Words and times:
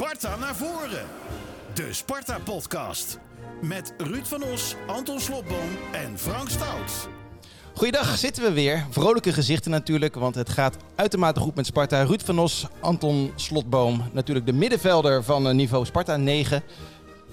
Sparta 0.00 0.36
naar 0.36 0.56
voren. 0.56 1.06
De 1.74 1.92
Sparta-podcast. 1.92 3.18
Met 3.62 3.94
Ruud 3.98 4.26
van 4.26 4.42
Os, 4.42 4.74
Anton 4.86 5.20
Slobboom 5.20 5.68
en 5.92 6.18
Frank 6.18 6.48
Stout. 6.48 7.08
Goeiedag, 7.74 8.18
zitten 8.18 8.42
we 8.42 8.52
weer. 8.52 8.86
Vrolijke 8.90 9.32
gezichten 9.32 9.70
natuurlijk, 9.70 10.14
want 10.14 10.34
het 10.34 10.48
gaat 10.48 10.76
uitermate 10.94 11.40
goed 11.40 11.54
met 11.54 11.66
Sparta. 11.66 12.02
Ruud 12.02 12.22
van 12.22 12.38
Os, 12.38 12.66
Anton 12.80 13.32
Slotboom, 13.34 14.02
natuurlijk 14.12 14.46
de 14.46 14.52
middenvelder 14.52 15.24
van 15.24 15.48
eh, 15.48 15.54
niveau 15.54 15.84
Sparta 15.84 16.16
9. 16.16 16.62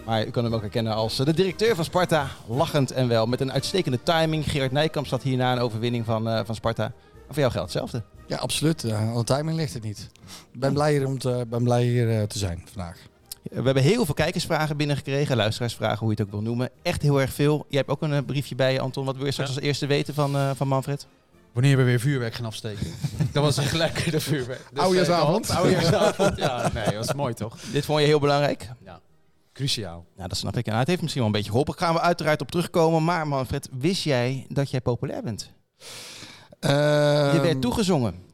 Maar 0.06 0.26
u 0.26 0.30
kan 0.30 0.44
hem 0.44 0.54
ook 0.54 0.62
herkennen 0.62 0.94
als 0.94 1.20
eh, 1.20 1.26
de 1.26 1.34
directeur 1.34 1.76
van 1.76 1.86
Sparta, 1.86 2.28
lachend 2.48 2.92
en 2.92 3.08
wel. 3.08 3.26
Met 3.26 3.42
een 3.42 3.52
uitstekende 3.52 4.04
timing. 4.04 4.52
Gerard 4.52 4.72
Nijkamp 4.72 5.08
staat 5.08 5.24
hierna 5.24 5.52
een 5.52 5.60
overwinning 5.60 6.06
van, 6.06 6.30
eh, 6.30 6.40
van 6.46 6.56
Sparta. 6.56 6.84
Maar 7.14 7.26
voor 7.28 7.40
jou 7.40 7.52
geldt 7.52 7.74
hetzelfde. 7.74 8.17
Ja, 8.28 8.38
absoluut. 8.38 8.84
Uh, 8.84 9.10
aan 9.10 9.18
de 9.18 9.24
timing 9.24 9.58
ligt 9.58 9.74
het 9.74 9.84
niet. 9.84 10.10
Ik 10.52 10.60
ben 10.60 10.74
blij 10.74 10.92
hier, 10.92 11.06
om 11.06 11.18
te, 11.18 11.46
ben 11.50 11.64
blij 11.64 11.84
hier 11.84 12.08
uh, 12.08 12.24
te 12.24 12.38
zijn 12.38 12.64
vandaag. 12.66 12.98
We 13.42 13.62
hebben 13.62 13.84
heel 13.84 14.06
veel 14.06 14.14
kijkersvragen 14.14 14.78
binnengekregen, 14.78 15.36
luisteraarsvragen, 15.36 16.00
hoe 16.00 16.10
je 16.10 16.16
het 16.16 16.26
ook 16.26 16.32
wil 16.32 16.42
noemen. 16.42 16.70
Echt 16.82 17.02
heel 17.02 17.22
erg 17.22 17.34
veel. 17.34 17.66
Jij 17.70 17.80
hebt 17.80 17.90
ook 17.90 18.02
een 18.02 18.26
briefje 18.26 18.56
bij 18.56 18.74
je, 18.74 18.80
Anton. 18.80 19.06
Wat 19.06 19.16
wil 19.16 19.26
je 19.26 19.32
straks 19.32 19.50
ja. 19.50 19.56
als 19.56 19.66
eerste 19.66 19.86
weten 19.86 20.14
van, 20.14 20.36
uh, 20.36 20.52
van 20.56 20.68
Manfred? 20.68 21.08
Wanneer 21.52 21.78
we 21.78 21.84
weer 21.84 22.00
vuurwerk 22.00 22.34
gaan 22.34 22.46
afsteken. 22.46 22.88
dat 23.34 23.44
was 23.44 23.58
echt 23.58 23.74
lekker, 23.74 24.12
de 24.12 24.20
vuurwerk. 24.20 24.68
Dus, 24.74 24.84
Oudejaarsavond. 24.84 25.50
Oudejaarsavond, 25.50 26.38
ja. 26.38 26.72
Nee, 26.74 26.86
dat 26.86 26.94
was 26.94 27.14
mooi 27.14 27.34
toch? 27.34 27.58
Dit 27.72 27.86
vond 27.86 28.00
je 28.00 28.06
heel 28.06 28.20
belangrijk? 28.20 28.70
Ja. 28.86 29.00
Cruciaal. 29.54 30.06
Ja, 30.18 30.28
dat 30.28 30.38
snap 30.38 30.58
ik. 30.58 30.66
Nou, 30.66 30.78
het 30.78 30.88
heeft 30.88 31.02
misschien 31.02 31.22
wel 31.22 31.32
een 31.32 31.38
beetje 31.38 31.52
geholpen. 31.52 31.76
Daar 31.78 31.88
gaan 31.88 31.96
we 31.96 32.02
uiteraard 32.02 32.42
op 32.42 32.52
terugkomen. 32.52 33.04
Maar 33.04 33.28
Manfred, 33.28 33.70
wist 33.80 34.04
jij 34.04 34.46
dat 34.50 34.72
jij 34.72 34.82
populair 34.82 35.24
bent? 35.24 35.52
Uh, 36.62 37.34
je 37.34 37.40
werd 37.42 37.62
toegezongen. 37.62 38.26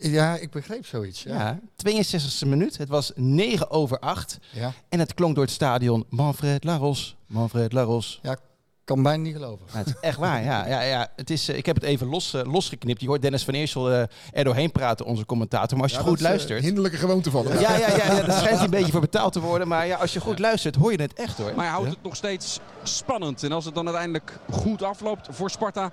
Ja, 0.00 0.36
ik 0.36 0.50
begreep 0.50 0.86
zoiets. 0.86 1.22
Ja. 1.22 1.58
ja 1.84 2.00
62e 2.02 2.48
minuut. 2.48 2.76
Het 2.76 2.88
was 2.88 3.12
9 3.14 3.70
over 3.70 3.98
8. 3.98 4.38
Ja. 4.50 4.72
En 4.88 4.98
het 4.98 5.14
klonk 5.14 5.34
door 5.34 5.44
het 5.44 5.52
stadion 5.52 6.06
Manfred 6.08 6.64
Laros. 6.64 7.16
Manfred 7.26 7.72
Laros. 7.72 8.18
Ja, 8.22 8.36
kan 8.84 9.02
bijna 9.02 9.22
niet 9.22 9.34
geloven. 9.34 9.66
Het 9.70 9.86
is 9.86 9.94
echt 10.00 10.18
waar, 10.18 10.44
ja. 10.44 10.66
ja, 10.66 10.80
ja. 10.80 11.08
Het 11.16 11.30
is, 11.30 11.48
uh, 11.48 11.56
ik 11.56 11.66
heb 11.66 11.74
het 11.74 11.84
even 11.84 12.06
los, 12.06 12.34
uh, 12.34 12.42
losgeknipt. 12.44 13.00
Je 13.00 13.06
hoort 13.06 13.22
Dennis 13.22 13.44
van 13.44 13.54
Eersel 13.54 13.90
uh, 13.90 14.02
er 14.32 14.44
doorheen 14.44 14.72
praten, 14.72 15.06
onze 15.06 15.26
commentator. 15.26 15.72
Maar 15.72 15.82
als 15.82 15.92
je 15.92 15.98
ja, 15.98 16.04
goed 16.04 16.18
dat 16.18 16.26
is, 16.26 16.28
luistert... 16.28 16.62
hinderlijke 16.62 16.96
gewoonte 16.96 17.30
van 17.30 17.46
hem. 17.46 17.60
Ja, 17.60 17.76
ja, 17.76 17.88
ja, 17.88 17.96
ja, 17.96 18.22
daar 18.22 18.38
schijnt 18.38 18.56
hij 18.56 18.64
een 18.64 18.70
beetje 18.80 18.92
voor 18.92 19.00
betaald 19.00 19.32
te 19.32 19.40
worden. 19.40 19.68
Maar 19.68 19.86
ja, 19.86 19.96
als 19.96 20.12
je 20.12 20.20
goed 20.20 20.38
luistert, 20.38 20.74
hoor 20.74 20.92
je 20.92 21.02
het 21.02 21.12
echt 21.12 21.38
hoor. 21.38 21.52
Maar 21.56 21.64
hij 21.64 21.74
houdt 21.74 21.90
het 21.90 22.02
nog 22.02 22.16
steeds 22.16 22.60
spannend. 22.82 23.42
En 23.42 23.52
als 23.52 23.64
het 23.64 23.74
dan 23.74 23.84
uiteindelijk 23.84 24.38
goed 24.50 24.82
afloopt 24.82 25.28
voor 25.30 25.50
Sparta... 25.50 25.92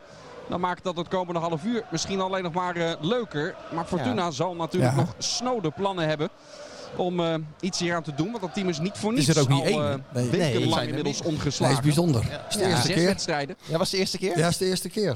Dan 0.50 0.60
maakt 0.60 0.84
dat 0.84 0.98
het 0.98 1.08
komende 1.08 1.40
half 1.40 1.64
uur 1.64 1.84
misschien 1.92 2.22
alleen 2.22 2.44
nog 2.44 2.54
maar 2.54 2.78
uh, 2.78 2.92
leuker. 3.02 3.56
Maar 3.74 3.86
Fortuna 3.86 4.24
ja. 4.24 4.32
zal 4.32 4.56
natuurlijk 4.56 4.94
ja. 4.96 5.00
nog 5.00 5.16
snode 5.18 5.72
plannen 5.72 6.08
hebben 6.08 6.30
om 6.96 7.20
uh, 7.20 7.36
iets 7.60 7.80
hier 7.80 7.96
aan 7.96 8.04
te 8.04 8.16
doen. 8.16 8.32
Want 8.32 8.42
dat 8.42 8.54
team 8.54 8.70
is 8.70 8.80
niet 8.80 8.98
voor 8.98 9.14
niets 9.14 9.28
is 9.28 9.36
er 9.36 9.42
ook 9.42 9.50
niet 9.50 9.62
al 9.76 9.84
één. 9.84 10.06
uh, 10.16 10.30
Nee. 10.30 10.30
Nee. 10.30 10.88
inmiddels 10.88 11.22
Nee, 11.22 11.32
ongeslagen. 11.32 11.76
is 11.78 11.82
bijzonder. 11.84 12.26
Ja. 12.30 12.46
Is 12.50 12.56
de 12.56 12.64
eerste 12.66 12.88
Zes 12.88 12.96
keer. 12.96 13.06
wedstrijden. 13.06 13.58
Ja, 13.66 13.78
was 13.78 13.82
het 13.82 13.92
de 13.92 13.98
eerste 13.98 14.18
keer? 14.18 14.38
Ja, 14.38 14.48
is 14.48 14.58
de 14.58 14.66
eerste 14.66 14.90
keer. 14.90 15.16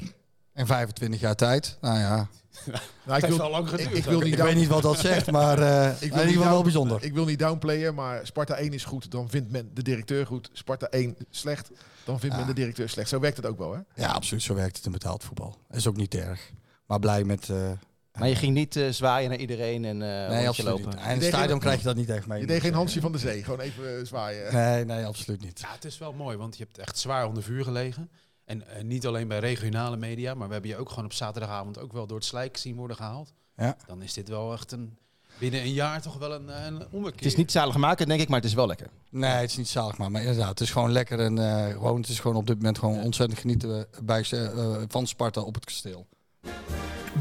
En 0.52 0.66
25 0.66 1.20
jaar 1.20 1.34
tijd. 1.34 1.78
Nou 1.80 1.98
ja, 1.98 2.28
Nou, 3.06 3.18
ik, 3.22 3.28
wil, 3.28 3.40
al 3.40 3.50
lang 3.50 3.68
geduurd 3.68 3.90
ik, 3.90 3.96
ik 3.96 4.04
wil 4.04 4.16
ook. 4.16 4.24
niet 4.24 4.32
ik 4.32 4.42
weet 4.42 4.54
niet 4.54 4.68
wat 4.68 4.82
dat 4.82 4.98
zegt, 4.98 5.30
maar 5.30 5.58
eh 5.58 5.86
in 5.88 5.92
ik 5.94 6.00
ieder 6.02 6.18
wil 6.18 6.26
niet 6.26 6.38
wel 6.38 6.62
bijzonder. 6.62 7.02
Ik 7.04 7.14
wil 7.14 7.24
niet 7.24 7.38
downplayen, 7.38 7.94
maar 7.94 8.26
Sparta 8.26 8.54
1 8.54 8.72
is 8.72 8.84
goed, 8.84 9.10
dan 9.10 9.30
vindt 9.30 9.50
men 9.50 9.70
de 9.74 9.82
directeur 9.82 10.26
goed. 10.26 10.50
Sparta 10.52 10.86
1 10.86 11.16
slecht, 11.30 11.70
dan 12.04 12.20
vindt 12.20 12.36
men 12.36 12.46
de 12.46 12.52
directeur 12.52 12.88
slecht. 12.88 13.08
Zo 13.08 13.20
werkt 13.20 13.36
het 13.36 13.46
ook 13.46 13.58
wel, 13.58 13.72
hè? 13.74 13.80
Ja, 13.94 14.08
absoluut. 14.10 14.42
Zo 14.42 14.54
werkt 14.54 14.76
het 14.76 14.86
in 14.86 14.92
betaald 14.92 15.24
voetbal. 15.24 15.56
is 15.70 15.86
ook 15.86 15.96
niet 15.96 16.14
erg. 16.14 16.52
Maar 16.86 16.98
blij 16.98 17.24
met... 17.24 17.48
eh, 17.50 17.70
Maar 18.12 18.28
je 18.28 18.34
ging 18.36 18.54
niet 18.54 18.76
uh, 18.76 18.90
zwaaien 18.90 19.30
naar 19.30 19.38
iedereen 19.38 19.84
en 19.84 20.00
uh, 20.00 20.28
nee, 20.28 20.48
absoluut 20.48 20.70
lopen. 20.70 20.86
niet. 20.88 20.98
En 20.98 21.10
in 21.10 21.18
het 21.18 21.24
stadion 21.24 21.58
krijg 21.58 21.78
je 21.78 21.84
dat 21.84 21.96
niet 21.96 22.10
echt 22.10 22.26
mee. 22.26 22.40
Je 22.40 22.46
deed 22.46 22.60
geen 22.60 22.74
Hansje 22.74 23.00
van 23.00 23.12
de 23.12 23.18
Zee, 23.18 23.44
gewoon 23.44 23.60
even 23.60 23.98
eh, 23.98 24.04
zwaaien. 24.04 24.54
Nee, 24.54 24.84
nee, 24.84 25.06
absoluut 25.06 25.40
niet. 25.40 25.60
Ja, 25.60 25.72
het 25.72 25.84
is 25.84 25.98
wel 25.98 26.12
mooi, 26.12 26.36
want 26.36 26.56
je 26.56 26.64
hebt 26.64 26.78
echt 26.78 26.98
zwaar 26.98 27.26
onder 27.26 27.42
vuur 27.42 27.64
gelegen. 27.64 28.10
En 28.44 28.66
eh, 28.66 28.82
niet 28.82 29.06
alleen 29.06 29.28
bij 29.28 29.38
regionale 29.38 29.96
media, 29.96 30.34
maar 30.34 30.46
we 30.46 30.52
hebben 30.52 30.70
je 30.70 30.76
ook 30.76 30.88
gewoon 30.88 31.04
op 31.04 31.12
zaterdagavond 31.12 31.78
ook 31.78 31.92
wel 31.92 32.06
door 32.06 32.16
het 32.16 32.26
slijk 32.26 32.56
zien 32.56 32.76
worden 32.76 32.96
gehaald. 32.96 33.32
Ja. 33.56 33.76
Dan 33.86 34.02
is 34.02 34.12
dit 34.12 34.28
wel 34.28 34.52
echt 34.52 34.72
een, 34.72 34.98
binnen 35.38 35.60
een 35.60 35.72
jaar 35.72 36.02
toch 36.02 36.18
wel 36.18 36.32
een, 36.32 36.50
eh, 36.50 36.64
een 36.64 36.86
ommekeer. 36.90 37.16
Het 37.16 37.24
is 37.24 37.36
niet 37.36 37.52
zalig 37.52 37.76
maken, 37.76 38.06
denk 38.06 38.20
ik, 38.20 38.28
maar 38.28 38.40
het 38.40 38.48
is 38.48 38.54
wel 38.54 38.66
lekker. 38.66 38.88
Nee, 39.10 39.30
het 39.30 39.50
is 39.50 39.56
niet 39.56 39.68
zalig, 39.68 39.98
maar, 39.98 40.10
maar 40.10 40.20
inderdaad, 40.20 40.48
het 40.48 40.60
is 40.60 40.70
gewoon 40.70 40.92
lekker. 40.92 41.20
En 41.20 41.38
eh, 41.38 41.72
gewoon, 41.72 42.00
het 42.00 42.08
is 42.08 42.20
gewoon 42.20 42.36
op 42.36 42.46
dit 42.46 42.56
moment 42.56 42.78
gewoon 42.78 43.00
ontzettend 43.00 43.40
genieten 43.40 43.86
bij, 44.02 44.24
eh, 44.30 44.82
van 44.88 45.06
Sparta 45.06 45.40
op 45.40 45.54
het 45.54 45.64
kasteel. 45.64 46.06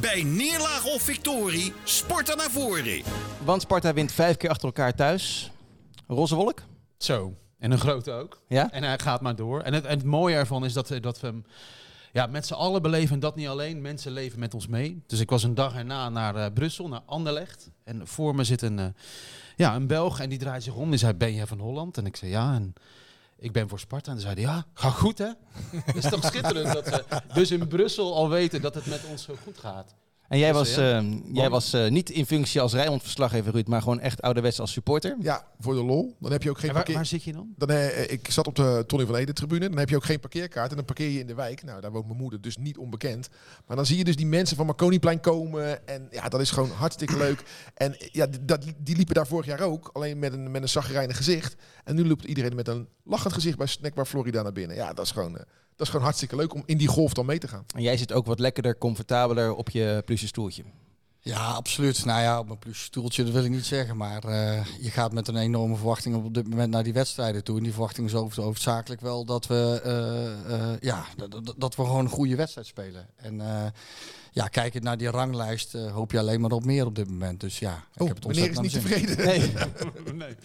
Bij 0.01 0.23
neerlaag 0.23 0.85
of 0.85 1.01
victorie, 1.01 1.73
Sparta 1.83 2.35
naar 2.35 2.51
voren. 2.51 3.01
Want 3.43 3.61
Sparta 3.61 3.93
wint 3.93 4.11
vijf 4.11 4.37
keer 4.37 4.49
achter 4.49 4.65
elkaar 4.65 4.95
thuis. 4.95 5.51
Roze 6.07 6.35
wolk? 6.35 6.61
Zo. 6.97 7.33
En 7.59 7.71
een 7.71 7.79
grote 7.79 8.11
ook. 8.11 8.41
Ja? 8.47 8.71
En 8.71 8.83
hij 8.83 8.99
gaat 8.99 9.21
maar 9.21 9.35
door. 9.35 9.61
En 9.61 9.73
het, 9.73 9.85
en 9.85 9.97
het 9.97 10.05
mooie 10.05 10.35
ervan 10.35 10.65
is 10.65 10.73
dat, 10.73 10.93
dat 11.01 11.19
we 11.19 11.27
hem 11.27 11.45
ja, 12.13 12.25
met 12.25 12.45
z'n 12.45 12.53
allen 12.53 12.81
beleven. 12.81 13.13
En 13.13 13.19
dat 13.19 13.35
niet 13.35 13.47
alleen. 13.47 13.81
Mensen 13.81 14.11
leven 14.11 14.39
met 14.39 14.53
ons 14.53 14.67
mee. 14.67 15.03
Dus 15.07 15.19
ik 15.19 15.29
was 15.29 15.43
een 15.43 15.53
dag 15.53 15.75
erna 15.75 16.09
naar 16.09 16.35
eh, 16.35 16.53
Brussel, 16.53 16.87
naar 16.87 17.01
Anderlecht. 17.05 17.69
En 17.83 18.07
voor 18.07 18.35
me 18.35 18.43
zit 18.43 18.61
een, 18.61 18.79
eh, 18.79 18.85
ja, 19.55 19.75
een 19.75 19.87
Belg. 19.87 20.19
En 20.19 20.29
die 20.29 20.39
draait 20.39 20.63
zich 20.63 20.75
om. 20.75 20.89
Die 20.89 20.99
zei, 20.99 21.13
ben 21.13 21.33
jij 21.33 21.47
van 21.47 21.59
Holland? 21.59 21.97
En 21.97 22.05
ik 22.05 22.15
zei, 22.15 22.31
ja. 22.31 22.53
En 22.53 22.73
ik 23.37 23.51
ben 23.51 23.69
voor 23.69 23.79
Sparta. 23.79 24.11
En 24.11 24.17
toen 24.17 24.25
zei 24.25 24.33
hij, 24.35 24.53
ja, 24.53 24.65
ga 24.73 24.89
goed 24.89 25.17
hè? 25.17 25.29
Dat 25.85 25.95
is 25.95 26.09
toch 26.09 26.23
schitterend 26.23 26.73
dat 26.73 26.85
ze 26.85 27.03
dus 27.33 27.51
in 27.51 27.67
Brussel 27.67 28.15
al 28.15 28.29
weten 28.29 28.61
dat 28.61 28.75
het 28.75 28.85
met 28.85 29.05
ons 29.09 29.23
zo 29.23 29.35
goed 29.43 29.57
gaat. 29.57 29.95
En 30.33 30.39
jij 30.39 30.53
was, 30.53 30.75
ja. 30.75 30.97
eh, 30.99 31.05
jij 31.33 31.49
was 31.49 31.73
eh, 31.73 31.89
niet 31.89 32.09
in 32.09 32.25
functie 32.25 32.61
als 32.61 32.73
Rijnmond-verslaggever, 32.73 33.51
Ruud, 33.51 33.67
maar 33.67 33.81
gewoon 33.81 33.99
echt 33.99 34.21
ouderwets 34.21 34.59
als 34.59 34.71
supporter. 34.71 35.15
Ja, 35.19 35.47
voor 35.59 35.73
de 35.73 35.83
lol. 35.83 36.15
Dan 36.19 36.31
heb 36.31 36.43
je 36.43 36.49
ook 36.49 36.59
geen 36.59 36.69
En 36.69 36.75
waar, 36.75 36.83
parkeer... 36.83 36.95
waar 36.95 37.05
zit 37.05 37.23
je 37.23 37.33
dan? 37.33 37.53
Dan, 37.57 37.69
eh, 37.69 38.11
ik 38.11 38.31
zat 38.31 38.47
op 38.47 38.55
de 38.55 38.83
Tony 38.87 39.05
van 39.05 39.15
Ede 39.15 39.33
tribune. 39.33 39.69
Dan 39.69 39.77
heb 39.77 39.89
je 39.89 39.95
ook 39.95 40.03
geen 40.03 40.19
parkeerkaart. 40.19 40.69
En 40.69 40.75
dan 40.75 40.85
parkeer 40.85 41.09
je 41.09 41.19
in 41.19 41.27
de 41.27 41.33
wijk. 41.33 41.63
Nou, 41.63 41.81
daar 41.81 41.91
woont 41.91 42.05
mijn 42.05 42.17
moeder, 42.17 42.41
dus 42.41 42.57
niet 42.57 42.77
onbekend. 42.77 43.29
Maar 43.67 43.75
dan 43.75 43.85
zie 43.85 43.97
je 43.97 44.03
dus 44.03 44.15
die 44.15 44.25
mensen 44.25 44.57
van 44.57 44.65
Marconiplein 44.65 45.19
komen. 45.19 45.87
En 45.87 46.07
ja, 46.11 46.29
dat 46.29 46.41
is 46.41 46.51
gewoon 46.51 46.69
hartstikke 46.69 47.17
leuk. 47.17 47.43
En 47.73 47.99
eh, 47.99 48.07
ja, 48.11 48.27
die- 48.27 48.45
dat, 48.45 48.65
die 48.77 48.95
liepen 48.95 49.15
daar 49.15 49.27
vorig 49.27 49.45
jaar 49.45 49.61
ook. 49.61 49.89
Alleen 49.93 50.19
met 50.19 50.33
een, 50.33 50.51
met 50.51 50.61
een 50.61 50.69
zagrijnig 50.69 51.17
gezicht. 51.17 51.55
En 51.83 51.95
nu 51.95 52.07
loopt 52.07 52.23
iedereen 52.25 52.55
met 52.55 52.67
een 52.67 52.87
lachend 53.03 53.33
gezicht 53.33 53.57
bij 53.57 53.67
Snackbar 53.67 54.05
Florida 54.05 54.41
naar 54.41 54.51
binnen. 54.53 54.75
Ja, 54.75 54.93
dat 54.93 55.05
is 55.05 55.11
gewoon, 55.11 55.37
eh, 55.37 55.43
dat 55.75 55.85
is 55.85 55.89
gewoon 55.89 56.05
hartstikke 56.05 56.35
leuk 56.35 56.53
om 56.53 56.63
in 56.65 56.77
die 56.77 56.87
golf 56.87 57.13
dan 57.13 57.25
mee 57.25 57.39
te 57.39 57.47
gaan. 57.47 57.65
En 57.75 57.81
jij 57.81 57.97
zit 57.97 58.13
ook 58.13 58.25
wat 58.25 58.39
lekkerder, 58.39 58.77
comfortabeler 58.77 59.55
op 59.55 59.69
je 59.69 60.01
plusje 60.05 60.27
stoeltje. 60.27 60.63
Ja, 61.25 61.51
absoluut. 61.51 62.05
Nou 62.05 62.21
ja, 62.21 62.39
op 62.39 62.49
een 62.49 62.59
plusje 62.59 62.83
stoeltje, 62.83 63.23
dat 63.23 63.33
wil 63.33 63.43
ik 63.43 63.51
niet 63.51 63.65
zeggen. 63.65 63.97
Maar 63.97 64.23
eh, 64.23 64.65
je 64.81 64.89
gaat 64.89 65.13
met 65.13 65.27
een 65.27 65.35
enorme 65.35 65.75
verwachting 65.75 66.15
op 66.15 66.33
dit 66.33 66.49
moment 66.49 66.71
naar 66.71 66.83
die 66.83 66.93
wedstrijden 66.93 67.43
toe. 67.43 67.57
En 67.57 67.63
die 67.63 67.71
verwachting 67.71 68.07
is 68.07 68.15
over, 68.15 68.43
hoofdzakelijk 68.43 69.01
wel 69.01 69.25
dat 69.25 69.47
we, 69.47 69.81
eh, 69.83 70.71
eh, 70.71 70.79
ja, 70.79 71.05
dat, 71.57 71.75
we 71.75 71.83
gewoon 71.83 72.05
een 72.05 72.11
goede 72.11 72.35
wedstrijd 72.35 72.67
spelen. 72.67 73.07
En 73.15 73.41
eh, 73.41 73.65
ja, 74.33 74.47
kijkend 74.47 74.83
naar 74.83 74.97
die 74.97 75.09
ranglijst 75.09 75.75
eh, 75.75 75.91
hoop 75.91 76.11
je 76.11 76.19
alleen 76.19 76.41
maar 76.41 76.51
op 76.51 76.65
meer 76.65 76.85
op 76.85 76.95
dit 76.95 77.09
moment. 77.09 77.39
Dus 77.41 77.59
ja, 77.59 77.83
ik 77.93 78.01
Oh, 78.01 78.07
heb 78.07 78.15
het 78.15 78.27
meneer 78.27 78.49
is 78.49 78.59
niet 78.59 78.71
tevreden. 78.71 79.17
Nee. 79.25 79.39
nee. 80.13 80.35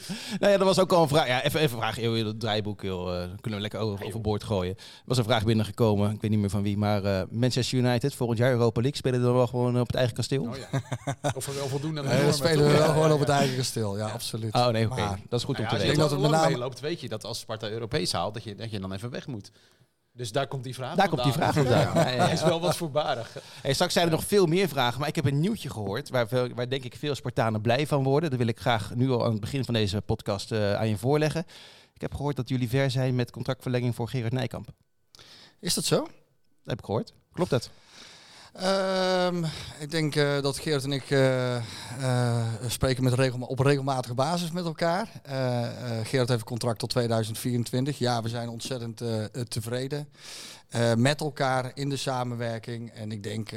nou 0.40 0.52
ja, 0.52 0.58
dat 0.58 0.66
was 0.66 0.78
ook 0.78 0.92
al 0.92 1.02
een 1.02 1.08
vraag. 1.08 1.26
Ja, 1.26 1.42
even, 1.42 1.60
even 1.60 1.72
een 1.76 1.82
vraag. 1.82 2.00
Joh, 2.00 2.26
het 2.26 2.40
draaiboek, 2.40 2.82
joh, 2.82 3.16
eh, 3.22 3.28
kunnen 3.40 3.60
we 3.60 3.60
lekker 3.60 3.80
over, 3.80 4.04
overboord 4.06 4.44
gooien. 4.44 4.74
Er 4.76 4.82
was 5.04 5.18
een 5.18 5.24
vraag 5.24 5.44
binnengekomen, 5.44 6.10
ik 6.12 6.20
weet 6.20 6.30
niet 6.30 6.40
meer 6.40 6.50
van 6.50 6.62
wie, 6.62 6.76
maar 6.78 7.04
eh, 7.04 7.22
Manchester 7.30 7.78
United, 7.78 8.14
volgend 8.14 8.38
jaar 8.38 8.50
Europa 8.50 8.80
League, 8.80 8.98
spelen 8.98 9.22
dan 9.22 9.34
wel 9.34 9.46
gewoon 9.46 9.80
op 9.80 9.86
het 9.86 9.96
eigen 9.96 10.14
kasteel? 10.14 10.42
Oh, 10.42 10.56
ja. 10.56 10.82
Of 11.36 11.46
we 11.46 11.52
wel 11.54 11.68
voldoen 11.68 11.98
aan 11.98 12.04
de 12.04 12.08
zin. 12.10 12.16
Normen, 12.18 12.34
spelen 12.34 12.64
we 12.66 12.70
wel 12.72 12.80
Ja, 12.80 12.92
gewoon 12.92 13.08
ja, 13.08 13.14
op 13.14 13.20
het 13.20 13.28
eigen 13.28 13.56
kasteel. 13.56 13.96
Ja, 13.96 14.06
absoluut. 14.08 14.54
Oh 14.54 14.68
nee, 14.68 14.90
oké. 14.90 15.18
Dat 15.28 15.38
is 15.38 15.44
goed 15.44 15.56
om 15.58 15.62
Ja, 15.62 15.68
te 15.68 15.74
als 15.74 15.82
je 15.84 15.88
weten. 15.88 15.88
denk 15.88 15.96
dat 15.96 16.10
dat 16.10 16.10
het 16.10 16.20
met 16.30 16.30
name- 16.30 16.50
meeloopt, 16.50 16.80
weet 16.80 17.00
je 17.00 17.08
dat 17.08 17.24
als 17.24 17.38
Sparta 17.38 17.68
Europees 17.68 18.12
haalt, 18.12 18.34
dat 18.34 18.42
je, 18.44 18.54
dat 18.54 18.70
je 18.70 18.80
dan 18.80 18.92
even 18.92 19.10
weg 19.10 19.26
moet. 19.26 19.50
Dus 20.18 20.32
daar 20.32 20.46
komt 20.46 20.64
die 20.64 20.74
vraag 20.74 20.96
Daar 20.96 21.08
komt 21.08 21.22
die 21.22 21.32
vraag 21.32 21.54
vandaan. 21.54 21.94
Ja, 21.94 22.08
ja, 22.08 22.10
ja. 22.10 22.24
Hij 22.24 22.32
is 22.32 22.42
wel 22.42 22.60
wat 22.60 22.76
voorbarig. 22.76 23.36
Hey, 23.62 23.72
straks 23.72 23.92
zijn 23.92 24.06
er 24.06 24.10
nog 24.12 24.24
veel 24.24 24.46
meer 24.46 24.68
vragen, 24.68 25.00
maar 25.00 25.08
ik 25.08 25.14
heb 25.14 25.24
een 25.24 25.40
nieuwtje 25.40 25.70
gehoord 25.70 26.08
waar, 26.08 26.28
veel, 26.28 26.48
waar 26.54 26.68
denk 26.68 26.84
ik 26.84 26.96
veel 26.96 27.14
Spartanen 27.14 27.60
blij 27.60 27.86
van 27.86 28.02
worden. 28.02 28.30
Dat 28.30 28.38
wil 28.38 28.48
ik 28.48 28.60
graag 28.60 28.94
nu 28.94 29.10
al 29.10 29.24
aan 29.24 29.30
het 29.30 29.40
begin 29.40 29.64
van 29.64 29.74
deze 29.74 30.00
podcast 30.00 30.52
eh, 30.52 30.74
aan 30.74 30.88
je 30.88 30.96
voorleggen. 30.96 31.44
Ik 31.94 32.00
heb 32.00 32.14
gehoord 32.14 32.36
dat 32.36 32.48
jullie 32.48 32.68
ver 32.68 32.90
zijn 32.90 33.14
met 33.14 33.30
contractverlenging 33.30 33.94
voor 33.94 34.08
Gerard 34.08 34.32
Nijkamp. 34.32 34.68
Is 35.60 35.74
dat 35.74 35.84
zo? 35.84 35.96
Dat 35.96 36.10
heb 36.64 36.78
ik 36.78 36.84
gehoord. 36.84 37.12
Klopt 37.32 37.50
dat? 37.50 37.70
Ehm, 38.58 39.44
ik 39.78 39.90
denk 39.90 40.16
eh, 40.16 40.40
dat 40.40 40.58
Geert 40.58 40.84
en 40.84 40.92
ik 40.92 41.10
eh, 41.10 41.56
eh, 41.56 42.46
spreken 42.66 43.04
met 43.04 43.12
regelma 43.12 43.46
op 43.46 43.58
regelmatige 43.58 44.14
basis 44.14 44.50
met 44.50 44.64
elkaar. 44.64 45.08
Geert 46.02 46.28
heeft 46.28 46.40
een 46.40 46.44
contract 46.44 46.78
tot 46.78 46.90
2024. 46.90 47.98
Ja, 47.98 48.22
we 48.22 48.28
zijn 48.28 48.48
ontzettend 48.48 49.02
tevreden 49.48 50.08
met 50.96 51.20
elkaar 51.20 51.70
in 51.74 51.88
de 51.88 51.96
samenwerking. 51.96 52.90
En 52.90 53.12
ik 53.12 53.22
denk 53.22 53.50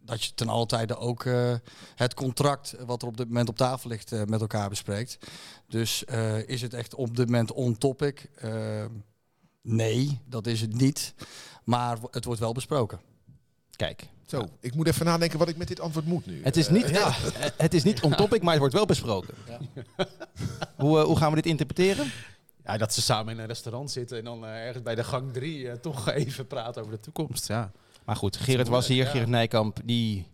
dat 0.00 0.24
je 0.24 0.34
ten 0.34 0.48
alle 0.48 0.66
tijde 0.66 0.96
ook 0.96 1.24
het 1.94 2.14
contract 2.14 2.74
wat 2.86 3.02
er 3.02 3.08
op 3.08 3.16
dit 3.16 3.26
moment 3.28 3.48
op 3.48 3.56
tafel 3.56 3.90
ligt 3.90 4.26
met 4.26 4.40
elkaar 4.40 4.68
bespreekt. 4.68 5.18
Dus 5.68 6.04
is 6.46 6.62
het 6.62 6.74
echt 6.74 6.94
op 6.94 7.16
dit 7.16 7.26
moment 7.26 7.52
on 7.52 7.78
topic? 7.78 8.28
Eh, 8.34 8.50
nee, 9.62 10.20
dat 10.24 10.46
is 10.46 10.60
het 10.60 10.74
niet. 10.74 11.14
Maar 11.64 11.98
het 12.10 12.24
wordt 12.24 12.40
wel 12.40 12.52
besproken. 12.52 13.11
Kijk, 13.76 14.08
Zo, 14.26 14.48
ik 14.60 14.74
moet 14.74 14.86
even 14.86 15.06
nadenken 15.06 15.38
wat 15.38 15.48
ik 15.48 15.56
met 15.56 15.68
dit 15.68 15.80
antwoord 15.80 16.06
moet 16.06 16.26
nu. 16.26 16.40
het 16.44 16.56
is 16.56 16.68
niet, 16.68 16.88
ja. 16.88 17.06
eh, 17.06 17.14
het 17.56 17.74
is 17.74 17.82
niet 17.82 18.00
on 18.02 18.14
topic, 18.14 18.40
maar 18.42 18.50
het 18.50 18.58
wordt 18.60 18.74
wel 18.74 18.86
besproken. 18.86 19.34
Hoe, 20.76 20.98
eh, 20.98 21.04
hoe 21.04 21.16
gaan 21.16 21.28
we 21.30 21.34
dit 21.36 21.46
interpreteren? 21.46 22.10
Ja, 22.64 22.76
dat 22.76 22.94
ze 22.94 23.02
samen 23.02 23.34
in 23.34 23.40
een 23.40 23.46
restaurant 23.46 23.90
zitten 23.90 24.18
en 24.18 24.24
dan 24.24 24.44
eh, 24.46 24.66
ergens 24.66 24.82
bij 24.82 24.94
de 24.94 25.04
gang 25.04 25.32
drie 25.32 25.80
toch 25.80 26.10
even 26.12 26.46
praten 26.46 26.80
over 26.82 26.94
de 26.94 27.00
toekomst. 27.00 27.48
Ja. 27.48 27.72
Maar 28.04 28.16
goed, 28.16 28.36
Gerrit 28.36 28.68
was 28.68 28.86
hier, 28.86 29.04
Ja. 29.04 29.10
Gerrit 29.10 29.28
Nijkamp, 29.28 29.78
die 29.84 30.26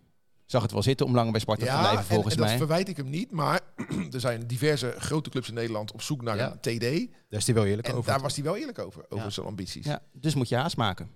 zag 0.45 0.61
het 0.61 0.71
wel 0.71 0.81
zitten 0.83 1.05
om 1.05 1.15
langer 1.15 1.31
bij 1.31 1.41
Sparta 1.41 1.65
te 1.65 1.79
blijven, 1.79 1.97
en, 1.99 2.05
volgens 2.05 2.33
en 2.33 2.39
dat 2.39 2.49
mij. 2.49 2.57
verwijt 2.57 2.87
ik 2.87 2.97
hem 2.97 3.09
niet, 3.09 3.31
maar 3.31 3.59
er 4.11 4.19
zijn 4.19 4.47
diverse 4.47 4.95
grote 4.97 5.29
clubs 5.29 5.47
in 5.47 5.53
Nederland 5.53 5.91
op 5.91 6.01
zoek 6.01 6.21
naar 6.21 6.37
Ja. 6.37 6.51
een 6.51 6.77
TD. 6.77 6.81
Daar 7.29 7.39
is 7.39 7.45
hij 7.45 7.55
wel 7.55 7.65
eerlijk 7.65 7.87
En 7.87 7.93
over. 7.93 8.11
daar 8.11 8.21
was 8.21 8.35
hij 8.35 8.43
wel 8.43 8.57
eerlijk 8.57 8.79
over, 8.79 9.03
over 9.09 9.25
Ja. 9.25 9.29
zijn 9.31 9.45
ambities. 9.45 9.85
Ja, 9.85 10.01
dus 10.13 10.35
moet 10.35 10.49
je 10.49 10.55
haast 10.55 10.77
maken. 10.77 11.09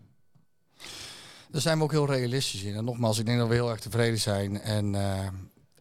Daar 1.54 1.62
zijn 1.62 1.78
we 1.78 1.84
ook 1.84 1.92
heel 1.92 2.06
realistisch 2.12 2.64
in. 2.64 2.76
En 2.76 2.84
nogmaals, 2.86 3.20
ik 3.20 3.26
denk 3.26 3.38
dat 3.40 3.48
we 3.48 3.54
heel 3.54 3.70
erg 3.70 3.80
tevreden 3.80 4.20
zijn. 4.20 4.62
En 4.62 4.96
eh, 4.96 5.28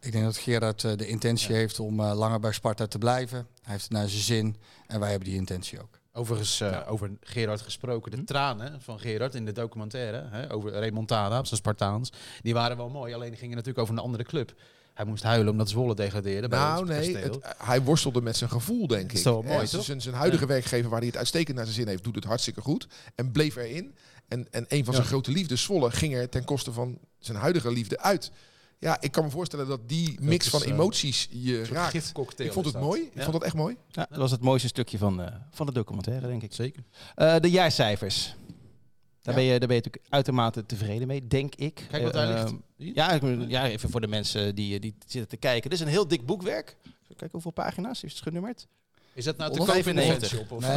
ik 0.00 0.12
denk 0.12 0.24
dat 0.24 0.36
Gerard 0.36 0.84
eh, 0.84 0.96
de 0.96 1.06
intentie 1.06 1.54
heeft 1.54 1.80
om 1.80 2.00
eh, 2.00 2.12
langer 2.14 2.40
bij 2.40 2.52
Sparta 2.52 2.86
te 2.86 2.98
blijven. 2.98 3.38
Hij 3.62 3.72
heeft 3.72 3.82
het 3.82 3.92
naar 3.92 4.08
zijn 4.08 4.22
zin. 4.22 4.56
En 4.86 5.00
wij 5.00 5.10
hebben 5.10 5.28
die 5.28 5.38
intentie 5.38 5.80
ook. 5.80 5.98
Overigens, 6.12 6.60
eh, 6.60 6.78
over 6.88 7.10
Gerard 7.20 7.60
gesproken. 7.60 8.10
De 8.10 8.24
tranen 8.24 8.80
van 8.82 9.00
Gerard 9.00 9.34
in 9.34 9.44
de 9.44 9.52
documentaire 9.52 10.28
hè, 10.30 10.52
over 10.52 10.72
Remontada, 10.72 11.38
op 11.38 11.46
zijn 11.46 11.60
Spartaans, 11.60 12.12
die 12.42 12.54
waren 12.54 12.76
wel 12.76 12.88
mooi. 12.88 13.14
Alleen 13.14 13.28
die 13.30 13.38
gingen 13.38 13.56
natuurlijk 13.56 13.82
over 13.82 13.94
een 13.94 14.04
andere 14.04 14.24
club. 14.24 14.54
Hij 14.94 15.04
moest 15.04 15.22
huilen 15.22 15.52
omdat 15.52 15.68
Zwolle 15.68 15.94
degradeerde. 15.94 16.48
bij 16.48 16.58
Nou 16.58 16.86
nee, 16.86 17.16
het- 17.16 17.38
hij 17.58 17.82
worstelde 17.82 18.22
met 18.22 18.36
zijn 18.36 18.50
gevoel, 18.50 18.86
denk 18.86 19.12
ik. 19.12 19.24
wel 19.24 19.42
mooi? 19.42 19.66
Zijn, 19.66 20.00
zijn 20.00 20.14
huidige 20.14 20.46
werkgever, 20.46 20.90
waar 20.90 20.98
hij 20.98 21.08
het 21.08 21.16
uitstekend 21.16 21.56
naar 21.56 21.64
zijn 21.64 21.76
zin 21.76 21.88
heeft, 21.88 22.04
doet 22.04 22.14
het 22.14 22.24
hartstikke 22.24 22.60
goed. 22.60 22.86
En 23.14 23.30
bleef 23.30 23.56
erin. 23.56 23.94
En, 24.32 24.46
en 24.50 24.64
een 24.68 24.84
van 24.84 24.94
zijn 24.94 25.06
Ja. 25.06 25.10
grote 25.12 25.30
liefdes, 25.30 25.62
Zwolle, 25.62 25.90
ging 25.90 26.14
er 26.14 26.28
ten 26.28 26.44
koste 26.44 26.72
van 26.72 26.98
zijn 27.18 27.38
huidige 27.38 27.70
liefde 27.72 27.98
uit. 28.00 28.30
Ja, 28.78 29.00
ik 29.00 29.12
kan 29.12 29.24
me 29.24 29.30
voorstellen 29.30 29.66
dat 29.66 29.88
die 29.88 30.18
mix 30.20 30.44
is, 30.44 30.50
van 30.50 30.62
eh, 30.62 30.68
emoties 30.68 31.28
je 31.30 31.64
raakt. 31.64 32.12
Ik 32.36 32.52
vond 32.52 32.66
het 32.66 32.80
mooi. 32.80 33.00
Ik 33.12 33.22
vond 33.22 33.34
het 33.34 33.42
echt 33.42 33.54
mooi. 33.54 33.76
Ja, 33.88 34.06
dat 34.10 34.18
was 34.18 34.30
het 34.30 34.40
mooiste 34.40 34.68
stukje 34.68 34.98
van, 34.98 35.22
eh, 35.22 35.34
van 35.50 35.66
de 35.66 35.72
documentaire, 35.72 36.26
denk 36.26 36.42
ik. 36.42 36.52
Zeker. 36.54 36.82
Eh, 37.14 37.36
de 37.40 37.50
jaarcijfers. 37.50 38.34
Daar, 39.22 39.34
Ja. 39.34 39.40
ben 39.40 39.42
je, 39.52 39.58
daar 39.58 39.68
ben 39.68 39.76
je 39.76 39.82
natuurlijk 39.82 40.12
uitermate 40.12 40.66
tevreden 40.66 41.06
mee, 41.06 41.26
denk 41.26 41.54
ik. 41.54 41.86
Kijk 41.90 42.02
wat 42.02 42.12
daar 42.12 42.32
ligt. 42.32 42.54
ja, 42.76 43.18
ja, 43.48 43.66
even 43.66 43.90
voor 43.90 44.00
de 44.00 44.06
mensen 44.06 44.54
die, 44.54 44.80
die 44.80 44.94
zitten 45.06 45.28
te 45.28 45.36
kijken. 45.36 45.70
Dit 45.70 45.78
is 45.78 45.84
een 45.84 45.90
heel 45.92 46.08
dik 46.08 46.26
boekwerk. 46.26 46.76
Kijk 47.16 47.32
hoeveel 47.32 47.50
pagina's 47.50 48.02
is 48.02 48.12
het 48.12 48.22
genummerd. 48.22 48.66
Is 49.14 49.24
dat 49.24 49.36
nou 49.36 49.52
te 49.52 49.58
koop 49.58 49.68
in 49.68 49.96
de 49.96 50.02
95. 50.02 50.28
fanshop? 50.28 50.52
Of 50.52 50.64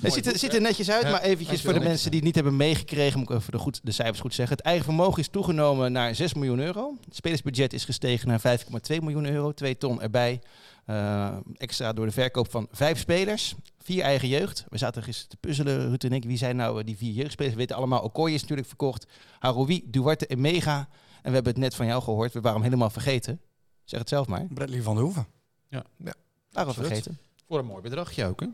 Het 0.00 0.12
ziet, 0.12 0.26
er, 0.26 0.38
ziet 0.38 0.54
er 0.54 0.60
netjes 0.60 0.90
uit, 0.90 1.10
maar 1.10 1.22
eventjes 1.22 1.62
voor 1.62 1.72
de 1.72 1.80
mensen 1.80 2.10
die 2.10 2.18
het 2.18 2.26
niet 2.26 2.34
hebben 2.34 2.56
meegekregen, 2.56 3.18
moet 3.18 3.30
ik 3.30 3.36
even 3.36 3.52
de, 3.52 3.58
goed, 3.58 3.80
de 3.82 3.92
cijfers 3.92 4.20
goed 4.20 4.34
zeggen. 4.34 4.56
Het 4.56 4.66
eigen 4.66 4.84
vermogen 4.84 5.20
is 5.20 5.28
toegenomen 5.28 5.92
naar 5.92 6.14
6 6.14 6.34
miljoen 6.34 6.58
euro. 6.58 6.96
Het 7.04 7.16
spelersbudget 7.16 7.72
is 7.72 7.84
gestegen 7.84 8.28
naar 8.28 8.58
5,2 8.92 8.98
miljoen 9.02 9.26
euro. 9.26 9.52
2 9.52 9.78
ton 9.78 10.02
erbij. 10.02 10.40
Eh, 10.84 11.36
extra 11.56 11.92
door 11.92 12.06
de 12.06 12.12
verkoop 12.12 12.50
van 12.50 12.68
vijf 12.70 12.98
spelers. 12.98 13.54
Vier 13.82 14.02
eigen 14.02 14.28
jeugd. 14.28 14.64
We 14.68 14.78
zaten 14.78 15.02
gisteren 15.02 15.30
te 15.30 15.36
puzzelen, 15.36 15.88
Ruud 15.88 16.04
en 16.04 16.12
ik. 16.12 16.24
Wie 16.24 16.38
zijn 16.38 16.56
nou 16.56 16.80
eh, 16.80 16.86
die 16.86 16.96
vier 16.96 17.12
jeugdspelers? 17.12 17.54
We 17.54 17.60
weten 17.60 17.76
allemaal, 17.76 18.00
Okoye 18.00 18.34
is 18.34 18.40
natuurlijk 18.40 18.68
verkocht. 18.68 19.06
Haroui, 19.38 19.82
Duarte 19.86 20.26
en 20.26 20.40
Mega. 20.40 20.88
En 21.22 21.32
we 21.32 21.34
hebben 21.34 21.52
het 21.52 21.62
net 21.62 21.74
van 21.74 21.86
jou 21.86 22.02
gehoord. 22.02 22.32
We 22.32 22.40
waren 22.40 22.60
hem 22.60 22.68
helemaal 22.68 22.90
vergeten. 22.90 23.40
Zeg 23.84 24.00
het 24.00 24.08
zelf 24.08 24.26
maar. 24.26 24.46
Bradley 24.48 24.82
van 24.82 24.94
der 24.94 25.04
Hoeven. 25.04 25.35
Waren 25.68 25.84
we 25.98 26.14
Absoluut. 26.52 26.86
vergeten. 26.88 27.18
Voor 27.48 27.58
een 27.58 27.64
mooi 27.66 27.82
bedragje 27.82 28.26
ook, 28.26 28.40
hè? 28.40 28.46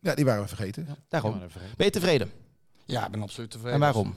Ja, 0.00 0.14
die 0.14 0.24
waren 0.24 0.42
we 0.42 0.48
vergeten. 0.48 0.96
Daarom. 1.08 1.30
Ja, 1.32 1.36
maar 1.38 1.46
even- 1.48 1.60
Ben 1.76 1.86
je 1.86 1.92
tevreden? 1.92 2.32
Ja, 2.84 3.04
ik 3.06 3.10
ben 3.10 3.22
absoluut 3.22 3.50
tevreden. 3.50 3.74
En 3.74 3.80
waarom? 3.80 4.14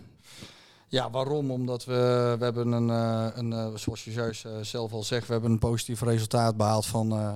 Ja, 0.94 1.10
waarom? 1.10 1.52
Omdat 1.52 1.86
we, 1.86 2.36
we 2.40 2.44
hebben 2.44 2.72
een, 2.72 2.90
eh, 2.90 3.28
een 3.34 3.54
eh, 3.54 3.76
zoals 3.76 4.04
je 4.04 4.12
juist 4.12 4.46
eh, 4.46 4.52
zelf 4.62 4.94
al 4.94 5.04
zegt, 5.04 5.28
we 5.28 5.34
hebben 5.34 5.52
een 5.52 5.60
positief 5.60 6.02
resultaat 6.02 6.58
behaald 6.58 6.86
van 6.86 7.12
eh 7.12 7.34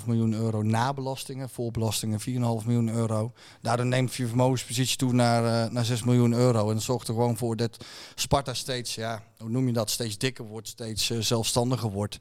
3,5 0.00 0.06
miljoen 0.06 0.32
euro 0.34 0.62
na 0.62 0.92
belastingen. 0.92 1.48
Voor 1.48 1.70
belastingen 1.70 2.20
4,5 2.20 2.26
miljoen 2.66 2.88
euro. 2.88 3.32
Daardoor 3.60 3.86
neemt 3.86 4.14
je 4.14 4.26
vermogenspositie 4.26 4.96
toe 4.96 5.12
naar, 5.12 5.72
naar 5.72 5.84
6 5.84 6.02
miljoen 6.04 6.32
euro. 6.32 6.68
En 6.68 6.74
dat 6.74 6.82
zorgt 6.82 7.08
er 7.08 7.14
gewoon 7.14 7.36
voor 7.36 7.56
dat 7.56 7.84
Sparta 8.14 8.54
steeds, 8.54 8.94
ja, 8.94 9.22
hoe 9.38 9.50
noem 9.50 9.66
je 9.66 9.72
dat, 9.72 9.90
steeds 9.90 10.18
dikker 10.18 10.44
wordt, 10.44 10.68
steeds 10.68 11.06
zelfstandiger 11.06 11.90
wordt. 11.90 12.18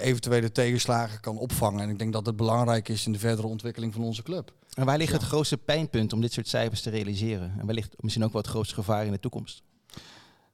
eventuele 0.00 0.52
tegenslagen 0.52 1.20
kan 1.20 1.38
opvangen. 1.38 1.80
En 1.80 1.90
ik 1.90 1.98
denk 1.98 2.12
dat 2.12 2.26
het 2.26 2.36
belangrijk 2.36 2.88
is 2.88 3.06
in 3.06 3.12
de 3.12 3.18
verdere 3.18 3.46
ontwikkeling 3.46 3.92
van 3.92 4.02
onze 4.04 4.22
club. 4.22 4.52
En 4.74 4.84
waar 4.86 4.98
ligt 4.98 5.12
Ja. 5.12 5.16
het 5.18 5.26
grootste 5.26 5.56
pijnpunt 5.58 6.12
om 6.12 6.20
dit 6.20 6.32
soort 6.32 6.48
cijfers 6.48 6.82
te 6.82 6.90
realiseren? 6.90 7.54
En 7.58 7.66
waar 7.66 7.74
ligt 7.74 8.02
misschien 8.02 8.24
ook 8.24 8.32
wel 8.32 8.42
het 8.42 8.50
grootste 8.50 8.74
gevaar 8.74 9.06
in 9.06 9.12
de 9.12 9.20
toekomst? 9.20 9.62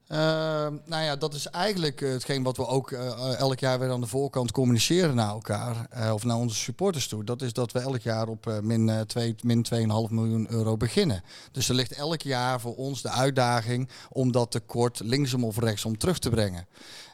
Ehm, 0.08 0.76
nou 0.84 1.04
ja, 1.04 1.16
dat 1.16 1.34
is 1.34 1.46
eigenlijk 1.46 2.00
eh, 2.00 2.10
hetgeen 2.10 2.42
wat 2.42 2.56
we 2.56 2.66
ook 2.66 2.90
eh, 2.90 3.06
eh, 3.06 3.38
elk 3.38 3.58
jaar 3.58 3.78
weer 3.78 3.90
aan 3.90 4.00
de 4.00 4.06
voorkant 4.06 4.52
communiceren 4.52 5.14
naar 5.14 5.28
elkaar. 5.28 5.88
of 6.12 6.24
naar 6.24 6.36
onze 6.36 6.54
supporters 6.56 7.08
toe. 7.08 7.24
Dat 7.24 7.42
is 7.42 7.52
dat 7.52 7.72
we 7.72 7.78
elk 7.78 8.00
jaar 8.00 8.28
op 8.28 8.60
min, 8.62 8.88
eh, 8.88 9.00
2, 9.00 9.34
min 9.42 9.62
2,5 9.62 10.10
miljoen 10.10 10.50
euro 10.50 10.76
beginnen. 10.76 11.22
Dus 11.52 11.68
er 11.68 11.74
ligt 11.74 11.92
elk 11.92 12.22
jaar 12.22 12.60
voor 12.60 12.76
ons 12.76 13.02
de 13.02 13.10
uitdaging 13.10 13.88
om 14.08 14.32
dat 14.32 14.50
tekort 14.50 15.00
linksom 15.00 15.44
of 15.44 15.58
rechtsom 15.58 15.98
terug 15.98 16.18
te 16.18 16.30
brengen. 16.30 16.66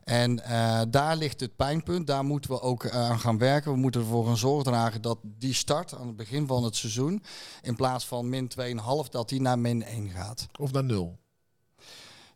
En 0.04 0.42
daar 0.90 1.16
ligt 1.16 1.40
het 1.40 1.56
pijnpunt. 1.56 2.06
Daar 2.06 2.24
moeten 2.24 2.50
we 2.50 2.60
ook 2.60 2.90
aan 2.90 3.18
gaan 3.18 3.38
werken. 3.38 3.72
We 3.72 3.78
moeten 3.78 4.00
ervoor 4.00 4.26
gaan 4.26 4.36
zorg 4.36 4.62
dragen 4.62 5.02
dat 5.02 5.18
die 5.22 5.54
start 5.54 5.94
aan 5.94 6.06
het 6.06 6.16
begin 6.16 6.46
van 6.46 6.64
het 6.64 6.76
seizoen... 6.76 7.22
in 7.62 7.76
plaats 7.76 8.06
van 8.06 8.28
min 8.28 8.50
2,5 8.60 9.08
dat 9.10 9.28
die 9.28 9.40
naar 9.40 9.58
min 9.58 9.84
1 9.84 10.08
gaat. 10.10 10.48
Of 10.58 10.72
naar 10.72 10.84
nul. 10.84 11.22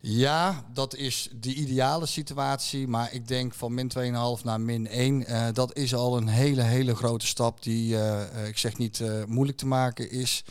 Ja, 0.01 0.65
dat 0.73 0.95
is 0.95 1.29
de 1.41 1.55
ideale 1.55 2.07
situatie. 2.07 2.89
Maar 2.89 3.13
ik 3.13 3.29
denk 3.29 3.55
van 3.55 3.75
min 3.75 3.91
2,5 4.39 4.45
naar 4.45 4.61
min 4.61 4.89
1. 4.89 5.25
eh, 5.27 5.47
dat 5.53 5.77
is 5.77 5.95
al 5.95 6.17
een 6.17 6.29
hele, 6.29 6.63
hele 6.63 6.95
grote 6.95 7.27
stap. 7.27 7.63
Die, 7.63 7.97
eh, 7.97 8.23
eh, 8.23 8.49
ik 8.49 8.59
zeg 8.59 8.77
niet 8.77 9.03
moeilijk 9.27 9.59
te 9.59 9.67
maken 9.67 10.11
is. 10.11 10.45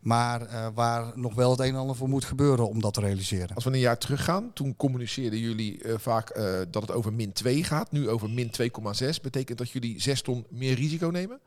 Maar 0.00 0.72
waar 0.74 1.12
nog 1.14 1.34
wel 1.34 1.50
het 1.50 1.60
een 1.60 1.66
en 1.66 1.74
ander 1.74 1.96
voor 1.96 2.08
moet 2.08 2.24
gebeuren 2.24 2.68
om 2.68 2.80
dat 2.80 2.94
te 2.94 3.00
realiseren. 3.00 3.54
Als 3.54 3.64
we 3.64 3.70
een 3.70 3.78
jaar 3.78 3.98
teruggaan, 3.98 4.52
toen 4.52 4.76
communiceerden 4.76 5.38
jullie 5.38 5.80
vaak 5.96 6.34
dat 6.70 6.82
het 6.82 6.90
over 6.90 7.12
min 7.12 7.32
2 7.32 7.64
gaat. 7.64 7.92
Nu 7.92 8.08
over 8.08 8.30
min 8.30 8.50
2,6. 8.50 9.20
Betekent 9.20 9.58
dat 9.58 9.70
jullie 9.70 10.00
6 10.00 10.22
ton 10.22 10.46
meer 10.48 10.74
risico 10.74 11.08
nemen? 11.08 11.40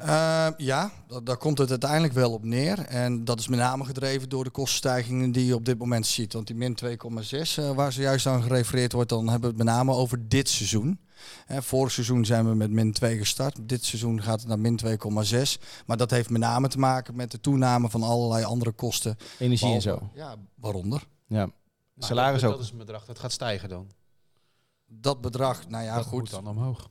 Eh, 0.00 0.46
ja, 0.56 0.90
da- 1.06 1.20
daar 1.20 1.36
komt 1.36 1.58
het 1.58 1.70
uiteindelijk 1.70 2.12
wel 2.12 2.32
op 2.32 2.44
neer. 2.44 2.78
En 2.78 3.24
dat 3.24 3.38
is 3.40 3.48
met 3.48 3.58
name 3.58 3.84
gedreven 3.84 4.28
door 4.28 4.44
de 4.44 4.50
kostenstijgingen 4.50 5.32
die 5.32 5.46
je 5.46 5.54
op 5.54 5.64
dit 5.64 5.78
moment 5.78 6.06
ziet. 6.06 6.32
Want 6.32 6.46
die 6.46 6.56
min 6.56 6.74
2,6 6.74 7.56
eh, 7.58 7.70
waar 7.70 7.92
zojuist 7.92 8.26
aan 8.26 8.42
gerefereerd 8.42 8.92
wordt, 8.92 9.08
dan 9.08 9.28
hebben 9.28 9.40
we 9.50 9.56
het 9.56 9.64
met 9.64 9.74
name 9.74 9.92
over 9.92 10.28
dit 10.28 10.48
seizoen. 10.48 11.00
Hè, 11.46 11.62
vorig 11.62 11.92
seizoen 11.92 12.24
zijn 12.24 12.48
we 12.48 12.54
met 12.54 12.70
min 12.70 12.92
2 12.92 13.18
gestart. 13.18 13.68
Dit 13.68 13.84
seizoen 13.84 14.22
gaat 14.22 14.38
het 14.40 14.48
naar 14.48 14.58
min 14.58 14.76
2,6. 14.76 15.58
Maar 15.86 15.96
dat 15.96 16.10
heeft 16.10 16.30
met 16.30 16.40
name 16.40 16.68
te 16.68 16.78
maken 16.78 17.16
met 17.16 17.30
de 17.30 17.40
toename 17.40 17.90
van 17.90 18.02
allerlei 18.02 18.44
andere 18.44 18.72
kosten. 18.72 19.16
Energie 19.38 19.74
en 19.74 19.82
zo. 19.82 20.10
Ja, 20.14 20.36
waaronder. 20.54 21.06
Ja. 21.26 21.36
Nou, 21.36 21.50
Salaris 21.98 22.40
dat, 22.40 22.50
ook. 22.50 22.56
Dat 22.56 22.64
is 22.66 22.72
een 22.72 22.78
bedrag 22.78 23.04
dat 23.04 23.18
gaat 23.18 23.32
stijgen 23.32 23.68
dan. 23.68 23.90
Dat 24.86 25.20
bedrag, 25.20 25.68
nou 25.68 25.84
ja, 25.84 25.96
dat 25.96 26.06
goed. 26.06 26.18
moet 26.20 26.30
dan 26.30 26.48
omhoog. 26.48 26.88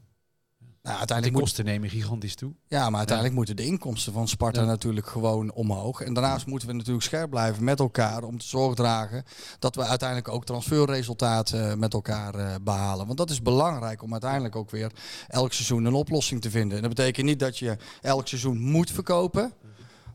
Nou, 0.81 0.93
De 0.93 0.99
uiteindelijk 0.99 1.37
moet, 1.37 1.41
kosten 1.47 1.65
nemen 1.65 1.89
gigantisch 1.89 2.35
toe. 2.35 2.53
Ja, 2.67 2.89
maar 2.89 2.97
uiteindelijk 2.97 3.35
moeten 3.35 3.55
de 3.55 3.65
inkomsten 3.65 4.13
van 4.13 4.27
Sparta 4.27 4.61
Ja. 4.61 4.67
natuurlijk 4.67 5.07
gewoon 5.07 5.51
omhoog. 5.51 6.01
En 6.01 6.13
daarnaast 6.13 6.45
moeten 6.45 6.67
we 6.67 6.73
natuurlijk 6.73 7.05
scherp 7.05 7.29
blijven 7.29 7.63
met 7.63 7.79
elkaar 7.79 8.23
om 8.23 8.37
te 8.37 8.47
zorg 8.47 8.75
dragen 8.75 9.23
dat 9.59 9.75
we 9.75 9.85
uiteindelijk 9.85 10.27
ook 10.27 10.45
transferresultaten 10.45 11.71
eh, 11.71 11.77
met 11.77 11.93
elkaar 11.93 12.35
eh, 12.35 12.55
behalen. 12.61 13.05
Want 13.05 13.17
dat 13.17 13.29
is 13.29 13.41
belangrijk 13.41 14.03
om 14.03 14.11
uiteindelijk 14.11 14.55
ook 14.55 14.69
weer 14.69 14.91
elk 15.27 15.53
seizoen 15.53 15.85
een 15.85 15.93
oplossing 15.93 16.41
te 16.41 16.49
vinden. 16.49 16.77
En 16.77 16.83
dat 16.83 16.95
betekent 16.95 17.25
niet 17.25 17.39
dat 17.39 17.57
je 17.57 17.77
elk 18.01 18.27
seizoen 18.27 18.57
moet 18.57 18.91
verkopen. 18.91 19.53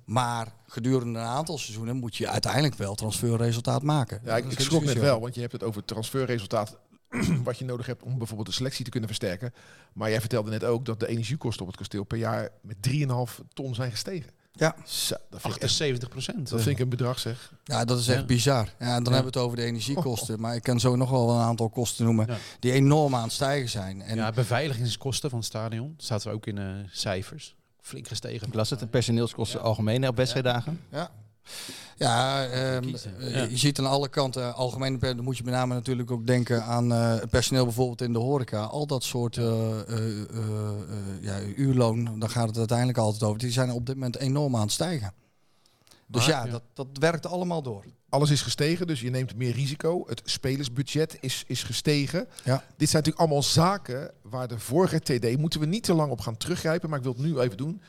Maar 0.04 0.52
gedurende 0.66 1.18
een 1.18 1.25
aantal 1.25 1.59
seizoenen 1.59 1.97
moet 1.97 2.16
je 2.16 2.28
uiteindelijk 2.28 2.75
wel 2.75 2.94
transferresultaat 2.94 3.83
maken. 3.83 4.21
Ja, 4.25 4.37
ik, 4.37 4.44
ik 4.44 4.61
schrok 4.61 4.85
net 4.85 4.99
wel, 4.99 5.21
want 5.21 5.35
je 5.35 5.40
hebt 5.40 5.52
het 5.52 5.62
over 5.62 5.76
het 5.76 5.87
transferresultaat 5.87 6.76
wat 7.44 7.59
je 7.59 7.64
nodig 7.64 7.87
hebt 7.87 8.02
om 8.02 8.18
bijvoorbeeld 8.18 8.49
de 8.49 8.54
selectie 8.54 8.85
te 8.85 8.90
kunnen 8.90 9.09
versterken. 9.09 9.54
Maar 9.92 10.11
jij 10.11 10.21
vertelde 10.21 10.50
net 10.50 10.64
ook 10.64 10.85
dat 10.85 11.00
de 11.00 11.06
energiekosten 11.06 11.61
op 11.62 11.66
het 11.68 11.76
kasteel 11.76 12.04
per 12.04 12.18
jaar 12.18 12.49
met 12.62 12.76
3,5 12.88 13.44
ton 13.52 13.75
zijn 13.75 13.90
gestegen. 13.90 14.30
Ja. 14.52 14.76
Zo, 14.85 15.14
dat, 15.30 15.40
vind 15.40 15.54
ik 15.54 15.62
echt, 15.62 15.71
78 15.71 16.09
procent. 16.09 16.49
dat 16.50 16.62
vind 16.62 16.76
ik 16.76 16.83
een 16.83 16.88
bedrag 16.88 17.18
zeg. 17.18 17.52
Ja, 17.64 17.85
dat 17.85 17.99
is 17.99 18.09
echt 18.09 18.18
Ja. 18.21 18.25
bizar. 18.26 18.64
Ja, 18.64 18.71
en 18.78 18.78
dan 18.78 18.88
Ja. 18.88 18.94
hebben 18.94 19.33
we 19.33 19.38
het 19.38 19.47
over 19.47 19.56
de 19.56 19.62
energiekosten. 19.64 20.40
Maar 20.40 20.54
ik 20.54 20.62
kan 20.62 20.80
zo 20.80 20.97
nog 20.97 21.11
wel 21.11 21.30
een 21.30 21.40
aantal 21.40 21.68
kosten 21.68 22.04
noemen 22.04 22.26
Ja. 22.26 22.37
die 22.61 22.73
enorm 22.73 23.14
aan 23.14 23.23
het 23.23 23.33
stijgen 23.33 23.68
zijn. 23.68 24.02
En 24.02 24.16
ja, 24.16 24.33
beveiligingskosten 24.33 25.30
van 25.30 25.38
het 25.38 25.49
stadion. 25.49 25.92
Dat 25.97 26.04
staat 26.04 26.25
er 26.25 26.33
ook 26.33 26.47
in 26.47 26.59
eh, 26.59 26.66
cijfers. 26.90 27.54
Flink 27.80 28.09
gestegen. 28.09 28.47
Ik 28.47 28.54
las 28.54 28.71
het, 28.71 28.78
de 28.78 28.87
personeelskosten 28.87 29.61
algemeen 29.62 30.09
op 30.09 30.16
wedstrijddagen. 30.16 30.80
Ja. 30.90 31.11
Ja, 31.97 32.47
ehm, 32.47 32.95
eh, 33.19 33.35
Ja. 33.35 33.43
je 33.43 33.57
ziet 33.57 33.79
aan 33.79 33.87
alle 33.87 34.09
kanten 34.09 34.55
algemeen, 34.55 34.99
per- 34.99 35.17
dan 35.17 35.25
moet 35.25 35.37
je 35.37 35.45
met 35.45 35.55
name 35.55 35.75
natuurlijk 35.75 36.11
ook 36.11 36.27
denken 36.27 36.65
aan 36.65 36.93
eh, 36.93 37.15
het 37.15 37.31
personeel 37.31 37.65
bijvoorbeeld 37.65 38.03
in 38.03 38.13
de 38.13 38.19
horeca. 38.19 38.63
Al 38.63 38.87
dat 38.87 39.05
soort 39.05 39.37
eh, 39.37 39.45
eh, 39.45 39.81
eh, 39.89 40.19
eh, 40.31 41.23
ja, 41.23 41.41
uurloon, 41.57 42.19
daar 42.19 42.29
gaat 42.29 42.49
het 42.49 42.59
uiteindelijk 42.59 42.99
altijd 42.99 43.23
over. 43.23 43.39
Die 43.39 43.51
zijn 43.51 43.71
op 43.73 43.87
dit 43.87 43.95
moment 43.95 44.17
enorm 44.19 44.55
aan 44.57 44.63
het 44.63 44.73
stijgen. 44.73 45.13
Dus 46.07 46.27
Maar- 46.27 46.47
ja, 46.47 46.51
dat, 46.53 46.63
dat 46.75 46.87
werkt 46.93 47.27
allemaal 47.27 47.63
door. 47.63 47.85
Alles 48.09 48.31
is 48.31 48.43
gestegen, 48.43 48.87
dus 48.87 49.01
je 49.01 49.11
neemt 49.11 49.37
meer 49.37 49.53
risico. 49.53 50.05
Het 50.07 50.23
spelersbudget 50.25 51.17
is, 51.21 51.45
is 51.47 51.63
gestegen. 51.63 52.27
Ja. 52.45 52.55
Dit 52.77 52.89
zijn 52.91 53.03
natuurlijk 53.03 53.19
allemaal 53.19 53.43
zaken 53.43 54.11
waar 54.23 54.49
de 54.49 54.59
vorige 54.59 54.99
TD, 55.01 55.39
moeten 55.39 55.61
we 55.61 55.67
niet 55.67 55.83
te 55.83 55.95
lang 55.95 56.11
op 56.11 56.21
gaan 56.21 56.37
teruggrijpen, 56.37 56.89
maar 56.89 56.99
ik 56.99 57.05
wil 57.05 57.13
het 57.13 57.23
nu 57.23 57.39
even 57.39 57.57
doen. 57.57 57.81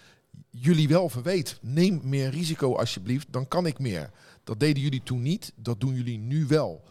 Jullie 0.60 0.88
wel 0.88 1.10
verweet, 1.10 1.58
neem 1.62 2.02
meer 2.04 2.30
risico 2.30 2.76
alsjeblieft, 2.76 3.28
dan 3.30 3.48
kan 3.48 3.66
ik 3.66 3.80
meer. 3.80 4.10
Dat 4.44 4.60
deden 4.60 4.84
jullie 4.84 5.04
toen 5.04 5.22
niet, 5.22 5.52
dat 5.56 5.80
doen 5.80 5.96
jullie 5.96 6.18
nu 6.18 6.46
wel. 6.48 6.84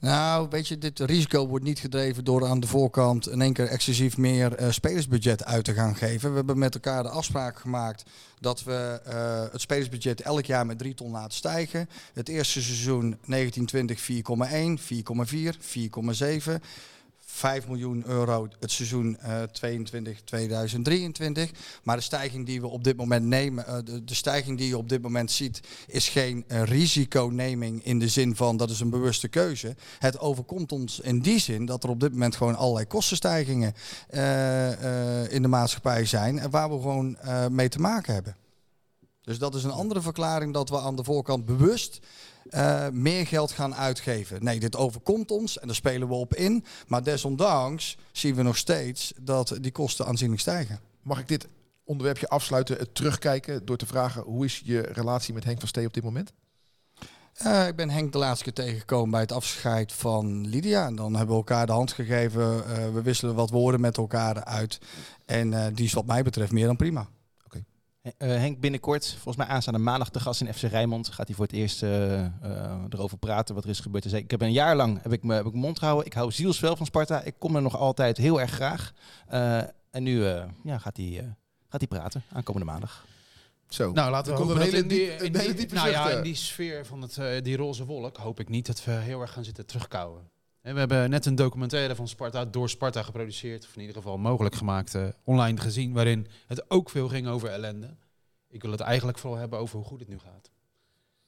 Nou, 0.00 0.48
weet 0.50 0.68
je, 0.68 0.78
dit 0.78 0.98
risico 1.00 1.46
wordt 1.46 1.64
niet 1.64 1.78
gedreven 1.78 2.24
door 2.24 2.46
aan 2.46 2.60
de 2.60 2.66
voorkant 2.66 3.28
in 3.28 3.40
één 3.40 3.52
keer 3.52 3.66
excessief 3.66 4.16
meer 4.16 4.54
eh, 4.54 4.70
spelersbudget 4.70 5.44
uit 5.44 5.64
te 5.64 5.74
gaan 5.74 5.96
geven. 5.96 6.30
We 6.30 6.36
hebben 6.36 6.58
met 6.58 6.74
elkaar 6.74 7.02
de 7.02 7.08
afspraak 7.08 7.58
gemaakt 7.58 8.04
dat 8.40 8.64
we 8.64 9.00
eh, 9.04 9.52
het 9.52 9.60
spelersbudget 9.60 10.20
elk 10.20 10.44
jaar 10.44 10.66
met 10.66 10.78
3 10.78 10.94
ton 10.94 11.10
laten 11.10 11.36
stijgen. 11.36 11.88
Het 12.12 12.28
eerste 12.28 12.62
seizoen 12.62 13.18
1920 13.26 14.00
4,1, 14.00 14.80
4,4, 15.32 15.56
4,7. 16.48 16.62
5 17.38 17.66
miljoen 17.66 18.02
euro 18.06 18.48
het 18.60 18.70
seizoen 18.70 19.18
eh 19.18 19.42
22 19.42 20.20
2023. 20.20 21.50
Maar 21.82 21.96
de 21.96 22.02
stijging 22.02 22.46
die 22.46 22.60
we 22.60 22.66
op 22.66 22.84
dit 22.84 22.96
moment 22.96 23.24
nemen, 23.24 23.66
eh, 23.66 23.76
de, 24.04 24.14
stijging 24.14 24.58
die 24.58 24.68
je 24.68 24.78
op 24.78 24.88
dit 24.88 25.02
moment 25.02 25.30
ziet, 25.30 25.60
is 25.86 26.08
geen 26.08 26.44
eh, 26.48 26.62
risiconeming 26.62 27.84
in 27.84 27.98
de 27.98 28.08
zin 28.08 28.36
van 28.36 28.56
dat 28.56 28.70
is 28.70 28.80
een 28.80 28.90
bewuste 28.90 29.28
keuze. 29.28 29.76
Het 29.98 30.18
overkomt 30.18 30.72
ons 30.72 31.00
in 31.00 31.20
die 31.20 31.38
zin 31.38 31.66
dat 31.66 31.84
er 31.84 31.90
op 31.90 32.00
dit 32.00 32.12
moment 32.12 32.36
gewoon 32.36 32.56
allerlei 32.56 32.86
kostenstijgingen 32.86 33.74
eh, 34.08 35.22
eh, 35.22 35.32
in 35.32 35.42
de 35.42 35.48
maatschappij 35.48 36.04
zijn 36.04 36.38
en 36.38 36.50
waar 36.50 36.70
we 36.70 36.74
gewoon 36.74 37.16
eh, 37.16 37.46
mee 37.46 37.68
te 37.68 37.78
maken 37.78 38.14
hebben. 38.14 38.36
Dus 39.22 39.38
dat 39.38 39.54
is 39.54 39.64
een 39.64 39.70
andere 39.70 40.00
verklaring 40.00 40.52
dat 40.52 40.68
we 40.68 40.78
aan 40.80 40.96
de 40.96 41.04
voorkant 41.04 41.44
bewust 41.44 41.98
eh, 42.50 42.88
meer 42.88 43.26
geld 43.26 43.52
gaan 43.52 43.74
uitgeven. 43.74 44.44
Nee, 44.44 44.60
dit 44.60 44.76
overkomt 44.76 45.30
ons 45.30 45.58
en 45.58 45.66
daar 45.66 45.76
spelen 45.76 46.08
we 46.08 46.14
op 46.14 46.34
in. 46.34 46.64
Maar 46.86 47.02
desondanks 47.02 47.96
zien 48.12 48.34
we 48.34 48.42
nog 48.42 48.56
steeds 48.56 49.12
dat 49.20 49.58
die 49.60 49.72
kosten 49.72 50.06
aanzienlijk 50.06 50.40
stijgen. 50.40 50.80
Mag 51.02 51.18
ik 51.18 51.28
dit 51.28 51.48
onderwerpje 51.84 52.28
afsluiten, 52.28 52.76
het 52.76 52.94
terugkijken, 52.94 53.64
door 53.64 53.76
te 53.76 53.86
vragen 53.86 54.22
hoe 54.22 54.44
is 54.44 54.62
je 54.64 54.80
relatie 54.80 55.34
met 55.34 55.44
Henk 55.44 55.58
van 55.58 55.68
Stee 55.68 55.86
op 55.86 55.94
dit 55.94 56.04
moment? 56.04 56.32
Eh, 57.34 57.66
ik 57.66 57.76
ben 57.76 57.90
Henk 57.90 58.12
de 58.12 58.18
laatste 58.18 58.44
keer 58.44 58.52
tegengekomen 58.52 59.10
bij 59.10 59.20
het 59.20 59.32
afscheid 59.32 59.92
van 59.92 60.46
Lydia. 60.46 60.86
En 60.86 60.96
dan 60.96 61.14
hebben 61.14 61.34
we 61.34 61.40
elkaar 61.40 61.66
de 61.66 61.72
hand 61.72 61.92
gegeven. 61.92 62.64
Eh, 62.64 62.92
we 62.92 63.02
wisselen 63.02 63.34
wat 63.34 63.50
woorden 63.50 63.80
met 63.80 63.96
elkaar 63.96 64.44
uit. 64.44 64.78
En 65.24 65.74
die 65.74 65.84
is 65.84 65.92
wat 65.92 66.06
mij 66.06 66.22
betreft 66.22 66.52
meer 66.52 66.66
dan 66.66 66.76
prima. 66.76 67.08
Eh, 68.18 68.28
Henk 68.28 68.60
binnenkort, 68.60 69.12
volgens 69.12 69.36
mij 69.36 69.46
aanstaande 69.46 69.78
maandag 69.80 70.10
te 70.10 70.20
gast 70.20 70.40
in 70.40 70.54
FC 70.54 70.62
Rijnmond. 70.62 71.08
Gaat 71.08 71.26
hij 71.26 71.36
voor 71.36 71.44
het 71.44 71.54
eerst 71.54 71.82
eh, 71.82 72.24
eh, 72.24 72.30
erover 72.90 73.18
praten 73.18 73.54
wat 73.54 73.64
er 73.64 73.70
is 73.70 73.80
gebeurd. 73.80 74.12
Ik 74.12 74.30
heb 74.30 74.40
een 74.42 74.52
jaar 74.52 74.76
lang 74.76 75.02
heb 75.02 75.12
ik 75.12 75.22
me 75.22 75.34
heb 75.34 75.44
ik 75.44 75.50
mijn 75.52 75.64
mond 75.64 75.78
gehouden. 75.78 76.06
Ik 76.06 76.12
hou 76.12 76.32
zielsvel 76.32 76.76
van 76.76 76.86
Sparta. 76.86 77.22
Ik 77.22 77.34
kom 77.38 77.56
er 77.56 77.62
nog 77.62 77.76
altijd 77.76 78.16
heel 78.16 78.40
erg 78.40 78.50
graag. 78.50 78.92
Eh, 79.26 79.58
en 79.90 80.02
nu 80.02 80.26
eh, 80.26 80.44
ja, 80.64 80.78
gaat, 80.78 80.96
hij, 80.96 81.18
eh, 81.18 81.24
gaat 81.68 81.80
hij 81.80 81.86
praten 81.88 82.22
aankomende 82.32 82.66
maandag. 82.66 83.06
Zo. 83.68 83.92
Nou, 83.92 84.10
laten 84.10 84.32
we 84.32 84.38
hopen 84.38 84.54
dat 84.54 84.64
hele 84.64 84.76
in 84.76 84.88
die, 84.88 84.98
diep- 85.08 85.20
in 85.20 85.56
die- 85.56 85.72
nou 85.72 85.88
ja, 85.90 86.10
in 86.10 86.22
die 86.22 86.34
sfeer 86.34 86.86
van 86.86 87.02
het, 87.02 87.18
eh, 87.18 87.42
die 87.42 87.56
roze 87.56 87.84
wolk 87.84 88.16
hoop 88.16 88.40
ik 88.40 88.48
niet 88.48 88.66
dat 88.66 88.84
we 88.84 88.90
heel 88.90 89.20
erg 89.20 89.32
gaan 89.32 89.44
zitten 89.44 89.66
terugkouwen. 89.66 90.22
En 90.62 90.72
we 90.74 90.78
hebben 90.78 91.10
net 91.10 91.26
een 91.26 91.34
documentaire 91.34 91.94
van 91.94 92.08
Sparta 92.08 92.44
door 92.44 92.68
Sparta 92.68 93.02
geproduceerd, 93.02 93.64
of 93.64 93.74
in 93.74 93.80
ieder 93.80 93.96
geval 93.96 94.18
mogelijk 94.18 94.54
gemaakt, 94.54 94.94
eh, 94.94 95.06
online 95.24 95.60
gezien, 95.60 95.92
waarin 95.92 96.26
het 96.46 96.70
ook 96.70 96.90
veel 96.90 97.08
ging 97.08 97.26
over 97.28 97.48
ellende. 97.48 97.96
Ik 98.48 98.62
wil 98.62 98.70
het 98.70 98.80
eigenlijk 98.80 99.18
vooral 99.18 99.38
hebben 99.38 99.58
over 99.58 99.76
hoe 99.76 99.86
goed 99.86 100.00
het 100.00 100.08
nu 100.08 100.18
gaat. 100.18 100.42
Dus 100.42 100.50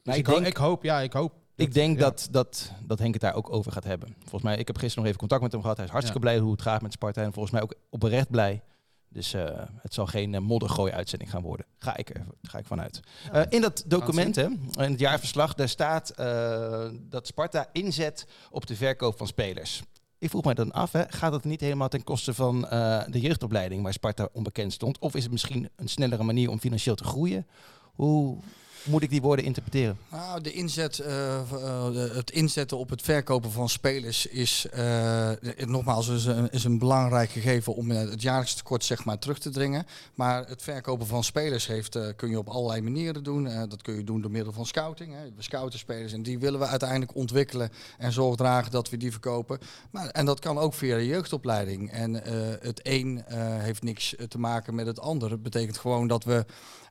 Nou, 0.02 0.18
ik, 0.18 0.26
ik, 0.26 0.32
ho- 0.32 0.40
denk, 0.40 0.46
ik 0.46 0.56
hoop, 0.56 0.82
ja, 0.82 1.00
ik 1.00 1.12
hoop. 1.12 1.32
ik 1.56 1.72
denk 1.74 1.94
ja. 1.98 2.00
dat, 2.04 2.28
dat, 2.30 2.72
dat 2.86 2.98
Henk 2.98 3.12
het 3.12 3.22
daar 3.22 3.34
ook 3.34 3.52
over 3.52 3.72
gaat 3.72 3.84
hebben. 3.84 4.14
Volgens 4.18 4.42
mij, 4.42 4.56
ik 4.56 4.66
heb 4.66 4.76
gisteren 4.76 4.98
nog 4.98 5.06
even 5.06 5.18
contact 5.18 5.42
met 5.42 5.52
hem 5.52 5.60
gehad. 5.60 5.76
Hij 5.76 5.84
is 5.86 5.90
hartstikke 5.92 6.22
blij 6.22 6.38
hoe 6.38 6.52
het 6.52 6.62
gaat 6.62 6.82
met 6.82 6.92
Sparta. 6.92 7.22
En 7.22 7.32
volgens 7.32 7.54
mij 7.54 7.62
ook 7.62 7.74
oprecht 7.88 8.30
blij. 8.30 8.62
Dus 9.12 9.34
eh, 9.34 9.62
het 9.82 9.94
zal 9.94 10.06
geen 10.06 10.32
uh, 10.32 10.40
moddergooi 10.40 10.92
uitzending 10.92 11.30
gaan 11.30 11.42
worden. 11.42 11.66
Ga 11.78 11.96
ik 11.96 12.10
er 12.10 12.26
ga 12.42 12.58
ik 12.58 12.66
vanuit. 12.66 13.00
Eh, 13.32 13.42
in 13.48 13.60
dat 13.60 13.84
document, 13.86 14.36
hè, 14.36 14.44
in 14.44 14.90
het 14.90 14.98
jaarverslag, 14.98 15.54
daar 15.54 15.68
staat 15.68 16.10
eh, 16.10 16.88
dat 17.00 17.26
Sparta 17.26 17.68
inzet 17.72 18.26
op 18.50 18.66
de 18.66 18.76
verkoop 18.76 19.16
van 19.16 19.26
spelers. 19.26 19.82
Ik 20.18 20.30
vroeg 20.30 20.44
mij 20.44 20.54
dan 20.54 20.72
af, 20.72 20.92
hè, 20.92 21.02
gaat 21.08 21.32
het 21.32 21.44
niet 21.44 21.60
helemaal 21.60 21.88
ten 21.88 22.04
koste 22.04 22.34
van 22.34 22.68
eh, 22.68 23.02
de 23.08 23.20
jeugdopleiding 23.20 23.82
waar 23.82 23.92
Sparta 23.92 24.28
onbekend 24.32 24.72
stond? 24.72 24.98
Of 24.98 25.14
is 25.14 25.22
het 25.22 25.32
misschien 25.32 25.68
een 25.76 25.88
snellere 25.88 26.22
manier 26.22 26.50
om 26.50 26.60
financieel 26.60 26.94
te 26.94 27.04
groeien? 27.04 27.46
Hoe 27.94 28.38
moet 28.84 29.02
ik 29.02 29.10
die 29.10 29.20
woorden 29.20 29.44
interpreteren? 29.44 29.98
Nou, 30.08 30.40
de 30.40 30.52
inzet, 30.52 30.98
eh, 30.98 31.36
eh, 31.36 32.14
het 32.14 32.30
inzetten 32.30 32.78
op 32.78 32.90
het 32.90 33.02
verkopen 33.02 33.52
van 33.52 33.68
spelers 33.68 34.26
is 34.26 34.66
eh, 34.70 35.30
nogmaals 35.56 36.26
een, 36.26 36.50
is 36.50 36.64
een 36.64 36.78
belangrijk 36.78 37.30
gegeven 37.30 37.74
om 37.74 37.90
het 37.90 38.22
jaarlijks 38.22 38.54
tekort 38.54 38.84
zeg 38.84 39.04
maar, 39.04 39.18
terug 39.18 39.38
te 39.38 39.50
dringen. 39.50 39.86
Maar 40.14 40.46
het 40.46 40.62
verkopen 40.62 41.06
van 41.06 41.24
spelers 41.24 41.66
heeft, 41.66 41.98
kun 42.16 42.30
je 42.30 42.38
op 42.38 42.48
allerlei 42.48 42.80
manieren 42.80 43.22
doen. 43.22 43.68
Dat 43.68 43.82
kun 43.82 43.96
je 43.96 44.04
doen 44.04 44.20
door 44.20 44.30
middel 44.30 44.52
van 44.52 44.66
scouting. 44.66 45.14
Hè. 45.14 45.24
We 45.36 45.42
scouten 45.42 45.78
spelers 45.78 46.12
en 46.12 46.22
die 46.22 46.38
willen 46.38 46.60
we 46.60 46.66
uiteindelijk 46.66 47.14
ontwikkelen 47.14 47.70
en 47.98 48.12
zorg 48.12 48.36
dragen 48.36 48.70
dat 48.70 48.90
we 48.90 48.96
die 48.96 49.10
verkopen. 49.10 49.58
Maar, 49.90 50.08
en 50.08 50.26
dat 50.26 50.40
kan 50.40 50.58
ook 50.58 50.74
via 50.74 50.96
de 50.96 51.06
jeugdopleiding. 51.06 51.90
En 51.90 52.14
het 52.60 52.80
een 52.82 53.24
heeft 53.58 53.82
niks 53.82 54.14
te 54.28 54.38
maken 54.38 54.74
met 54.74 54.86
het 54.86 55.00
ander. 55.00 55.30
Het 55.30 55.42
betekent 55.42 55.78
gewoon 55.78 56.06
dat 56.06 56.24
we 56.24 56.44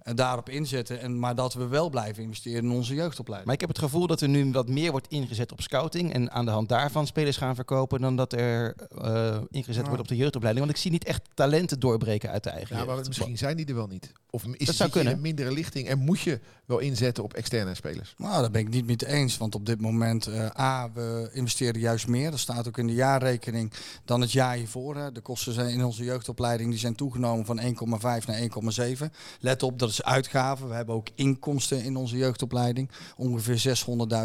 daarop 0.03 0.49
inzetten. 0.49 0.99
En, 0.99 1.19
maar 1.19 1.35
dat 1.35 1.53
we 1.53 1.67
wel 1.67 1.89
blijven 1.89 2.23
investeren 2.23 2.63
in 2.63 2.71
onze 2.71 2.93
jeugdopleiding. 2.93 3.45
Maar 3.45 3.53
ik 3.55 3.67
heb 3.67 3.69
het 3.69 3.79
gevoel 3.79 4.07
dat 4.07 4.21
er 4.21 4.29
nu 4.29 4.51
wat 4.51 4.67
meer 4.67 4.91
wordt 4.91 5.07
ingezet 5.07 5.51
op 5.51 5.61
scouting 5.61 6.13
en 6.13 6.31
aan 6.31 6.45
de 6.45 6.51
hand 6.51 6.69
daarvan 6.69 7.07
spelers 7.07 7.37
gaan 7.37 7.55
verkopen 7.55 8.01
dan 8.01 8.15
dat 8.15 8.33
er 8.33 8.75
eh, 9.01 9.37
ingezet 9.49 9.85
wordt 9.85 10.01
op 10.01 10.07
de 10.07 10.15
jeugdopleiding. 10.15 10.65
Want 10.65 10.77
ik 10.77 10.81
zie 10.83 10.91
niet 10.91 11.03
echt 11.03 11.21
talenten 11.33 11.79
doorbreken 11.79 12.29
uit 12.29 12.43
de 12.43 12.49
eigen 12.49 12.77
Ja, 12.77 12.85
maar 12.85 12.95
jeugd. 12.95 13.07
misschien 13.07 13.37
zijn 13.37 13.57
die 13.57 13.65
er 13.65 13.75
wel 13.75 13.87
niet. 13.87 14.11
Of 14.29 14.43
is 14.45 14.77
zou 14.77 14.89
kunnen. 14.89 15.13
een 15.13 15.21
mindere 15.21 15.51
lichting 15.51 15.87
en 15.87 15.99
moet 15.99 16.19
je 16.19 16.39
wel 16.65 16.79
inzetten 16.79 17.23
op 17.23 17.33
externe 17.33 17.75
spelers? 17.75 18.13
Nou, 18.17 18.41
daar 18.41 18.51
ben 18.51 18.61
ik 18.61 18.69
niet 18.69 18.85
mee 18.85 19.15
eens. 19.15 19.37
Want 19.37 19.55
op 19.55 19.65
dit 19.65 19.81
moment, 19.81 20.27
eh, 20.27 20.59
A, 20.59 20.91
we 20.93 21.29
investeren 21.33 21.81
juist 21.81 22.07
meer. 22.07 22.31
Dat 22.31 22.39
staat 22.39 22.67
ook 22.67 22.77
in 22.77 22.87
de 22.87 22.93
jaarrekening 22.93 23.71
dan 24.05 24.21
het 24.21 24.31
jaar 24.31 24.55
hiervoor. 24.55 24.95
Hè. 24.95 25.11
De 25.11 25.21
kosten 25.21 25.53
zijn 25.53 25.69
in 25.69 25.83
onze 25.83 26.03
jeugdopleiding 26.03 26.69
die 26.69 26.79
zijn 26.79 26.95
toegenomen 26.95 27.45
van 27.45 27.59
1,5 27.59 28.27
naar 28.27 28.37
1,7. 28.37 29.13
Let 29.39 29.63
op, 29.63 29.79
dat 29.79 29.88
is 29.89 30.03
uitgaven. 30.03 30.67
We 30.69 30.75
hebben 30.75 30.95
ook 30.95 31.07
inkomsten 31.15 31.83
in 31.83 31.95
onze 31.95 32.17
jeugdopleiding. 32.17 32.89
Ongeveer 33.17 33.77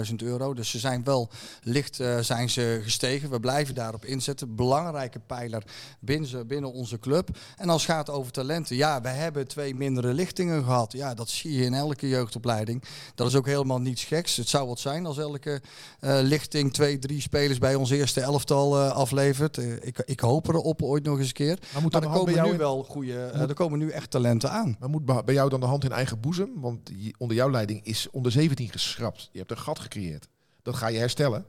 600.000 0.09 0.15
euro. 0.17 0.55
Dus 0.55 0.71
ze 0.71 0.79
zijn 0.79 1.05
wel 1.05 1.29
licht 1.63 2.01
eh, 2.01 2.19
zijn 2.19 2.51
ze 2.51 2.81
gestegen. 2.83 3.31
We 3.31 3.41
blijven 3.41 3.75
daarop 3.75 4.05
inzetten. 4.05 4.55
Belangrijke 4.55 5.19
pijler 5.27 5.63
binnen, 6.01 6.47
binnen 6.47 6.73
onze 6.73 6.99
club. 6.99 7.29
En 7.57 7.69
als 7.69 7.87
het 7.87 7.91
gaat 7.91 8.11
over 8.11 8.33
talenten. 8.33 8.77
Ja, 8.77 9.01
we 9.01 9.09
hebben 9.09 9.47
twee 9.49 9.75
mindere 9.75 10.13
lichtingen 10.15 10.65
gehad. 10.65 10.93
Ja, 10.93 11.15
dat 11.15 11.29
zie 11.29 11.53
je 11.53 11.65
in 11.65 11.75
elke 11.75 12.09
jeugdopleiding. 12.09 12.83
Dat 13.15 13.27
is 13.27 13.35
ook 13.35 13.47
helemaal 13.47 13.81
niets 13.81 14.05
geks. 14.05 14.37
Het 14.37 14.49
zou 14.49 14.69
wat 14.69 14.79
zijn 14.79 15.07
als 15.07 15.19
elke 15.19 15.63
eh, 16.01 16.19
lichting 16.23 16.73
twee, 16.73 16.99
drie 16.99 17.21
spelers 17.21 17.59
bij 17.59 17.75
ons 17.75 17.91
eerste 17.91 18.21
elftal 18.21 18.79
eh, 18.81 18.91
aflevert. 18.91 19.57
Ik, 19.57 19.99
ik 20.07 20.21
hoop 20.21 20.49
erop 20.49 20.83
ooit 20.83 21.05
nog 21.05 21.19
eens 21.19 21.27
een 21.27 21.33
keer. 21.33 21.59
Maar 21.73 21.83
moet, 21.83 21.93
Maar 21.93 22.03
er 22.03 22.09
komen 22.09 22.43
nu 22.45 22.51
in- 22.51 22.57
wel 22.57 22.83
goede, 22.83 23.15
er 23.19 23.55
komen 23.55 23.79
nu 23.79 23.91
echt 23.91 24.11
talenten 24.11 24.51
aan. 24.51 24.77
maar 24.81 24.91
moet 24.91 25.05
bij 25.25 25.35
jou 25.35 25.51
dan 25.61 25.69
de 25.69 25.73
hand 25.73 25.85
in 25.85 25.93
eigen 25.93 26.21
boezem? 26.21 26.61
Want 26.61 26.91
onder 27.19 27.37
jouw 27.37 27.51
leiding 27.51 27.85
is 27.85 28.11
onder 28.11 28.33
17 28.33 28.71
geschrapt. 28.71 29.29
Je 29.33 29.39
hebt 29.39 29.51
een 29.51 29.59
gat 29.59 29.79
gecreëerd. 29.79 30.29
Dat 30.63 30.75
ga 30.75 30.87
je 30.87 30.99
herstellen. 30.99 31.47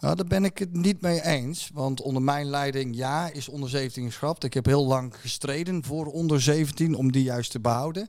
Nou, 0.00 0.16
daar 0.16 0.26
ben 0.26 0.44
ik 0.44 0.58
het 0.58 0.72
niet 0.72 1.00
mee 1.00 1.22
eens. 1.22 1.70
Want 1.74 2.00
onder 2.00 2.22
mijn 2.22 2.46
leiding, 2.46 2.96
ja, 2.96 3.30
is 3.30 3.48
onder 3.48 3.68
17 3.68 4.06
geschrapt. 4.06 4.44
Ik 4.44 4.54
heb 4.54 4.64
heel 4.66 4.86
lang 4.86 5.14
gestreden 5.16 5.84
voor 5.84 6.06
onder 6.06 6.42
17 6.42 6.94
om 6.94 7.12
die 7.12 7.22
juist 7.22 7.50
te 7.50 7.60
behouden. 7.60 8.08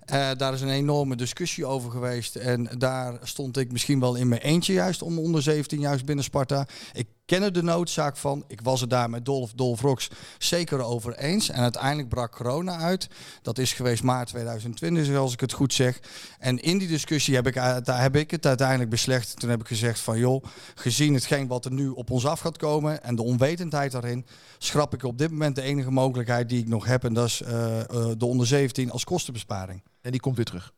Eh, 0.00 0.30
daar 0.36 0.52
is 0.52 0.60
een 0.60 0.68
enorme 0.68 1.16
discussie 1.16 1.66
over 1.66 1.90
geweest. 1.90 2.36
En 2.36 2.68
daar 2.78 3.18
stond 3.22 3.56
ik 3.56 3.72
misschien 3.72 4.00
wel 4.00 4.14
in 4.14 4.28
mijn 4.28 4.40
eentje 4.40 4.72
juist 4.72 5.02
om 5.02 5.18
onder 5.18 5.42
17 5.42 5.80
juist 5.80 6.04
binnen 6.04 6.24
Sparta. 6.24 6.66
Ik 6.92 7.06
ken 7.26 7.42
er 7.42 7.52
de 7.52 7.62
noodzaak 7.62 8.16
van. 8.16 8.44
Ik 8.46 8.60
was 8.60 8.80
het 8.80 8.90
daar 8.90 9.10
met 9.10 9.24
Dolf, 9.24 9.52
Dolf 9.52 9.80
Rox 9.80 10.08
zeker 10.38 10.80
over 10.80 11.16
eens. 11.16 11.48
En 11.48 11.62
uiteindelijk 11.62 12.08
brak 12.08 12.32
corona 12.32 12.76
uit. 12.76 13.08
Dat 13.42 13.58
is 13.58 13.72
geweest 13.72 14.02
maart 14.02 14.28
2020, 14.28 15.16
als 15.16 15.32
ik 15.32 15.40
het 15.40 15.52
goed 15.52 15.72
zeg. 15.72 16.00
En 16.38 16.58
in 16.58 16.78
die 16.78 16.88
discussie 16.88 17.34
heb 17.34 17.46
ik, 17.46 17.56
eh, 17.56 17.76
daar 17.82 18.00
heb 18.00 18.16
ik 18.16 18.30
het 18.30 18.46
uiteindelijk 18.46 18.90
beslecht. 18.90 19.40
Toen 19.40 19.50
heb 19.50 19.60
ik 19.60 19.66
gezegd 19.66 20.00
van 20.00 20.18
joh, 20.18 20.44
gezien 20.74 21.14
hetgeen 21.14 21.46
wat 21.46 21.64
er 21.64 21.72
nu 21.72 21.88
op 21.88 22.10
ons 22.10 22.26
af 22.26 22.40
gaat 22.40 22.56
komen 22.56 23.02
en 23.02 23.14
de 23.14 23.22
onwetendheid 23.22 23.92
daarin, 23.92 24.26
schrap 24.58 24.94
ik 24.94 25.04
op 25.04 25.18
dit 25.18 25.30
moment 25.30 25.54
de 25.54 25.62
enige 25.62 25.90
mogelijkheid 25.90 26.48
die 26.48 26.60
ik 26.60 26.68
nog 26.68 26.86
heb. 26.86 27.04
En 27.04 27.14
dat 27.14 27.26
is 27.26 27.42
eh, 27.42 27.80
eh, 27.80 27.86
de 28.16 28.26
onder 28.26 28.46
17 28.46 28.90
als 28.90 29.04
kostenbesparing. 29.04 29.82
En 30.00 30.10
die 30.10 30.20
komt 30.20 30.36
weer 30.36 30.44
terug. 30.44 30.75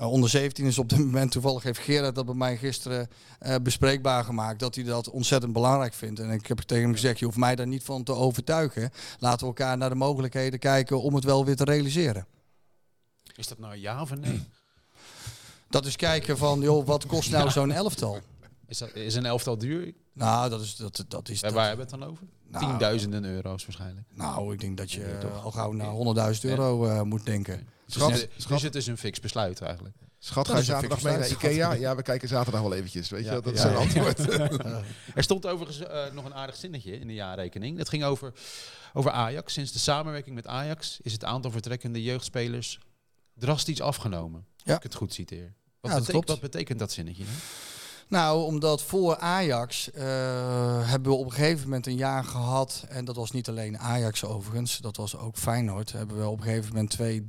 Uh, 0.00 0.10
onder 0.12 0.30
17 0.30 0.64
is 0.64 0.78
op 0.78 0.88
dit 0.88 0.98
moment 0.98 1.30
toevallig 1.30 1.62
heeft 1.62 1.78
Gerard 1.78 2.14
dat 2.14 2.26
bij 2.26 2.34
mij 2.34 2.56
gisteren 2.56 3.08
eh, 3.38 3.54
bespreekbaar 3.62 4.24
gemaakt. 4.24 4.60
Dat 4.60 4.74
hij 4.74 4.84
dat 4.84 5.10
ontzettend 5.10 5.52
belangrijk 5.52 5.94
vindt. 5.94 6.20
En 6.20 6.30
ik 6.30 6.46
heb 6.46 6.58
tegen 6.58 6.84
hem 6.84 6.92
gezegd, 6.92 7.18
je 7.18 7.24
hoeft 7.24 7.36
mij 7.36 7.54
daar 7.54 7.66
niet 7.66 7.82
van 7.82 8.02
te 8.02 8.12
overtuigen. 8.12 8.90
Laten 9.18 9.40
we 9.40 9.46
elkaar 9.46 9.76
naar 9.76 9.88
de 9.88 9.94
mogelijkheden 9.94 10.58
kijken 10.58 11.02
om 11.02 11.14
het 11.14 11.24
wel 11.24 11.44
weer 11.44 11.56
te 11.56 11.64
realiseren. 11.64 12.26
Is 13.36 13.48
dat 13.48 13.58
nou 13.58 13.76
ja 13.76 14.00
of 14.00 14.14
nee? 14.14 14.44
Dat 15.68 15.86
is 15.86 15.96
kijken 15.96 16.38
van, 16.38 16.60
joh, 16.60 16.86
wat 16.86 17.06
kost 17.06 17.30
nou 17.30 17.50
zo'n 17.50 17.72
elftal? 17.72 18.20
Is, 18.66 18.78
dat, 18.78 18.94
is 18.94 19.14
een 19.14 19.26
elftal 19.26 19.58
duur? 19.58 19.94
Nou, 20.12 20.50
dat 20.50 20.60
is... 20.60 20.76
Dat, 20.76 21.04
dat 21.08 21.28
is 21.28 21.42
En 21.42 21.52
waar 21.52 21.66
hebben 21.68 21.86
we 21.86 21.90
het 21.92 22.00
dan 22.00 22.10
over? 22.10 22.26
Nou, 22.48 22.64
Tienduizenden 22.64 23.24
euro's 23.24 23.64
waarschijnlijk. 23.64 24.06
Nou, 24.14 24.52
ik 24.52 24.60
denk 24.60 24.76
dat 24.76 24.92
je 24.92 25.00
Ja, 25.00 25.18
toch? 25.18 25.30
eh, 25.30 25.44
al 25.44 25.50
gauw 25.50 25.72
naar 25.72 26.34
100.000 26.34 26.40
euro 26.40 26.86
eh, 26.86 27.02
moet 27.02 27.24
denken. 27.26 27.68
Dus, 27.86 27.94
Schat, 27.94 28.10
het- 28.10 28.30
schat. 28.36 28.48
dus 28.52 28.62
het 28.62 28.74
is 28.74 28.86
een 28.86 28.98
fix 28.98 29.20
besluit 29.20 29.60
eigenlijk. 29.60 29.96
Schat, 30.18 30.48
ga 30.48 30.56
je 30.56 30.62
zaterdag 30.62 31.02
mee 31.02 31.16
naar. 31.16 31.30
Ikea? 31.30 31.72
Ja, 31.72 31.96
we 31.96 32.02
kijken 32.02 32.28
zaterdag 32.28 32.60
wel 32.62 32.74
eventjes. 32.74 33.08
Weet 33.10 33.24
je, 33.24 33.30
Ja. 33.30 33.40
dat 33.40 33.52
is 33.54 33.62
een 33.62 33.70
ja. 33.72 33.76
antwoord. 33.76 34.18
Er 35.14 35.22
stond 35.22 35.46
overigens 35.46 35.86
eh, 35.86 36.04
nog 36.12 36.24
een 36.24 36.34
aardig 36.34 36.56
zinnetje 36.56 36.98
in 36.98 37.06
de 37.06 37.14
jaarrekening. 37.14 37.78
Dat 37.78 37.88
ging 37.88 38.04
over, 38.04 38.32
over 38.92 39.10
Ajax. 39.10 39.52
Sinds 39.52 39.72
de 39.72 39.78
samenwerking 39.78 40.34
met 40.34 40.46
Ajax 40.46 40.98
is 41.02 41.12
het 41.12 41.24
aantal 41.24 41.50
vertrekkende 41.50 42.02
jeugdspelers 42.02 42.78
drastisch 43.34 43.80
afgenomen. 43.80 44.44
Ja. 44.56 44.62
Als 44.66 44.76
ik 44.76 44.82
het 44.82 44.94
goed 44.94 45.12
citeer. 45.12 45.54
Wat, 45.80 45.90
Ja, 45.90 45.96
dat 45.96 46.06
betekent, 46.06 46.10
klopt. 46.10 46.28
wat 46.28 46.50
betekent 46.50 46.78
dat 46.78 46.92
zinnetje? 46.92 47.24
dan? 47.24 47.32
Nou, 48.12 48.44
omdat 48.44 48.82
voor 48.82 49.18
Ajax 49.18 49.90
eh, 49.90 50.04
hebben 50.88 51.12
we 51.12 51.18
op 51.18 51.24
een 51.24 51.32
gegeven 51.32 51.62
moment 51.62 51.86
een 51.86 51.96
jaar 51.96 52.24
gehad. 52.24 52.84
En 52.88 53.04
dat 53.04 53.16
was 53.16 53.30
niet 53.30 53.48
alleen 53.48 53.78
Ajax 53.78 54.24
overigens, 54.24 54.78
dat 54.78 54.96
was 54.96 55.16
ook 55.16 55.36
Feyenoord. 55.36 55.92
Hebben 55.92 56.18
we 56.18 56.26
op 56.26 56.38
een 56.38 56.44
gegeven 56.44 56.68
moment 56.68 56.90
twee, 56.90 57.28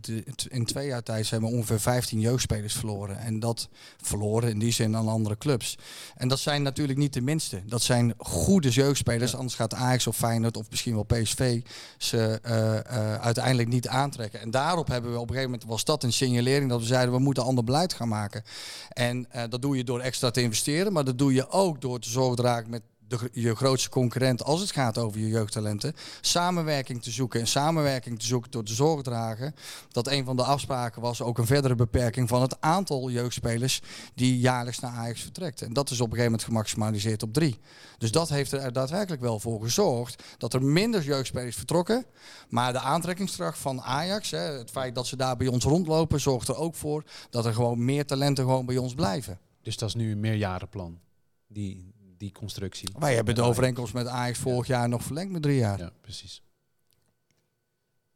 in 0.50 0.66
twee 0.66 0.88
jaar 0.88 1.04
tijd 1.04 1.26
zijn 1.26 1.42
we 1.42 1.48
ongeveer 1.48 1.80
15 1.80 2.20
jeugdspelers 2.20 2.74
verloren. 2.74 3.20
En 3.20 3.40
dat 3.40 3.70
verloren 4.02 4.50
in 4.50 4.60
die 4.60 4.72
zin 4.72 4.96
aan 4.96 5.08
andere 5.08 5.38
clubs. 5.38 5.78
En 6.16 6.28
dat 6.28 6.40
zijn 6.40 6.62
natuurlijk 6.62 7.00
niet 7.00 7.14
de 7.14 7.22
minste. 7.22 7.62
Dat 7.66 7.82
zijn 7.82 8.14
goede 8.18 8.70
jeugdspelers. 8.70 9.36
Anders 9.36 9.56
gaat 9.56 9.74
Ajax 9.74 10.08
of 10.08 10.18
Feyenoord 10.18 10.58
of 10.58 10.70
misschien 10.70 10.94
wel 10.94 11.04
PSV 11.04 11.62
ze 11.98 12.40
eh, 12.42 12.78
eh, 12.78 13.22
uiteindelijk 13.22 13.70
niet 13.70 13.88
aantrekken. 13.88 14.42
En 14.42 14.52
daarop 14.52 14.88
hebben 14.88 15.12
we 15.12 15.18
op 15.18 15.30
een 15.30 15.36
gegeven 15.36 15.52
moment 15.52 15.70
was 15.70 15.84
dat 15.84 16.04
een 16.04 16.14
signalering 16.14 16.70
dat 16.70 16.80
we 16.80 16.86
zeiden 16.86 17.14
we 17.14 17.20
moeten 17.20 17.44
ander 17.44 17.64
beleid 17.64 17.94
gaan 17.94 18.08
maken. 18.08 18.44
En 18.90 19.28
dat 19.50 19.62
doe 19.62 19.78
je 19.78 19.84
door 19.84 20.00
extra 20.00 20.32
te 20.32 20.42
investeren, 20.42 20.72
maar 20.92 21.04
dat 21.04 21.18
doe 21.18 21.34
je 21.34 21.50
ook 21.50 21.82
door 21.82 22.00
te 22.00 22.10
zorgen 22.10 22.36
dragen 22.36 22.70
met 22.70 22.82
de, 23.08 23.30
je 23.32 23.56
grootste 23.56 23.90
concurrent 23.90 24.44
als 24.44 24.62
het 24.62 24.72
gaat 24.72 24.98
over 24.98 25.20
je 25.20 25.28
jeugdtalenten. 25.28 25.94
Samenwerking 26.22 27.02
te 27.02 27.12
zoeken 27.12 27.40
en 27.40 27.48
samenwerking 27.48 28.20
te 28.20 28.26
zoeken 28.26 28.52
door 28.52 28.64
te 28.64 28.74
zorgen 28.74 29.04
dragen 29.04 29.56
dat 29.92 30.08
een 30.08 30.26
van 30.26 30.36
de 30.36 30.44
afspraken 30.44 31.02
was 31.02 31.22
ook 31.22 31.38
een 31.38 31.46
verdere 31.46 31.76
beperking 31.76 32.30
van 32.30 32.42
het 32.42 32.62
aantal 32.62 33.10
jeugdspelers 33.10 33.82
die 34.16 34.40
jaarlijks 34.40 34.80
naar 34.80 34.92
Ajax 34.92 35.22
vertrekt. 35.22 35.62
En 35.62 35.74
dat 35.74 35.90
is 35.90 36.00
op 36.00 36.06
een 36.06 36.12
gegeven 36.12 36.32
moment 36.32 36.48
gemaximaliseerd 36.48 37.24
op 37.24 37.34
drie. 37.34 37.60
Dus 37.98 38.12
dat 38.12 38.30
heeft 38.30 38.52
er 38.52 38.74
daadwerkelijk 38.74 39.22
wel 39.22 39.40
voor 39.40 39.62
gezorgd 39.62 40.24
dat 40.38 40.54
er 40.54 40.64
minder 40.64 41.02
jeugdspelers 41.02 41.56
vertrokken. 41.56 42.06
Maar 42.50 42.74
de 42.74 42.80
aantrekkingskracht 42.80 43.58
van 43.58 43.82
Ajax, 43.82 44.32
hè, 44.32 44.38
het 44.58 44.70
feit 44.70 44.96
dat 44.96 45.08
ze 45.08 45.16
daar 45.16 45.38
bij 45.38 45.48
ons 45.48 45.64
rondlopen, 45.64 46.20
zorgt 46.20 46.48
er 46.48 46.58
ook 46.58 46.76
voor 46.76 47.04
dat 47.30 47.46
er 47.46 47.54
gewoon 47.54 47.86
meer 47.86 48.06
talenten 48.06 48.44
gewoon 48.44 48.66
bij 48.66 48.78
ons 48.78 48.94
blijven. 48.94 49.40
Dus 49.64 49.78
dat 49.78 49.90
is 49.90 49.96
nu 49.96 50.12
een 50.12 50.20
meerjarenplan, 50.20 51.00
die, 51.48 51.94
die 52.18 52.32
constructie. 52.32 52.90
Wij 53.00 53.16
hebben 53.16 53.36
de 53.36 53.42
overeenkomst 53.42 53.94
met 53.94 54.08
Ajax 54.08 54.40
vorig 54.40 54.68
jaar 54.68 54.90
nog 54.90 55.04
verlengd 55.04 55.32
met 55.32 55.42
drie 55.42 55.58
jaar. 55.58 55.80
Ja, 55.80 55.92
precies. 56.02 56.42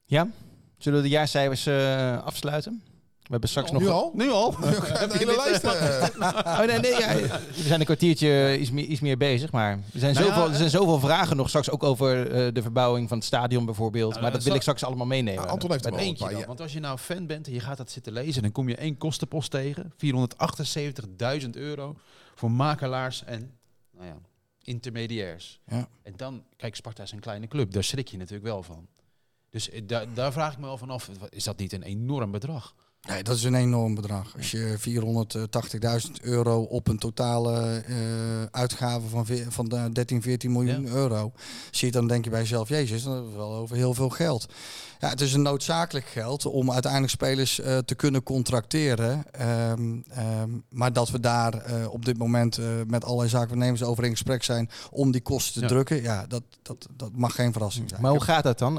Ja? 0.05 0.31
Zullen 0.77 1.01
we 1.01 1.07
de 1.07 1.13
jaarcijfers 1.13 1.65
eh, 1.65 2.23
afsluiten? 2.23 2.83
We 3.27 3.33
hebben 3.33 3.49
straks 3.49 3.71
nog... 3.71 3.81
Nu 3.81 3.87
al? 3.87 4.11
Nu 4.15 4.29
al? 4.31 4.55
Een 4.63 5.11
hele 5.11 5.35
lijst. 5.35 5.63
eh. 5.63 6.07
Oh, 6.45 6.59
nee, 6.65 6.79
nee, 6.79 6.91
ja, 6.91 7.13
we 7.55 7.63
zijn 7.63 7.79
een 7.79 7.85
kwartiertje 7.85 8.57
iets 8.59 8.71
meer, 8.71 8.85
iets 8.85 8.99
meer 9.01 9.17
bezig, 9.17 9.51
maar 9.51 9.71
er 9.71 9.99
zijn, 9.99 10.13
Nou 10.13 10.25
ja, 10.25 10.33
zoveel, 10.33 10.49
er 10.49 10.55
zijn 10.57 10.69
zoveel 10.69 10.99
vragen 10.99 11.37
nog 11.37 11.47
straks 11.47 11.69
ook 11.69 11.83
over 11.83 12.31
eh, 12.31 12.53
de 12.53 12.61
verbouwing 12.61 13.07
van 13.07 13.17
het 13.17 13.25
stadion 13.27 13.65
bijvoorbeeld. 13.65 14.09
Nou, 14.09 14.21
maar 14.21 14.31
dat 14.31 14.39
dat 14.39 14.47
wil 14.47 14.55
ik 14.55 14.61
straks 14.61 14.83
allemaal 14.83 15.05
meenemen. 15.05 15.39
Nou, 15.41 15.49
Anton 15.53 15.71
heeft 15.71 15.85
er 15.85 15.93
Eentje 15.93 16.23
paar, 16.23 16.31
dan. 16.31 16.41
ja. 16.41 16.47
Want 16.47 16.61
als 16.61 16.73
je 16.73 16.79
nou 16.79 16.97
fan 16.97 17.25
bent 17.27 17.47
en 17.47 17.53
je 17.53 17.59
gaat 17.59 17.77
dat 17.77 17.91
zitten 17.91 18.13
lezen, 18.13 18.41
dan 18.41 18.51
kom 18.51 18.69
je 18.69 18.75
één 18.75 18.97
kostenpost 18.97 19.51
tegen. 19.51 19.93
478.000 21.43 21.49
euro 21.51 21.95
voor 22.35 22.51
makelaars 22.51 23.23
en 23.23 23.51
nou 23.91 24.07
ja, 24.07 24.17
intermediairs. 24.63 25.59
Ja. 25.67 25.87
En 26.03 26.13
dan, 26.15 26.43
kijk, 26.57 26.75
Sparta 26.75 27.03
is 27.03 27.11
een 27.11 27.19
kleine 27.19 27.47
club, 27.47 27.71
daar 27.71 27.83
schrik 27.83 28.07
je 28.07 28.17
natuurlijk 28.17 28.45
wel 28.47 28.63
van. 28.63 28.87
Dus 29.49 29.69
eh, 29.69 29.81
da- 29.85 30.05
daar 30.13 30.31
vraag 30.31 30.51
ik 30.53 30.59
me 30.59 30.65
wel 30.65 30.77
van 30.77 30.89
af, 30.89 31.09
is 31.29 31.43
dat 31.43 31.57
niet 31.57 31.73
een 31.73 31.83
enorm 31.83 32.31
bedrag? 32.31 32.75
Nee, 33.01 33.23
dat 33.23 33.35
is 33.35 33.43
een 33.43 33.55
enorm 33.55 33.95
bedrag. 33.95 34.33
Als 34.37 34.51
je 34.51 34.75
480.000 36.07 36.11
euro 36.21 36.61
op 36.61 36.87
een 36.87 36.97
totale 36.97 37.83
eh, 37.87 37.95
uitgave 38.51 39.07
van, 39.07 39.25
van 39.49 39.67
de 39.69 39.89
13, 39.93 40.21
14 40.21 40.51
miljoen 40.51 40.83
Ja. 40.85 40.89
euro 40.91 41.31
ziet, 41.71 41.93
dan 41.93 42.07
denk 42.07 42.23
je 42.23 42.29
bij 42.29 42.39
jezelf, 42.39 42.69
jezus, 42.69 43.03
dat 43.03 43.25
is 43.27 43.33
wel 43.35 43.53
over 43.53 43.75
heel 43.75 43.93
veel 43.93 44.09
geld. 44.09 44.45
Ja, 44.99 45.09
het 45.09 45.21
is 45.21 45.33
een 45.33 45.41
noodzakelijk 45.41 46.05
geld 46.05 46.45
om 46.45 46.71
uiteindelijk 46.71 47.11
spelers 47.11 47.59
eh, 47.59 47.77
te 47.77 47.95
kunnen 47.95 48.23
contracteren. 48.23 49.31
Ehm, 49.31 49.99
ehm, 50.09 50.49
maar 50.69 50.93
dat 50.93 51.09
we 51.09 51.19
daar 51.19 51.53
eh, 51.53 51.93
op 51.93 52.05
dit 52.05 52.17
moment 52.17 52.57
eh, 52.57 52.65
met 52.87 53.03
allerlei 53.03 53.29
zakennemers 53.29 53.83
over 53.83 54.03
in 54.03 54.11
gesprek 54.11 54.43
zijn 54.43 54.69
om 54.91 55.11
die 55.11 55.21
kosten 55.21 55.53
te 55.53 55.59
Ja. 55.61 55.67
drukken, 55.67 56.01
ja, 56.01 56.25
dat, 56.27 56.43
dat, 56.61 56.87
dat 56.91 57.11
mag 57.15 57.35
geen 57.35 57.51
verrassing 57.51 57.89
zijn. 57.89 58.01
Maar 58.01 58.11
hoe 58.11 58.23
gaat 58.23 58.43
dat 58.43 58.59
dan? 58.59 58.75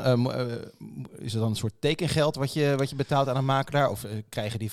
Is 1.18 1.32
het 1.32 1.40
dan 1.40 1.50
een 1.50 1.56
soort 1.56 1.74
tekengeld 1.78 2.36
wat 2.36 2.52
je, 2.52 2.74
wat 2.76 2.90
je 2.90 2.96
betaalt 2.96 3.28
aan 3.28 3.36
een 3.36 3.44
makelaar? 3.44 3.90
Of 3.90 4.06
krijgen 4.28 4.58
die 4.58 4.70
5% 4.70 4.72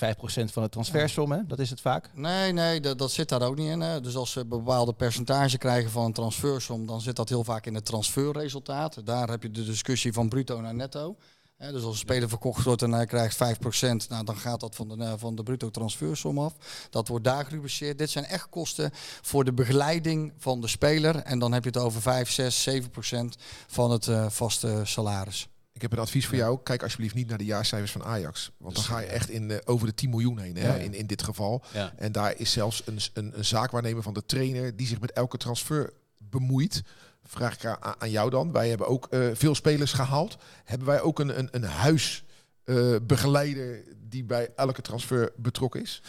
van 0.52 0.62
de 0.62 0.68
transfersom? 0.68 1.32
Hè? 1.32 1.46
Dat 1.46 1.58
is 1.58 1.70
het 1.70 1.80
vaak. 1.80 2.10
Nee, 2.14 2.52
nee, 2.52 2.80
dat, 2.80 2.98
dat 2.98 3.10
zit 3.10 3.28
daar 3.28 3.42
ook 3.42 3.56
niet 3.56 3.70
in. 3.70 3.80
Hè. 3.80 4.00
Dus 4.00 4.16
als 4.16 4.30
ze 4.30 4.40
een 4.40 4.48
bepaalde 4.48 4.92
percentage 4.92 5.58
krijgen 5.58 5.90
van 5.90 6.04
een 6.04 6.12
transfersom, 6.12 6.86
dan 6.86 7.00
zit 7.00 7.16
dat 7.16 7.28
heel 7.28 7.44
vaak 7.44 7.66
in 7.66 7.74
het 7.74 7.84
transferresultaat. 7.84 9.00
Daar 9.06 9.28
heb 9.28 9.42
je 9.42 9.50
de 9.50 9.64
discussie 9.64 10.12
van 10.12 10.28
bruto 10.28 10.60
naar 10.60 10.74
netto. 10.74 11.16
Dus 11.58 11.82
als 11.82 11.84
een 11.84 11.94
speler 11.98 12.28
verkocht 12.28 12.64
wordt 12.64 12.82
en 12.82 12.92
hij 12.92 13.06
krijgt 13.06 13.36
5%, 13.36 14.08
nou, 14.08 14.24
dan 14.24 14.36
gaat 14.36 14.60
dat 14.60 14.74
van 14.74 14.88
de, 14.88 15.04
eh, 15.04 15.12
van 15.16 15.34
de 15.36 15.42
bruto 15.42 15.70
transfersom 15.70 16.38
af. 16.38 16.54
Dat 16.90 17.08
wordt 17.08 17.24
daar 17.24 17.44
gerubriceerd. 17.44 17.98
Dit 17.98 18.10
zijn 18.10 18.24
echt 18.24 18.48
kosten 18.48 18.90
voor 19.22 19.44
de 19.44 19.52
begeleiding 19.52 20.32
van 20.38 20.60
de 20.60 20.68
speler. 20.68 21.16
En 21.16 21.38
dan 21.38 21.52
heb 21.52 21.62
je 21.64 21.68
het 21.70 21.78
over 21.78 22.00
5, 22.02 22.30
6, 22.30 22.62
7% 22.62 23.36
van 23.66 23.90
het 23.90 24.06
eh, 24.08 24.30
vaste 24.30 24.80
salaris. 24.84 25.48
Ik 25.72 25.82
heb 25.82 25.92
een 25.92 25.98
advies 25.98 26.26
voor 26.26 26.36
jou. 26.36 26.58
Kijk 26.62 26.82
alsjeblieft 26.82 27.14
niet 27.14 27.28
naar 27.28 27.38
de 27.38 27.44
jaarcijfers 27.44 27.92
van 27.92 28.04
Ajax. 28.04 28.50
Want 28.58 28.74
dan 28.74 28.84
ga 28.84 28.98
je 28.98 29.06
echt 29.06 29.28
in, 29.28 29.50
eh, 29.50 29.58
over 29.64 29.86
de 29.86 29.94
10 29.94 30.10
miljoen 30.10 30.38
heen. 30.38 30.56
Hè, 30.56 30.66
Ja. 30.66 30.74
in, 30.74 30.94
in 30.94 31.06
dit 31.06 31.22
geval. 31.22 31.62
Ja. 31.72 31.92
En 31.96 32.12
daar 32.12 32.34
is 32.36 32.52
zelfs 32.52 32.82
een, 32.84 32.98
een, 33.12 33.38
een 33.38 33.44
zaakwaarnemer 33.44 34.02
van 34.02 34.14
de 34.14 34.26
trainer 34.26 34.76
die 34.76 34.86
zich 34.86 35.00
met 35.00 35.12
elke 35.12 35.36
transfer 35.36 35.92
bemoeit. 36.18 36.82
Vraag 37.26 37.54
ik 37.54 37.64
aan, 37.98 38.10
jou 38.10 38.30
dan. 38.30 38.52
Wij 38.52 38.68
hebben 38.68 38.88
ook 38.88 39.06
eh, 39.10 39.20
veel 39.32 39.54
spelers 39.54 39.92
gehaald. 39.92 40.36
Hebben 40.64 40.86
wij 40.86 41.00
ook 41.00 41.18
een, 41.18 41.38
een, 41.38 41.48
een 41.50 41.64
huisbegeleider 41.64 43.82
die 44.08 44.24
bij 44.24 44.48
elke 44.56 44.82
transfer 44.82 45.32
betrokken 45.36 45.82
is? 45.82 46.02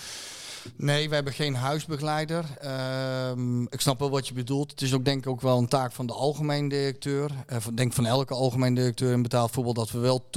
Nee, 0.75 1.10
we 1.10 1.15
hebben 1.15 1.34
geen 1.34 1.56
huisbegeleider. 1.56 2.45
Ehm, 2.60 3.62
ik 3.63 3.82
snap 3.82 3.99
wel 3.99 4.10
wat 4.10 4.27
je 4.27 4.34
bedoelt. 4.34 4.71
Het 4.71 4.82
is 4.82 4.93
ook 4.93 5.06
denk 5.06 5.19
ik 5.19 5.27
ook 5.32 5.41
wel 5.41 5.58
een 5.58 5.67
taak 5.67 5.91
van 5.91 6.06
de 6.06 6.13
algemeen 6.13 6.67
directeur. 6.67 7.32
Van, 7.47 7.75
denk 7.75 7.93
van 7.93 8.06
elke 8.06 8.34
algemeen 8.34 8.73
directeur 8.73 9.12
in 9.12 9.21
betaald 9.21 9.51
voetbal 9.51 9.73
dat 9.73 9.91
we 9.91 9.99
wel 9.99 10.30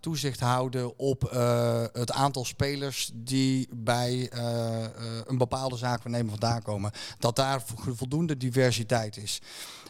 toezicht 0.00 0.40
houden 0.40 0.98
op 0.98 1.24
eh, 1.24 1.84
het 1.92 2.12
aantal 2.12 2.44
spelers 2.44 3.10
die 3.14 3.68
bij 3.74 4.28
eh, 4.30 4.84
eh, 4.84 4.90
een 5.26 5.38
bepaalde 5.38 5.76
zaak 5.76 6.02
waarnemen 6.02 6.30
vandaan 6.30 6.62
komen. 6.62 6.90
Dat 7.18 7.36
daar 7.36 7.62
vo- 7.62 7.94
voldoende 7.94 8.36
diversiteit 8.36 9.16
is. 9.16 9.40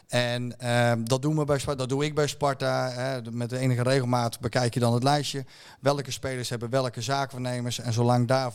En 0.07 0.59
ehm, 0.59 1.03
dat 1.03 1.21
doen 1.21 1.37
we 1.37 1.45
bij 1.45 1.59
Sparta, 1.59 1.79
dat 1.79 1.89
doe 1.89 2.05
ik 2.05 2.15
bij 2.15 2.27
Sparta. 2.27 2.89
Hè, 2.89 3.31
met 3.31 3.49
de 3.49 3.57
enige 3.57 3.83
regelmaat 3.83 4.39
bekijk 4.39 4.73
je 4.73 4.79
dan 4.79 4.93
het 4.93 5.03
lijstje. 5.03 5.45
Welke 5.79 6.11
spelers 6.11 6.49
hebben 6.49 6.69
welke 6.69 7.01
zaakwaarnemers. 7.01 7.79
En 7.79 7.93
zolang 7.93 8.27
daar 8.27 8.53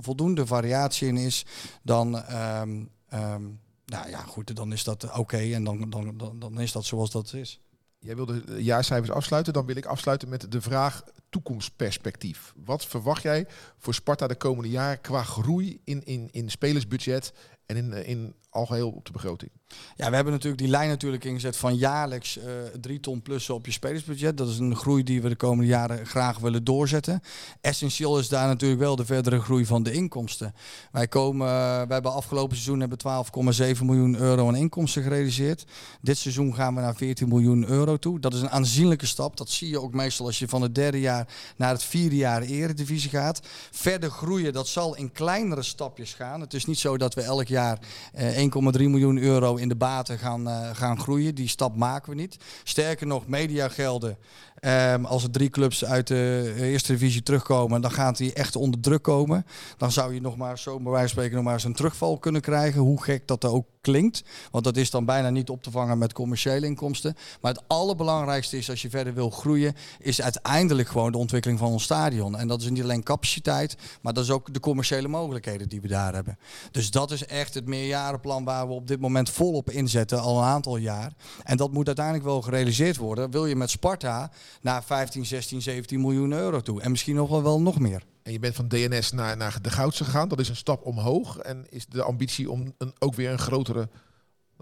voldoende 0.00 0.46
variatie 0.46 1.08
in 1.08 1.16
is, 1.16 1.46
dan, 1.82 2.22
ehm, 2.22 2.84
ehm, 3.08 3.42
nou 3.84 4.08
ja, 4.08 4.18
goed, 4.18 4.56
dan 4.56 4.72
is 4.72 4.84
dat 4.84 5.16
oké. 5.16 5.36
en 5.36 5.64
dan, 5.64 5.90
dan, 5.90 6.16
dan, 6.16 6.38
dan 6.38 6.60
is 6.60 6.72
dat 6.72 6.84
zoals 6.84 7.10
dat 7.10 7.32
is. 7.32 7.60
Jij 7.98 8.16
wilde 8.16 8.44
de 8.44 8.62
jaarcijfers 8.62 9.10
afsluiten. 9.10 9.52
Dan 9.52 9.66
wil 9.66 9.76
ik 9.76 9.86
afsluiten 9.86 10.28
met 10.28 10.52
de 10.52 10.60
vraag 10.60 11.02
toekomstperspectief. 11.30 12.52
Wat 12.64 12.86
verwacht 12.86 13.22
jij 13.22 13.46
voor 13.78 13.94
Sparta 13.94 14.26
de 14.26 14.34
komende 14.34 14.70
jaren 14.70 15.00
qua 15.00 15.22
groei 15.22 15.80
in, 15.84 16.04
in, 16.04 16.28
in 16.32 16.50
spelersbudget 16.50 17.32
en 17.66 17.76
in, 17.76 17.92
eh, 17.92 18.08
in 18.08 18.34
algeheel 18.52 18.90
op 18.90 19.06
de 19.06 19.12
begroting? 19.12 19.50
Ja, 19.96 20.08
we 20.08 20.14
hebben 20.14 20.32
natuurlijk 20.32 20.62
die 20.62 20.70
lijn 20.70 20.88
natuurlijk 20.88 21.24
ingezet 21.24 21.56
van 21.56 21.76
jaarlijks 21.76 22.38
eh 22.38 22.44
drie 22.80 23.00
ton 23.00 23.22
plussen 23.22 23.54
op 23.54 23.66
je 23.66 23.72
spelersbudget. 23.72 24.36
Dat 24.36 24.48
is 24.48 24.58
een 24.58 24.76
groei 24.76 25.02
die 25.02 25.22
we 25.22 25.28
de 25.28 25.36
komende 25.36 25.66
jaren 25.66 26.06
graag 26.06 26.38
willen 26.38 26.64
doorzetten. 26.64 27.20
Essentieel 27.60 28.18
is 28.18 28.28
daar 28.28 28.46
natuurlijk 28.46 28.80
wel 28.80 28.96
de 28.96 29.04
verdere 29.04 29.40
groei 29.40 29.66
van 29.66 29.82
de 29.82 29.92
inkomsten. 29.92 30.54
Wij, 30.92 31.08
komen, 31.08 31.46
eh, 31.46 31.54
wij 31.54 31.86
hebben 31.88 32.12
afgelopen 32.12 32.56
seizoen 32.56 32.80
hebben 32.80 32.98
12,7 32.98 33.86
miljoen 33.86 34.16
euro 34.16 34.48
aan 34.48 34.56
inkomsten 34.56 35.02
gerealiseerd. 35.02 35.64
Dit 36.00 36.18
seizoen 36.18 36.54
gaan 36.54 36.74
we 36.74 36.80
naar 36.80 36.96
14 36.96 37.28
miljoen 37.28 37.68
euro 37.68 37.96
toe. 37.96 38.20
Dat 38.20 38.34
is 38.34 38.40
een 38.40 38.50
aanzienlijke 38.50 39.06
stap. 39.06 39.36
Dat 39.36 39.50
zie 39.50 39.68
je 39.68 39.80
ook 39.80 39.94
meestal 39.94 40.26
als 40.26 40.38
je 40.38 40.48
van 40.48 40.62
het 40.62 40.74
derde 40.74 41.00
jaar 41.00 41.28
naar 41.56 41.72
het 41.72 41.84
vierde 41.84 42.16
jaar 42.16 42.42
eredivisie 42.42 43.10
gaat. 43.10 43.40
Verder 43.70 44.10
groeien, 44.10 44.52
dat 44.52 44.68
zal 44.68 44.96
in 44.96 45.12
kleinere 45.12 45.62
stapjes 45.62 46.14
gaan. 46.14 46.40
Het 46.40 46.54
is 46.54 46.64
niet 46.64 46.78
zo 46.78 46.98
dat 46.98 47.14
we 47.14 47.22
elk 47.22 47.46
jaar 47.46 47.78
eh, 48.12 48.38
1,3 48.50 48.88
miljoen 48.88 49.18
euro 49.18 49.56
in 49.56 49.68
de 49.68 49.76
baten 49.76 50.18
gaan, 50.18 50.48
eh, 50.48 50.70
gaan 50.72 50.98
groeien. 50.98 51.34
Die 51.34 51.48
stap 51.48 51.76
maken 51.76 52.10
we 52.10 52.16
niet. 52.16 52.36
Sterker 52.62 53.06
nog, 53.06 53.26
mediagelden 53.26 54.18
Ehm, 54.62 55.04
als 55.04 55.22
er 55.22 55.30
drie 55.30 55.50
clubs 55.50 55.84
uit 55.84 56.06
de 56.06 56.54
eerste 56.56 56.92
divisie 56.92 57.22
terugkomen, 57.22 57.80
dan 57.80 57.90
gaat 57.90 58.18
hij 58.18 58.32
echt 58.34 58.56
onder 58.56 58.80
druk 58.80 59.02
komen. 59.02 59.46
Dan 59.76 59.92
zou 59.92 60.14
je 60.14 60.20
nog 60.20 60.36
maar 60.36 60.58
zo 60.58 60.80
bij 60.80 60.92
wijze 60.92 61.08
spreken 61.08 61.34
nog 61.34 61.44
maar 61.44 61.52
eens 61.52 61.64
een 61.64 61.74
terugval 61.74 62.18
kunnen 62.18 62.40
krijgen. 62.40 62.80
Hoe 62.80 63.02
gek 63.02 63.26
dat 63.26 63.44
ook 63.44 63.66
klinkt. 63.82 64.22
Want 64.50 64.64
dat 64.64 64.76
is 64.76 64.90
dan 64.90 65.04
bijna 65.04 65.30
niet 65.30 65.50
op 65.50 65.62
te 65.62 65.70
vangen 65.70 65.98
met 65.98 66.12
commerciële 66.12 66.66
inkomsten. 66.66 67.16
Maar 67.40 67.52
het 67.52 67.62
allerbelangrijkste 67.66 68.56
is 68.56 68.70
als 68.70 68.82
je 68.82 68.90
verder 68.90 69.14
wil 69.14 69.30
groeien, 69.30 69.74
is 69.98 70.22
uiteindelijk 70.22 70.88
gewoon 70.88 71.12
de 71.12 71.18
ontwikkeling 71.18 71.58
van 71.58 71.68
ons 71.68 71.82
stadion. 71.82 72.36
En 72.36 72.48
dat 72.48 72.60
is 72.60 72.70
niet 72.70 72.82
alleen 72.82 73.02
capaciteit, 73.02 73.76
maar 74.00 74.12
dat 74.12 74.24
is 74.24 74.30
ook 74.30 74.54
de 74.54 74.60
commerciële 74.60 75.08
mogelijkheden 75.08 75.68
die 75.68 75.80
we 75.80 75.88
daar 75.88 76.14
hebben. 76.14 76.38
Dus 76.70 76.90
dat 76.90 77.10
is 77.10 77.26
echt 77.26 77.54
het 77.54 77.66
meerjarenplan 77.66 78.31
waar 78.40 78.66
we 78.66 78.72
op 78.72 78.86
dit 78.86 79.00
moment 79.00 79.30
volop 79.30 79.70
inzetten, 79.70 80.20
al 80.20 80.38
een 80.38 80.44
aantal 80.44 80.76
jaar. 80.76 81.12
En 81.42 81.56
dat 81.56 81.72
moet 81.72 81.86
uiteindelijk 81.86 82.24
wel 82.24 82.42
gerealiseerd 82.42 82.96
worden. 82.96 83.30
Wil 83.30 83.46
je 83.46 83.56
met 83.56 83.70
Sparta 83.70 84.30
naar 84.60 84.84
15, 84.84 85.26
16, 85.26 85.62
17 85.62 86.00
miljoen 86.00 86.32
euro 86.32 86.60
toe. 86.60 86.80
En 86.82 86.90
misschien 86.90 87.14
nog 87.14 87.28
wel, 87.28 87.42
wel 87.42 87.60
nog 87.60 87.78
meer. 87.78 88.02
En 88.22 88.32
je 88.32 88.38
bent 88.38 88.54
van 88.54 88.68
DNS 88.68 89.12
naar, 89.12 89.36
naar 89.36 89.58
de 89.62 89.70
Goudse 89.70 90.04
gegaan. 90.04 90.28
Dat 90.28 90.40
is 90.40 90.48
een 90.48 90.56
stap 90.56 90.86
omhoog. 90.86 91.38
En 91.38 91.66
is 91.70 91.86
de 91.86 92.02
ambitie 92.02 92.50
om 92.50 92.74
een, 92.78 92.92
ook 92.98 93.14
weer 93.14 93.30
een 93.30 93.38
grotere 93.38 93.88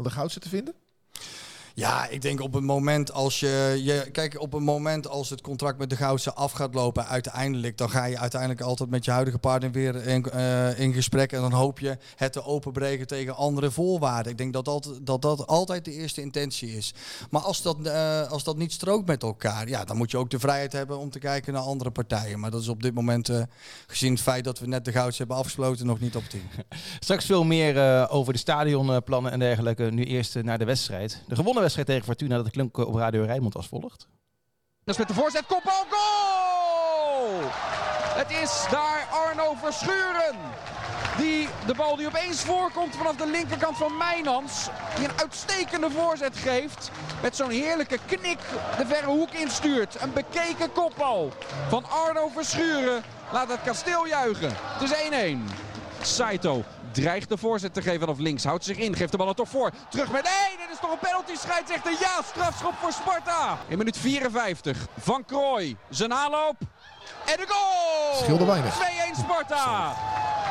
de 0.02 0.10
Goudse 0.10 0.40
te 0.40 0.48
vinden? 0.48 0.74
Ja, 1.74 2.08
ik 2.08 2.22
denk 2.22 2.40
op 2.40 2.52
het 2.52 2.64
moment 2.64 3.12
als 3.12 3.40
je, 3.40 3.80
je. 3.82 4.08
Kijk, 4.12 4.40
op 4.40 4.52
het 4.52 4.62
moment 4.62 5.08
als 5.08 5.30
het 5.30 5.40
contract 5.40 5.78
met 5.78 5.90
de 5.90 5.96
Goudse 5.96 6.32
af 6.32 6.52
gaat 6.52 6.74
lopen, 6.74 7.06
uiteindelijk, 7.06 7.78
dan 7.78 7.90
ga 7.90 8.04
je 8.04 8.18
uiteindelijk 8.18 8.60
altijd 8.60 8.90
met 8.90 9.04
je 9.04 9.10
huidige 9.10 9.38
partner 9.38 9.70
weer 9.70 10.06
in, 10.06 10.26
uh, 10.34 10.78
in 10.78 10.92
gesprek. 10.92 11.32
En 11.32 11.40
dan 11.40 11.52
hoop 11.52 11.78
je 11.78 11.98
het 12.16 12.32
te 12.32 12.44
openbreken 12.44 13.06
tegen 13.06 13.36
andere 13.36 13.70
voorwaarden. 13.70 14.32
Ik 14.32 14.38
denk 14.38 14.52
dat 14.52 14.64
dat, 14.64 14.98
dat, 15.02 15.22
dat 15.22 15.46
altijd 15.46 15.84
de 15.84 15.92
eerste 15.92 16.20
intentie 16.20 16.76
is. 16.76 16.94
Maar 17.30 17.42
als 17.42 17.62
dat, 17.62 17.76
uh, 17.82 18.30
als 18.30 18.44
dat 18.44 18.56
niet 18.56 18.72
strookt 18.72 19.06
met 19.06 19.22
elkaar, 19.22 19.68
ja, 19.68 19.84
dan 19.84 19.96
moet 19.96 20.10
je 20.10 20.16
ook 20.16 20.30
de 20.30 20.38
vrijheid 20.38 20.72
hebben 20.72 20.98
om 20.98 21.10
te 21.10 21.18
kijken 21.18 21.52
naar 21.52 21.62
andere 21.62 21.90
partijen. 21.90 22.40
Maar 22.40 22.50
dat 22.50 22.60
is 22.60 22.68
op 22.68 22.82
dit 22.82 22.94
moment, 22.94 23.28
uh, 23.28 23.42
gezien 23.86 24.12
het 24.12 24.22
feit 24.22 24.44
dat 24.44 24.58
we 24.58 24.66
net 24.66 24.84
de 24.84 24.92
Goudse 24.92 25.18
hebben 25.18 25.36
afgesloten, 25.36 25.86
nog 25.86 26.00
niet 26.00 26.16
op 26.16 26.24
tien. 26.28 26.42
Straks 27.00 27.24
veel 27.24 27.44
meer 27.44 28.08
over 28.08 28.32
de 28.32 28.38
stadionplannen 28.38 29.32
en 29.32 29.38
dergelijke. 29.38 29.82
Nu 29.82 30.04
eerst 30.04 30.42
naar 30.42 30.58
de 30.58 30.64
wedstrijd. 30.64 31.22
De 31.28 31.34
gewonnen 31.34 31.59
wedstrijd 31.60 31.88
tegen 31.88 32.04
Fortuna 32.04 32.36
dat 32.36 32.44
de 32.44 32.50
klink 32.50 32.76
op 32.76 32.94
Radio 32.94 33.24
Rijnmond 33.24 33.56
als 33.56 33.68
volgt. 33.68 34.08
Dat 34.84 34.94
is 34.94 34.98
met 34.98 35.08
de 35.08 35.14
voorzet, 35.14 35.46
kopbal, 35.46 35.84
goal! 35.90 37.40
Het 38.20 38.30
is 38.30 38.64
daar 38.70 39.08
Arno 39.10 39.54
Verschuren. 39.54 40.36
Die 41.18 41.48
de 41.66 41.74
bal 41.74 41.96
die 41.96 42.06
opeens 42.06 42.40
voorkomt 42.40 42.96
vanaf 42.96 43.16
de 43.16 43.26
linkerkant 43.26 43.76
van 43.76 43.96
Mijnans. 43.96 44.68
Die 44.96 45.04
een 45.04 45.18
uitstekende 45.18 45.90
voorzet 45.90 46.36
geeft. 46.36 46.90
Met 47.22 47.36
zo'n 47.36 47.50
heerlijke 47.50 47.98
knik 48.06 48.38
de 48.78 48.86
verre 48.86 49.06
hoek 49.06 49.30
instuurt. 49.30 50.02
Een 50.02 50.12
bekeken 50.12 50.72
kopbal 50.72 51.32
van 51.68 51.84
Arno 51.90 52.28
Verschuren. 52.28 53.02
Laat 53.32 53.48
het 53.48 53.62
kasteel 53.62 54.06
juichen. 54.06 54.50
Het 54.54 54.90
is 54.90 55.36
1-1. 55.36 56.02
Saito 56.02 56.64
dreigt 56.92 57.28
de 57.28 57.36
voorzet 57.36 57.74
te 57.74 57.82
geven 57.82 58.00
vanaf 58.00 58.18
links. 58.18 58.44
Houdt 58.44 58.64
zich 58.64 58.76
in, 58.76 58.96
geeft 58.96 59.10
de 59.10 59.16
bal 59.16 59.28
er 59.28 59.34
toch 59.34 59.48
voor. 59.48 59.70
Terug 59.88 60.12
met 60.12 60.24
1. 60.24 60.32
Dit 60.58 60.70
is 60.72 60.80
toch 60.80 60.92
een 60.92 60.98
penalty 60.98 61.34
scheidsrechter. 61.34 61.92
Ja, 62.00 62.22
strafschop 62.24 62.74
voor 62.80 62.92
Sparta. 62.92 63.58
In 63.68 63.78
minuut 63.78 63.96
54. 63.96 64.86
Van 64.98 65.24
Krooi. 65.24 65.76
Zijn 65.88 66.14
aanloop. 66.14 66.56
En 67.24 67.36
de 67.36 67.46
goal! 67.48 68.22
Scheelde 68.22 68.44
weinig. 68.44 68.78
2-1 68.78 68.80
Sparta. 69.18 69.94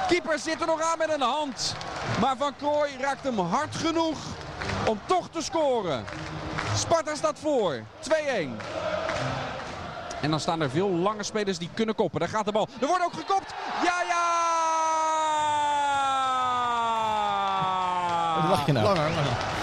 Keeper 0.07 0.39
zit 0.39 0.61
er 0.61 0.67
nog 0.67 0.81
aan 0.81 0.97
met 0.97 1.11
een 1.13 1.21
hand. 1.21 1.75
Maar 2.19 2.37
Van 2.37 2.55
Krooi 2.55 2.91
raakt 2.99 3.23
hem 3.23 3.39
hard 3.39 3.75
genoeg 3.75 4.17
om 4.85 4.99
toch 5.05 5.29
te 5.29 5.41
scoren. 5.41 6.05
Sparta 6.75 7.15
staat 7.15 7.39
voor. 7.39 7.83
2-1. 8.09 8.11
En 10.21 10.29
dan 10.29 10.39
staan 10.39 10.61
er 10.61 10.69
veel 10.69 10.89
lange 10.89 11.23
spelers 11.23 11.57
die 11.57 11.69
kunnen 11.73 11.95
koppen. 11.95 12.19
Daar 12.19 12.29
gaat 12.29 12.45
de 12.45 12.51
bal. 12.51 12.67
Er 12.81 12.87
wordt 12.87 13.03
ook 13.03 13.13
gekopt. 13.13 13.53
Ja, 13.83 14.01
ja! 14.07 14.28
Lach 18.49 18.65
je 18.65 18.71
nou? 18.71 18.85
Langer, 18.85 19.11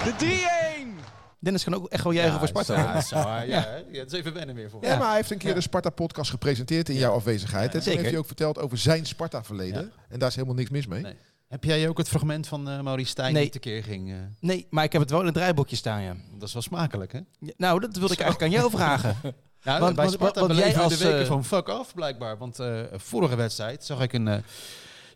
De 0.04 0.12
3-1. 0.18 1.04
Dennis 1.38 1.64
kan 1.64 1.74
ook 1.74 1.88
echt 1.88 2.04
wel 2.04 2.12
juichen 2.12 2.38
voor 2.38 2.48
Sparta. 2.48 2.74
Ja, 2.74 3.00
zo, 3.00 3.16
ja, 3.16 3.44
ja. 3.46 3.64
het 3.90 4.12
is 4.12 4.18
even 4.18 4.32
wennen 4.34 4.54
weer 4.54 4.70
voor 4.70 4.84
Ja, 4.84 4.96
maar 4.96 5.06
hij 5.06 5.16
heeft 5.16 5.30
een 5.30 5.38
keer 5.38 5.54
de 5.54 5.60
Sparta-podcast 5.60 6.30
gepresenteerd 6.30 6.88
in 6.88 6.94
jouw 6.94 7.12
afwezigheid. 7.14 7.74
en 7.74 7.80
toen 7.82 7.92
heeft 7.92 8.10
hij 8.10 8.18
ook 8.18 8.26
verteld 8.26 8.58
over 8.58 8.78
zijn 8.78 9.06
Sparta-verleden. 9.06 9.92
En 10.08 10.18
daar 10.18 10.28
is 10.28 10.34
helemaal 10.34 10.56
niks 10.56 10.70
mis 10.70 10.86
mee. 10.86 11.02
Nee. 11.02 11.14
Heb 11.48 11.64
jij 11.64 11.88
ook 11.88 11.98
het 11.98 12.08
fragment 12.08 12.46
van 12.48 12.70
uh, 12.70 12.80
Maurice 12.80 13.10
Stijn 13.10 13.32
Nee. 13.32 13.42
die 13.42 13.52
tekeer 13.52 13.82
ging? 13.82 14.10
eh? 14.10 14.16
Nee, 14.40 14.66
maar 14.70 14.84
ik 14.84 14.92
heb 14.92 15.00
het 15.00 15.10
wel 15.10 15.20
in 15.20 15.26
het 15.26 15.34
draaiboekje 15.34 15.76
staan, 15.76 16.02
ja. 16.02 16.16
dat 16.38 16.48
is 16.48 16.52
wel 16.52 16.62
smakelijk, 16.62 17.12
hè? 17.12 17.20
Ja, 17.38 17.52
Nou, 17.56 17.80
dat 17.80 17.96
wilde 17.96 18.12
ik 18.12 18.20
eigenlijk 18.20 18.52
aan 18.54 18.58
jou 18.60 18.70
vragen. 18.70 19.16
Ja, 19.60 19.80
Want- 19.80 19.96
bij 19.96 20.08
Sparta 20.08 20.40
want 20.40 20.52
jij 20.52 20.60
beleven 20.60 20.78
we 20.78 20.84
als, 20.84 20.98
de 20.98 21.04
weken 21.04 21.20
eh, 21.20 21.26
van 21.26 21.44
fuck 21.44 21.68
off, 21.68 21.94
blijkbaar. 21.94 22.38
Want 22.38 22.58
eh, 22.58 22.80
vorige 22.92 23.36
wedstrijd 23.36 23.84
zag 23.84 24.00
ik 24.00 24.12
een 24.12 24.42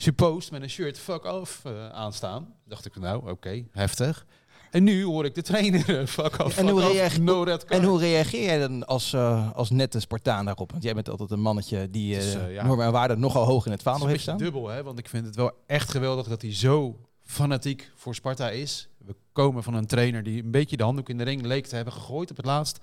suppost 0.03 0.51
met 0.51 0.63
een 0.63 0.71
shirt 0.71 0.99
fuck 0.99 1.25
off 1.25 1.65
eh, 1.65 1.89
aanstaan. 1.89 2.55
Dacht 2.65 2.87
ik, 2.87 2.97
nou, 2.97 3.31
oké, 3.31 3.65
heftig. 3.73 4.27
En 4.71 4.85
nu 4.85 5.05
hoor 5.05 5.25
ik 5.25 5.35
de 5.35 5.43
trainer 5.43 5.99
eh, 6.01 6.07
fuck 6.07 6.39
off, 6.45 6.57
En 6.59 6.69
hoe 6.69 6.83
off, 6.83 6.93
reage- 6.93 7.21
no. 7.21 7.45
En 7.45 7.85
hoe 7.85 7.99
reageer 7.99 8.43
jij 8.45 8.59
dan 8.59 8.87
als, 8.87 9.13
eh, 9.13 9.53
als 9.53 9.71
nette 9.71 10.01
Spartaan 10.01 10.45
daarop? 10.45 10.71
Want 10.71 10.83
jij 10.83 10.95
bent 10.95 11.09
altijd 11.09 11.31
een 11.31 11.41
mannetje 11.41 11.91
die 11.91 12.15
Het 12.15 12.25
is, 12.25 12.37
ja. 12.51 12.67
normen 12.67 12.87
en 12.87 12.93
waarden 12.93 13.21
nogal 13.21 13.45
hoog 13.45 13.67
in 13.67 13.73
het 13.73 13.83
vaandel 13.83 14.07
heeft 14.07 14.23
staan. 14.23 14.39
dubbel, 14.39 14.69
hè? 14.69 14.83
want 14.83 14.99
ik 14.99 15.09
vind 15.09 15.27
het 15.27 15.37
wel 15.37 15.53
echt 15.67 15.91
geweldig 15.91 16.27
dat 16.29 16.43
hij 16.43 16.55
zo 16.55 16.97
fanatiek 17.23 17.91
voor 17.95 18.15
Sparta 18.15 18.51
is. 18.51 18.89
We 18.99 19.15
komen 19.33 19.63
van 19.63 19.75
een 19.75 19.87
trainer 19.87 20.23
die 20.23 20.43
een 20.43 20.51
beetje 20.51 20.77
de 20.77 20.83
handdoek 20.83 21.09
in 21.09 21.19
de 21.19 21.25
ring 21.25 21.43
leek 21.43 21.67
te 21.67 21.75
hebben 21.77 21.93
gegooid 21.95 22.31
op 22.31 22.37
het 22.37 22.47
laatst. 22.47 22.79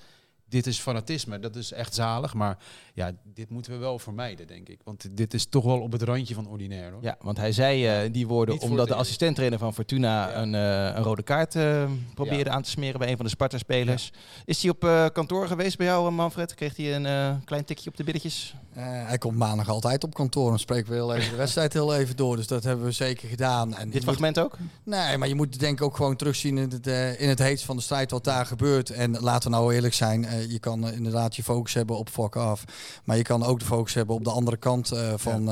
Dit 0.49 0.67
is 0.67 0.79
fanatisme, 0.79 1.39
dat 1.39 1.55
is 1.55 1.71
echt 1.71 1.93
zalig. 1.95 2.33
Maar 2.33 2.57
ja, 2.93 3.11
dit 3.33 3.49
moeten 3.49 3.71
we 3.71 3.77
wel 3.77 3.99
vermijden, 3.99 4.47
denk 4.47 4.69
ik. 4.69 4.79
Want 4.83 5.17
dit 5.17 5.33
is 5.33 5.45
toch 5.45 5.63
wel 5.63 5.79
op 5.79 5.91
het 5.91 6.01
randje 6.01 6.33
van 6.33 6.47
ordinair. 6.47 6.91
Hoor. 6.91 7.03
Ja, 7.03 7.15
want 7.21 7.37
hij 7.37 7.51
zei 7.51 7.87
eh, 7.87 8.13
die 8.13 8.27
woorden 8.27 8.53
Niet 8.55 8.63
omdat 8.63 8.87
de 8.87 8.93
assistenttrainer 8.95 9.59
van 9.59 9.73
Fortuna 9.73 10.29
Ja. 10.29 10.35
een, 10.41 10.55
eh, 10.55 10.95
een 10.97 11.03
rode 11.03 11.23
kaart 11.23 11.55
eh, 11.55 11.89
probeerde 12.13 12.49
Ja. 12.49 12.55
aan 12.55 12.61
te 12.61 12.69
smeren 12.69 12.99
bij 12.99 13.09
een 13.09 13.15
van 13.15 13.25
de 13.25 13.31
Sparta-spelers. 13.31 14.11
Is 14.45 14.61
hij 14.61 14.71
op 14.71 14.83
eh, 14.83 15.05
kantoor 15.13 15.47
geweest 15.47 15.77
bij 15.77 15.85
jou, 15.85 16.11
Manfred? 16.11 16.53
Kreeg 16.55 16.75
hij 16.77 16.95
een 16.95 17.05
eh, 17.05 17.35
klein 17.45 17.65
tikje 17.65 17.89
op 17.89 17.97
de 17.97 18.03
billetjes? 18.03 18.55
Eh, 18.73 18.83
hij 19.07 19.17
komt 19.17 19.37
maandag 19.37 19.69
altijd 19.69 20.03
op 20.03 20.13
kantoor 20.13 20.51
en 20.51 20.59
spreken 20.59 20.89
we 20.89 20.95
heel 20.95 21.15
even 21.15 21.29
de 21.29 21.35
wedstrijd 21.35 21.73
heel 21.73 21.95
even 21.95 22.15
door. 22.15 22.35
Dus 22.35 22.47
dat 22.47 22.63
hebben 22.63 22.85
we 22.85 22.91
zeker 22.91 23.27
gedaan. 23.29 23.75
En 23.75 23.85
Dit 23.85 23.93
moet- 23.93 24.03
fragment 24.03 24.39
ook? 24.39 24.57
Nee, 24.83 25.17
maar 25.17 25.27
je 25.27 25.35
moet 25.35 25.59
denk 25.59 25.79
ik 25.79 25.85
ook 25.85 25.95
gewoon 25.95 26.15
terugzien 26.15 26.57
in 26.57 26.69
het, 26.69 26.87
eh, 26.87 27.21
in 27.21 27.29
het 27.29 27.39
heetst 27.39 27.65
van 27.65 27.75
de 27.75 27.81
strijd 27.81 28.11
wat 28.11 28.23
daar 28.23 28.45
gebeurt. 28.45 28.89
En 28.89 29.19
laten 29.19 29.51
we 29.51 29.57
nou 29.57 29.73
eerlijk 29.73 29.93
zijn, 29.93 30.25
eh, 30.37 30.51
je 30.51 30.59
kan 30.59 30.87
eh, 30.87 30.93
inderdaad 30.95 31.35
je 31.35 31.43
focus 31.43 31.73
hebben 31.73 31.97
op 31.97 32.09
fuck 32.09 32.35
af. 32.35 32.63
Maar 33.03 33.17
je 33.17 33.23
kan 33.23 33.43
ook 33.43 33.59
de 33.59 33.65
focus 33.65 33.93
hebben 33.93 34.15
op 34.15 34.23
de 34.23 34.29
andere 34.31 34.57
kant 34.57 34.91
eh, 34.91 35.13
van, 35.15 35.49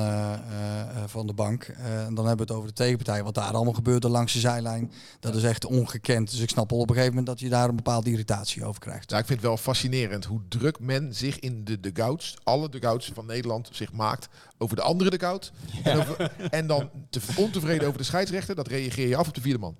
van 1.05 1.27
de 1.27 1.33
bank. 1.33 1.63
En 1.63 2.15
dan 2.15 2.27
hebben 2.27 2.45
we 2.47 2.51
het 2.51 2.61
over 2.61 2.67
de 2.67 2.73
tegenpartij. 2.73 3.23
Wat 3.23 3.33
daar 3.33 3.53
allemaal 3.53 3.73
gebeurde 3.73 4.09
langs 4.09 4.33
de 4.33 4.39
zijlijn, 4.39 4.91
dat 5.19 5.35
is 5.35 5.43
echt 5.43 5.65
ongekend. 5.65 6.31
Dus 6.31 6.39
ik 6.39 6.49
snap 6.49 6.69
wel 6.69 6.79
op 6.79 6.89
een 6.89 6.95
gegeven 6.95 7.15
moment 7.15 7.37
dat 7.37 7.45
je 7.45 7.49
daar 7.55 7.69
een 7.69 7.75
bepaalde 7.75 8.09
irritatie 8.11 8.65
over 8.65 8.81
krijgt. 8.81 9.09
Nou, 9.09 9.21
ik 9.21 9.27
vind 9.27 9.39
het 9.39 9.47
wel 9.47 9.57
fascinerend 9.57 10.25
hoe 10.25 10.41
druk 10.47 10.79
men 10.79 11.13
zich 11.15 11.39
in 11.39 11.63
de 11.63 11.79
dugouts, 11.79 12.35
alle 12.43 12.69
dugouts 12.69 13.11
van 13.13 13.25
Nederland, 13.25 13.69
zich 13.71 13.91
maakt 13.91 14.27
over 14.57 14.75
de 14.75 14.81
andere 14.81 15.09
dugout. 15.09 15.51
En, 15.83 15.97
over- 15.99 16.31
en 16.49 16.67
dan 16.67 16.89
te, 17.09 17.19
ontevreden 17.35 17.87
over 17.87 17.97
de 17.99 18.05
scheidsrechter, 18.05 18.55
dat 18.55 18.67
reageer 18.67 19.07
je 19.07 19.15
af 19.15 19.27
op 19.27 19.33
de 19.33 19.41
vierde 19.41 19.59
man. 19.59 19.75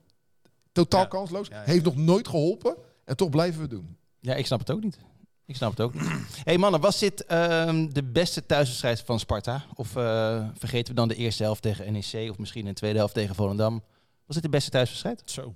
Totaal 0.72 1.02
Ja. 1.02 1.08
kansloos. 1.08 1.48
Ja, 1.48 1.56
ja. 1.56 1.64
Heeft 1.66 1.84
nog 1.84 1.96
nooit 1.96 2.28
geholpen 2.28 2.76
en 3.06 3.16
toch 3.18 3.30
blijven 3.30 3.62
we 3.62 3.68
doen. 3.68 3.98
Ja, 4.26 4.34
ik 4.34 4.46
snap 4.46 4.60
het 4.60 4.72
ook 4.72 4.84
niet. 4.84 4.98
Ik 5.46 5.56
snap 5.56 5.70
het 5.70 5.82
ook 5.82 5.94
niet. 5.94 6.10
hey 6.44 6.58
mannen, 6.58 6.82
was 6.82 7.00
dit 7.00 7.26
ehm, 7.26 7.88
de 7.90 8.04
beste 8.04 8.46
thuiswedstrijd 8.46 9.02
van 9.02 9.20
Sparta? 9.20 9.66
Of 9.76 9.96
eh, 9.96 10.48
vergeten 10.58 10.88
we 10.88 11.00
dan 11.00 11.08
de 11.08 11.16
eerste 11.16 11.44
helft 11.44 11.62
tegen 11.62 11.94
NEC 11.94 12.30
of 12.30 12.38
misschien 12.38 12.66
een 12.66 12.74
tweede 12.74 12.98
helft 12.98 13.14
tegen 13.14 13.36
Volendam? 13.36 13.84
Was 14.26 14.36
dit 14.36 14.44
de 14.44 14.50
beste 14.50 14.70
thuiswedstrijd? 14.70 15.22
Zo. 15.26 15.56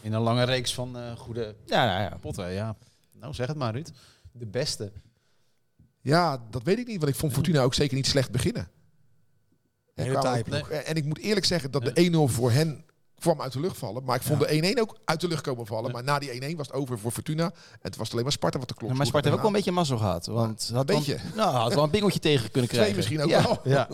In 0.00 0.12
een 0.12 0.20
lange 0.20 0.44
reeks 0.44 0.74
van 0.74 0.96
eh, 0.96 1.16
goede 1.16 1.54
Ja, 1.66 1.86
nou 1.86 2.00
ja. 2.00 2.16
potten, 2.20 2.52
ja. 2.52 2.76
Nou, 3.12 3.34
zeg 3.34 3.46
het 3.46 3.56
maar, 3.56 3.72
Ruud. 3.72 3.90
De 4.32 4.46
beste. 4.46 4.92
Ja, 6.00 6.46
dat 6.50 6.62
weet 6.62 6.78
ik 6.78 6.86
niet, 6.86 6.98
want 6.98 7.12
ik 7.12 7.18
vond 7.18 7.32
Fortuna 7.32 7.62
ook 7.62 7.74
zeker 7.74 7.96
niet 7.96 8.06
slecht 8.06 8.30
beginnen. 8.30 8.68
En, 9.94 10.96
ik 10.96 11.04
moet 11.04 11.18
eerlijk 11.18 11.46
zeggen 11.46 11.70
dat 11.70 11.84
de 11.84 12.28
1-0 12.28 12.32
voor 12.32 12.50
hen 12.50 12.84
kwam 13.22 13.40
uit 13.42 13.52
de 13.52 13.60
lucht 13.60 13.78
vallen. 13.78 14.04
Maar 14.04 14.16
ik 14.16 14.22
vond 14.22 14.40
de 14.40 14.74
1-1 14.76 14.80
ook 14.80 14.96
uit 15.04 15.20
de 15.20 15.28
lucht 15.28 15.42
komen 15.42 15.66
vallen. 15.66 15.92
Maar 15.92 16.04
na 16.04 16.18
die 16.18 16.52
1-1 16.52 16.56
was 16.56 16.66
het 16.66 16.76
over 16.76 16.98
voor 16.98 17.10
Fortuna. 17.10 17.44
En 17.44 17.52
het 17.80 17.96
was 17.96 18.10
alleen 18.12 18.22
maar 18.22 18.32
Sparta 18.32 18.58
wat 18.58 18.68
de 18.68 18.74
klok 18.74 18.90
Ja, 18.90 18.96
maar 18.96 19.06
Sparta 19.06 19.26
heeft 19.28 19.36
ook 19.36 19.42
wel 19.46 19.50
een 19.52 19.56
beetje 19.64 19.72
mazzel 19.78 19.98
gehad. 19.98 20.26
Want 20.26 20.70
had 20.72 20.90
Een 20.90 20.96
beetje. 20.96 21.18
nou, 21.36 21.54
had 21.56 21.74
wel 21.74 21.84
een 21.84 21.90
bingeltje 21.90 22.18
tegen 22.30 22.50
kunnen 22.50 22.70
Twee 22.70 22.80
krijgen. 22.92 22.96
misschien 22.96 23.22
ook 23.22 23.28
ja. 23.28 23.42
wel. 23.42 23.60
Ja. 23.64 23.88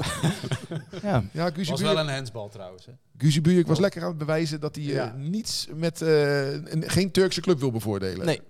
ja. 1.10 1.24
Ja, 1.32 1.44
Was 1.56 1.66
Buurk- 1.66 1.80
wel 1.80 1.98
een 1.98 2.08
handsbal 2.08 2.48
trouwens. 2.48 2.86
Hè? 2.86 2.92
Guusje 3.18 3.40
Buurk 3.40 3.66
was 3.66 3.78
lekker 3.78 4.02
aan 4.02 4.08
het 4.08 4.18
bewijzen 4.18 4.60
dat 4.60 4.74
hij 4.76 4.98
eh, 4.98 5.12
niets 5.14 5.66
met 5.74 6.02
eh, 6.02 6.52
een, 6.52 6.84
geen 6.86 7.10
Turkse 7.10 7.40
club 7.40 7.58
wil 7.60 7.70
bevoordelen. 7.70 8.26
Nee. 8.26 8.40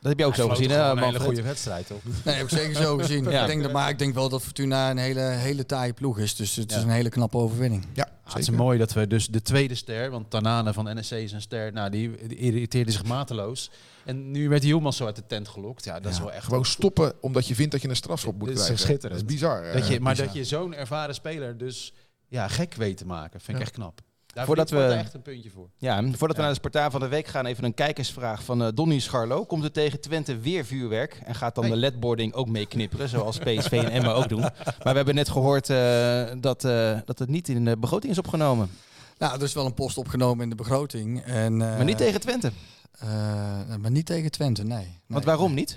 Dat 0.00 0.10
heb 0.10 0.18
je 0.18 0.24
ook 0.24 0.34
zo 0.34 0.46
Hij 0.46 0.56
gezien, 0.56 0.70
hè, 0.70 0.90
een 0.90 0.98
hele 0.98 1.20
goede 1.20 1.42
wedstrijd, 1.42 1.86
toch? 1.86 1.98
Nee, 2.24 2.34
heb 2.34 2.44
ik 2.44 2.58
zeker 2.58 2.74
zo 2.82 2.96
gezien. 2.96 3.30
Ja. 3.30 3.40
ik 3.40 3.46
denk 3.46 3.62
dat, 3.62 3.72
maar 3.72 3.88
ik 3.88 3.98
denk 3.98 4.14
wel 4.14 4.28
dat 4.28 4.42
Fortuna 4.42 4.90
een 4.90 4.96
hele, 4.96 5.20
hele 5.20 5.66
taaie 5.66 5.92
ploeg 5.92 6.18
is. 6.18 6.36
Dus 6.36 6.56
het 6.56 6.70
is 6.70 6.82
een 6.82 6.88
hele 6.90 7.08
knappe 7.08 7.36
overwinning. 7.36 7.86
Ja, 7.92 8.08
Ah, 8.26 8.32
het 8.34 8.42
is 8.42 8.50
mooi 8.50 8.78
dat 8.78 8.92
we 8.92 9.06
dus 9.06 9.26
de 9.26 9.42
tweede 9.42 9.74
ster, 9.74 10.10
want 10.10 10.30
Tanane 10.30 10.72
van 10.72 10.98
NSC 10.98 11.12
is 11.12 11.32
een 11.32 11.40
ster, 11.40 11.72
nou, 11.72 11.90
die, 11.90 12.26
die 12.26 12.36
irriteerde 12.38 12.90
zich 12.90 13.04
mateloos. 13.04 13.70
En 14.04 14.30
nu 14.30 14.48
werd 14.48 14.62
Hielmans 14.62 14.96
zo 14.96 15.06
uit 15.06 15.16
de 15.16 15.26
tent 15.26 15.48
gelokt. 15.48 15.84
Ja, 15.84 16.00
dat 16.00 16.12
is 16.12 16.18
wel 16.18 16.32
echt 16.32 16.44
Gewoon 16.44 16.64
stoppen 16.64 17.12
omdat 17.20 17.48
je 17.48 17.54
vindt 17.54 17.72
dat 17.72 17.82
je 17.82 17.88
een 17.88 17.96
strafschop 17.96 18.38
moet 18.38 18.48
Dit 18.48 18.56
is 18.56 18.64
krijgen. 18.64 18.84
schitterend. 18.86 19.20
Dat 19.20 19.28
is 19.30 19.34
bizar. 19.34 19.72
Dat 19.72 19.88
je, 19.88 19.94
eh, 19.94 20.00
maar 20.00 20.12
bizar. 20.12 20.26
dat 20.26 20.36
je 20.36 20.44
zo'n 20.44 20.74
ervaren 20.74 21.14
speler 21.14 21.58
dus 21.58 21.92
ja, 22.28 22.48
gek 22.48 22.74
weet 22.74 22.96
te 22.96 23.06
maken, 23.06 23.40
vind 23.40 23.56
ik 23.56 23.62
echt 23.62 23.72
knap. 23.72 24.00
Daar 24.36 24.46
Voordat 24.46 24.70
we- 24.70 24.84
echt 24.84 25.14
een 25.14 25.22
puntje 25.22 25.50
voor. 25.50 25.68
Ja, 25.78 25.96
en 25.96 26.18
voordat 26.18 26.36
we 26.36 26.42
naar 26.42 26.50
de 26.52 26.56
Spartaan 26.58 26.90
van 26.90 27.00
de 27.00 27.08
Week 27.08 27.26
gaan, 27.26 27.46
even 27.46 27.64
een 27.64 27.74
kijkersvraag 27.74 28.44
van 28.44 28.62
eh 28.62 28.68
Donny 28.74 28.98
Scharlo. 28.98 29.44
Komt 29.44 29.64
er 29.64 29.72
tegen 29.72 30.00
Twente 30.00 30.38
weer 30.38 30.64
vuurwerk? 30.64 31.20
En 31.24 31.34
gaat 31.34 31.54
dan 31.54 31.64
Hey. 31.64 31.72
de 31.72 31.78
ledboarding 31.80 32.32
ook 32.32 32.48
mee 32.48 32.66
knipperen, 32.66 33.08
zoals 33.08 33.38
PSV 33.38 33.72
en 33.72 33.90
Emma 33.90 34.12
ook 34.12 34.28
doen? 34.28 34.40
Maar 34.82 34.92
we 34.92 34.96
hebben 34.96 35.14
net 35.14 35.28
gehoord 35.28 35.70
eh, 35.70 36.24
dat, 36.40 36.64
eh, 36.64 36.98
dat 37.04 37.18
het 37.18 37.28
niet 37.28 37.48
in 37.48 37.64
de 37.64 37.76
begroting 37.76 38.12
is 38.12 38.18
opgenomen. 38.18 38.70
Nou, 39.18 39.34
er 39.36 39.42
is 39.42 39.52
wel 39.54 39.66
een 39.66 39.74
post 39.74 39.98
opgenomen 39.98 40.42
in 40.44 40.50
de 40.50 40.56
begroting. 40.56 41.22
En, 41.24 41.56
maar 41.56 41.84
niet 41.84 41.96
tegen 41.98 42.20
Twente. 42.20 42.52
eh, 42.98 43.08
maar 43.80 43.90
niet 43.90 44.06
tegen 44.06 44.30
Twente, 44.30 44.64
nee. 44.64 44.86
Want 45.06 45.24
Nee. 45.24 45.34
waarom 45.34 45.54
niet? 45.54 45.76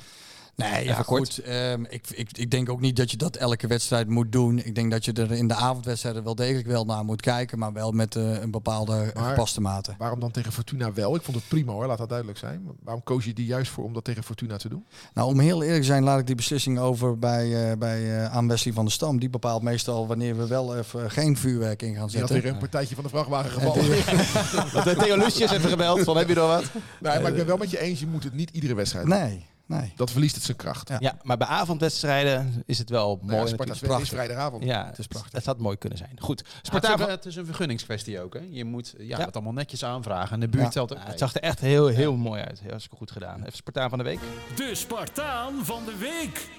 Nee, 0.60 0.84
ja, 0.86 0.92
Even 0.92 1.06
kort. 1.06 1.34
goed. 1.34 1.40
ehm, 1.44 1.84
ik, 1.90 2.04
ik, 2.10 2.30
ik 2.38 2.52
denk 2.52 2.70
ook 2.70 2.80
niet 2.82 2.96
dat 2.96 3.12
je 3.12 3.18
dat 3.18 3.36
elke 3.36 3.68
wedstrijd 3.68 4.08
moet 4.08 4.32
doen. 4.32 4.58
Ik 4.66 4.76
denk 4.76 4.92
dat 4.92 5.06
je 5.06 5.14
er 5.14 5.32
in 5.32 5.48
de 5.48 5.54
avondwedstrijden 5.56 6.24
wel 6.24 6.36
degelijk 6.36 6.68
wel 6.68 6.86
naar 6.86 7.06
moet 7.06 7.22
kijken, 7.22 7.60
maar 7.60 7.74
wel 7.74 7.92
met 7.92 8.16
eh, 8.16 8.42
een 8.42 8.52
bepaalde 8.52 9.12
Maar- 9.14 9.30
gepaste 9.30 9.62
mate. 9.62 9.96
Waarom 9.98 10.20
dan 10.20 10.32
tegen 10.32 10.52
Fortuna 10.52 10.94
wel? 10.94 11.16
Ik 11.16 11.22
vond 11.22 11.38
het 11.38 11.48
prima 11.48 11.72
hoor, 11.72 11.86
laat 11.86 11.98
dat 11.98 12.10
duidelijk 12.10 12.38
zijn. 12.38 12.68
Waarom 12.84 13.04
koos 13.04 13.26
je 13.26 13.34
die 13.34 13.46
juist 13.46 13.72
voor 13.72 13.84
om 13.84 13.94
dat 13.94 14.04
tegen 14.04 14.24
Fortuna 14.24 14.58
te 14.58 14.70
doen? 14.70 14.86
Nou, 15.14 15.28
om 15.28 15.40
heel 15.40 15.62
eerlijk 15.64 15.80
te 15.82 15.86
zijn, 15.88 16.04
laat 16.04 16.20
ik 16.20 16.26
die 16.26 16.36
beslissing 16.36 16.80
over 16.80 17.20
bij, 17.20 17.72
eh 17.72 17.78
bij 17.78 18.18
eh, 18.24 18.36
aan 18.36 18.48
Wesley 18.48 18.74
van 18.74 18.84
der 18.84 18.94
Stam. 18.94 19.20
Die 19.20 19.30
bepaalt 19.30 19.62
meestal 19.64 20.08
wanneer 20.08 20.38
we 20.38 20.48
wel 20.48 20.78
even 20.78 21.12
geen 21.12 21.38
vuurwerk 21.38 21.82
in 21.82 21.96
gaan 21.96 22.08
Die 22.08 22.20
had 22.20 22.28
zetten. 22.28 22.42
weer 22.42 22.52
een 22.54 22.58
partijtje 22.60 22.96
van 22.96 23.04
de 23.04 23.10
vrachtwagen 23.10 23.62
En 23.62 23.72
gevallen. 23.72 24.98
Theo 24.98 25.16
Lucius 25.18 25.50
heeft 25.50 25.66
gebeld 25.66 26.00
van, 26.04 26.18
heb 26.18 26.28
je 26.28 26.36
nog 26.36 26.48
wat? 26.48 26.64
Nee, 27.00 27.20
maar 27.20 27.30
ik 27.32 27.36
ben 27.38 27.46
wel 27.46 27.58
met 27.58 27.70
je 27.72 27.80
eens, 27.80 28.00
je 28.00 28.08
moet 28.08 28.24
het 28.24 28.34
niet 28.34 28.50
iedere 28.50 28.74
wedstrijd 28.76 29.06
doen. 29.06 29.18
nee, 29.20 29.46
nee. 29.70 29.94
Dat 29.96 30.12
verliest 30.12 30.36
het 30.36 30.44
zijn 30.44 30.58
kracht. 30.58 30.90
Ja. 30.90 30.98
Ja, 31.00 31.18
maar 31.24 31.38
bij 31.38 31.48
avondwedstrijden 31.48 32.64
is 32.66 32.78
het 32.78 32.90
wel 32.90 33.08
Nou 33.08 33.20
mooi. 33.22 33.36
ja, 33.36 33.46
Sparta 33.48 33.64
natuurlijk. 33.66 33.78
2 33.80 33.90
is 34.02 34.10
prachtig. 34.10 34.10
vrijdagavond. 34.18 34.64
Ja, 34.64 34.86
Het 34.86 34.98
is 34.98 35.08
prachtig. 35.08 35.32
Het 35.32 35.46
had 35.46 35.58
mooi 35.60 35.78
kunnen 35.78 35.98
zijn. 35.98 36.12
Goed, 36.20 36.44
Ja, 36.46 36.60
Spartaan 36.62 37.10
het, 37.10 37.26
is, 37.26 37.36
een- 37.36 37.46
vergunningskwestie 37.46 38.22
ook. 38.22 38.34
Hè. 38.34 38.40
Je 38.50 38.66
moet 38.66 38.94
ja, 38.98 39.18
Ja. 39.18 39.26
het 39.26 39.36
allemaal 39.36 39.54
netjes 39.54 39.84
aanvragen 39.84 40.34
en 40.34 40.40
de 40.40 40.48
buurt 40.48 40.64
Ja. 40.64 40.70
telt 40.70 40.92
ook 40.92 40.98
Ja, 40.98 41.04
mee. 41.04 41.12
het 41.12 41.20
zag 41.20 41.34
er 41.36 41.42
echt 41.42 41.60
heel, 41.60 41.88
heel 41.88 42.16
mooi 42.16 42.42
uit. 42.42 42.60
Heel 42.60 42.70
hartstikke 42.70 42.98
goed 42.98 43.12
gedaan. 43.12 43.40
Even 43.40 43.54
Spartaan 43.54 43.90
van 43.90 43.98
de 43.98 44.04
Week. 44.04 44.20
De 44.56 44.76
Spartaan 44.76 45.66
van 45.66 45.86
de 45.86 45.96
week. 45.98 46.50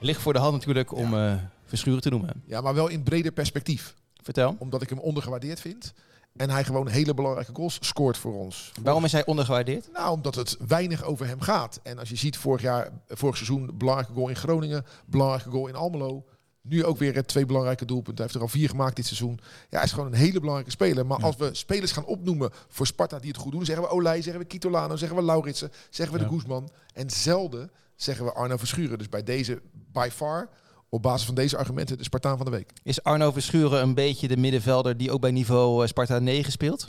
Ligt 0.00 0.20
voor 0.20 0.32
de 0.32 0.38
hand 0.38 0.52
natuurlijk 0.52 0.92
om 0.92 1.14
eh 1.14 1.34
Verschuren 1.64 2.00
te 2.00 2.10
noemen. 2.10 2.42
Ja, 2.46 2.60
maar 2.60 2.74
wel 2.74 2.88
in 2.88 3.02
breder 3.02 3.32
perspectief. 3.32 3.94
Vertel. 4.22 4.56
Omdat 4.58 4.82
ik 4.82 4.88
hem 4.88 4.98
ondergewaardeerd 4.98 5.60
vind. 5.60 5.92
En 6.36 6.50
hij 6.50 6.64
gewoon 6.64 6.88
hele 6.88 7.14
belangrijke 7.14 7.54
goals 7.54 7.78
scoort 7.80 8.16
voor 8.16 8.34
ons. 8.34 8.72
Waarom 8.82 9.04
is 9.04 9.12
hij 9.12 9.26
ondergewaardeerd? 9.26 9.88
Nou, 9.92 10.10
omdat 10.12 10.34
het 10.34 10.56
weinig 10.66 11.02
over 11.04 11.26
hem 11.26 11.40
gaat. 11.40 11.80
En 11.82 11.98
als 11.98 12.08
je 12.08 12.16
ziet, 12.16 12.36
vorig, 12.36 12.62
jaar, 12.62 12.88
vorig 13.08 13.36
seizoen 13.36 13.70
belangrijke 13.74 14.12
goal 14.12 14.28
in 14.28 14.36
Groningen, 14.36 14.84
belangrijke 15.06 15.50
goal 15.50 15.66
in 15.66 15.74
Almelo. 15.74 16.24
Nu 16.62 16.84
ook 16.84 16.98
weer 16.98 17.24
twee 17.26 17.46
belangrijke 17.46 17.84
doelpunten. 17.84 18.14
Hij 18.14 18.24
heeft 18.24 18.34
er 18.36 18.42
al 18.42 18.58
vier 18.58 18.68
gemaakt 18.68 18.96
dit 18.96 19.06
seizoen. 19.06 19.38
Ja, 19.68 19.76
hij 19.76 19.84
is 19.84 19.92
gewoon 19.92 20.06
een 20.06 20.18
hele 20.18 20.38
belangrijke 20.38 20.70
speler. 20.70 21.06
Maar 21.06 21.22
als 21.22 21.36
we 21.36 21.54
spelers 21.54 21.92
gaan 21.92 22.04
opnoemen 22.04 22.50
voor 22.68 22.86
Sparta 22.86 23.18
die 23.18 23.30
het 23.30 23.40
goed 23.40 23.52
doen, 23.52 23.64
zeggen 23.64 23.84
we 23.84 23.90
Olij, 23.90 24.22
zeggen 24.22 24.42
we 24.42 24.48
Kitolano, 24.48 24.96
zeggen 24.96 25.16
we 25.18 25.24
Lauritsen, 25.24 25.72
zeggen 25.90 26.16
we 26.16 26.22
Ja. 26.22 26.28
de 26.28 26.34
Guzman. 26.34 26.70
En 26.94 27.10
zelden 27.10 27.70
zeggen 27.96 28.24
we 28.24 28.32
Arno 28.32 28.56
Verschuren. 28.56 28.98
Dus 28.98 29.08
bij 29.08 29.22
deze, 29.22 29.62
by 29.92 30.08
far, 30.12 30.48
op 30.94 31.02
basis 31.02 31.26
van 31.26 31.34
deze 31.34 31.56
argumenten, 31.56 31.98
de 31.98 32.04
Spartaan 32.04 32.36
van 32.36 32.46
de 32.46 32.52
week. 32.52 32.70
Is 32.82 33.02
Arno 33.02 33.32
Verschuren 33.32 33.82
een 33.82 33.94
beetje 33.94 34.28
de 34.28 34.36
middenvelder 34.36 34.96
die 34.96 35.10
ook 35.10 35.20
bij 35.20 35.30
niveau 35.30 35.82
eh, 35.82 35.88
Sparta 35.88 36.18
9 36.18 36.52
speelt? 36.52 36.88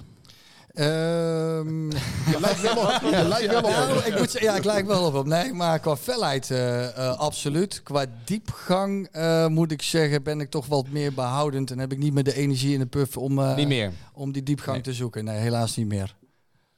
Ehm, 0.74 1.90
Je 2.34 2.38
lijkt 2.40 2.62
wel 2.62 2.78
op. 2.78 3.00
Je 3.12 3.26
lijkt 3.28 3.48
wel 3.52 3.62
op. 3.64 3.70
ja, 3.70 4.04
ik 4.06 4.18
moet 4.20 4.32
zeggen, 4.32 4.52
ja, 4.52 4.58
ik 4.58 4.64
lijk 4.64 4.86
wel 4.88 5.06
op 5.06 5.14
hem. 5.14 5.28
Nee, 5.28 5.54
maar 5.54 5.80
qua 5.80 5.98
felheid 5.98 6.52
eh, 6.52 6.98
eh, 6.98 7.18
absoluut. 7.20 7.84
Qua 7.84 8.06
diepgang 8.26 9.08
eh, 9.12 9.48
moet 9.48 9.72
ik 9.72 9.82
zeggen, 9.82 10.24
ben 10.24 10.40
ik 10.40 10.50
toch 10.50 10.66
wat 10.66 10.88
meer 10.90 11.14
behoudend. 11.14 11.72
En 11.72 11.80
heb 11.80 11.92
ik 11.92 11.98
niet 11.98 12.14
meer 12.14 12.24
de 12.24 12.36
energie 12.36 12.74
in 12.74 12.80
de 12.80 12.86
puff 12.86 13.18
om, 13.18 13.40
eh, 13.40 13.56
Niet 13.56 13.68
meer. 13.68 13.92
om 14.14 14.32
die 14.32 14.44
diepgang 14.44 14.76
Nee. 14.76 14.86
te 14.86 14.94
zoeken. 14.94 15.24
Nee, 15.24 15.38
helaas 15.38 15.76
niet 15.76 15.88
meer. 15.88 16.16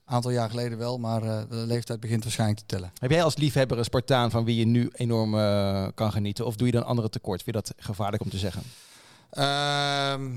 Aantal 0.08 0.32
jaar 0.32 0.50
geleden 0.50 0.78
wel, 0.78 0.98
maar 0.98 1.24
eh, 1.24 1.42
de 1.50 1.56
leeftijd 1.56 2.00
begint 2.00 2.24
waarschijnlijk 2.24 2.60
te 2.60 2.66
tellen. 2.66 2.92
Heb 3.00 3.12
jij 3.12 3.24
als 3.24 3.36
liefhebber 3.36 3.78
een 3.78 3.84
Spartaan 3.84 4.32
van 4.32 4.46
wie 4.46 4.56
je 4.56 4.66
nu 4.66 4.90
enorm 4.94 5.40
eh, 5.40 5.88
kan 5.96 6.12
genieten? 6.12 6.46
Of 6.46 6.56
doe 6.56 6.68
je 6.68 6.74
dan 6.74 6.86
anderen 6.86 7.12
tekort? 7.12 7.44
Vind 7.44 7.56
je 7.56 7.62
dat 7.62 7.86
gevaarlijk 7.86 8.24
om 8.24 8.30
te 8.30 8.38
zeggen? 8.38 8.62
Ehm, 9.30 10.32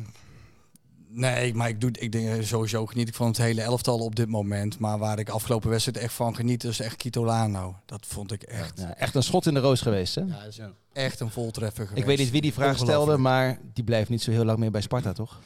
nee, 1.08 1.54
maar 1.54 1.68
ik, 1.68 1.80
doe, 1.80 1.90
ik 1.98 2.12
denk 2.12 2.28
eh, 2.28 2.44
sowieso 2.44 2.86
geniet 2.86 3.08
ik 3.08 3.14
van 3.14 3.26
het 3.26 3.36
hele 3.36 3.62
elftal 3.62 3.98
op 3.98 4.16
dit 4.16 4.28
moment. 4.28 4.78
Maar 4.78 4.98
waar 4.98 5.18
ik 5.18 5.28
afgelopen 5.28 5.70
wedstrijd 5.70 5.98
echt 5.98 6.12
van 6.14 6.34
geniet, 6.34 6.64
is 6.64 6.80
echt 6.80 6.96
Kitolano. 6.96 7.76
Dat 7.86 8.06
vond 8.06 8.32
ik 8.32 8.42
echt, 8.42 8.80
Ja, 8.80 8.96
echt 8.96 9.14
een 9.14 9.22
schot 9.22 9.46
in 9.46 9.54
de 9.54 9.60
roos 9.60 9.80
geweest, 9.80 10.14
hè? 10.14 10.20
ja, 10.20 10.42
is 10.42 10.60
echt 10.92 11.20
een 11.20 11.30
voltreffer 11.30 11.86
geweest. 11.86 12.00
Ik 12.02 12.08
weet 12.08 12.18
niet 12.18 12.30
wie 12.30 12.40
die 12.40 12.52
vraag 12.52 12.76
stelde, 12.78 13.16
maar 13.16 13.58
die 13.72 13.84
blijft 13.84 14.10
niet 14.10 14.22
zo 14.22 14.30
heel 14.30 14.44
lang 14.44 14.58
meer 14.58 14.70
bij 14.70 14.80
Sparta, 14.80 15.12
toch? 15.12 15.40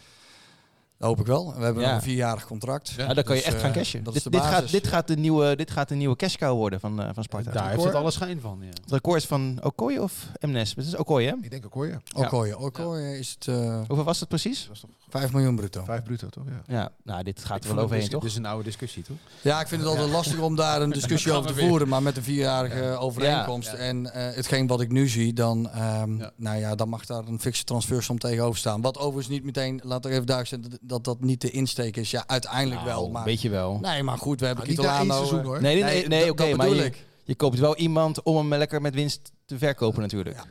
Dat 1.03 1.11
hoop 1.11 1.21
ik 1.21 1.27
wel. 1.27 1.55
We 1.57 1.65
hebben 1.65 1.83
Ja. 1.83 1.89
nog 1.89 1.97
een 1.97 2.03
vierjarig 2.03 2.47
contract. 2.47 2.91
Ja, 2.97 3.15
dan 3.15 3.25
kan 3.25 3.37
je 3.37 3.43
dus, 3.43 3.51
echt 3.51 3.55
eh, 3.57 3.63
gaan 3.63 3.73
cashen. 3.73 4.05
dat 4.05 4.15
is 4.15 4.23
Dit, 4.23 4.33
de 4.33 4.39
dit, 4.39 4.49
gaat, 4.49 4.71
dit, 4.71 4.87
gaat 4.87 5.07
de 5.07 5.17
nieuwe, 5.17 5.57
dit 5.57 5.71
gaat 5.71 5.89
de 5.89 5.95
nieuwe 5.95 6.17
cash 6.17 6.35
cow 6.37 6.57
worden 6.57 6.81
van, 6.81 7.03
eh, 7.03 7.09
van 7.15 7.23
Sparta. 7.23 7.51
Daar 7.51 7.71
heeft 7.71 7.85
het 7.85 7.95
alle 7.95 8.11
schijn 8.11 8.41
van. 8.41 8.59
Ja. 8.61 8.67
Het 8.67 8.91
record 8.93 9.17
is 9.17 9.27
van 9.27 9.59
Okoye 9.63 10.03
of 10.03 10.13
Mnes? 10.41 10.75
Het 10.77 10.87
is 10.87 10.97
Okoye, 10.97 11.27
hè? 11.27 11.35
Ik 11.43 11.51
denk 11.51 11.63
je. 11.63 11.99
Okoye. 12.15 12.59
Okoye 12.59 13.19
is 13.19 13.31
het 13.39 13.49
eh 13.49 13.81
Hoeveel 13.87 14.05
was 14.05 14.21
het 14.21 14.29
precies? 14.29 14.69
Is 14.73 14.81
toch 14.81 14.91
5 15.09 15.33
miljoen 15.33 15.57
bruto. 15.57 15.85
vijf 15.85 16.03
bruto, 16.03 16.29
toch? 16.29 16.45
Ja. 16.47 16.75
Ja, 16.77 16.91
nou, 17.03 17.23
dit 17.23 17.45
gaat 17.45 17.57
Ik 17.65 17.69
er 17.71 17.75
wel 17.75 17.85
overheen, 17.85 18.03
dus- 18.05 18.13
toch? 18.13 18.23
Dit 18.23 18.31
is 18.31 18.37
een 18.37 18.47
oude 18.47 18.65
discussie, 18.65 19.03
toch? 19.03 19.17
Ja, 19.41 19.61
ik 19.61 19.69
vind 19.69 19.81
het 19.81 19.91
altijd 19.91 20.11
lastig 20.11 20.39
om 20.41 20.57
daar 20.57 20.83
een 20.83 20.91
discussie 21.01 21.33
over 21.33 21.49
te 21.51 21.55
weer. 21.55 21.69
voeren. 21.69 21.89
Maar 21.89 22.03
met 22.03 22.17
een 22.17 22.23
vierjarige 22.23 22.97
overeenkomst 22.97 23.71
Ja. 23.71 23.77
en 23.77 24.13
eh, 24.13 24.35
hetgeen 24.37 24.67
wat 24.67 24.81
ik 24.81 24.91
nu 24.93 25.09
zie, 25.09 25.33
dan, 25.33 25.71
ehm, 25.71 26.17
Ja. 26.19 26.31
nou 26.37 26.59
ja, 26.59 26.75
dan 26.75 26.89
mag 26.89 27.07
daar 27.07 27.27
een 27.27 27.41
fixe 27.41 27.65
transfersom 27.65 28.19
tegenover 28.19 28.59
staan. 28.59 28.81
Wat 28.81 28.99
overigens 28.99 29.29
niet 29.29 29.45
meteen, 29.45 29.81
laat 29.85 30.05
er 30.05 30.11
even 30.11 30.27
duidelijk 30.27 30.65
zijn, 30.65 30.79
dat 30.93 31.05
dat, 31.05 31.21
niet 31.21 31.41
de 31.41 31.51
insteek 31.51 31.97
is. 31.97 32.11
Ja, 32.11 32.25
uiteindelijk 32.27 32.81
wel. 32.83 33.11
Maar, 33.11 33.25
Weet 33.25 33.43
je 33.43 33.51
wel. 33.51 33.79
nee, 33.81 34.03
maar 34.03 34.19
goed, 34.19 34.41
we 34.41 34.47
hebben 34.47 34.65
Nou, 34.67 34.77
niet 34.79 34.87
Kitolano. 34.89 35.15
seizoen 35.15 35.39
eh, 35.41 35.45
hoor. 35.47 35.61
Nee, 35.63 35.83
nee, 35.83 36.09
nee, 36.09 36.31
oké, 36.31 36.55
maar 36.55 36.69
je, 36.69 36.93
je 37.25 37.35
koopt 37.35 37.59
wel 37.59 37.77
iemand 37.77 38.23
om 38.23 38.37
hem 38.37 38.55
lekker 38.55 38.81
met 38.81 38.95
winst 38.95 39.33
te 39.45 39.59
verkopen 39.59 40.01
natuurlijk. 40.01 40.37
Ja. 40.37 40.45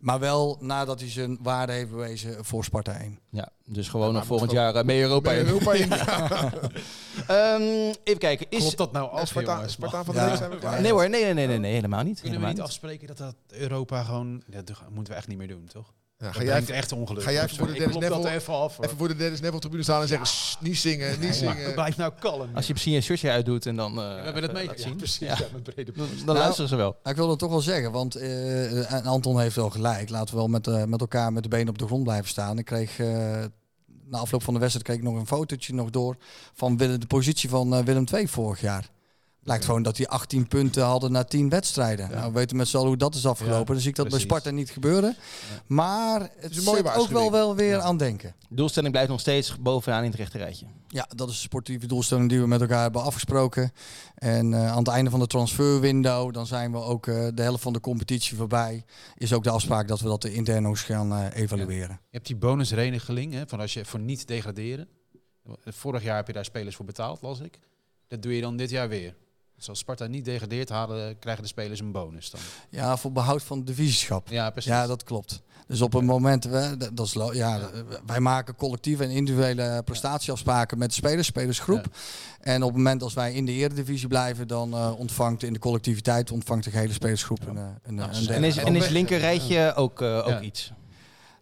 Maar 0.00 0.18
wel 0.20 0.56
nadat 0.60 1.00
hij 1.00 1.10
zijn 1.10 1.38
waarde 1.42 1.72
heeft 1.72 1.90
bewezen 1.90 2.44
voor 2.44 2.64
Sparta 2.64 2.92
1. 2.98 3.18
Ja, 3.30 3.48
dus 3.64 3.88
gewoon 3.88 4.06
Ja, 4.06 4.12
nog 4.12 4.26
volgend 4.26 4.50
jaar 4.50 4.74
eh, 4.74 4.84
mee 4.84 5.00
Europa 5.00 5.32
in. 5.32 5.46
Europa 5.46 5.72
in. 5.72 5.88
Ja. 5.96 6.52
Ehm, 7.26 7.62
even 8.04 8.18
kijken. 8.18 8.46
Is... 8.50 8.58
Klopt 8.58 8.76
dat 8.78 8.92
nou 8.92 9.10
af, 9.10 9.28
Sparta? 9.28 9.68
Sparta 9.68 10.04
van 10.04 10.14
de 10.14 10.20
Ja. 10.20 10.26
week 10.28 10.36
zijn 10.36 10.50
we 10.50 10.56
klaar. 10.58 10.80
Nee 10.80 10.92
hoor, 10.92 11.10
nee, 11.10 11.22
nee, 11.24 11.34
nee, 11.34 11.46
nee, 11.46 11.58
nee 11.58 11.74
helemaal 11.74 12.02
niet. 12.02 12.20
Kunnen 12.20 12.40
we 12.40 12.46
Helemaal 12.46 12.48
niet 12.48 12.56
niet. 12.58 12.66
afspreken 12.66 13.06
dat 13.06 13.16
dat 13.18 13.34
Europa 13.48 14.02
gewoon... 14.02 14.42
Ja, 14.50 14.62
dat 14.62 14.76
moeten 14.90 15.12
we 15.12 15.18
echt 15.18 15.28
niet 15.28 15.38
meer 15.38 15.48
doen, 15.48 15.66
toch? 15.72 15.92
Ja, 16.18 16.32
ga 16.32 16.42
jij 16.42 16.66
echt 16.66 16.92
ongeluk. 16.92 17.22
ga 17.22 17.32
jij 17.32 17.42
even 17.44 17.56
voor 17.56 17.66
de 17.66 17.72
Dennis 17.72 17.96
Neville- 17.96 18.30
even 18.30 18.54
af. 18.54 18.78
even 18.84 18.96
voor 18.96 19.08
de 19.08 19.16
Dennis 19.16 19.40
Neville 19.40 19.60
tribune 19.60 19.82
staan 19.82 20.00
en 20.02 20.08
zeggen, 20.08 20.26
"Sst, 20.26 20.60
niet 20.60 20.76
zingen, 20.78 21.10
niet 21.20 21.28
Ja, 21.28 21.32
zingen. 21.54 21.72
Blijf 21.74 21.96
nou 21.96 22.12
kalm. 22.20 22.48
Als 22.54 22.66
je 22.66 22.72
misschien 22.72 22.94
een 22.94 23.02
shirtje 23.02 23.30
uitdoet 23.30 23.66
en 23.66 23.76
dan 23.76 23.90
eh, 23.90 23.96
we 23.96 24.02
hebben 24.02 24.34
het 24.34 24.42
even 24.42 24.54
mee. 24.54 24.66
laat 24.66 24.78
Ja, 24.78 24.82
zien. 24.82 24.96
precies. 24.96 25.18
Ja. 25.18 25.36
Ja, 25.38 25.46
met 25.52 25.62
brede 25.62 25.92
Dan, 25.92 26.06
dan 26.16 26.24
Nou, 26.26 26.38
luisteren 26.38 26.68
ze 26.68 26.76
wel. 26.76 26.90
Nou, 27.02 27.10
ik 27.10 27.16
wil 27.16 27.28
dat 27.28 27.38
toch 27.38 27.50
wel 27.50 27.60
zeggen, 27.60 27.92
want 27.92 28.14
eh, 28.14 29.06
Anton 29.06 29.40
heeft 29.40 29.56
wel 29.56 29.70
gelijk. 29.70 30.08
Laten 30.10 30.30
we 30.34 30.40
wel 30.40 30.48
met, 30.48 30.66
eh, 30.66 30.84
met 30.84 31.00
elkaar 31.00 31.32
met 31.32 31.42
de 31.42 31.48
benen 31.48 31.68
op 31.68 31.78
de 31.78 31.86
grond 31.86 32.02
blijven 32.04 32.28
staan. 32.28 32.58
Ik 32.58 32.64
kreeg 32.64 32.98
eh, 32.98 33.44
na 34.04 34.18
afloop 34.18 34.42
van 34.42 34.54
de 34.54 34.60
wedstrijd 34.60 34.86
kreeg 34.88 34.98
ik 34.98 35.04
nog 35.12 35.14
een 35.20 35.26
fotootje 35.26 35.74
nog 35.74 35.90
door 35.90 36.16
van 36.54 36.76
Willem- 36.76 37.00
de 37.00 37.06
positie 37.06 37.48
van 37.48 37.74
eh, 37.74 37.84
Willem 37.84 38.04
II 38.14 38.28
vorig 38.28 38.60
jaar. 38.60 38.88
Lijkt 39.46 39.64
gewoon 39.64 39.82
dat 39.82 39.96
die 39.96 40.08
18 40.08 40.48
punten 40.48 40.84
hadden 40.84 41.12
na 41.12 41.24
10 41.24 41.48
wedstrijden. 41.48 42.10
Nou, 42.10 42.26
we 42.32 42.38
weten 42.38 42.56
met 42.56 42.68
z'n 42.68 42.76
allen 42.76 42.88
hoe 42.88 42.96
dat 42.96 43.14
is 43.14 43.26
afgelopen. 43.26 43.58
Ja, 43.58 43.64
dan 43.64 43.80
zie 43.80 43.88
ik 43.90 43.96
dat 43.96 44.08
precies. 44.08 44.26
bij 44.26 44.36
Sparta 44.38 44.56
niet 44.56 44.70
gebeuren. 44.70 45.16
Maar 45.66 46.20
het 46.38 46.56
is 46.56 46.64
zet 46.64 46.96
ook 46.96 47.08
wel, 47.08 47.30
wel 47.30 47.54
weer 47.56 47.76
Ja. 47.76 47.80
aan 47.80 47.96
denken. 47.96 48.34
De 48.48 48.54
doelstelling 48.54 48.92
blijft 48.92 49.10
nog 49.10 49.20
steeds 49.20 49.56
bovenaan 49.60 50.02
in 50.04 50.10
het 50.10 50.18
rechte 50.18 50.38
rijtje. 50.38 50.66
Ja, 50.88 51.08
dat 51.14 51.28
is 51.28 51.34
de 51.34 51.40
sportieve 51.40 51.86
doelstelling 51.86 52.28
die 52.28 52.40
we 52.40 52.46
met 52.46 52.60
elkaar 52.60 52.82
hebben 52.82 53.02
afgesproken. 53.02 53.72
En 54.14 54.54
eh, 54.54 54.70
aan 54.70 54.78
het 54.78 54.88
einde 54.88 55.10
van 55.10 55.20
de 55.20 55.26
transferwindow, 55.26 56.32
dan 56.34 56.46
zijn 56.46 56.72
we 56.72 56.78
ook 56.78 57.06
eh, 57.06 57.26
de 57.34 57.42
helft 57.42 57.62
van 57.62 57.72
de 57.72 57.80
competitie 57.80 58.36
voorbij. 58.36 58.84
Is 59.16 59.32
ook 59.32 59.44
de 59.44 59.50
afspraak 59.50 59.88
dat 59.88 60.00
we 60.00 60.08
dat 60.08 60.24
intern 60.24 60.62
nog 60.62 60.84
gaan 60.86 61.12
eh, 61.12 61.42
evalueren. 61.42 62.00
Je 62.02 62.16
hebt 62.16 62.26
die 62.26 62.36
bonusregeling 62.36 63.32
hè, 63.32 63.46
van 63.46 63.60
als 63.60 63.72
je 63.74 63.84
voor 63.84 64.00
niet 64.00 64.26
degraderen. 64.26 64.88
Vorig 65.64 66.02
jaar 66.02 66.16
heb 66.16 66.26
je 66.26 66.32
daar 66.32 66.44
spelers 66.44 66.76
voor 66.76 66.84
betaald, 66.84 67.22
las 67.22 67.40
ik. 67.40 67.58
Dat 68.08 68.22
doe 68.22 68.34
je 68.34 68.40
dan 68.40 68.56
dit 68.56 68.70
jaar 68.70 68.88
weer. 68.88 69.14
Dus 69.56 69.68
als 69.68 69.78
Sparta 69.78 70.06
niet 70.06 70.24
degradeert, 70.24 70.68
halen, 70.68 71.18
krijgen 71.18 71.42
de 71.42 71.48
spelers 71.48 71.80
een 71.80 71.92
bonus 71.92 72.30
dan. 72.30 72.40
Ja, 72.70 72.96
voor 72.96 73.12
behoud 73.12 73.42
van 73.42 73.58
het 73.58 73.66
divisieschap. 73.66 74.28
Ja, 74.28 74.50
precies. 74.50 74.70
Ja, 74.70 74.86
dat 74.86 75.02
klopt. 75.02 75.42
Dus 75.68 75.80
op 75.80 75.94
een 75.94 76.04
moment, 76.04 76.44
we, 76.44 76.76
dat 76.92 77.06
is, 77.06 77.14
lo- 77.14 77.32
ja, 77.32 77.70
wij 78.06 78.20
maken 78.20 78.54
collectieve 78.54 79.04
en 79.04 79.10
individuele 79.10 79.82
prestatieafspraken 79.84 80.78
met 80.78 80.88
de 80.88 80.94
spelers, 80.94 81.26
spelersgroep. 81.26 81.86
En 82.40 82.62
op 82.62 82.68
het 82.68 82.76
moment 82.76 83.02
als 83.02 83.14
wij 83.14 83.32
in 83.32 83.44
de 83.46 83.52
eredivisie 83.52 84.08
blijven, 84.08 84.48
dan 84.48 84.72
eh, 84.74 84.98
ontvangt 84.98 85.42
in 85.42 85.52
de 85.52 85.58
collectiviteit 85.58 86.30
ontvangt 86.30 86.64
de 86.64 86.70
hele 86.70 86.92
spelersgroep 86.92 87.46
een, 87.46 87.56
eh, 87.56 87.62
een, 87.82 87.94
Nou, 87.94 88.10
een 88.10 88.28
en 88.28 88.44
is, 88.44 88.56
en 88.56 88.76
is 88.76 88.88
linkerrijtje 88.88 89.74
ook, 89.74 90.00
eh, 90.02 90.16
ook 90.18 90.26
Ja. 90.28 90.40
iets? 90.40 90.72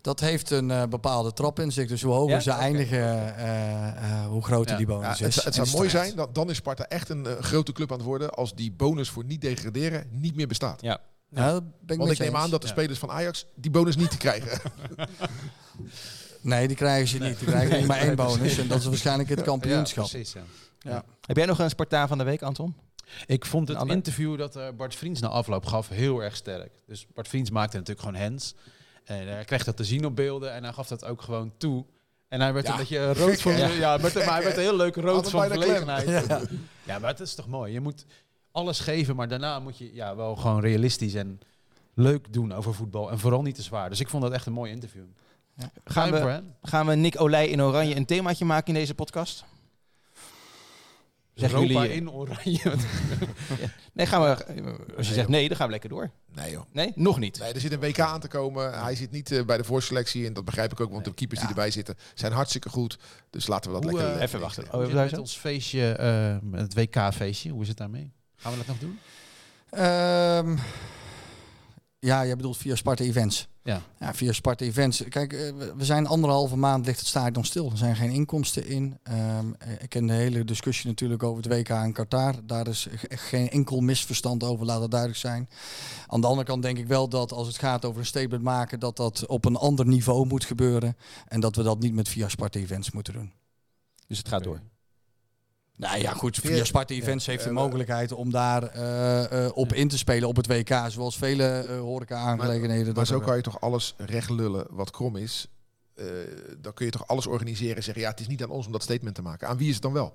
Dat 0.05 0.21
heeft 0.21 0.51
een 0.51 0.71
eh, 0.71 0.83
bepaalde 0.87 1.33
trap 1.33 1.59
in 1.61 1.73
zich. 1.73 1.89
Dus 1.89 2.03
hoe 2.03 2.13
hoger 2.13 2.35
Ja? 2.35 2.41
ze 2.41 2.51
eindigen, 2.51 3.37
eh, 3.37 3.89
eh, 3.89 4.27
hoe 4.27 4.43
groter 4.43 4.71
Ja. 4.71 4.77
die 4.77 4.87
bonus 4.87 5.21
is. 5.21 5.45
het 5.45 5.55
zou 5.55 5.71
mooi 5.71 5.89
zijn, 5.91 6.15
dat, 6.17 6.35
dan 6.35 6.51
is 6.51 6.57
Sparta 6.57 6.85
echt 6.89 7.09
een 7.09 7.27
grote 7.41 7.73
club 7.73 7.91
aan 7.93 7.97
het 7.97 8.07
worden 8.07 8.31
als 8.31 8.55
die 8.55 8.73
bonus 8.73 9.09
voor 9.09 9.25
niet 9.25 9.41
degraderen 9.41 10.07
niet 10.11 10.35
meer 10.37 10.47
bestaat. 10.47 10.81
Ja. 10.83 11.01
Ben 11.29 11.73
ik 11.87 11.97
Want 11.99 12.11
ik 12.11 12.19
neem 12.19 12.29
eens. 12.29 12.37
aan 12.37 12.51
dat 12.51 12.63
de 12.63 12.67
spelers 12.69 12.99
van 12.99 13.11
Ajax 13.11 13.47
die 13.55 13.71
bonus 13.71 13.97
niet 13.97 14.11
te 14.11 14.17
krijgen. 14.17 14.61
Nee, 16.41 16.67
die 16.67 16.77
krijgen 16.77 17.09
ze 17.09 17.19
niet. 17.19 17.39
Die 17.39 17.49
krijgen 17.49 17.79
niet 17.79 17.87
maar 17.87 17.99
één 17.99 18.17
bonus. 18.17 18.59
En 18.59 18.69
dat 18.69 18.79
is 18.79 18.85
waarschijnlijk 18.87 19.29
het 19.29 19.43
kampioenschap. 19.43 20.05
Ja, 20.05 20.11
precies, 20.11 20.35
ja. 20.79 21.05
Heb 21.27 21.37
jij 21.37 21.47
nog 21.47 21.59
een 21.59 21.71
Spartaan 21.71 22.09
van 22.09 22.19
de 22.19 22.25
week, 22.25 22.43
Anton? 22.43 22.75
Ik 23.27 23.45
vond 23.45 23.69
het 23.69 23.89
interview 23.91 24.39
dat 24.39 24.57
eh, 24.57 24.67
Bart 24.77 24.95
Vriends 24.95 25.21
na 25.21 25.29
afloop 25.29 25.67
gaf 25.67 25.89
heel 25.89 26.23
erg 26.23 26.37
sterk. 26.37 26.73
Dus 26.87 27.07
Bart 27.15 27.29
Vriends 27.29 27.51
maakte 27.51 27.77
natuurlijk 27.77 28.07
gewoon 28.07 28.23
hands. 28.23 28.55
En 29.05 29.29
hij 29.29 29.45
kreeg 29.45 29.65
dat 29.65 29.77
te 29.77 29.85
zien 29.85 30.05
op 30.05 30.17
beelden 30.17 30.53
en 30.53 30.63
hij 30.63 30.73
gaf 30.73 30.89
dat 30.89 31.05
ook 31.05 31.23
gewoon 31.23 31.53
toe. 31.57 31.85
En 32.29 32.41
hij 32.41 32.53
werd 32.53 32.67
Ja, 32.67 32.73
een 32.73 32.79
beetje 32.79 33.13
rood 33.13 33.41
van... 33.41 33.53
Ja, 33.85 33.97
maar 33.97 34.13
hij 34.13 34.43
werd 34.43 34.57
heel 34.57 34.77
leuk 34.77 34.95
rood 34.97 35.15
Altijd 35.15 35.31
van 35.31 35.47
verlegenheid. 35.47 36.09
Ja. 36.09 36.41
Ja. 36.83 36.99
maar 36.99 37.11
het 37.11 37.21
is 37.21 37.35
toch 37.35 37.49
mooi. 37.49 37.73
Je 37.73 37.81
moet 37.81 38.07
alles 38.53 38.81
geven, 38.81 39.17
maar 39.17 39.29
daarna 39.29 39.61
moet 39.61 39.79
je 39.79 39.95
ja, 39.95 40.17
wel 40.17 40.37
gewoon 40.37 40.61
realistisch 40.61 41.15
en 41.15 41.41
leuk 41.95 42.33
doen 42.33 42.53
over 42.53 42.75
voetbal. 42.75 43.11
En 43.11 43.19
vooral 43.19 43.43
niet 43.43 43.55
te 43.55 43.63
zwaar. 43.63 43.89
Dus 43.89 44.01
ik 44.01 44.09
vond 44.09 44.23
dat 44.23 44.33
echt 44.33 44.47
een 44.47 44.53
mooi 44.53 44.73
interview. 44.73 45.05
Gaan 45.85 46.11
Time 46.11 46.19
for 46.19 46.27
we, 46.27 46.43
gaan 46.63 46.87
we 46.87 46.95
Nick 46.95 47.21
Olij 47.21 47.49
in 47.49 47.63
Oranje 47.63 47.97
een 47.97 48.07
themaatje 48.07 48.45
maken 48.45 48.67
in 48.67 48.75
deze 48.75 48.95
podcast? 48.95 49.45
Zeggen 51.35 51.59
Europa 51.61 51.81
jullie- 51.83 51.97
in 51.97 52.11
oranje. 52.11 52.61
Nee, 53.93 54.07
gaan 54.07 54.23
we, 54.23 54.45
als 54.97 55.09
je 55.09 55.15
zegt 55.15 55.29
nee, 55.29 55.49
dan 55.49 55.57
gaan 55.57 55.67
we 55.67 55.73
lekker 55.73 55.89
door. 55.89 56.11
Nee 56.35 56.51
joh. 56.51 56.63
Nee, 56.73 56.93
nog 56.95 57.19
niet. 57.19 57.39
Nee, 57.39 57.53
er 57.53 57.61
zit 57.61 57.73
een 57.73 57.81
WK 57.81 58.01
aan 58.01 58.21
te 58.21 58.29
komen. 58.29 58.83
Hij 58.83 58.95
zit 58.95 59.11
niet 59.11 59.31
eh, 59.33 59.45
bij 59.45 59.57
de 59.57 59.65
voorselectie. 59.65 60.27
En 60.27 60.33
dat 60.33 60.45
begrijp 60.45 60.73
ik 60.73 60.81
ook, 60.81 60.91
want 60.93 61.05
de 61.05 61.15
keepers 61.15 61.41
die 61.41 61.49
erbij 61.49 61.71
zitten 61.71 61.97
zijn 62.15 62.33
hartstikke 62.33 62.69
goed. 62.69 62.99
Dus 63.31 63.47
laten 63.47 63.73
we 63.73 63.81
dat 63.81 63.91
Hoe, 63.91 63.99
lekker... 64.01 64.17
eh, 64.17 64.23
Even 64.23 64.41
wachten. 64.41 64.73
Oh, 64.73 64.93
met 64.93 65.19
ons 65.19 65.37
feestje, 65.37 65.93
eh, 65.93 66.37
met 66.43 66.61
het 66.61 66.75
WK-feestje? 66.75 67.51
Hoe 67.51 67.63
is 67.63 67.69
het 67.69 67.77
daarmee? 67.77 68.13
Gaan 68.37 68.53
we 68.53 68.59
dat 68.59 68.67
nog 68.67 68.79
doen? 68.79 68.99
Ehm, 69.71 70.57
ja, 71.99 72.27
jij 72.27 72.37
bedoelt 72.37 72.57
via 72.57 72.75
Sparta 72.75 73.05
Events. 73.05 73.49
Ja. 73.65 73.83
Ja, 74.01 74.15
via 74.15 74.33
Sparta 74.33 74.65
Events. 74.65 75.03
Kijk, 75.09 75.33
eh, 75.33 75.39
we- 75.77 75.85
zijn 75.85 76.07
anderhalve 76.07 76.57
maand 76.57 76.87
ligt 76.87 76.99
het 76.99 77.09
stadion 77.09 77.45
stil. 77.45 77.71
Er 77.71 77.77
zijn 77.77 77.97
geen 77.97 78.11
inkomsten 78.11 78.67
in. 78.67 78.99
Ehm, 79.03 79.47
eh, 79.59 79.73
ik 79.83 79.89
ken 79.89 80.07
de 80.07 80.13
hele 80.13 80.45
discussie 80.45 80.87
natuurlijk 80.87 81.23
over 81.23 81.43
het 81.43 81.53
WK 81.53 81.69
in 81.69 81.93
Qatar. 81.93 82.35
Daar 82.47 82.69
is 82.69 82.89
geen 83.09 83.49
enkel 83.51 83.81
misverstand 83.81 84.43
over, 84.43 84.67
laat 84.67 84.81
dat 84.81 84.91
duidelijk 84.91 85.21
zijn. 85.21 85.49
Aan 86.07 86.21
de 86.21 86.27
andere 86.27 86.47
kant 86.47 86.63
denk 86.63 86.79
ik 86.79 86.87
wel 86.87 87.09
dat 87.09 87.33
als 87.33 87.47
het 87.47 87.59
gaat 87.59 87.85
over 87.85 88.01
een 88.01 88.07
statement 88.07 88.43
maken, 88.43 88.81
dat 88.81 88.97
dat 88.97 89.27
op 89.27 89.45
een 89.45 89.57
ander 89.57 89.87
niveau 89.87 90.27
moet 90.27 90.45
gebeuren. 90.45 90.97
En 91.29 91.41
dat 91.41 91.57
we 91.57 91.63
dat 91.63 91.79
niet 91.81 91.95
met 91.95 92.09
via 92.09 92.29
Sparta 92.29 92.59
Events 92.59 92.91
moeten 92.91 93.13
doen. 93.13 93.33
Dus 94.07 94.19
het 94.19 94.29
gaat 94.29 94.45
door. 94.45 94.61
Nou 95.77 95.99
ja, 95.99 96.13
goed. 96.13 96.37
Via 96.37 96.57
Ja, 96.57 96.65
Sparta 96.65 96.95
Events 96.95 97.27
heeft 97.27 97.45
de 97.45 97.51
mogelijkheid 97.51 98.13
om 98.13 98.31
daar 98.31 98.63
eh, 98.63 99.45
eh, 99.47 99.51
op 99.57 99.73
in 99.73 99.89
te 99.89 99.99
spelen 99.99 100.29
op 100.29 100.37
het 100.37 100.47
WK. 100.47 100.85
Zoals 100.89 101.17
vele 101.19 101.45
eh 101.47 101.79
horeca-aangelegenheden. 101.81 102.85
Maar 102.87 102.95
dat 102.95 103.07
zo 103.07 103.21
kan 103.21 103.37
je 103.37 103.43
toch 103.43 103.61
alles 103.61 103.95
recht 103.97 104.31
lullen 104.31 104.67
wat 104.71 104.91
krom 104.91 105.17
is. 105.17 105.49
Eh, 105.95 106.07
dan 106.59 106.75
kun 106.75 106.85
je 106.87 106.93
toch 106.93 107.07
alles 107.07 107.27
organiseren 107.27 107.77
en 107.77 107.83
zeggen... 107.83 108.03
ja, 108.03 108.11
het 108.11 108.21
is 108.21 108.27
niet 108.27 108.43
aan 108.43 108.51
ons 108.51 108.67
om 108.67 108.73
dat 108.73 108.83
statement 108.83 109.15
te 109.15 109.23
maken. 109.23 109.49
Aan 109.49 109.57
wie 109.57 109.69
is 109.69 109.75
het 109.75 109.83
dan 109.83 109.93
wel? 109.93 110.13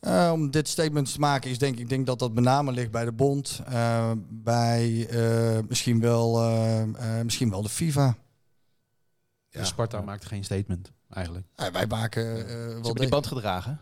Eh, 0.00 0.30
om 0.32 0.50
dit 0.50 0.68
statement 0.68 1.12
te 1.12 1.18
maken 1.20 1.50
is 1.50 1.58
denk 1.58 1.78
ik 1.78 1.88
denk 1.88 2.06
dat 2.06 2.18
dat 2.18 2.32
met 2.32 2.44
name 2.44 2.72
ligt 2.72 2.90
bij 2.90 3.04
de 3.04 3.12
bond, 3.12 3.60
eh, 3.66 4.10
bij 4.28 5.06
eh, 5.10 5.58
misschien 5.68 6.00
wel 6.00 6.40
eh, 6.42 6.82
eh, 6.82 7.24
misschien 7.24 7.50
wel 7.50 7.62
de 7.62 7.68
FIFA. 7.68 8.16
Dus 9.50 9.68
Sparta 9.68 10.00
maakt 10.00 10.24
geen 10.24 10.44
statement, 10.44 10.92
eigenlijk. 11.10 11.46
Wij 11.72 11.86
maken 11.86 12.36
eh, 12.36 12.52
Ze 12.52 12.78
wel 12.82 12.94
die 12.94 13.08
band 13.08 13.26
gedragen. 13.26 13.80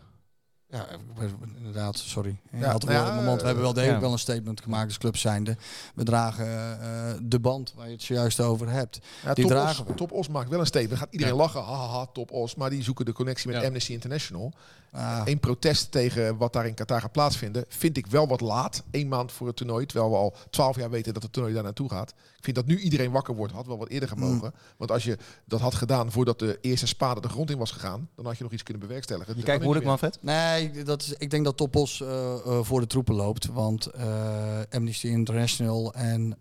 Ja, 0.71 0.87
eh, 0.87 1.27
inderdaad, 1.57 1.97
sorry. 1.97 2.37
Ja, 2.51 2.71
had 2.71 2.83
nou 2.83 2.93
wel 2.93 3.01
ja, 3.03 3.07
in 3.07 3.13
mijn 3.13 3.25
mond. 3.25 3.39
We 3.39 3.45
hebben 3.45 3.63
wel 3.63 3.73
degelijk 3.73 3.97
ja. 3.99 4.03
wel 4.03 4.11
een 4.11 4.19
statement 4.19 4.61
gemaakt 4.61 4.87
als 4.87 4.97
club 4.97 5.17
zijnde. 5.17 5.57
We 5.95 6.03
dragen 6.03 6.45
eh, 6.81 7.13
de 7.23 7.39
band 7.39 7.73
waar 7.75 7.85
je 7.85 7.91
het 7.93 8.01
zojuist 8.03 8.39
over 8.39 8.69
hebt. 8.69 8.99
Ja, 9.23 9.33
Die 9.33 9.43
Top, 9.43 9.53
dragen 9.53 9.83
Os, 9.83 9.89
we. 9.89 9.93
Top 9.95 10.11
Os 10.11 10.27
maakt 10.27 10.49
wel 10.49 10.59
een 10.59 10.65
statement. 10.65 10.99
Gaat 10.99 11.11
iedereen 11.11 11.33
Ja. 11.33 11.39
lachen. 11.39 11.63
Haha, 11.63 12.05
Top 12.05 12.31
Os. 12.31 12.55
Maar 12.55 12.69
die 12.69 12.83
zoeken 12.83 13.05
de 13.05 13.13
connectie 13.13 13.51
met 13.51 13.61
Ja. 13.61 13.67
Amnesty 13.67 13.91
International. 13.91 14.53
Ah, 14.91 15.21
Eén 15.25 15.39
protest 15.39 15.91
tegen 15.91 16.37
wat 16.37 16.53
daar 16.53 16.67
in 16.67 16.73
Qatar 16.73 17.01
gaat 17.01 17.11
plaatsvinden. 17.11 17.65
Vind 17.67 17.97
ik 17.97 18.07
wel 18.07 18.27
wat 18.27 18.41
laat. 18.41 18.83
Eén 18.91 19.07
maand 19.07 19.31
voor 19.31 19.47
het 19.47 19.55
toernooi. 19.55 19.85
Terwijl 19.85 20.09
we 20.11 20.17
al 20.17 20.35
twaalf 20.49 20.75
jaar 20.75 20.89
weten 20.89 21.13
dat 21.13 21.23
het 21.23 21.33
toernooi 21.33 21.53
daar 21.53 21.63
naartoe 21.63 21.89
gaat. 21.89 22.09
Ik 22.09 22.43
vind 22.43 22.55
dat 22.55 22.65
nu 22.65 22.79
iedereen 22.79 23.11
wakker 23.11 23.35
wordt. 23.35 23.53
Had 23.53 23.67
wel 23.67 23.77
wat 23.77 23.89
eerder 23.89 24.09
gemogen. 24.09 24.53
Want 24.77 24.91
als 24.91 25.03
je 25.03 25.17
dat 25.45 25.59
had 25.59 25.75
gedaan 25.75 26.11
voordat 26.11 26.39
de 26.39 26.57
eerste 26.61 26.87
spade 26.87 27.21
de 27.21 27.29
grond 27.29 27.49
in 27.49 27.57
was 27.57 27.71
gegaan. 27.71 28.09
Dan 28.15 28.25
had 28.25 28.37
je 28.37 28.43
nog 28.43 28.51
iets 28.51 28.63
kunnen 28.63 28.81
bewerkstelligen. 28.87 29.29
Je 29.29 29.35
Dat 29.35 29.45
kijkt 29.45 29.63
moeilijk, 29.63 29.85
meer. 29.85 29.97
Manfred. 30.01 30.23
Nee, 30.23 30.83
dat 30.83 31.01
is, 31.01 31.13
ik 31.17 31.29
denk 31.29 31.43
dat 31.45 31.57
Topos 31.57 32.01
eh, 32.01 32.33
eh, 32.33 32.59
voor 32.61 32.79
de 32.79 32.87
troepen 32.87 33.15
loopt. 33.15 33.45
Want 33.45 33.85
eh, 33.85 34.59
Amnesty 34.69 35.07
International 35.07 35.93
en 35.93 36.37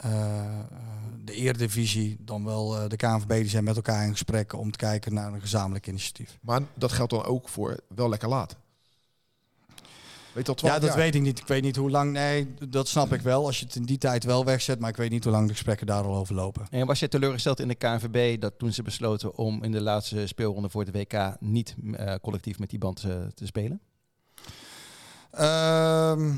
de 1.24 1.36
Eredivisie, 1.36 2.16
dan 2.20 2.44
wel 2.44 2.76
eh, 2.78 2.88
de 2.88 2.96
KNVB, 2.96 3.28
die 3.28 3.48
zijn 3.48 3.64
met 3.64 3.76
elkaar 3.76 4.04
in 4.04 4.10
gesprek 4.10 4.52
om 4.52 4.70
te 4.70 4.78
kijken 4.78 5.14
naar 5.14 5.32
een 5.32 5.40
gezamenlijk 5.40 5.86
initiatief. 5.86 6.38
Maar 6.40 6.60
dat 6.74 6.92
geldt 6.92 7.12
dan 7.12 7.24
ook 7.24 7.48
voor 7.48 7.80
wel 7.94 8.08
lekker 8.08 8.28
laat. 8.28 8.39
Weet 10.32 10.44
je 10.46 10.52
al 10.52 10.54
twaalf 10.58 10.74
Ja, 10.74 10.80
dat 10.80 10.88
jaar? 10.88 10.98
weet 10.98 11.14
ik 11.14 11.22
niet. 11.22 11.38
Ik 11.38 11.46
weet 11.46 11.62
niet 11.62 11.76
hoe 11.76 11.90
lang. 11.90 12.12
Nee, 12.12 12.54
dat 12.68 12.88
snap 12.88 13.12
ik 13.12 13.20
wel. 13.20 13.46
Als 13.46 13.58
je 13.58 13.64
het 13.64 13.74
in 13.74 13.82
die 13.82 13.98
tijd 13.98 14.24
wel 14.24 14.44
wegzet. 14.44 14.78
Maar 14.80 14.90
ik 14.90 14.96
weet 14.96 15.10
niet 15.10 15.24
hoe 15.24 15.32
lang 15.32 15.46
de 15.46 15.52
gesprekken 15.52 15.86
daar 15.86 16.04
al 16.04 16.16
over 16.16 16.34
lopen. 16.34 16.66
En 16.70 16.86
was 16.86 17.00
je 17.00 17.08
teleurgesteld 17.08 17.60
in 17.60 17.68
de 17.68 17.74
KNVB 17.74 18.40
dat 18.40 18.58
toen 18.58 18.72
ze 18.72 18.82
besloten 18.82 19.36
om 19.36 19.62
in 19.62 19.72
de 19.72 19.80
laatste 19.80 20.26
speelronde 20.26 20.68
voor 20.68 20.84
de 20.84 20.90
WK 20.92 21.36
niet 21.40 21.74
eh, 21.92 22.14
collectief 22.22 22.58
met 22.58 22.70
die 22.70 22.78
band 22.78 23.02
eh, 23.04 23.10
te 23.34 23.46
spelen? 23.46 23.80
Ehm, 25.30 26.32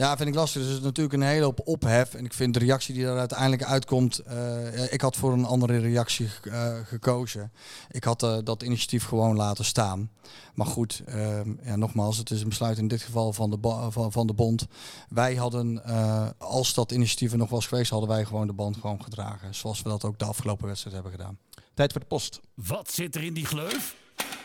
ja, 0.00 0.16
vind 0.16 0.28
ik 0.28 0.34
lastig. 0.34 0.60
Dus 0.60 0.70
het 0.70 0.78
is 0.78 0.84
natuurlijk 0.84 1.14
een 1.14 1.28
hele 1.28 1.44
hoop 1.44 1.60
ophef. 1.64 2.14
En 2.14 2.24
ik 2.24 2.32
vind 2.32 2.54
de 2.54 2.60
reactie 2.60 2.94
die 2.94 3.06
er 3.06 3.18
uiteindelijk 3.18 3.64
uitkomt. 3.64 4.18
eh, 4.18 4.92
ik 4.92 5.00
had 5.00 5.16
voor 5.16 5.32
een 5.32 5.44
andere 5.44 5.78
reactie 5.78 6.28
eh, 6.42 6.76
gekozen. 6.84 7.52
Ik 7.90 8.04
had 8.04 8.22
eh, 8.22 8.38
dat 8.44 8.62
initiatief 8.62 9.04
gewoon 9.04 9.36
laten 9.36 9.64
staan. 9.64 10.10
Maar 10.54 10.66
goed, 10.66 11.02
ehm, 11.06 11.52
ja, 11.62 11.76
nogmaals, 11.76 12.16
het 12.16 12.30
is 12.30 12.42
een 12.42 12.48
besluit 12.48 12.78
in 12.78 12.88
dit 12.88 13.02
geval 13.02 13.32
van 13.32 13.50
de, 13.50 13.58
van, 13.90 14.12
van 14.12 14.26
de 14.26 14.32
bond. 14.32 14.66
Wij 15.08 15.34
hadden, 15.34 15.84
als 16.38 16.74
dat 16.74 16.92
initiatief 16.92 17.32
er 17.32 17.38
nog 17.38 17.50
was 17.50 17.66
geweest, 17.66 17.90
hadden 17.90 18.08
wij 18.08 18.24
gewoon 18.24 18.46
de 18.46 18.52
band 18.52 18.76
gewoon 18.76 19.02
gedragen. 19.02 19.54
Zoals 19.54 19.82
we 19.82 19.88
dat 19.88 20.04
ook 20.04 20.18
de 20.18 20.24
afgelopen 20.24 20.66
wedstrijd 20.66 20.94
hebben 20.94 21.12
gedaan. 21.12 21.38
Tijd 21.74 21.92
voor 21.92 22.00
de 22.00 22.06
post. 22.06 22.40
Wat 22.54 22.90
zit 22.90 23.14
er 23.14 23.22
in 23.22 23.34
die 23.34 23.46
gleuf? 23.46 23.96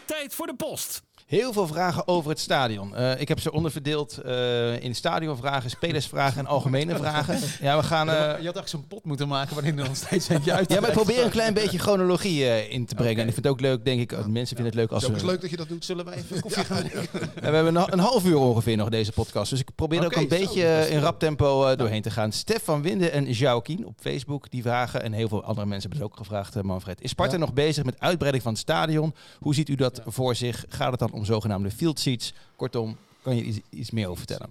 Tijd 0.05 0.33
voor 0.33 0.47
de 0.47 0.55
post. 0.55 1.03
Heel 1.25 1.53
veel 1.53 1.67
vragen 1.67 2.07
over 2.07 2.29
het 2.29 2.39
stadion. 2.39 2.95
Eh, 2.95 3.19
ik 3.21 3.27
heb 3.27 3.39
ze 3.39 3.51
onderverdeeld 3.51 4.17
eh, 4.17 4.83
in 4.83 4.95
stadionvragen, 4.95 5.69
spelersvragen 5.69 6.39
en 6.39 6.45
algemene 6.45 6.95
vragen. 7.05 7.39
Ja, 7.61 7.77
we 7.77 7.83
gaan... 7.83 8.09
eh, 8.09 8.15
je 8.15 8.21
had 8.21 8.31
eigenlijk 8.37 8.67
zo'n 8.67 8.87
pot 8.87 9.05
moeten 9.05 9.27
maken 9.27 9.53
waarin 9.55 9.79
er 9.79 9.85
nog 9.87 9.95
steeds 9.95 10.29
eentje 10.29 10.53
uit. 10.53 10.69
ja, 10.71 10.79
maar 10.79 10.89
ik 10.89 10.95
probeer 10.95 11.23
een 11.23 11.29
klein 11.29 11.53
beetje 11.53 11.77
chronologie 11.79 12.69
in 12.69 12.85
te 12.85 12.95
brengen. 12.95 13.21
En 13.21 13.27
ik 13.27 13.33
vind 13.33 13.45
het 13.45 13.53
ook 13.53 13.59
leuk, 13.61 13.85
denk 13.85 13.99
ik, 14.01 14.11
oh, 14.11 14.25
mensen 14.25 14.55
vinden 14.55 14.65
het 14.65 14.75
leuk 14.75 14.83
Het 14.83 14.93
als 14.93 15.01
is 15.03 15.07
ook 15.09 15.13
eens 15.15 15.23
we... 15.23 15.29
leuk 15.31 15.41
dat 15.41 15.49
je 15.49 15.57
dat 15.57 15.67
doet. 15.67 15.85
Zullen 15.85 16.05
wij 16.05 16.13
even 16.15 16.39
koffie 16.41 16.63
gaan 16.63 16.83
we 17.13 17.29
hebben 17.39 17.75
een, 17.75 17.93
een 17.93 17.99
half 17.99 18.25
uur 18.25 18.37
ongeveer 18.37 18.77
nog 18.77 18.89
deze 18.89 19.11
podcast. 19.11 19.49
Dus 19.49 19.59
ik 19.59 19.69
probeer 19.75 19.99
er 19.99 20.05
ook 20.05 20.15
een 20.15 20.27
beetje 20.27 20.79
is 20.79 20.87
in 20.87 20.99
rap 20.99 21.19
tempo 21.19 21.75
doorheen 21.75 22.01
te 22.01 22.11
gaan. 22.11 22.31
Stef 22.31 22.63
van 22.63 22.81
Winden 22.81 23.11
en 23.11 23.31
Joaquin 23.31 23.85
op 23.85 23.97
Facebook 24.01 24.51
die 24.51 24.61
vragen. 24.61 25.03
En 25.03 25.11
heel 25.13 25.27
veel 25.27 25.43
andere 25.43 25.67
mensen 25.67 25.89
hebben 25.89 26.07
het 26.07 26.17
ook 26.17 26.25
gevraagd, 26.25 26.61
Manfred. 26.63 27.01
Is 27.01 27.09
Sparta 27.09 27.33
Ja. 27.33 27.39
nog 27.39 27.53
bezig 27.53 27.83
met 27.83 27.99
uitbreiding 27.99 28.43
van 28.43 28.51
het 28.53 28.61
stadion? 28.61 29.15
Hoe 29.39 29.53
ziet 29.53 29.69
u 29.69 29.75
dat 29.75 30.01
voor 30.05 30.35
zich? 30.35 30.65
Gaat 30.69 30.91
het 30.91 30.99
dan 30.99 31.13
om 31.15 31.25
zogenaamde 31.25 31.71
field 31.71 31.99
seats? 31.99 32.33
Kortom, 32.55 32.97
kan 33.21 33.35
je 33.35 33.61
iets, 33.69 33.91
meer 33.91 34.05
over 34.05 34.17
vertellen? 34.17 34.49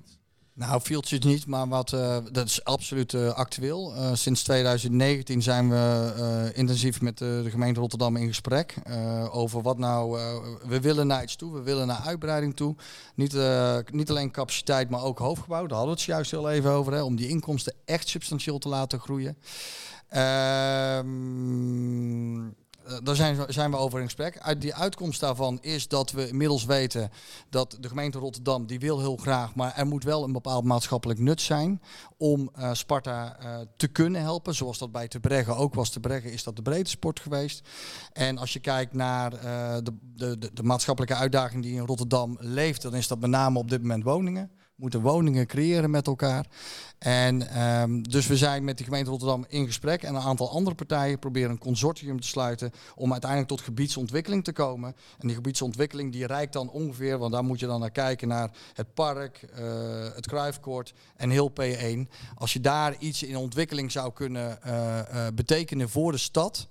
Nou, 0.53 0.81
fieldjes 0.81 1.19
niet, 1.19 1.47
maar 1.47 1.69
wat, 1.69 1.93
eh, 1.93 2.17
dat 2.33 2.47
is 2.47 2.65
absoluut 2.65 3.15
eh, 3.15 3.33
actueel. 3.33 3.95
Eh, 3.95 4.11
sinds 4.15 4.43
2019 4.43 5.43
zijn 5.43 5.71
we 5.71 6.51
intensief 6.55 7.01
met 7.01 7.19
de, 7.19 7.47
gemeente 7.49 7.81
Rotterdam 7.81 8.17
in 8.17 8.27
gesprek 8.27 8.75
over 9.31 9.63
wat 9.63 9.79
nou. 9.79 10.19
we 10.67 10.81
willen 10.81 11.07
naar 11.07 11.23
iets 11.23 11.37
toe, 11.37 11.53
we 11.53 11.63
willen 11.63 11.87
naar 11.87 12.01
uitbreiding 12.05 12.57
toe. 12.57 12.75
Niet, 13.15 13.37
niet 13.93 14.11
alleen 14.11 14.31
capaciteit, 14.31 14.91
maar 14.91 15.03
ook 15.03 15.19
hoofdgebouw. 15.19 15.67
Daar 15.67 15.79
hadden 15.79 15.95
we 15.95 16.01
het 16.01 16.11
juist 16.11 16.31
heel 16.31 16.51
even 16.51 16.71
over, 16.71 16.93
hè, 16.93 17.03
om 17.03 17.17
die 17.17 17.29
inkomsten 17.29 17.75
echt 17.85 18.09
substantieel 18.09 18.59
te 18.59 18.69
laten 18.69 19.01
groeien. 19.01 19.37
Ehm, 20.15 21.05
eh, 22.37 22.43
daar 23.03 23.17
zijn, 23.17 23.45
zijn 23.49 23.71
we 23.71 23.77
over 23.77 23.99
in 23.99 24.05
gesprek. 24.05 24.39
Uit 24.39 24.61
die 24.61 24.75
uitkomst 24.75 25.21
daarvan 25.21 25.59
is 25.61 25.89
dat 25.89 26.11
we 26.11 26.29
inmiddels 26.29 26.65
weten 26.65 27.11
dat 27.51 27.77
de 27.81 27.89
gemeente 27.89 28.19
Rotterdam, 28.19 28.67
die 28.67 28.81
wil 28.81 29.01
heel 29.01 29.17
graag, 29.17 29.55
maar 29.55 29.75
er 29.77 29.87
moet 29.87 30.05
wel 30.05 30.25
een 30.25 30.33
bepaald 30.33 30.65
maatschappelijk 30.65 31.19
nut 31.19 31.41
zijn 31.41 31.81
om 32.17 32.51
eh, 32.55 32.73
Sparta 32.73 33.37
eh, 33.39 33.57
te 33.77 33.89
kunnen 33.89 34.21
helpen. 34.21 34.55
Zoals 34.55 34.79
dat 34.79 34.93
bij 34.93 35.09
Te 35.09 35.21
Bregge 35.21 35.55
ook 35.55 35.75
was. 35.75 35.91
Te 35.91 36.01
Bregge 36.01 36.33
is 36.33 36.43
dat 36.43 36.57
de 36.57 36.63
breedte 36.63 36.91
sport 36.91 37.21
geweest. 37.21 37.69
En 38.13 38.39
als 38.39 38.53
je 38.53 38.61
kijkt 38.61 38.93
naar 38.93 39.33
eh, 39.33 39.77
de, 39.83 39.93
de, 40.15 40.39
de, 40.39 40.51
de 40.53 40.63
maatschappelijke 40.63 41.17
uitdaging 41.17 41.63
die 41.63 41.75
in 41.75 41.87
Rotterdam 41.87 42.37
leeft, 42.41 42.83
dan 42.83 42.95
is 42.95 43.09
dat 43.09 43.21
met 43.21 43.31
name 43.31 43.59
op 43.59 43.71
dit 43.71 43.81
moment 43.81 44.05
woningen. 44.05 44.51
Moeten 44.77 45.01
woningen 45.01 45.47
creëren 45.47 45.91
met 45.91 46.07
elkaar. 46.07 46.47
En 47.05 47.49
ehm, 47.49 48.03
dus 48.03 48.27
we 48.27 48.37
zijn 48.37 48.65
met 48.65 48.79
de 48.79 48.85
gemeente 48.85 49.11
Rotterdam 49.11 49.45
in 49.49 49.67
gesprek 49.67 50.03
en 50.03 50.15
een 50.15 50.23
aantal 50.23 50.51
andere 50.51 50.77
partijen 50.77 51.19
proberen 51.19 51.51
een 51.51 51.59
consortium 51.59 52.21
te 52.21 52.27
sluiten 52.27 52.73
om 52.95 53.13
uiteindelijk 53.13 53.51
tot 53.51 53.61
gebiedsontwikkeling 53.61 54.45
te 54.45 54.53
komen. 54.53 54.97
En 55.19 55.27
die 55.27 55.37
gebiedsontwikkeling 55.37 56.13
die 56.13 56.27
reikt 56.27 56.53
dan 56.53 56.71
ongeveer, 56.71 57.19
want 57.19 57.33
daar 57.33 57.45
moet 57.45 57.61
je 57.61 57.67
dan 57.67 57.81
naar 57.81 57.91
kijken, 57.91 58.29
naar 58.29 58.51
het 58.75 58.95
park, 58.95 59.43
eh, 59.55 59.65
het 60.15 60.27
Kruifkoord 60.27 60.95
en 61.17 61.31
heel 61.31 61.53
P1. 61.61 62.09
Als 62.35 62.53
je 62.53 62.61
daar 62.61 62.97
iets 62.99 63.23
in 63.23 63.37
ontwikkeling 63.37 63.93
zou 63.93 64.13
kunnen 64.13 64.63
eh, 64.63 64.99
eh, 64.99 65.35
betekenen 65.35 65.89
voor 65.89 66.13
de 66.13 66.19
stad, 66.19 66.69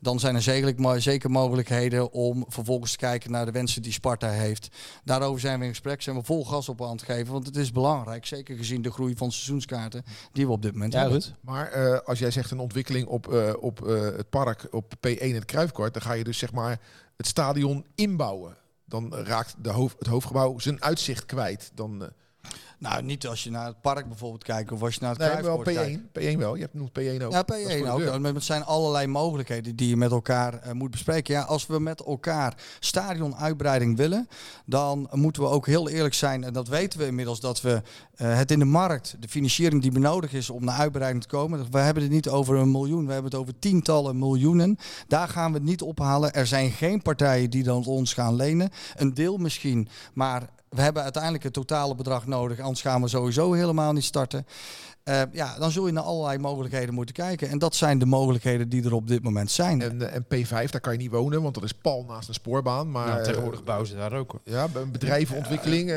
dan 0.00 0.20
zijn 0.20 0.34
er 0.34 0.42
zeker, 0.42 1.02
zeker 1.02 1.30
mogelijkheden 1.30 2.12
om 2.12 2.44
vervolgens 2.48 2.90
te 2.90 2.98
kijken 2.98 3.30
naar 3.30 3.44
de 3.44 3.52
wensen 3.52 3.82
die 3.82 3.92
Sparta 3.92 4.28
heeft. 4.28 4.68
Daarover 5.04 5.40
zijn 5.40 5.58
we 5.58 5.64
in 5.64 5.70
gesprek, 5.70 6.02
zijn 6.02 6.16
we 6.16 6.24
vol 6.24 6.44
gas 6.44 6.68
op 6.68 6.82
aan 6.82 6.90
het 6.90 7.02
geven, 7.02 7.32
want 7.32 7.46
het 7.46 7.56
is 7.56 7.72
belangrijk, 7.72 8.26
zeker 8.26 8.56
gezien 8.56 8.82
de 8.82 8.92
groei 8.92 9.16
van 9.16 9.32
seizoenskaarten 9.76 10.04
die 10.32 10.46
we 10.46 10.52
op 10.52 10.62
dit 10.62 10.72
moment 10.72 10.92
Ja, 10.92 11.00
hebben. 11.00 11.22
Maar 11.40 11.70
eh, 11.70 11.98
als 12.04 12.18
jij 12.18 12.30
zegt 12.30 12.50
een 12.50 12.58
ontwikkeling 12.58 13.06
op, 13.06 13.32
eh, 13.32 13.52
op 13.60 13.88
eh, 13.88 14.00
het 14.00 14.30
park, 14.30 14.66
op 14.70 14.94
P1 14.94 15.18
en 15.18 15.34
het 15.34 15.44
Kruifkort, 15.44 15.92
dan 15.92 16.02
ga 16.02 16.12
je 16.12 16.24
dus 16.24 16.38
zeg 16.38 16.52
maar 16.52 16.80
het 17.16 17.26
stadion 17.26 17.86
inbouwen. 17.94 18.56
Dan 18.84 19.14
raakt 19.14 19.54
de 19.58 19.70
hoofd, 19.70 19.98
het 19.98 20.08
hoofdgebouw 20.08 20.58
zijn 20.58 20.82
uitzicht 20.82 21.26
kwijt. 21.26 21.70
Dan, 21.74 22.02
eh, 22.02 22.08
Nou, 22.78 23.02
niet 23.02 23.26
als 23.26 23.44
je 23.44 23.50
naar 23.50 23.66
het 23.66 23.80
park 23.80 24.08
bijvoorbeeld 24.08 24.44
kijkt 24.44 24.72
of 24.72 24.82
als 24.82 24.94
je 24.94 25.00
naar 25.00 25.10
het 25.10 25.18
nee, 25.18 25.28
wel 25.28 25.58
Kruifkoord 25.58 25.76
kijkt. 25.76 25.98
P1. 25.98 26.34
P1 26.34 26.38
wel. 26.38 26.54
Je 26.54 26.60
hebt 26.60 26.74
noemt 26.74 26.90
P1 26.90 27.22
ook. 27.22 27.32
Ja, 27.32 27.42
Dat 27.42 27.56
is 27.56 27.62
voor 27.62 27.72
P1 27.72 27.82
de 27.82 28.10
ook. 28.10 28.34
Het 28.34 28.44
zijn 28.44 28.64
allerlei 28.64 29.06
mogelijkheden 29.06 29.76
die 29.76 29.88
je 29.88 29.96
met 29.96 30.10
elkaar 30.10 30.58
eh, 30.58 30.72
moet 30.72 30.90
bespreken. 30.90 31.34
Ja, 31.34 31.42
als 31.42 31.66
we 31.66 31.80
met 31.80 32.04
elkaar 32.04 32.54
stadionuitbreiding 32.80 33.96
willen, 33.96 34.28
dan 34.64 35.08
moeten 35.12 35.42
we 35.42 35.48
ook 35.48 35.66
heel 35.66 35.88
eerlijk 35.88 36.14
zijn. 36.14 36.44
En 36.44 36.52
dat 36.52 36.68
weten 36.68 36.98
we 36.98 37.06
inmiddels, 37.06 37.40
dat 37.40 37.60
we 37.60 37.82
eh, 38.14 38.36
het 38.36 38.50
in 38.50 38.58
de 38.58 38.64
markt, 38.64 39.16
de 39.20 39.28
financiering 39.28 39.82
die 39.82 39.92
benodigd 39.92 40.34
is 40.34 40.50
om 40.50 40.64
naar 40.64 40.78
uitbreiding 40.78 41.22
te 41.22 41.28
komen. 41.28 41.66
We 41.70 41.78
hebben 41.78 42.02
het 42.02 42.12
niet 42.12 42.28
over 42.28 42.56
een 42.56 42.70
miljoen, 42.70 43.06
we 43.06 43.12
hebben 43.12 43.30
het 43.30 43.40
over 43.40 43.58
tientallen 43.58 44.18
miljoenen. 44.18 44.78
Daar 45.08 45.28
gaan 45.28 45.52
we 45.52 45.58
het 45.58 45.66
niet 45.66 45.82
ophalen. 45.82 46.32
Er 46.32 46.46
zijn 46.46 46.70
geen 46.70 47.02
partijen 47.02 47.50
die 47.50 47.62
dan 47.62 47.84
ons 47.84 48.12
gaan 48.12 48.34
lenen. 48.34 48.70
Een 48.96 49.14
deel 49.14 49.36
misschien, 49.36 49.88
maar 50.14 50.48
we 50.68 50.82
hebben 50.82 51.02
uiteindelijk 51.02 51.44
het 51.44 51.52
totale 51.52 51.94
bedrag 51.94 52.26
nodig. 52.26 52.60
Anders 52.60 52.80
gaan 52.80 53.02
we 53.02 53.08
sowieso 53.08 53.52
helemaal 53.52 53.92
niet 53.92 54.04
starten. 54.04 54.46
Eh, 55.06 55.22
ja, 55.32 55.58
dan 55.58 55.70
zul 55.70 55.86
je 55.86 55.92
naar 55.92 56.02
allerlei 56.02 56.38
mogelijkheden 56.38 56.94
moeten 56.94 57.14
kijken. 57.14 57.48
En 57.48 57.58
dat 57.58 57.74
zijn 57.74 57.98
de 57.98 58.06
mogelijkheden 58.06 58.68
die 58.68 58.84
er 58.84 58.94
op 58.94 59.08
dit 59.08 59.22
moment 59.22 59.50
zijn. 59.50 59.82
En, 59.82 60.02
eh, 60.02 60.14
en 60.14 60.24
P5, 60.24 60.70
daar 60.70 60.80
kan 60.80 60.92
je 60.92 60.98
niet 60.98 61.10
wonen, 61.10 61.42
want 61.42 61.54
dat 61.54 61.64
is 61.64 61.72
pal 61.72 62.04
naast 62.08 62.28
een 62.28 62.34
spoorbaan. 62.34 62.90
Maar 62.90 63.06
Nou, 63.06 63.18
eh, 63.18 63.24
tegenwoordig 63.24 63.64
bouwen 63.64 63.88
ze 63.88 63.94
daar 63.94 64.12
ook. 64.12 64.30
hoor. 64.30 64.40
Ja, 64.44 64.68
een 64.74 64.90
bedrijvenontwikkeling, 64.90 65.92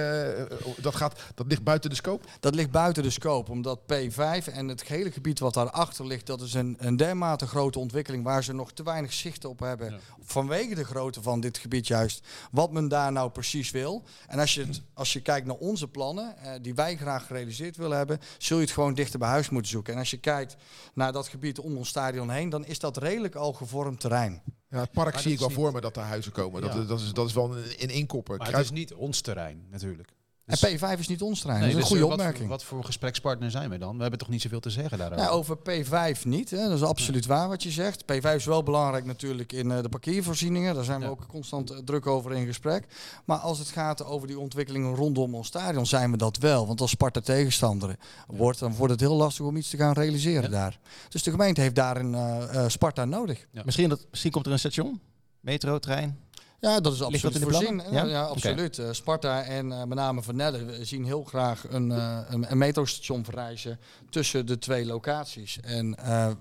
dat, 0.82 0.96
gaat, 0.96 1.20
dat 1.36 1.46
ligt 1.48 1.64
buiten 1.64 1.90
de 1.90 1.96
scope. 1.96 2.28
Dat 2.40 2.56
ligt 2.56 2.72
buiten 2.72 3.04
de 3.04 3.10
scope, 3.10 3.52
omdat 3.52 3.80
P5 3.80 4.48
en 4.48 4.68
het 4.68 4.84
hele 4.84 5.12
gebied 5.12 5.40
wat 5.40 5.54
daarachter 5.54 6.08
ligt, 6.08 6.26
dat 6.26 6.42
is 6.42 6.54
een, 6.54 6.76
een 6.80 6.98
dermate 6.98 7.48
grote 7.48 7.80
ontwikkeling 7.80 8.24
waar 8.24 8.44
ze 8.44 8.54
nog 8.54 8.72
te 8.72 8.84
weinig 8.84 9.14
zicht 9.14 9.46
op 9.46 9.60
hebben. 9.60 9.92
Ja. 9.92 9.98
Vanwege 10.22 10.76
de 10.76 10.86
grootte 10.86 11.22
van 11.22 11.40
dit 11.40 11.58
gebied 11.58 11.88
juist, 11.88 12.28
wat 12.52 12.72
men 12.72 12.88
daar 12.88 13.12
nou 13.12 13.30
precies 13.30 13.72
wil. 13.72 14.04
En 14.28 14.40
als 14.40 14.54
je, 14.54 14.66
het, 14.66 14.82
als 14.94 15.14
je 15.14 15.22
kijkt 15.22 15.48
naar 15.48 15.56
onze 15.56 15.88
plannen, 15.88 16.38
eh, 16.38 16.52
die 16.62 16.76
wij 16.76 16.98
graag 16.98 17.26
gerealiseerd 17.28 17.78
willen 17.78 17.98
hebben, 17.98 18.20
zul 18.38 18.58
je 18.58 18.64
het 18.64 18.74
gewoon 18.74 18.98
dichter 19.00 19.20
bij 19.20 19.30
huis 19.30 19.50
moeten 19.50 19.72
zoeken. 19.72 19.94
En 19.94 20.00
als 20.00 20.12
je 20.12 20.18
kijkt 20.18 20.56
naar 20.94 21.12
dat 21.12 21.28
gebied 21.28 21.60
om 21.60 21.78
ons 21.78 21.90
stadion 21.90 22.30
heen, 22.30 22.50
dan 22.50 22.66
is 22.66 22.80
dat 22.80 22.98
redelijk 22.98 23.36
al 23.36 23.54
gevormd 23.54 24.00
terrein. 24.00 24.42
Ja, 24.70 24.80
het 24.80 24.92
park 24.92 25.14
Maar 25.14 25.22
zie 25.22 25.34
ik 25.34 25.40
wel 25.40 25.50
voor 25.50 25.72
me 25.72 25.82
dat 25.82 25.98
er 25.98 26.04
huizen 26.04 26.32
komen. 26.32 26.64
Ja. 26.64 26.74
Dat, 26.74 26.88
dat, 26.88 27.00
is, 27.00 27.14
dat 27.14 27.28
is 27.28 27.34
wel 27.34 27.58
een, 27.58 27.64
een 27.78 27.90
inkopper. 27.90 28.38
Maar 28.38 28.52
het 28.52 28.60
is 28.60 28.72
niet 28.72 28.94
ons 28.94 29.22
terrein, 29.22 29.68
natuurlijk. 29.70 30.12
En 30.50 30.58
Dus- 30.60 30.80
P5 30.96 31.00
is 31.00 31.08
niet 31.08 31.22
ons 31.22 31.40
terrein, 31.40 31.60
Nee, 31.62 31.70
dat 31.74 31.78
is 31.78 31.90
een 31.90 31.90
dus, 31.90 32.00
goede 32.00 32.04
eh, 32.04 32.10
wat 32.10 32.18
opmerking. 32.20 32.48
voor- 32.48 32.58
Wat, 32.58 32.64
voor 32.64 32.84
gesprekspartner 32.84 33.52
zijn 33.52 33.70
we 33.70 33.78
dan? 33.78 33.96
We 33.96 34.02
hebben 34.02 34.20
toch 34.20 34.30
niet 34.30 34.42
zoveel 34.42 34.60
te 34.60 34.70
zeggen 34.70 34.98
daarover? 34.98 35.24
Ja, 35.24 35.30
over 35.30 35.58
P5 35.58 36.24
niet. 36.26 36.50
Hè. 36.50 36.68
Dat 36.68 36.78
is 36.78 36.84
absoluut 36.84 37.26
waar 37.26 37.48
wat 37.48 37.64
je 37.64 37.72
zegt. 37.72 38.04
P5 38.06 38.36
is 38.36 38.46
wel 38.46 38.64
belangrijk 38.64 39.06
natuurlijk 39.06 39.52
in 39.52 39.72
eh, 39.72 39.82
de 39.82 39.90
parkeervoorzieningen. 39.90 40.76
Daar 40.76 40.84
zijn 40.84 41.00
we 41.00 41.06
Ja. 41.06 41.12
ook 41.12 41.26
constant 41.28 41.70
eh, 41.72 41.78
druk 41.78 42.08
over 42.08 42.34
in 42.34 42.46
gesprek. 42.46 42.86
Maar 43.26 43.38
als 43.38 43.60
het 43.60 43.68
gaat 43.68 44.06
over 44.06 44.28
die 44.28 44.40
ontwikkelingen 44.40 44.96
rondom 44.96 45.36
ons 45.36 45.48
stadion, 45.48 45.86
zijn 45.86 46.12
we 46.12 46.18
dat 46.18 46.38
wel. 46.38 46.68
Want 46.68 46.82
als 46.82 46.90
Sparta 46.92 47.20
tegenstander 47.22 47.96
wordt, 48.28 48.60
dan 48.60 48.76
wordt 48.76 48.92
het 48.92 49.02
heel 49.02 49.16
lastig 49.16 49.46
om 49.46 49.56
iets 49.58 49.70
te 49.70 49.78
gaan 49.78 49.94
realiseren 49.94 50.44
Ja. 50.44 50.50
daar. 50.50 50.80
Dus 51.10 51.24
de 51.24 51.32
gemeente 51.32 51.62
heeft 51.62 51.76
daarin 51.76 52.16
eh, 52.16 52.64
Sparta 52.68 53.06
nodig. 53.06 53.48
Ja. 53.52 53.62
Misschien, 53.66 53.90
dat, 53.90 54.06
misschien 54.10 54.32
komt 54.32 54.46
er 54.46 54.52
een 54.52 54.60
station? 54.60 55.00
Metro, 55.40 55.80
trein? 55.80 56.20
Ja, 56.60 56.80
dat 56.80 56.94
is 56.94 57.02
absoluut 57.02 57.22
dat 57.22 57.34
in 57.42 57.48
de 57.48 57.54
voorzien. 57.54 57.82
Ja, 57.92 58.06
Ja? 58.06 58.24
absoluut. 58.24 58.80
Eh, 58.80 58.88
Sparta 58.92 59.44
en 59.44 59.72
eh, 59.72 59.84
met 59.84 59.98
name 59.98 60.22
Van 60.22 60.36
Nelle 60.36 60.86
zien 60.86 61.06
heel 61.06 61.24
graag 61.24 61.64
een, 61.70 61.92
eh, 61.92 62.20
een, 62.30 62.52
een 62.52 62.58
metrostation 62.58 63.24
verrijzen 63.24 63.80
tussen 64.10 64.46
de 64.46 64.58
twee 64.58 64.86
locaties. 64.86 65.60
En 65.62 65.98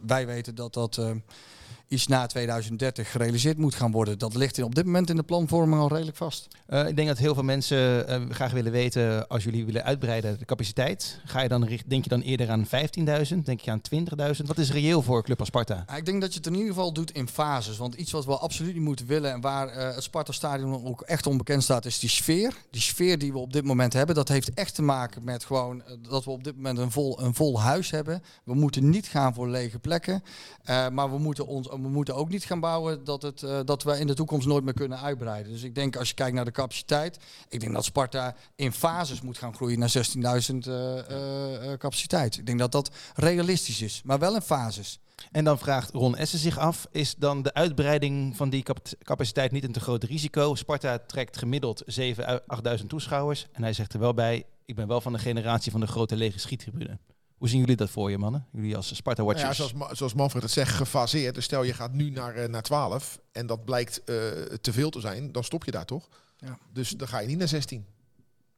wij 0.07 0.27
weten 0.27 0.55
dat 0.55 0.75
dat 0.75 1.01
iets 1.89 2.07
na 2.07 2.27
2030 2.27 3.11
gerealiseerd 3.11 3.59
moet 3.59 3.75
gaan 3.75 3.91
worden. 3.91 4.19
Dat 4.19 4.35
ligt 4.35 4.59
in, 4.59 4.65
op 4.65 4.75
dit 4.75 4.85
moment 4.85 5.11
in 5.11 5.17
de 5.17 5.23
planvorming 5.23 5.81
al 5.81 5.89
redelijk 5.89 6.17
vast. 6.17 6.49
Eh, 6.67 6.89
ik 6.89 6.97
denk 6.97 7.09
dat 7.09 7.19
heel 7.19 7.35
veel 7.35 7.43
mensen 7.43 8.09
eh, 8.09 8.23
graag 8.31 8.53
willen 8.53 8.73
weten, 8.73 9.29
als 9.29 9.45
jullie 9.45 9.65
willen 9.65 9.85
uitbreiden 9.85 10.39
de 10.39 10.45
capaciteit, 10.45 11.21
ga 11.25 11.41
je 11.41 11.49
dan, 11.49 11.69
denk 11.87 12.05
je 12.05 12.11
dan 12.11 12.21
eerder 12.21 12.51
aan 12.51 12.67
15.000? 12.67 12.71
Denk 13.45 13.61
je 13.61 13.71
aan 13.71 13.81
20.000? 14.37 14.47
Wat 14.47 14.59
is 14.59 14.73
reëel 14.73 15.03
voor 15.03 15.23
club 15.23 15.39
als 15.39 15.49
Sparta? 15.49 15.85
Ik 15.97 16.07
denk 16.07 16.21
dat 16.21 16.33
je 16.33 16.39
het 16.39 16.47
in 16.47 16.55
ieder 16.55 16.69
geval 16.69 16.93
doet 16.93 17.11
in 17.11 17.29
fases. 17.29 17.77
Want 17.77 17.95
iets 17.95 18.13
wat 18.13 18.25
we 18.25 18.37
absoluut 18.37 18.75
niet 18.75 18.83
moeten 18.83 19.07
willen 19.07 19.33
en 19.33 19.41
waar 19.41 19.69
eh, 19.69 19.95
het 19.95 20.03
Sparta-stadion 20.03 20.87
ook 20.87 21.01
echt 21.01 21.27
onbekend 21.27 21.63
staat, 21.63 21.85
is 21.85 21.99
die 21.99 22.09
sfeer. 22.09 22.55
Die 22.71 22.81
sfeer 22.81 23.19
die 23.19 23.33
we 23.33 23.39
op 23.39 23.53
dit 23.53 23.65
moment 23.65 23.93
hebben, 23.93 24.15
dat 24.15 24.29
heeft 24.29 24.55
echt 24.55 24.75
te 24.75 24.83
maken 24.83 25.25
met 25.25 25.45
gewoon 25.45 25.83
dat 26.09 26.25
we 26.25 26.31
op 26.31 26.45
dit 26.45 26.57
moment 26.57 26.79
een 26.79 26.91
vol, 26.91 27.21
een 27.21 27.35
vol 27.35 27.61
huis 27.61 27.91
hebben. 27.91 28.23
We 28.45 28.55
moeten 28.55 28.91
niet 28.91 29.07
gaan 29.07 29.35
voor 29.35 29.49
lege 29.49 29.79
plekken. 29.79 30.23
Maar 30.67 31.11
we 31.11 31.19
moeten, 31.19 31.47
ons, 31.47 31.69
we 31.83 31.89
moeten 31.89 32.15
ook 32.15 32.29
niet 32.29 32.45
gaan 32.45 32.61
bouwen 32.61 33.05
dat, 33.05 33.23
het, 33.23 33.43
eh, 33.43 33.61
dat 33.65 33.83
we 33.83 33.99
in 33.99 34.07
de 34.07 34.15
toekomst 34.15 34.47
nooit 34.47 34.65
meer 34.65 34.75
kunnen 34.75 35.01
uitbreiden. 35.01 35.53
Dus 35.53 35.63
ik 35.63 35.75
denk 35.75 35.97
als 35.97 36.09
je 36.09 36.15
kijkt 36.15 36.35
naar 36.35 36.45
de 36.45 36.51
capaciteit, 36.51 37.19
ik 37.49 37.61
denk 37.61 37.73
dat 37.73 37.85
Sparta 37.85 38.35
in 38.57 38.73
fases 38.73 39.21
moet 39.21 39.39
gaan 39.39 39.55
groeien 39.55 39.79
naar 39.79 39.91
16.000 39.91 40.67
eh, 40.67 41.73
eh, 41.73 41.79
capaciteit. 41.79 42.39
Ik 42.39 42.47
denk 42.47 42.59
dat 42.59 42.73
dat 42.73 42.91
realistisch 43.15 43.83
is, 43.83 44.03
maar 44.05 44.19
wel 44.19 44.35
in 44.35 44.41
fases. 44.41 45.01
En 45.31 45.45
dan 45.45 45.59
vraagt 45.59 45.91
Ron 45.91 46.17
Essen 46.17 46.39
zich 46.39 46.59
af, 46.59 46.87
is 46.91 47.15
dan 47.15 47.43
de 47.43 47.55
uitbreiding 47.55 48.37
van 48.37 48.51
die 48.51 48.63
cap- 48.63 48.89
capaciteit 49.03 49.53
niet 49.53 49.65
een 49.65 49.73
te 49.73 49.81
groot 49.81 50.05
risico? 50.05 50.55
Sparta 50.55 50.99
trekt 50.99 51.37
gemiddeld 51.37 51.83
7.000 51.87 52.25
à 52.25 52.41
8.000 52.79 52.87
toeschouwers. 52.87 53.47
En 53.53 53.63
hij 53.63 53.73
zegt 53.73 53.93
er 53.93 54.01
wel 54.01 54.15
bij, 54.15 54.45
ik 54.65 54.75
ben 54.75 54.89
wel 54.89 55.01
van 55.01 55.13
de 55.13 55.19
generatie 55.19 55.73
van 55.73 55.81
de 55.81 55.87
grote 55.87 56.17
lege 56.17 56.39
schiettribune. 56.39 56.99
Hoe 57.39 57.49
zien 57.49 57.61
jullie 57.61 57.77
dat 57.77 57.91
voor 57.91 58.11
je, 58.11 58.19
mannen? 58.19 58.47
Jullie 58.53 58.77
als 58.77 58.85
Nou 58.85 58.95
ja, 58.95 59.01
Sparta-watchers. 59.03 59.57
zoals, 59.57 59.73
Ma- 59.73 59.95
zoals 59.95 60.15
Manfred 60.15 60.43
het 60.43 60.53
zegt, 60.53 60.75
gefaseerd. 60.75 61.35
Dus 61.35 61.45
stel 61.45 61.63
je 61.63 61.73
gaat 61.75 61.93
nu 61.93 62.11
naar, 62.11 62.35
eh, 62.35 62.49
naar 62.49 62.63
12 62.63 63.21
en 63.33 63.47
dat 63.47 63.65
blijkt 63.65 64.05
eh, 64.05 64.17
te 64.61 64.73
veel 64.73 64.91
te 64.91 65.01
zijn, 65.01 65.33
dan 65.33 65.45
stop 65.45 65.65
je 65.65 65.71
daar 65.71 65.85
toch? 65.85 66.09
Ja. 66.37 66.59
Dus 66.73 66.91
dan 66.91 67.09
ga 67.09 67.19
je 67.19 67.27
niet 67.27 67.39
naar 67.39 67.49
16. 67.49 67.87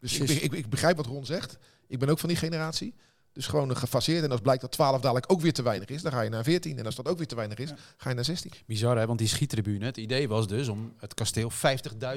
Dus 0.01 0.19
ik, 0.19 0.29
ik, 0.31 0.53
ik 0.53 0.69
begrijp 0.69 0.97
wat 0.97 1.07
Ron 1.07 1.25
zegt. 1.27 1.59
Ik 1.87 1.99
ben 1.99 2.09
ook 2.09 2.19
van 2.19 2.29
die 2.29 2.39
generatie. 2.39 2.95
Dus 3.33 3.47
gewoon 3.47 3.71
een 3.71 3.77
gefaseerd. 3.77 4.25
En 4.25 4.31
als 4.31 4.41
blijkt 4.41 4.61
dat 4.61 4.73
12 4.73 5.01
dadelijk 5.01 5.33
ook 5.33 5.41
weer 5.41 5.53
te 5.53 5.63
weinig 5.63 5.89
is, 5.89 6.03
dan 6.03 6.13
ga 6.13 6.21
je 6.21 6.31
naar 6.31 6.45
14. 6.45 6.79
En 6.79 6.85
als 6.87 6.95
dat 6.95 7.09
ook 7.09 7.19
weer 7.19 7.27
te 7.27 7.35
weinig 7.35 7.59
is, 7.59 7.73
ga 7.97 8.09
je 8.09 8.15
naar 8.15 8.25
16. 8.25 8.53
Bizar 8.67 8.99
hè, 8.99 9.07
want 9.07 9.19
die 9.19 9.29
schiettribune, 9.29 9.85
het 9.85 9.97
idee 9.97 10.29
was 10.29 10.47
dus 10.49 10.69
om 10.69 10.93
het 10.99 11.15
kasteel 11.15 11.51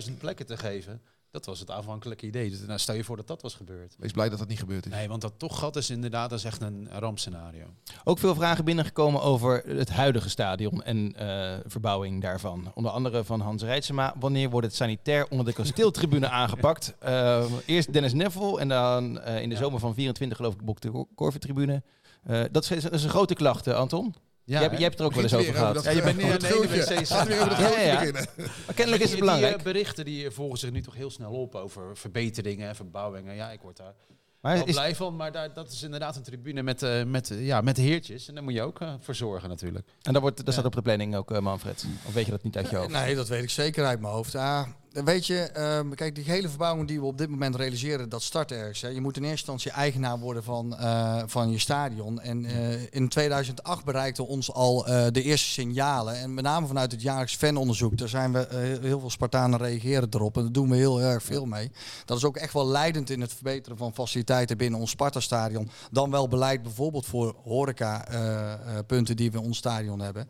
50.000 0.07 0.17
plekken 0.17 0.45
te 0.45 0.57
geven. 0.57 1.01
Dat 1.33 1.45
was 1.45 1.59
het 1.59 1.71
aanvankelijke 1.71 2.25
idee. 2.25 2.49
Dus 2.49 2.65
nou, 2.65 2.79
stel 2.79 2.95
je 2.95 3.03
voor 3.03 3.15
dat 3.15 3.27
dat 3.27 3.41
was 3.41 3.53
gebeurd. 3.53 3.95
Wees 3.97 4.11
blij 4.11 4.29
dat 4.29 4.39
dat 4.39 4.47
niet 4.47 4.59
gebeurd 4.59 4.85
is. 4.85 4.91
Nee, 4.91 5.07
want 5.07 5.21
dat 5.21 5.33
toch 5.37 5.59
gat 5.59 5.75
is 5.75 5.89
inderdaad 5.89 6.29
dat 6.29 6.39
is 6.39 6.45
echt 6.45 6.61
een 6.61 6.89
rampscenario. 6.99 7.65
Ook 8.03 8.19
veel 8.19 8.35
vragen 8.35 8.65
binnengekomen 8.65 9.21
over 9.21 9.63
het 9.65 9.89
huidige 9.89 10.29
stadion 10.29 10.83
en 10.83 11.15
eh, 11.15 11.59
verbouwing 11.65 12.21
daarvan. 12.21 12.71
Onder 12.73 12.91
andere 12.91 13.23
van 13.23 13.39
Hans 13.39 13.63
Rijtsema. 13.63 14.15
Wanneer 14.19 14.49
wordt 14.49 14.67
het 14.67 14.75
sanitair 14.75 15.27
onder 15.29 15.45
de 15.45 15.53
kasteeltribune 15.53 16.29
aangepakt? 16.41 16.95
Eh, 16.99 17.45
eerst 17.65 17.93
Dennis 17.93 18.13
Neville 18.13 18.59
en 18.59 18.67
dan 18.67 19.19
eh, 19.19 19.41
in 19.41 19.49
de 19.49 19.55
zomer 19.55 19.79
van 19.79 19.93
24 19.93 20.37
geloof 20.37 20.53
ik 20.53 20.61
Bok 20.61 20.81
de 20.81 21.05
Korvertribune. 21.15 21.83
Eh 22.23 22.41
dat, 22.51 22.71
is, 22.71 22.83
dat 22.83 22.93
is 22.93 23.03
een 23.03 23.09
grote 23.09 23.33
klacht, 23.33 23.67
Anton. 23.67 24.15
Ja, 24.45 24.59
jij, 24.59 24.69
jij 24.69 24.79
hebt 24.81 24.99
er 24.99 25.05
ook 25.05 25.13
wel 25.13 25.23
eens 25.23 25.33
over 25.33 25.53
gehad. 25.53 25.83
Ja, 25.83 25.91
je 25.91 26.01
bent 26.01 26.17
niet 26.17 26.25
aan 26.25 26.39
Ja, 26.41 26.47
ja, 26.47 27.97
gootje 27.97 28.11
beginnen. 28.11 28.27
Maar 28.65 28.75
kennelijk 28.75 29.03
is 29.03 29.09
het 29.09 29.17
Die, 29.17 29.19
belangrijk. 29.19 29.51
Die, 29.57 29.65
eh, 29.65 29.71
berichten 29.73 30.05
die 30.05 30.31
volgen 30.31 30.57
zich 30.59 30.71
nu 30.71 30.81
toch 30.81 30.95
heel 30.95 31.09
snel 31.11 31.31
op 31.31 31.55
over 31.55 31.97
verbeteringen 31.97 32.67
en 32.67 32.75
verbouwingen. 32.75 33.35
Ja, 33.35 33.51
ik 33.51 33.61
word 33.61 33.77
daar 33.77 33.93
Maar 34.41 34.55
wel 34.55 34.63
blij 34.63 34.95
van, 34.95 35.15
maar 35.15 35.31
daar, 35.31 35.53
dat 35.53 35.71
is 35.71 35.83
inderdaad 35.83 36.15
een 36.15 36.23
tribune 36.23 36.61
met, 36.63 36.83
eh, 36.83 37.03
met, 37.03 37.31
eh, 37.31 37.45
ja, 37.45 37.61
met 37.61 37.75
de 37.75 37.81
heertjes. 37.81 38.27
En 38.27 38.33
daar 38.35 38.43
moet 38.43 38.53
je 38.53 38.61
ook 38.61 38.79
eh, 38.81 38.93
voor 38.99 39.15
zorgen 39.15 39.49
natuurlijk. 39.49 39.87
en 40.01 40.13
dat, 40.13 40.21
wordt, 40.21 40.37
dat 40.37 40.45
Ja. 40.45 40.51
staat 40.51 40.65
op 40.65 40.75
de 40.75 40.81
planning 40.81 41.15
ook, 41.15 41.31
eh, 41.31 41.39
Manfred. 41.39 41.85
Of 42.07 42.13
weet 42.13 42.25
je 42.25 42.31
dat 42.31 42.43
niet 42.43 42.57
uit 42.57 42.69
je 42.69 42.75
hoofd? 42.75 42.89
Nee, 42.91 43.15
dat 43.15 43.27
weet 43.27 43.43
ik 43.43 43.49
zeker 43.49 43.85
uit 43.85 43.99
mijn 43.99 44.13
hoofd. 44.13 44.31
Ja, 44.31 44.75
weet 44.93 45.25
je, 45.25 45.39
ehm, 45.39 45.89
kijk, 45.89 46.15
die 46.15 46.23
hele 46.23 46.49
verbouwing 46.49 46.87
die 46.87 46.99
we 46.99 47.05
op 47.05 47.17
dit 47.17 47.29
moment 47.29 47.55
realiseren, 47.55 48.09
dat 48.09 48.21
start 48.21 48.51
ergens. 48.51 48.81
Hè. 48.81 48.87
Je 48.87 49.01
moet 49.01 49.17
in 49.17 49.23
eerste 49.23 49.37
instantie 49.37 49.71
eigenaar 49.71 50.19
worden 50.19 50.43
van, 50.43 50.77
eh, 50.77 51.23
van 51.25 51.51
je 51.51 51.59
stadion. 51.59 52.21
En 52.21 52.45
eh, 52.45 52.81
in 52.89 53.09
2008 53.09 53.83
bereikten 53.83 54.27
ons 54.27 54.51
al 54.51 54.87
eh, 54.87 55.05
de 55.11 55.21
eerste 55.21 55.49
signalen. 55.49 56.15
En 56.15 56.33
met 56.33 56.43
name 56.43 56.67
vanuit 56.67 56.91
het 56.91 57.01
jaarlijks 57.01 57.35
fanonderzoek. 57.35 57.97
Daar 57.97 58.07
zijn 58.07 58.31
we, 58.31 58.47
heel 58.81 58.99
veel 58.99 59.09
Spartanen 59.09 59.59
reageren 59.59 60.07
erop. 60.11 60.35
En 60.35 60.41
daar 60.41 60.51
doen 60.51 60.69
we 60.69 60.75
heel 60.75 61.01
erg 61.01 61.23
veel 61.23 61.45
mee. 61.45 61.71
Dat 62.05 62.17
is 62.17 62.23
ook 62.23 62.37
echt 62.37 62.53
wel 62.53 62.67
leidend 62.67 63.09
in 63.09 63.21
het 63.21 63.33
verbeteren 63.33 63.77
van 63.77 63.93
faciliteiten 63.93 64.57
binnen 64.57 64.79
ons 64.79 64.89
Sparta-stadion. 64.89 65.69
Dan 65.91 66.11
wel 66.11 66.27
beleid 66.27 66.63
bijvoorbeeld 66.63 67.05
voor 67.05 67.35
horeca-punten 67.43 69.15
die 69.15 69.31
we 69.31 69.37
in 69.37 69.43
ons 69.43 69.57
stadion 69.57 69.99
hebben. 69.99 70.27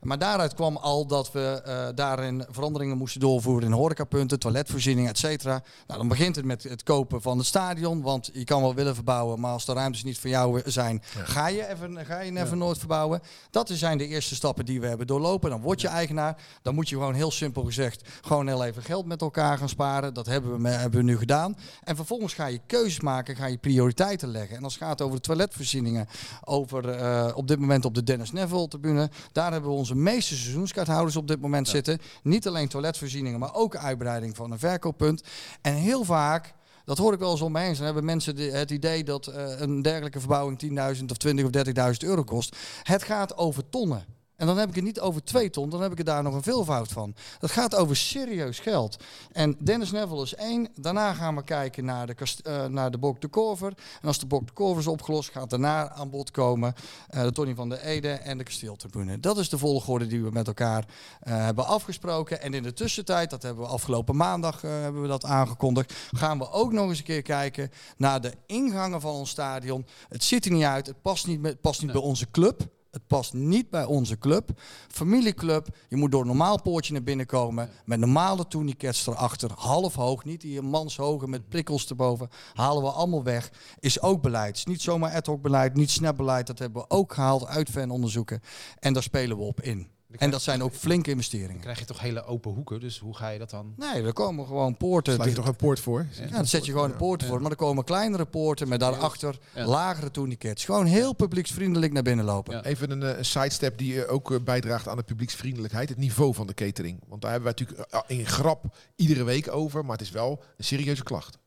Maar 0.00 0.18
daaruit 0.18 0.54
kwam 0.54 0.76
al 0.76 1.06
dat 1.06 1.32
we 1.32 1.62
eh, 1.64 1.88
daarin 1.94 2.44
veranderingen 2.50 2.96
moesten 2.96 3.20
doorvoeren 3.20 3.68
in 3.68 3.74
horecapunten, 3.74 4.38
toiletvoorzieningen, 4.38 5.10
et 5.10 5.18
cetera. 5.18 5.62
Nou, 5.86 5.98
dan 5.98 6.08
begint 6.08 6.36
het 6.36 6.44
met 6.44 6.62
het 6.62 6.82
kopen 6.82 7.22
van 7.22 7.38
het 7.38 7.46
stadion, 7.46 8.02
want 8.02 8.30
je 8.32 8.44
kan 8.44 8.62
wel 8.62 8.74
willen 8.74 8.94
verbouwen, 8.94 9.40
maar 9.40 9.52
als 9.52 9.64
de 9.64 9.72
ruimtes 9.72 10.04
niet 10.04 10.18
voor 10.18 10.30
jou 10.30 10.62
zijn, 10.64 11.02
ga 11.04 11.48
je 11.48 11.68
even, 11.68 12.06
ga 12.06 12.20
je 12.20 12.40
even 12.40 12.58
nooit 12.58 12.78
verbouwen. 12.78 13.20
Dat 13.50 13.70
zijn 13.72 13.98
de 13.98 14.06
eerste 14.06 14.34
stappen 14.34 14.64
die 14.64 14.80
we 14.80 14.86
hebben 14.86 15.06
doorlopen. 15.06 15.50
Dan 15.50 15.60
word 15.60 15.80
je 15.80 15.88
eigenaar. 15.88 16.36
Dan 16.62 16.74
moet 16.74 16.88
je 16.88 16.94
gewoon 16.96 17.14
heel 17.14 17.30
simpel 17.30 17.64
gezegd 17.64 18.08
gewoon 18.22 18.46
heel 18.46 18.64
even 18.64 18.82
geld 18.82 19.06
met 19.06 19.20
elkaar 19.20 19.58
gaan 19.58 19.68
sparen. 19.68 20.14
Dat 20.14 20.26
hebben 20.26 20.62
we, 20.62 20.68
hebben 20.68 20.98
we 20.98 21.04
nu 21.04 21.18
gedaan. 21.18 21.56
En 21.84 21.96
vervolgens 21.96 22.34
ga 22.34 22.46
je 22.46 22.60
keuzes 22.66 23.00
maken, 23.00 23.36
ga 23.36 23.46
je 23.46 23.58
prioriteiten 23.58 24.28
leggen. 24.28 24.56
En 24.56 24.64
als 24.64 24.74
het 24.74 24.82
gaat 24.82 25.00
over 25.00 25.16
de 25.16 25.22
toiletvoorzieningen, 25.22 26.08
over 26.44 26.88
eh, 26.88 27.32
op 27.34 27.48
dit 27.48 27.58
moment 27.58 27.84
op 27.84 27.94
de 27.94 28.02
Dennis 28.02 28.32
Neville 28.32 28.68
tribune, 28.68 29.10
daar 29.32 29.52
hebben 29.52 29.70
we 29.70 29.76
onze 29.90 30.02
meeste 30.02 30.34
seizoenskaarthouders 30.36 31.16
op 31.16 31.28
dit 31.28 31.40
moment 31.40 31.68
zitten. 31.68 31.98
Niet 32.22 32.46
alleen 32.48 32.68
toiletvoorzieningen, 32.68 33.38
maar 33.38 33.54
ook 33.54 33.76
uitbreiding 33.76 34.36
van 34.36 34.50
een 34.52 34.58
verkooppunt. 34.58 35.22
En 35.62 35.74
heel 35.74 36.04
vaak. 36.04 36.54
Dat 36.84 36.98
hoor 36.98 37.12
ik 37.12 37.18
wel 37.18 37.30
eens 37.30 37.40
om 37.40 37.52
me 37.52 37.60
heen. 37.60 37.74
Dan 37.74 37.84
hebben 37.84 38.04
mensen 38.04 38.36
de- 38.36 38.42
het 38.50 38.70
idee 38.70 39.04
dat 39.04 39.26
eh, 39.26 39.60
een 39.60 39.82
dergelijke 39.82 40.18
verbouwing 40.20 40.58
10.000 40.98 41.04
of 41.10 41.16
20 41.16 41.44
of 41.44 41.50
30.000 41.50 42.08
euro 42.08 42.24
kost. 42.24 42.56
Het 42.82 43.02
gaat 43.02 43.36
over 43.36 43.68
tonnen. 43.68 44.04
En 44.40 44.46
dan 44.46 44.58
heb 44.58 44.68
ik 44.68 44.74
het 44.74 44.84
niet 44.84 45.00
over 45.00 45.24
twee 45.24 45.50
ton, 45.50 45.70
dan 45.70 45.82
heb 45.82 45.92
ik 45.92 45.98
het 45.98 46.06
daar 46.06 46.22
nog 46.22 46.34
een 46.34 46.42
veelvoud 46.42 46.88
van. 46.88 47.14
Dat 47.38 47.50
gaat 47.50 47.74
over 47.74 47.96
serieus 47.96 48.58
geld. 48.58 48.96
En 49.32 49.56
Dennis 49.58 49.90
Neville 49.90 50.22
is 50.22 50.34
één. 50.34 50.68
Daarna 50.74 51.12
gaan 51.12 51.36
we 51.36 51.44
kijken 51.44 51.84
naar 51.84 52.06
de, 52.06 52.14
eh, 52.42 52.64
naar 52.64 52.90
de 52.90 52.98
Bok 52.98 53.20
de 53.20 53.28
Korver. 53.28 53.72
En 54.02 54.08
als 54.08 54.18
de 54.18 54.26
Bok 54.26 54.46
de 54.46 54.52
Korver 54.52 54.78
is 54.80 54.86
opgelost, 54.86 55.30
gaat 55.30 55.50
daarna 55.50 55.90
aan 55.92 56.10
bod 56.10 56.30
komen 56.30 56.74
eh, 57.08 57.22
de 57.22 57.32
Tony 57.32 57.54
van 57.54 57.68
der 57.68 57.80
Ede 57.80 58.08
en 58.10 58.38
de 58.38 58.44
Kasteeltribune. 58.44 59.20
Dat 59.20 59.38
is 59.38 59.48
de 59.48 59.58
volgorde 59.58 60.06
die 60.06 60.22
we 60.22 60.30
met 60.30 60.46
elkaar 60.46 60.84
eh, 61.20 61.36
hebben 61.36 61.66
afgesproken. 61.66 62.42
En 62.42 62.54
in 62.54 62.62
de 62.62 62.72
tussentijd, 62.72 63.30
dat 63.30 63.42
hebben 63.42 63.64
we 63.64 63.70
afgelopen 63.70 64.16
maandag 64.16 64.60
hebben 64.60 65.02
we 65.02 65.08
dat 65.08 65.24
aangekondigd, 65.24 65.94
gaan 66.10 66.38
we 66.38 66.50
ook 66.50 66.72
nog 66.72 66.88
eens 66.88 66.98
een 66.98 67.04
keer 67.04 67.22
kijken 67.22 67.70
naar 67.96 68.20
de 68.20 68.32
ingangen 68.46 69.00
van 69.00 69.12
ons 69.12 69.30
stadion. 69.30 69.86
Het 70.08 70.24
ziet 70.24 70.44
er 70.44 70.50
niet 70.52 70.64
uit, 70.64 70.86
het 70.86 71.02
past 71.02 71.26
niet, 71.26 71.40
met- 71.40 71.52
het 71.52 71.60
past 71.60 71.82
niet 71.82 71.92
bij 71.92 72.00
onze 72.00 72.30
club. 72.30 72.78
Het 72.90 73.06
past 73.06 73.32
niet 73.32 73.70
bij 73.70 73.84
onze 73.84 74.18
club. 74.18 74.60
Familieclub, 74.88 75.68
je 75.88 75.96
moet 75.96 76.10
door 76.10 76.20
een 76.20 76.26
normaal 76.26 76.62
poortje 76.62 76.92
naar 76.92 77.02
binnen 77.02 77.26
komen. 77.26 77.70
Met 77.84 77.98
normale 77.98 78.46
tourniquets 78.48 79.06
erachter. 79.06 79.50
Half 79.54 79.94
hoog, 79.94 80.24
niet 80.24 80.40
die 80.40 80.62
manshoge 80.62 81.28
met 81.28 81.48
prikkels 81.48 81.88
erboven. 81.88 82.28
Halen 82.54 82.82
we 82.82 82.90
allemaal 82.90 83.22
weg. 83.22 83.50
Is 83.80 84.00
ook 84.00 84.22
beleid. 84.22 84.56
Is 84.56 84.64
niet 84.64 84.82
zomaar 84.82 85.14
ad 85.14 85.26
hoc 85.26 85.42
beleid, 85.42 85.74
niet 85.74 85.90
snap 85.90 86.16
beleid. 86.16 86.46
Dat 86.46 86.58
hebben 86.58 86.82
we 86.82 86.90
ook 86.90 87.14
gehaald 87.14 87.46
uit 87.46 87.70
fanonderzoeken. 87.70 88.42
En 88.78 88.92
daar 88.92 89.02
spelen 89.02 89.36
we 89.36 89.42
op 89.42 89.60
in. 89.60 89.99
En 90.18 90.30
dat 90.30 90.42
zijn 90.42 90.62
ook 90.62 90.74
flinke 90.74 91.02
Dan 91.04 91.12
investeringen. 91.12 91.60
krijg 91.60 91.78
je 91.78 91.84
toch 91.84 92.00
hele 92.00 92.24
open 92.24 92.52
hoeken, 92.52 92.80
dus 92.80 92.98
hoe 92.98 93.16
ga 93.16 93.28
je 93.28 93.38
dat 93.38 93.50
dan? 93.50 93.74
Nee, 93.76 94.02
er 94.02 94.12
komen 94.12 94.46
gewoon 94.46 94.76
poorten. 94.76 95.14
Sla 95.14 95.24
je 95.24 95.32
toch 95.32 95.46
een 95.46 95.56
poort 95.56 95.80
voor? 95.80 96.06
Ja, 96.12 96.26
dan 96.36 96.46
zet 96.46 96.66
je 96.66 96.72
gewoon 96.72 96.90
een 96.90 96.96
poorten 96.96 97.28
voor. 97.28 97.40
Maar 97.40 97.50
er 97.50 97.56
komen 97.56 97.84
kleinere 97.84 98.24
poorten 98.24 98.68
met 98.68 98.80
daarachter 98.80 99.38
Ja. 99.54 99.64
lagere 99.66 100.10
tourniquets. 100.10 100.64
Gewoon 100.64 100.86
heel 100.86 101.12
publieksvriendelijk 101.12 101.92
naar 101.92 102.02
binnen 102.02 102.24
lopen. 102.24 102.54
Ja. 102.54 102.64
Even 102.64 102.90
een, 102.90 103.02
eh, 103.02 103.18
een 103.18 103.24
sidestep 103.24 103.78
die 103.78 104.04
eh, 104.04 104.12
ook 104.12 104.32
eh, 104.32 104.38
bijdraagt 104.44 104.88
aan 104.88 104.96
de 104.96 105.02
publieksvriendelijkheid. 105.02 105.88
Het 105.88 105.98
niveau 105.98 106.34
van 106.34 106.46
de 106.46 106.54
catering. 106.54 107.00
Want 107.08 107.22
daar 107.22 107.30
hebben 107.30 107.52
wij 107.54 107.64
natuurlijk 107.66 107.90
eh, 108.08 108.18
in 108.18 108.26
grap 108.26 108.76
iedere 108.96 109.24
week 109.24 109.52
over. 109.52 109.82
Maar 109.84 109.96
het 109.96 110.06
is 110.06 110.10
wel 110.10 110.42
een 110.56 110.64
serieuze 110.64 111.02
klacht. 111.02 111.38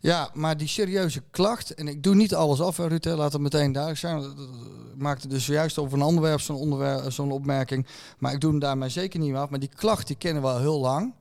Ja, 0.00 0.30
maar 0.34 0.56
die 0.56 0.68
serieuze 0.68 1.22
klacht, 1.30 1.74
en 1.74 1.88
ik 1.88 2.02
doe 2.02 2.14
niet 2.14 2.34
alles 2.34 2.60
af, 2.60 2.76
hè, 2.76 2.86
Ruud, 2.86 3.04
laat 3.04 3.32
het 3.32 3.42
meteen 3.42 3.72
duidelijk 3.72 4.00
zijn. 4.00 4.22
Ik 4.94 5.04
maakte 5.04 5.28
dus 5.28 5.44
zojuist 5.44 5.78
over 5.78 5.98
een 5.98 6.04
onderwerp 6.04 6.40
zo'n 7.10 7.30
opmerking, 7.30 7.86
maar 8.18 8.32
ik 8.32 8.40
doe 8.40 8.50
hem 8.50 8.58
daarmee 8.58 8.88
zeker 8.88 9.20
niet 9.20 9.34
af. 9.34 9.50
Maar 9.50 9.58
die 9.58 9.70
klacht 9.76 10.06
die 10.06 10.16
kennen 10.16 10.42
we 10.42 10.48
al 10.48 10.58
heel 10.58 10.80
lang. 10.80 11.14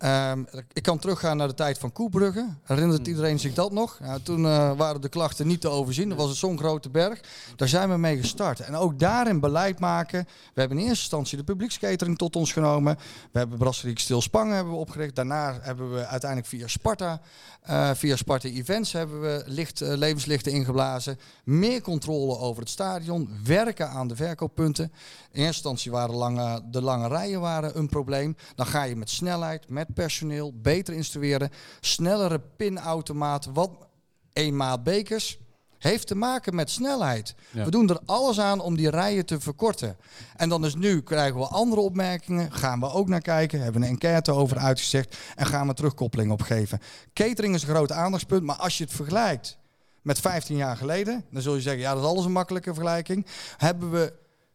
Ehm, 0.00 0.44
ik 0.72 0.82
kan 0.82 0.98
teruggaan 0.98 1.36
naar 1.36 1.48
de 1.48 1.54
tijd 1.54 1.78
van 1.78 1.92
Koebrugge. 1.92 2.46
Herinnert 2.64 3.06
iedereen 3.06 3.38
zich 3.38 3.54
dat 3.54 3.72
nog? 3.72 3.98
Ja, 4.02 4.18
toen 4.22 4.46
eh, 4.46 4.72
waren 4.76 5.00
de 5.00 5.08
klachten 5.08 5.46
niet 5.46 5.60
te 5.60 5.68
overzien. 5.68 6.08
Dat 6.08 6.18
was 6.18 6.28
het 6.28 6.38
zo'n 6.38 6.58
grote 6.58 6.90
berg. 6.90 7.20
Daar 7.56 7.68
zijn 7.68 7.88
we 7.88 7.96
mee 7.96 8.16
gestart. 8.16 8.60
En 8.60 8.74
ook 8.74 8.98
daarin 8.98 9.40
beleid 9.40 9.78
maken. 9.78 10.24
We 10.54 10.60
hebben 10.60 10.78
in 10.78 10.84
eerste 10.84 11.02
instantie 11.02 11.38
de 11.38 11.44
publiekskatering 11.44 12.18
tot 12.18 12.36
ons 12.36 12.52
genomen. 12.52 12.96
We 13.32 13.38
hebben 13.38 13.58
Brasserie 13.58 14.00
Stil 14.00 14.20
Spangen 14.20 14.54
hebben 14.54 14.72
we 14.72 14.78
opgericht. 14.78 15.14
Daarna 15.16 15.58
hebben 15.60 15.92
we 15.92 16.06
uiteindelijk 16.06 16.50
via 16.50 16.66
Sparta, 16.66 17.20
eh, 17.62 17.90
via 17.94 18.16
Sparta 18.16 18.48
Events 18.48 18.92
hebben 18.92 19.20
we 19.20 19.42
licht, 19.46 19.80
eh, 19.80 19.96
levenslichten 19.96 20.52
ingeblazen. 20.52 21.18
Meer 21.44 21.82
controle 21.82 22.38
over 22.38 22.62
het 22.62 22.70
stadion. 22.70 23.30
Werken 23.44 23.88
aan 23.88 24.08
de 24.08 24.16
verkooppunten. 24.16 24.84
In 24.84 24.90
eerste 25.30 25.46
instantie 25.46 25.90
waren 25.90 26.14
lange, 26.14 26.62
de 26.70 26.82
lange 26.82 27.08
rijen 27.08 27.40
waren 27.40 27.78
een 27.78 27.88
probleem. 27.88 28.36
Dan 28.54 28.66
ga 28.66 28.82
je 28.82 28.96
met 28.96 29.10
snelheid, 29.10 29.68
met 29.68 29.88
personeel, 29.92 30.52
beter 30.60 30.94
instrueren. 30.94 31.50
Snellere 31.80 32.40
pinautomaten. 32.56 33.52
Wat 33.52 33.70
eenmaal 34.32 34.82
bekers 34.82 35.38
heeft 35.78 36.06
te 36.06 36.14
maken 36.14 36.54
met 36.54 36.70
snelheid. 36.70 37.34
Ja. 37.50 37.64
We 37.64 37.70
doen 37.70 37.88
er 37.88 38.00
alles 38.04 38.40
aan 38.40 38.60
om 38.60 38.76
die 38.76 38.90
rijen 38.90 39.26
te 39.26 39.40
verkorten. 39.40 39.96
En 40.36 40.48
dan 40.48 40.64
is 40.64 40.74
nu 40.74 41.02
krijgen 41.02 41.40
we 41.40 41.46
andere 41.46 41.80
opmerkingen. 41.80 42.52
Gaan 42.52 42.80
we 42.80 42.90
ook 42.90 43.08
naar 43.08 43.20
kijken. 43.20 43.60
Hebben 43.60 43.80
we 43.80 43.86
een 43.86 43.92
enquête 43.92 44.32
over 44.32 44.58
uitgezegd. 44.58 45.16
En 45.36 45.46
gaan 45.46 45.66
we 45.66 45.74
terugkoppeling 45.74 46.32
opgeven. 46.32 46.80
Catering 47.12 47.54
is 47.54 47.62
een 47.62 47.68
groot 47.68 47.92
aandachtspunt. 47.92 48.42
Maar 48.42 48.56
als 48.56 48.78
je 48.78 48.84
het 48.84 48.92
vergelijkt 48.92 49.58
met 50.02 50.18
15 50.18 50.56
jaar 50.56 50.76
geleden. 50.76 51.24
Dan 51.30 51.42
zul 51.42 51.54
je 51.54 51.60
zeggen, 51.60 51.82
ja 51.82 51.94
dat 51.94 52.02
is 52.02 52.08
alles 52.08 52.24
een 52.24 52.32
makkelijke 52.32 52.74
vergelijking. 52.74 53.26
Hebben 53.56 53.90
we 53.90 54.12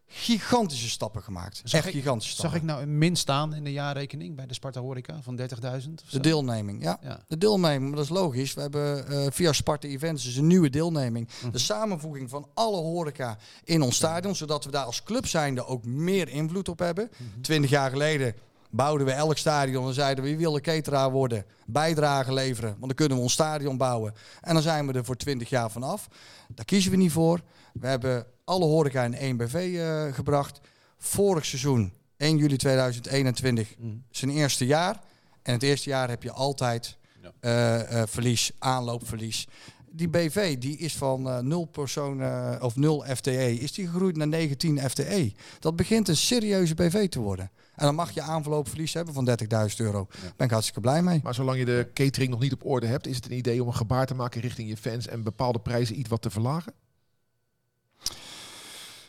gigantische 0.08 0.90
stappen 0.90 1.22
gemaakt. 1.24 1.62
Zag 1.64 1.74
Echt 1.80 1.86
ik- 1.88 1.94
gigantische 2.02 2.36
Zag 2.36 2.40
stappen. 2.40 2.60
ik 2.62 2.66
nou 2.68 2.82
een 2.82 2.98
min 2.98 3.16
staan 3.16 3.54
in 3.56 3.64
de 3.64 3.72
jaarrekening 3.72 4.36
bij 4.36 4.46
de 4.46 4.54
Sparta 4.54 4.80
Horeca 4.82 5.22
van 5.22 5.36
30.000? 5.36 6.02
of 6.04 6.10
zo? 6.10 6.18
De 6.18 6.20
deelneming, 6.20 6.84
ja. 6.84 6.98
Ja. 7.02 7.20
De 7.28 7.38
deelneming, 7.38 7.82
maar 7.88 7.96
dat 7.96 8.04
is 8.06 8.12
logisch. 8.12 8.54
We 8.54 8.62
hebben 8.62 9.08
eh, 9.08 9.26
via 9.32 9.54
Sparta 9.54 9.88
Events 9.88 10.24
dus 10.24 10.36
een 10.36 10.48
nieuwe 10.48 10.70
deelneming. 10.70 11.30
Mhm. 11.42 11.52
De 11.52 11.58
samenvoeging 11.58 12.30
van 12.30 12.48
alle 12.54 12.78
horeca 12.78 13.38
in 13.64 13.82
ons 13.82 13.96
stadion, 13.96 14.36
zodat 14.36 14.66
we 14.66 14.72
daar 14.72 14.86
als 14.86 15.04
club 15.04 15.26
zijnde 15.28 15.66
ook 15.66 15.86
meer 15.86 16.30
invloed 16.30 16.70
op 16.70 16.80
hebben. 16.80 17.10
Mhm. 17.18 17.42
Twintig 17.42 17.70
jaar 17.70 17.90
geleden 17.90 18.36
bouwden 18.70 19.06
we 19.08 19.14
elk 19.14 19.38
stadion 19.38 19.88
en 19.88 19.94
zeiden 19.94 20.24
we, 20.24 20.30
wie 20.30 20.38
wil 20.40 20.60
cateraar 20.62 21.12
worden? 21.12 21.46
Bijdrage 21.66 22.34
leveren, 22.34 22.70
want 22.70 22.82
dan 22.82 22.94
kunnen 22.96 23.18
we 23.18 23.24
ons 23.24 23.34
stadion 23.34 23.78
bouwen. 23.78 24.14
En 24.42 24.54
dan 24.54 24.64
zijn 24.64 24.88
we 24.88 24.94
er 24.94 25.06
voor 25.06 25.16
20 25.18 25.50
jaar 25.50 25.72
vanaf. 25.72 26.08
Daar 26.56 26.66
kiezen 26.66 26.92
we 26.92 26.98
niet 26.98 27.12
voor. 27.12 27.42
We 27.80 27.88
hebben 27.88 28.26
alle 28.44 28.66
horeca 28.66 29.04
in 29.04 29.14
één 29.16 29.38
BV 29.38 29.76
eh, 29.80 30.14
gebracht. 30.14 30.60
Vorig 30.98 31.46
seizoen, 31.46 31.94
1 32.18 32.38
juli 32.38 32.58
2021, 32.58 33.78
Mhm. 33.78 33.88
zijn 34.10 34.32
eerste 34.32 34.66
jaar. 34.66 35.00
En 35.44 35.54
het 35.54 35.64
eerste 35.64 35.90
jaar 35.90 36.10
heb 36.10 36.24
je 36.24 36.32
altijd 36.32 36.98
Ja. 37.22 37.32
eh, 37.40 38.02
eh, 38.02 38.08
verlies, 38.08 38.52
aanloopverlies. 38.60 39.48
Die 39.92 40.10
BV 40.10 40.58
die 40.58 40.78
is 40.78 40.96
van 40.96 41.30
eh 41.30 41.38
0 41.40 41.66
personen 41.66 42.62
of 42.62 42.76
0 42.76 43.06
FTE, 43.16 43.54
is 43.60 43.72
die 43.72 43.88
gegroeid 43.88 44.18
naar 44.18 44.28
19 44.28 44.80
FTE. 44.90 45.32
Dat 45.60 45.76
begint 45.76 46.08
een 46.08 46.16
serieuze 46.18 46.76
BV 46.76 47.10
te 47.10 47.20
worden. 47.20 47.52
En 47.76 47.86
dan 47.86 47.96
mag 47.96 48.12
je 48.12 48.22
aanverloopverlies 48.22 48.94
hebben 48.94 49.14
van 49.14 49.26
30.000 49.26 49.80
euro. 49.80 50.08
Daar 50.22 50.34
ben 50.36 50.46
ik 50.46 50.52
hartstikke 50.52 50.82
blij 50.82 51.02
mee. 51.04 51.20
Maar 51.24 51.34
zolang 51.34 51.58
je 51.58 51.66
de 51.66 51.90
catering 51.94 52.32
nog 52.32 52.40
niet 52.40 52.54
op 52.54 52.66
orde 52.66 52.86
hebt, 52.88 53.08
is 53.08 53.16
het 53.16 53.26
een 53.26 53.38
idee 53.38 53.62
om 53.62 53.68
een 53.68 53.76
gebaar 53.76 54.06
te 54.06 54.14
maken 54.16 54.42
richting 54.42 54.70
je 54.70 54.78
fans 54.78 55.08
en 55.08 55.24
bepaalde 55.24 55.60
prijzen 55.60 56.00
iets 56.00 56.10
wat 56.10 56.22
te 56.22 56.30
verlagen? 56.30 56.74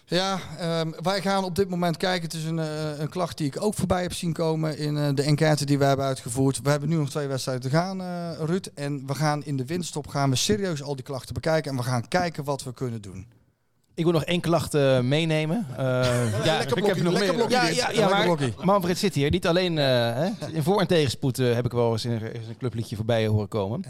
Ja, 0.09 0.38
ehm, 0.59 0.90
wij 1.02 1.20
gaan 1.20 1.44
op 1.44 1.54
dit 1.54 1.68
moment 1.68 1.96
kijken. 1.96 2.22
Het 2.22 2.34
is 2.34 2.44
een, 2.44 2.59
eh, 2.59 2.98
een 2.98 3.09
klacht 3.09 3.38
die 3.38 3.46
ik 3.46 3.62
ook 3.62 3.74
voorbij 3.74 4.02
heb 4.02 4.12
zien 4.12 4.32
komen 4.32 4.78
in 4.78 4.96
eh, 4.96 5.09
de 5.14 5.22
enquête 5.22 5.64
die 5.64 5.78
we 5.78 5.84
hebben 5.84 6.07
uitgevoerd. 6.07 6.61
We 6.62 6.70
hebben 6.70 6.88
nu 6.88 6.96
nog 6.96 7.11
twee 7.11 7.26
wedstrijden 7.26 7.70
te 7.70 7.76
gaan, 7.76 8.00
eh 8.00 8.30
Ruud. 8.38 8.66
En 8.74 9.07
we 9.07 9.14
gaan 9.14 9.44
in 9.44 9.57
de 9.57 9.66
winststop 9.66 10.07
gaan 10.07 10.30
we 10.30 10.36
serieus 10.36 10.82
al 10.82 10.96
die 10.96 11.04
klachten 11.04 11.34
bekijken. 11.34 11.70
En 11.70 11.76
we 11.76 11.82
gaan 11.82 12.09
kijken 12.09 12.44
wat 12.44 12.62
we 12.62 12.74
kunnen 12.74 13.02
doen. 13.02 13.26
Ik 13.97 14.05
wil 14.05 14.12
nog 14.12 14.24
één 14.24 14.40
klacht 14.40 14.74
uh, 14.74 15.01
meenemen. 15.01 15.66
Uh, 15.70 15.76
ja, 15.76 16.57
lekker 16.57 16.66
blokkie, 16.66 16.78
ik 16.78 16.94
heb 16.94 17.05
nog 17.05 17.12
lekker 17.12 17.36
meer. 17.36 17.51
Ja, 17.51 17.68
ja, 17.68 17.90
ja 17.90 18.09
maar 18.09 18.38
Manfred 18.62 18.99
zit 18.99 19.14
hier. 19.14 19.30
Niet 19.30 19.47
alleen 19.47 19.72
uh, 19.72 19.84
hè, 19.84 20.28
in 20.53 20.62
voor- 20.62 20.80
en 20.80 20.86
tegenspoed 20.86 21.36
heb 21.36 21.64
ik 21.64 21.72
wel 21.72 21.92
eens 21.92 22.05
in, 22.05 22.11
een 22.11 22.57
clubliedje 22.59 22.97
voorbij 22.97 23.26
horen 23.26 23.49
komen. 23.49 23.84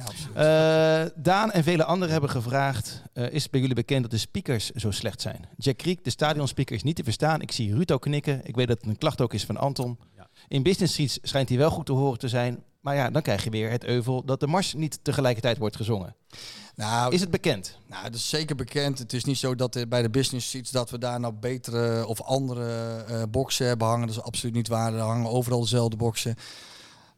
Daan 1.15 1.51
en 1.53 1.65
vele 1.65 1.85
anderen 1.85 2.13
hebben 2.13 2.31
gevraagd: 2.31 3.03
Is 3.31 3.43
het 3.43 3.51
bij 3.51 3.61
jullie 3.61 3.75
bekend 3.75 4.03
dat 4.03 4.11
de 4.11 4.19
speakers 4.19 4.71
zo 4.71 4.91
slecht 4.91 5.21
zijn? 5.21 5.49
Jack 5.57 5.77
Kriek, 5.77 6.05
de 6.05 6.11
stadionspeaker, 6.11 6.75
is 6.75 6.83
niet 6.83 6.97
te 6.97 7.05
verstaan. 7.05 7.41
Ik 7.41 7.53
zie 7.53 7.75
Ruto 7.75 7.99
knikken. 7.99 8.41
Ik 8.45 8.55
weet 8.57 8.69
dat 8.69 8.79
het 8.81 8.87
een 8.87 8.99
klacht 8.99 9.21
ook 9.21 9.35
is 9.35 9.45
van 9.45 9.57
Anton. 9.57 9.99
In 10.49 10.63
Business 10.63 10.93
Streets 10.93 11.19
schijnt 11.23 11.49
hij 11.49 11.59
wel 11.59 11.71
goed 11.71 11.87
te 11.87 11.93
horen 11.93 12.19
te 12.19 12.29
zijn. 12.29 12.63
Maar 12.87 12.95
ja, 12.95 13.11
dan 13.11 13.23
krijg 13.23 13.45
je 13.45 13.51
weer 13.51 13.71
het 13.71 13.85
euvel 13.85 14.25
dat 14.25 14.41
de 14.41 14.47
mars 14.47 14.75
niet 14.75 14.99
tegelijkertijd 15.03 15.59
wordt 15.59 15.77
gezongen. 15.77 16.15
Nou, 16.75 17.15
is 17.15 17.21
het 17.21 17.31
bekend? 17.31 17.79
Nou, 17.87 18.05
het 18.05 18.15
is 18.15 18.29
zeker 18.29 18.57
bekend. 18.57 18.99
Het 18.99 19.13
is 19.13 19.25
niet 19.25 19.37
zo 19.37 19.55
dat 19.55 19.85
bij 19.89 20.03
de 20.03 20.11
business 20.11 20.51
seats 20.51 20.71
dat 20.71 20.91
we 20.91 20.99
daar 20.99 21.21
nou 21.21 21.35
betere 21.35 22.07
of 22.07 22.23
andere 22.23 23.05
uh, 23.11 23.23
boxen 23.31 23.67
hebben 23.67 23.87
hangen. 23.87 24.07
Dat 24.07 24.17
is 24.17 24.23
absoluut 24.23 24.55
niet 24.55 24.69
waar. 24.69 24.95
Er 24.95 25.01
hangen 25.01 25.31
overal 25.31 25.61
dezelfde 25.61 25.97
boxen. 25.97 26.37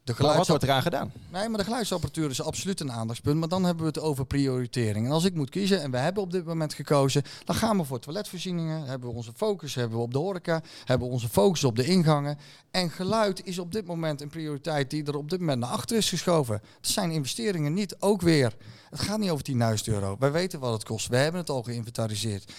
De 0.09 0.15
geluids... 0.15 0.39
Wat 0.39 0.49
wordt 0.49 0.63
eraan 0.63 0.83
gedaan? 0.83 1.13
Nee, 1.29 1.49
maar 1.49 1.59
de 1.59 1.65
geluidsapparatuur 1.65 2.31
is 2.31 2.43
absoluut 2.43 2.81
een 2.81 2.93
aandachtspunt. 2.93 3.39
Maar 3.39 3.49
dan 3.49 3.65
hebben 3.65 3.83
we 3.83 3.89
het 3.89 4.01
over 4.01 4.27
prioritering. 4.27 5.07
En 5.07 5.13
als 5.13 5.25
ik 5.25 5.35
moet 5.35 5.51
kiezen, 5.51 5.83
en 5.83 5.91
we 5.91 5.97
hebben 5.97 6.23
op 6.23 6.31
dit 6.31 6.45
moment 6.45 6.75
gekozen, 6.75 7.23
dan 7.45 7.55
gaan 7.55 7.77
we 7.77 7.85
voor 7.85 7.99
toiletvoorzieningen. 7.99 8.85
Hebben 8.85 9.09
we 9.09 9.15
onze 9.15 9.33
focus 9.37 9.75
hebben 9.75 9.99
we 9.99 10.05
op 10.05 10.13
de 10.13 10.19
horeca. 10.19 10.63
Hebben 10.85 11.07
we 11.07 11.13
onze 11.13 11.29
focus 11.29 11.65
op 11.65 11.77
de 11.77 11.85
ingangen. 11.85 12.39
En 12.71 12.91
geluid 12.91 13.47
is 13.47 13.59
op 13.59 13.73
dit 13.73 13.87
moment 13.87 14.21
een 14.21 14.29
prioriteit 14.29 14.91
die 14.91 15.05
er 15.05 15.17
op 15.17 15.31
dit 15.31 15.41
moment 15.41 15.59
naar 15.59 15.71
achter 15.71 15.97
is 15.97 16.09
geschoven. 16.09 16.61
Dat 16.81 16.91
zijn 16.91 17.11
investeringen 17.11 17.75
niet 17.75 17.97
ook 17.99 18.21
weer. 18.21 18.57
Het 18.91 19.01
gaat 19.01 19.19
niet 19.19 19.31
over 19.31 19.47
10.000 19.51 19.57
euro. 19.85 20.17
Wij 20.19 20.33
weten 20.33 20.61
wat 20.61 20.73
het 20.73 20.85
kost. 20.85 21.09
We 21.09 21.17
hebben 21.17 21.41
het 21.41 21.51
al 21.51 21.63
geïnventariseerd. 21.63 22.53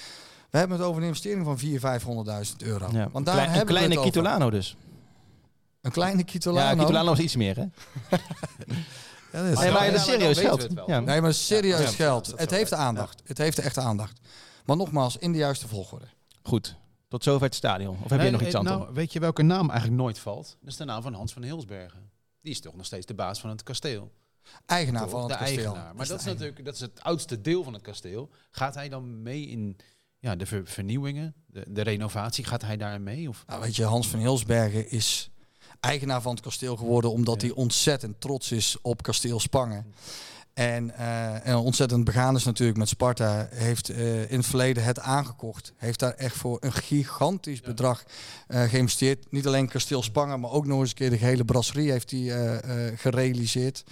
We 0.49 0.57
hebben 0.57 0.77
het 0.77 0.85
over 0.85 1.01
een 1.01 1.07
investering 1.07 1.45
van 1.45 1.59
400.000, 1.59 2.05
500.000 2.45 2.55
euro. 2.57 2.87
Ja, 2.91 3.09
Want 3.11 3.25
daar 3.25 3.35
Klein, 3.35 3.49
hebben 3.49 3.59
een 3.59 3.65
kleine 3.65 4.01
Kitolano 4.01 4.49
dus. 4.49 4.75
Een 5.81 5.91
kleine 5.91 6.23
Kitolano? 6.23 6.75
Ja, 6.75 6.75
Kitolano 6.75 7.11
is 7.11 7.19
iets 7.19 7.35
meer, 7.35 7.55
hè? 7.55 7.61
ja, 9.31 9.43
dat 9.43 9.45
is 9.51 9.59
nee, 9.59 9.71
maar 9.71 9.85
dat 9.85 9.95
is 9.95 10.03
serieus 10.03 10.39
geld. 10.39 10.67
Ja. 10.87 10.99
Nee, 10.99 11.21
maar 11.21 11.33
serieus 11.33 11.95
geld. 11.95 12.33
Het 12.35 12.51
heeft 12.51 12.73
aandacht. 12.73 13.21
Het 13.25 13.37
heeft 13.37 13.59
echt 13.59 13.77
aandacht. 13.77 14.19
Maar 14.65 14.77
nogmaals, 14.77 15.17
in 15.17 15.31
de 15.31 15.37
juiste 15.37 15.67
volgorde. 15.67 16.05
Goed. 16.43 16.75
Tot 17.07 17.23
zover 17.23 17.45
het 17.45 17.55
stadion. 17.55 17.97
Of 18.03 18.09
heb 18.09 18.21
je 18.21 18.29
nog 18.29 18.41
iets 18.41 18.55
aan? 18.55 18.63
Nou, 18.63 18.93
weet 18.93 19.13
je 19.13 19.19
welke 19.19 19.41
naam 19.41 19.69
eigenlijk 19.69 20.01
nooit 20.01 20.19
valt? 20.19 20.57
Dat 20.59 20.69
is 20.69 20.77
de 20.77 20.85
naam 20.85 21.01
van 21.01 21.13
Hans 21.13 21.33
van 21.33 21.43
Hilsbergen. 21.43 22.11
Die 22.41 22.51
is 22.51 22.59
toch 22.59 22.75
nog 22.75 22.85
steeds 22.85 23.05
de 23.05 23.13
baas 23.13 23.39
van 23.39 23.49
het 23.49 23.63
kasteel. 23.63 24.11
Eigenaar 24.65 25.09
van 25.09 25.21
het 25.21 25.37
kasteel. 25.37 25.47
Eigenaar. 25.47 25.95
Maar 25.95 26.07
dat 26.07 26.19
is, 26.19 26.25
natuurlijk 26.25 26.65
dat 26.65 26.73
is 26.73 26.79
het 26.79 27.03
oudste 27.03 27.41
deel 27.41 27.63
van 27.63 27.73
het 27.73 27.81
kasteel. 27.81 28.29
Gaat 28.51 28.75
hij 28.75 28.89
dan 28.89 29.21
mee 29.21 29.47
in 29.47 29.77
ja, 30.19 30.35
de 30.35 30.45
vernieuwingen, 30.63 31.33
de, 31.45 31.65
de 31.67 31.81
renovatie? 31.81 32.43
Gaat 32.43 32.61
hij 32.61 32.77
daar 32.77 33.01
mee? 33.01 33.29
Of? 33.29 33.43
Nou, 33.47 33.61
weet 33.61 33.75
je, 33.75 33.83
Hans 33.83 34.07
van 34.07 34.19
Hilsbergen 34.19 34.89
is 34.89 35.31
eigenaar 35.79 36.21
van 36.21 36.31
het 36.31 36.41
kasteel 36.41 36.75
geworden 36.75 37.11
omdat 37.11 37.41
hij 37.41 37.51
ontzettend 37.51 38.21
trots 38.21 38.51
is 38.51 38.77
op 38.81 39.03
kasteel 39.03 39.39
Spangen. 39.39 39.93
En, 40.53 40.91
uh, 40.99 41.47
en, 41.47 41.55
ontzettend 41.55 42.03
begaan 42.03 42.35
is 42.35 42.43
natuurlijk 42.43 42.77
met 42.77 42.89
Sparta. 42.89 43.47
Heeft 43.51 43.89
uh, 43.89 44.31
in 44.31 44.37
het 44.37 44.45
verleden 44.45 44.83
het 44.83 44.99
aangekocht. 44.99 45.73
Heeft 45.77 45.99
daar 45.99 46.13
echt 46.13 46.35
voor 46.35 46.57
een 46.59 46.73
gigantisch 46.73 47.61
bedrag 47.61 48.03
uh, 48.47 48.63
geïnvesteerd. 48.63 49.31
Niet 49.31 49.47
alleen 49.47 49.67
kasteel 49.67 50.03
Spangen, 50.03 50.39
maar 50.39 50.51
ook 50.51 50.65
nog 50.65 50.79
eens 50.79 50.89
een 50.89 50.95
keer 50.95 51.09
de 51.09 51.15
hele 51.15 51.45
brasserie 51.45 51.91
heeft 51.91 52.11
hij 52.11 52.61
gerealiseerd. 52.95 53.83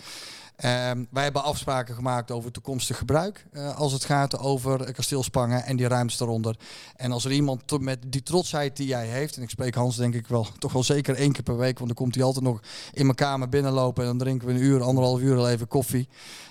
Ehm, 0.57 1.03
wij 1.11 1.23
hebben 1.23 1.43
afspraken 1.43 1.95
gemaakt 1.95 2.31
over 2.31 2.51
toekomstig 2.51 2.97
gebruik. 2.97 3.45
Uh, 3.51 3.75
als 3.75 3.93
het 3.93 4.05
gaat 4.05 4.39
over 4.39 4.93
kasteelspangen 4.93 5.63
en 5.63 5.75
die 5.75 5.87
ruimte 5.87 6.23
eronder. 6.23 6.55
En 6.95 7.11
als 7.11 7.25
er 7.25 7.31
iemand 7.31 7.79
met 7.79 7.99
die 8.07 8.23
trotsheid 8.23 8.77
die 8.77 8.87
jij 8.87 9.07
heeft. 9.07 9.35
En 9.37 9.41
ik 9.41 9.49
spreek 9.49 9.75
Hans 9.75 9.95
denk 9.95 10.13
ik 10.13 10.27
wel 10.27 10.47
toch 10.59 10.73
wel 10.73 10.83
zeker 10.83 11.15
één 11.15 11.31
keer 11.31 11.43
per 11.43 11.57
week. 11.57 11.77
Want 11.77 11.87
dan 11.87 11.97
komt 11.97 12.15
hij 12.15 12.23
altijd 12.23 12.43
nog 12.45 12.59
in 12.91 13.03
mijn 13.05 13.15
kamer 13.15 13.49
binnenlopen. 13.49 14.03
En 14.03 14.09
dan 14.09 14.17
drinken 14.17 14.47
we 14.47 14.53
een 14.53 14.61
uur, 14.61 14.81
anderhalf 14.81 15.19
uur 15.19 15.37
al 15.37 15.49
even 15.49 15.67
koffie. 15.67 16.09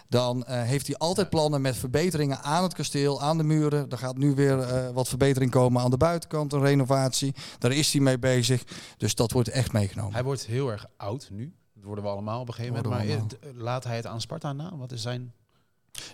Dan 0.09 0.45
uh, 0.49 0.63
heeft 0.63 0.87
hij 0.87 0.97
altijd 0.97 1.31
plannen 1.31 1.61
met 1.61 1.77
verbeteringen 1.77 2.43
aan 2.43 2.63
het 2.63 2.75
kasteel, 2.75 3.23
aan 3.23 3.37
de 3.37 3.45
muren. 3.45 3.91
Er 3.91 3.99
gaat 3.99 4.17
nu 4.17 4.35
weer 4.35 4.59
uh, 4.59 4.89
wat 4.91 5.09
verbetering 5.09 5.51
komen 5.51 5.83
aan 5.83 5.91
de 5.91 5.97
buitenkant, 5.97 6.53
een 6.53 6.61
renovatie. 6.61 7.35
Daar 7.59 7.73
is 7.73 7.93
hij 7.93 8.03
mee 8.03 8.19
bezig. 8.19 8.65
Dus 8.97 9.15
dat 9.15 9.33
wordt 9.33 9.49
echt 9.49 9.73
meegenomen. 9.73 10.13
Hij 10.13 10.25
wordt 10.25 10.47
heel 10.47 10.71
erg 10.71 10.87
oud 10.97 11.29
nu 11.31 11.55
worden 11.87 12.05
we 12.05 12.11
allemaal 12.11 12.41
op 12.41 12.49
een 12.49 12.55
gegeven 12.55 12.83
moment. 12.83 13.41
Maar 13.41 13.53
laat 13.55 13.85
hij 13.85 13.97
het 13.97 14.07
aan 14.07 14.21
Sparta 14.21 14.53
na? 14.53 14.77
Wat 14.77 14.93
is 14.93 15.03
zijn... 15.03 15.33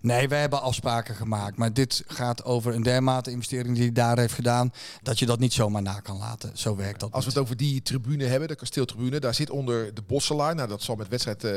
Nee, 0.02 0.28
wij 0.28 0.40
hebben 0.40 0.62
afspraken 0.62 1.14
gemaakt. 1.14 1.56
Maar 1.56 1.72
dit 1.72 2.02
gaat 2.06 2.44
over 2.44 2.74
een 2.74 2.82
dermate 2.82 3.30
investering 3.30 3.74
die 3.74 3.82
hij 3.82 3.92
daar 3.92 4.18
heeft 4.18 4.34
gedaan. 4.34 4.72
Dat 5.02 5.18
je 5.18 5.26
dat 5.26 5.38
niet 5.38 5.52
zomaar 5.52 5.82
na 5.82 6.00
kan 6.00 6.18
laten. 6.18 6.58
Zo 6.58 6.76
werkt 6.76 7.00
dat. 7.00 7.12
Als 7.12 7.24
we 7.24 7.30
het 7.30 7.40
over 7.40 7.56
die 7.56 7.82
tribune 7.82 8.24
hebben, 8.24 8.48
de 8.48 8.54
kasteeltribune. 8.54 9.20
Daar 9.20 9.34
zit 9.34 9.50
onder 9.50 9.94
de 9.94 10.02
Bosselaar. 10.02 10.54
Nou, 10.54 10.68
dat 10.68 10.82
zal 10.82 10.96
met 10.96 11.08
wedstrijd, 11.08 11.44
uh, 11.44 11.50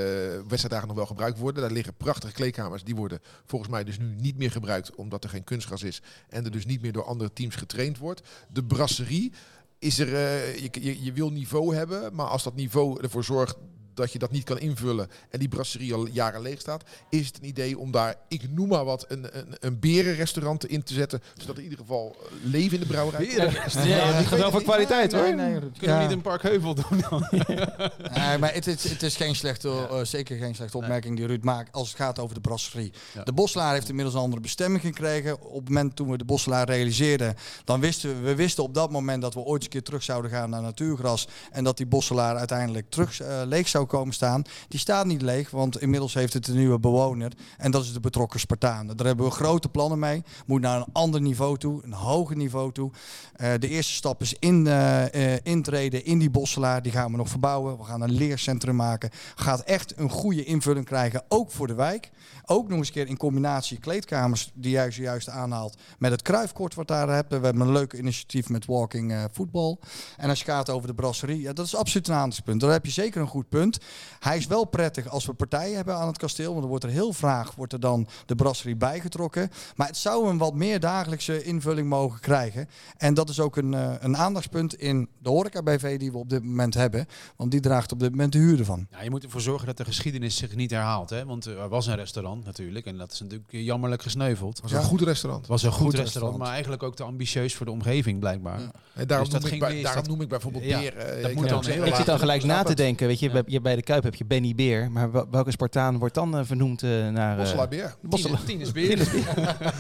wedstrijddagen 0.48 0.88
nog 0.88 0.98
wel 0.98 1.06
gebruikt 1.06 1.38
worden. 1.38 1.62
Daar 1.62 1.72
liggen 1.72 1.94
prachtige 1.94 2.34
kleedkamers. 2.34 2.84
Die 2.84 2.96
worden 2.96 3.20
volgens 3.46 3.72
mij 3.72 3.84
dus 3.84 3.98
nu 3.98 4.16
niet 4.18 4.38
meer 4.38 4.52
gebruikt. 4.52 4.96
Omdat 4.96 5.24
er 5.24 5.30
geen 5.30 5.44
kunstgras 5.44 5.84
is. 5.84 6.02
En 6.30 6.46
er 6.46 6.52
dus 6.52 6.66
niet 6.66 6.82
meer 6.82 6.92
door 6.92 7.06
andere 7.06 7.34
teams 7.34 7.56
getraind 7.56 7.98
wordt. 7.98 8.22
De 8.50 8.64
brasserie 8.64 9.34
is 9.80 10.00
er, 10.00 10.08
uh, 10.08 10.58
je, 10.58 10.70
je, 10.72 11.04
je, 11.04 11.12
wil 11.12 11.32
niveau 11.32 11.76
hebben, 11.76 12.16
maar 12.16 12.28
als 12.28 12.44
dat 12.44 12.56
niveau 12.56 13.02
ervoor 13.02 13.24
zorgt 13.24 13.58
dat 13.96 14.12
je 14.12 14.20
dat 14.20 14.32
niet 14.32 14.44
kan 14.44 14.60
invullen 14.60 15.10
en 15.30 15.40
die 15.40 15.48
brasserie 15.48 15.94
al 15.94 16.08
jaren 16.08 16.42
leeg 16.42 16.60
staat, 16.60 16.84
is 17.10 17.28
het 17.28 17.38
een 17.38 17.46
idee 17.46 17.78
om 17.78 17.92
daar, 17.92 18.16
ik 18.28 18.50
noem 18.52 18.68
maar 18.68 18.86
wat, 18.86 19.06
een, 19.08 19.38
een, 19.38 19.56
een 19.60 19.80
berenrestaurant 19.80 20.66
in 20.66 20.84
te 20.84 20.94
zetten, 20.94 21.22
zodat 21.36 21.58
in 21.58 21.64
ieder 21.64 21.78
geval 21.78 22.16
leven 22.44 22.74
in 22.74 22.80
de 22.80 22.88
brouwerij. 22.88 23.26
Ja, 23.26 23.44
ja, 23.84 24.18
die 24.18 24.28
gaat 24.28 24.40
wel 24.40 24.52
voor 24.52 24.64
kwaliteit 24.64 25.12
hoor. 25.12 25.22
Nee, 25.22 25.34
nee, 25.34 25.72
Kunnen 25.78 25.98
we 25.98 26.04
niet 26.04 26.12
een 26.12 26.22
park 26.22 26.42
Heuvel 26.42 26.76
doen 26.76 27.04
dan? 27.10 27.28
nee, 28.18 28.38
maar 28.38 28.54
het, 28.54 28.66
het, 28.66 28.84
het, 28.84 29.04
is 29.04 29.16
geen 29.16 29.36
slechte, 29.36 29.68
uh, 29.68 30.00
zeker 30.04 30.38
geen 30.38 30.56
slechte 30.56 30.78
opmerking 30.78 31.18
die 31.18 31.26
Ruud 31.26 31.44
maakt 31.44 31.72
als 31.72 31.88
het 31.88 31.98
gaat 31.98 32.20
over 32.20 32.36
de 32.36 32.42
brasserie. 32.42 32.94
De 33.24 33.34
Boslaar 33.34 33.74
heeft 33.74 33.90
inmiddels 33.90 34.16
een 34.16 34.22
andere 34.22 34.42
bestemming 34.42 34.82
gekregen. 34.82 35.42
Op 35.42 35.60
het 35.60 35.68
moment 35.68 35.96
toen 35.96 36.10
we 36.10 36.18
de 36.18 36.26
Boslaar 36.26 36.68
realiseerden, 36.68 37.36
dan 37.64 37.80
wisten 37.80 38.10
we, 38.10 38.28
we 38.28 38.36
wisten 38.36 38.64
op 38.64 38.74
dat 38.74 38.92
moment 38.92 39.22
dat 39.22 39.34
we 39.34 39.40
ooit 39.40 39.56
eens 39.56 39.64
een 39.64 39.70
keer 39.70 39.84
terug 39.84 40.04
zouden 40.04 40.32
gaan 40.32 40.50
naar 40.50 40.62
natuurgras 40.62 41.28
en 41.52 41.64
dat 41.64 41.78
die 41.78 41.86
Bosselaar 41.86 42.36
uiteindelijk 42.36 42.90
terug 42.90 43.22
uh, 43.22 43.42
leeg 43.46 43.68
zou 43.68 43.85
komen 43.88 44.14
staan. 44.14 44.44
Die 44.68 44.80
staat 44.80 45.06
niet 45.06 45.22
leeg, 45.22 45.50
want 45.50 45.82
inmiddels 45.82 46.14
heeft 46.14 46.34
het 46.34 46.48
een 46.48 46.56
nieuwe 46.56 46.80
bewoner. 46.80 47.32
En 47.58 47.72
dat 47.72 47.84
is 47.84 47.94
de 47.94 48.00
betrokken 48.00 48.40
Spartaan. 48.40 48.88
Daar 48.88 49.06
hebben 49.06 49.26
we 49.26 49.32
grote 49.32 49.70
plannen 49.70 50.00
mee. 50.00 50.24
Moet 50.46 50.62
naar 50.62 50.78
een 50.78 50.94
ander 50.94 51.22
niveau 51.22 51.58
toe, 51.58 51.84
een 51.84 51.94
hoger 51.94 52.36
niveau 52.36 52.72
toe. 52.72 52.92
Uh, 52.92 53.54
de 53.60 53.68
eerste 53.68 53.94
stap 53.94 54.22
is 54.22 54.36
in, 54.40 54.66
uh, 54.66 55.14
uh, 55.14 55.34
intreden 55.44 56.06
in 56.06 56.20
die 56.20 56.30
bosselaar. 56.30 56.82
Die 56.82 56.92
gaan 56.92 57.12
we 57.12 57.18
nog 57.18 57.30
verbouwen. 57.30 57.78
We 57.78 57.84
gaan 57.84 58.02
een 58.02 58.12
leercentrum 58.12 58.76
maken. 58.76 59.10
Gaat 59.36 59.62
echt 59.62 59.98
een 59.98 60.10
goede 60.10 60.44
invulling 60.44 60.86
krijgen, 60.86 61.24
ook 61.28 61.52
voor 61.52 61.68
de 61.68 61.74
wijk. 61.74 62.12
Ook 62.46 62.68
nog 62.68 62.78
eens 62.78 62.88
een 62.88 62.94
keer 62.94 63.08
in 63.08 63.18
combinatie 63.18 63.80
kleedkamers, 63.80 64.52
die 64.54 64.72
jij 64.72 64.92
zojuist 64.92 65.30
aanhaalt, 65.30 65.78
met 65.98 66.12
het 66.12 66.22
kruifkort 66.22 66.76
wat 66.76 66.88
daar 66.88 67.10
hebben. 67.10 67.40
We 67.40 67.46
hebben 67.46 67.68
een 67.68 67.74
leuk 67.74 67.94
initiatief 67.94 68.50
met 68.50 68.66
walking 68.66 69.28
voetbal. 69.32 69.80
En 70.18 70.30
als 70.30 70.40
je 70.40 70.46
gaat 70.46 70.70
over 70.70 70.88
de 70.88 70.94
brasserie, 70.94 71.42
ja, 71.42 71.54
dat 71.54 71.66
is 71.66 71.76
absoluut 71.76 72.08
een 72.08 72.14
aandachtspunt. 72.14 72.62
Daar 72.62 72.72
heb 72.72 72.86
je 72.86 72.92
zeker 72.92 73.22
een 73.22 73.28
goed 73.28 73.50
punt. 73.50 73.75
Hij 74.20 74.38
is 74.38 74.48
wel 74.48 74.66
prettig 74.66 75.08
als 75.08 75.26
we 75.26 75.34
partijen 75.34 75.76
hebben 75.76 75.96
aan 75.96 76.08
het 76.08 76.18
kasteel, 76.18 76.48
want 76.48 76.60
dan 76.60 76.70
wordt 76.70 76.84
er 76.84 76.90
heel 76.90 77.14
vraag, 77.14 77.56
wordt 77.56 77.74
er 77.74 77.80
dan 77.80 78.08
de 78.26 78.36
brasserie 78.36 78.76
bijgetrokken. 78.76 79.52
Maar 79.76 79.88
het 79.88 79.98
zou 79.98 80.30
een 80.30 80.38
wat 80.38 80.54
meer 80.54 80.80
dagelijkse 80.80 81.44
invulling 81.44 81.90
mogen 81.90 82.20
krijgen. 82.20 82.70
En 82.98 83.14
dat 83.14 83.30
is 83.30 83.40
ook 83.40 83.58
een, 83.58 83.72
uh, 83.72 83.94
een 84.00 84.18
aandachtspunt 84.18 84.76
in 84.76 85.10
de 85.18 85.30
horeca-BV 85.30 86.00
die 86.00 86.12
we 86.12 86.18
op 86.18 86.30
dit 86.30 86.44
moment 86.44 86.74
hebben. 86.74 87.08
Want 87.36 87.52
die 87.52 87.60
draagt 87.60 87.92
op 87.92 88.00
dit 88.00 88.10
moment 88.10 88.32
de 88.32 88.38
huur 88.38 88.60
ervan. 88.60 88.88
Ja, 88.92 89.02
je 89.02 89.10
moet 89.10 89.24
ervoor 89.24 89.42
zorgen 89.42 89.68
dat 89.68 89.78
de 89.78 89.86
geschiedenis 89.86 90.38
zich 90.38 90.56
niet 90.56 90.72
herhaalt. 90.72 91.10
Hè? 91.10 91.26
Want 91.26 91.46
er 91.46 91.70
was 91.70 91.88
een 91.88 91.96
restaurant 91.96 92.46
natuurlijk 92.46 92.86
en 92.86 92.98
dat 92.98 93.12
is 93.12 93.20
natuurlijk 93.20 93.48
jammerlijk 93.50 94.02
gesneuveld. 94.02 94.62
Het 94.62 94.72
was 94.72 94.82
een 94.82 94.88
goed 94.88 95.02
restaurant. 95.02 95.42
Het 95.42 95.52
was 95.52 95.64
een 95.64 95.72
goed, 95.72 95.94
restaurant, 95.94 96.38
maar 96.38 96.52
eigenlijk 96.52 96.84
ook 96.84 96.96
te 96.96 97.04
ambitieus 97.04 97.56
voor 97.56 97.66
de 97.66 97.72
omgeving 97.72 98.20
blijkbaar. 98.20 98.60
Ja. 98.60 98.72
En 98.94 99.08
daarom, 99.08 99.30
dus 99.30 99.42
noem, 99.42 99.52
ik, 99.52 99.60
bij, 99.60 99.82
daarom 99.82 100.08
noem 100.08 100.22
ik 100.22 100.28
bijvoorbeeld 100.28 100.64
ja, 100.64 100.80
Beer. 100.80 101.18
Uh, 101.18 101.24
dat 101.24 101.34
moet 101.34 101.50
dan 101.50 101.68
ik 101.68 101.96
zit 101.96 102.06
dan 102.06 102.20
gelijk 102.20 102.44
na 102.44 102.64
te 102.64 102.74
denken. 102.74 103.08
Weet 103.08 103.20
je, 103.20 103.44
je 103.46 103.62
bij 103.66 103.76
de 103.76 103.82
Kuip 103.82 104.04
heb 104.04 104.16
je 104.16 104.26
Benny 104.26 104.56
Beer. 104.56 104.92
Maar 104.92 105.12
welke 105.32 105.52
Spartaan 105.52 105.98
wordt 105.98 106.14
dan 106.14 106.38
uh, 106.38 106.46
vernoemd 106.46 106.84
uh, 106.84 107.10
naar... 107.10 107.38
Bosselaar 107.38 107.68
Beer. 107.68 107.96
Bosselaar. 108.02 108.44
Tien 108.46 108.62
is 108.62 108.72
Beer. 108.72 108.98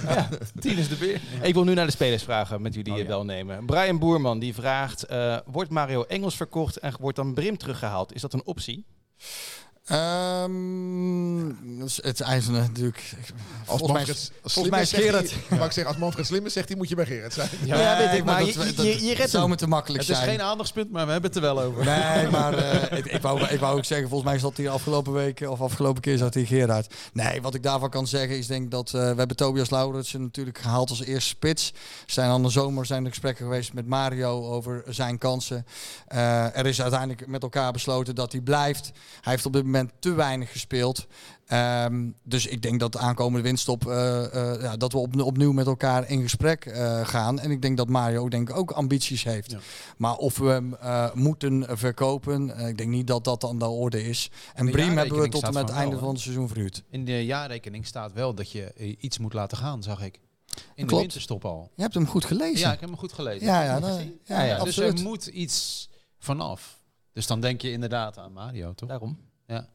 ja, 0.08 0.30
tien 0.60 0.78
is 0.78 0.90
de 0.90 0.96
Beer. 0.96 1.22
Ik 1.42 1.54
wil 1.54 1.64
nu 1.64 1.74
naar 1.74 1.86
de 1.86 1.92
spelers 1.92 2.24
vragen 2.24 2.62
met 2.62 2.74
jullie 2.74 2.94
oh, 2.94 3.00
ja. 3.00 3.06
wel 3.06 3.26
nemen. 3.26 3.66
Brian 3.66 4.00
Boerman 4.00 4.40
die 4.40 4.54
vraagt... 4.54 5.06
wordt 5.46 5.70
Mario 5.70 6.04
Engels 6.04 6.36
verkocht 6.36 6.78
en 6.78 6.94
wordt 7.00 7.16
dan 7.18 7.34
Brim 7.34 7.58
teruggehaald? 7.58 8.14
Is 8.14 8.22
dat 8.22 8.34
een 8.34 8.46
optie? 8.46 8.86
Ehm, 9.86 11.52
dus 11.80 12.00
het 12.02 12.20
is 12.20 12.48
natuurlijk... 12.48 13.04
Als 13.66 13.80
Volgens 13.80 13.92
mij, 13.92 14.06
Manfred 14.06 14.32
volgens 14.44 14.70
mij 14.70 14.82
is 14.82 14.94
is, 14.94 15.32
hij- 15.48 15.58
mag 15.58 15.66
ik 15.68 15.72
zeggen, 15.74 15.86
als 15.94 15.98
Manfred 15.98 16.26
slim 16.26 16.46
is, 16.46 16.54
zegt 16.54 16.68
hij, 16.68 16.78
moet 16.78 16.90
je 16.90 16.96
bij 16.96 17.06
Gerard 17.06 17.34
zijn. 17.34 17.50
Ja, 17.64 17.98
weet 17.98 18.14
ik, 18.20 18.24
maar 18.26 18.40
dat- 18.40 18.54
je- 18.54 18.74
dat- 18.74 18.86
je- 18.86 19.04
je 19.06 19.14
redt 19.14 19.30
zou 19.30 19.50
me 19.50 19.56
te 19.56 19.68
makkelijk 19.68 20.02
Het 20.02 20.12
is 20.12 20.18
zijn. 20.18 20.30
geen 20.30 20.42
aandachtspunt, 20.42 20.92
maar 20.92 21.06
we 21.06 21.12
hebben 21.12 21.32
het 21.32 21.40
er 21.40 21.46
wel 21.56 21.62
over. 21.62 21.86
Nee, 21.86 22.30
maar 22.38 22.54
eh, 22.58 22.98
ik, 22.98 23.06
ik, 23.06 23.22
wou, 23.22 23.42
ik 23.44 23.60
wou 23.60 23.78
ook 23.78 23.86
zeggen, 23.86 24.10
volgens 24.10 24.30
mij 24.30 24.40
zat 24.40 24.58
hier 24.58 24.70
afgelopen 24.70 25.14
week 25.14 25.40
of 25.50 25.62
afgelopen 25.62 26.02
keer 26.02 26.18
zat 26.18 26.34
hier 26.34 26.48
Gerard. 26.48 26.94
Nee, 27.14 27.42
wat 27.42 27.54
ik 27.56 27.64
daarvan 27.64 27.90
kan 27.90 28.08
zeggen 28.08 28.38
is 28.38 28.48
denk 28.48 28.72
dat 28.72 28.88
eh, 28.88 28.94
we 28.94 29.16
hebben 29.18 29.36
Tobias 29.36 29.70
Laurensen 29.70 30.22
natuurlijk 30.22 30.58
gehaald 30.58 30.90
als 30.90 31.04
eerste 31.04 31.30
spits. 31.30 31.74
Zijn 32.06 32.30
aan 32.30 32.44
de 32.44 32.50
zomer 32.50 32.86
zijn 32.86 33.04
er 33.04 33.10
gesprekken 33.10 33.46
geweest 33.46 33.74
met 33.74 33.88
Mario 33.88 34.46
over 34.52 34.84
zijn 34.88 35.18
kansen. 35.18 35.66
Eh, 36.08 36.58
er 36.58 36.66
is 36.66 36.82
uiteindelijk 36.82 37.28
met 37.28 37.44
elkaar 37.44 37.72
besloten 37.72 38.16
dat 38.16 38.32
hij 38.32 38.42
blijft. 38.42 38.92
Hij 39.22 39.32
heeft 39.34 39.46
op 39.46 39.54
dit 39.54 39.64
moment 39.64 39.74
te 40.00 40.14
weinig 40.14 40.52
gespeeld. 40.52 41.08
Ehm, 41.46 42.10
dus 42.24 42.48
ik 42.48 42.62
denk 42.62 42.80
dat 42.80 42.92
de 42.92 42.98
aankomende 42.98 43.42
winststop, 43.42 43.88
eh, 43.88 44.26
eh, 44.26 44.62
ja, 44.62 44.78
dat 44.78 44.92
we 44.92 44.98
op, 44.98 45.22
opnieuw 45.22 45.52
met 45.52 45.68
elkaar 45.68 46.10
in 46.10 46.22
gesprek 46.22 46.66
eh, 46.66 47.08
gaan. 47.08 47.40
En 47.40 47.52
ik 47.52 47.62
denk 47.62 47.78
dat 47.78 47.90
Mario 47.90 48.30
denk 48.30 48.50
ik 48.50 48.56
ook 48.56 48.72
ambities 48.72 49.24
heeft. 49.24 49.52
Ja. 49.52 49.60
Maar 49.98 50.16
of 50.16 50.38
we 50.38 50.50
hem 50.50 50.76
eh, 50.76 51.14
moeten 51.14 51.78
verkopen, 51.78 52.68
ik 52.68 52.78
denk 52.78 52.90
niet 52.90 53.08
dat 53.08 53.24
dat 53.24 53.44
aan 53.44 53.60
de 53.60 53.68
orde 53.68 54.04
is. 54.04 54.30
En 54.54 54.72
Briem 54.72 54.98
hebben 54.98 55.22
we 55.22 55.30
tot 55.30 55.44
en 55.44 55.54
met 55.54 55.62
het 55.62 55.72
wel, 55.72 55.80
einde 55.80 55.98
van 55.98 56.10
het 56.10 56.20
seizoen 56.20 56.48
verhuurd. 56.48 56.84
In 56.90 57.06
de 57.06 57.26
jaarrekening 57.26 57.86
staat 57.86 58.14
wel 58.14 58.34
dat 58.34 58.52
je 58.52 58.96
iets 59.00 59.18
moet 59.18 59.34
laten 59.34 59.58
gaan, 59.58 59.84
zag 59.84 60.04
ik. 60.04 60.20
In 60.76 60.88
de 60.88 60.96
winterstop 60.96 61.46
al. 61.46 61.72
Je 61.76 61.82
hebt 61.82 61.94
hem 61.94 62.08
goed 62.08 62.26
gelezen. 62.26 62.60
Ja, 62.60 62.74
ik 62.74 62.80
heb 62.80 62.90
hem 62.90 62.98
goed 62.98 63.14
gelezen. 63.14 63.46
ja, 63.48 63.64
ja, 63.64 63.80
nou, 63.80 64.20
ja, 64.24 64.42
ja. 64.42 64.64
Dus 64.64 64.78
er 64.78 65.02
moet 65.02 65.26
iets 65.26 65.90
vanaf. 66.18 66.84
Dus 67.14 67.28
dan 67.28 67.42
denk 67.42 67.62
je 67.62 67.72
inderdaad 67.72 68.18
aan 68.18 68.34
Mario, 68.34 68.74
toch? 68.74 68.90
Daarom. 68.90 69.18
Ja. 69.48 69.68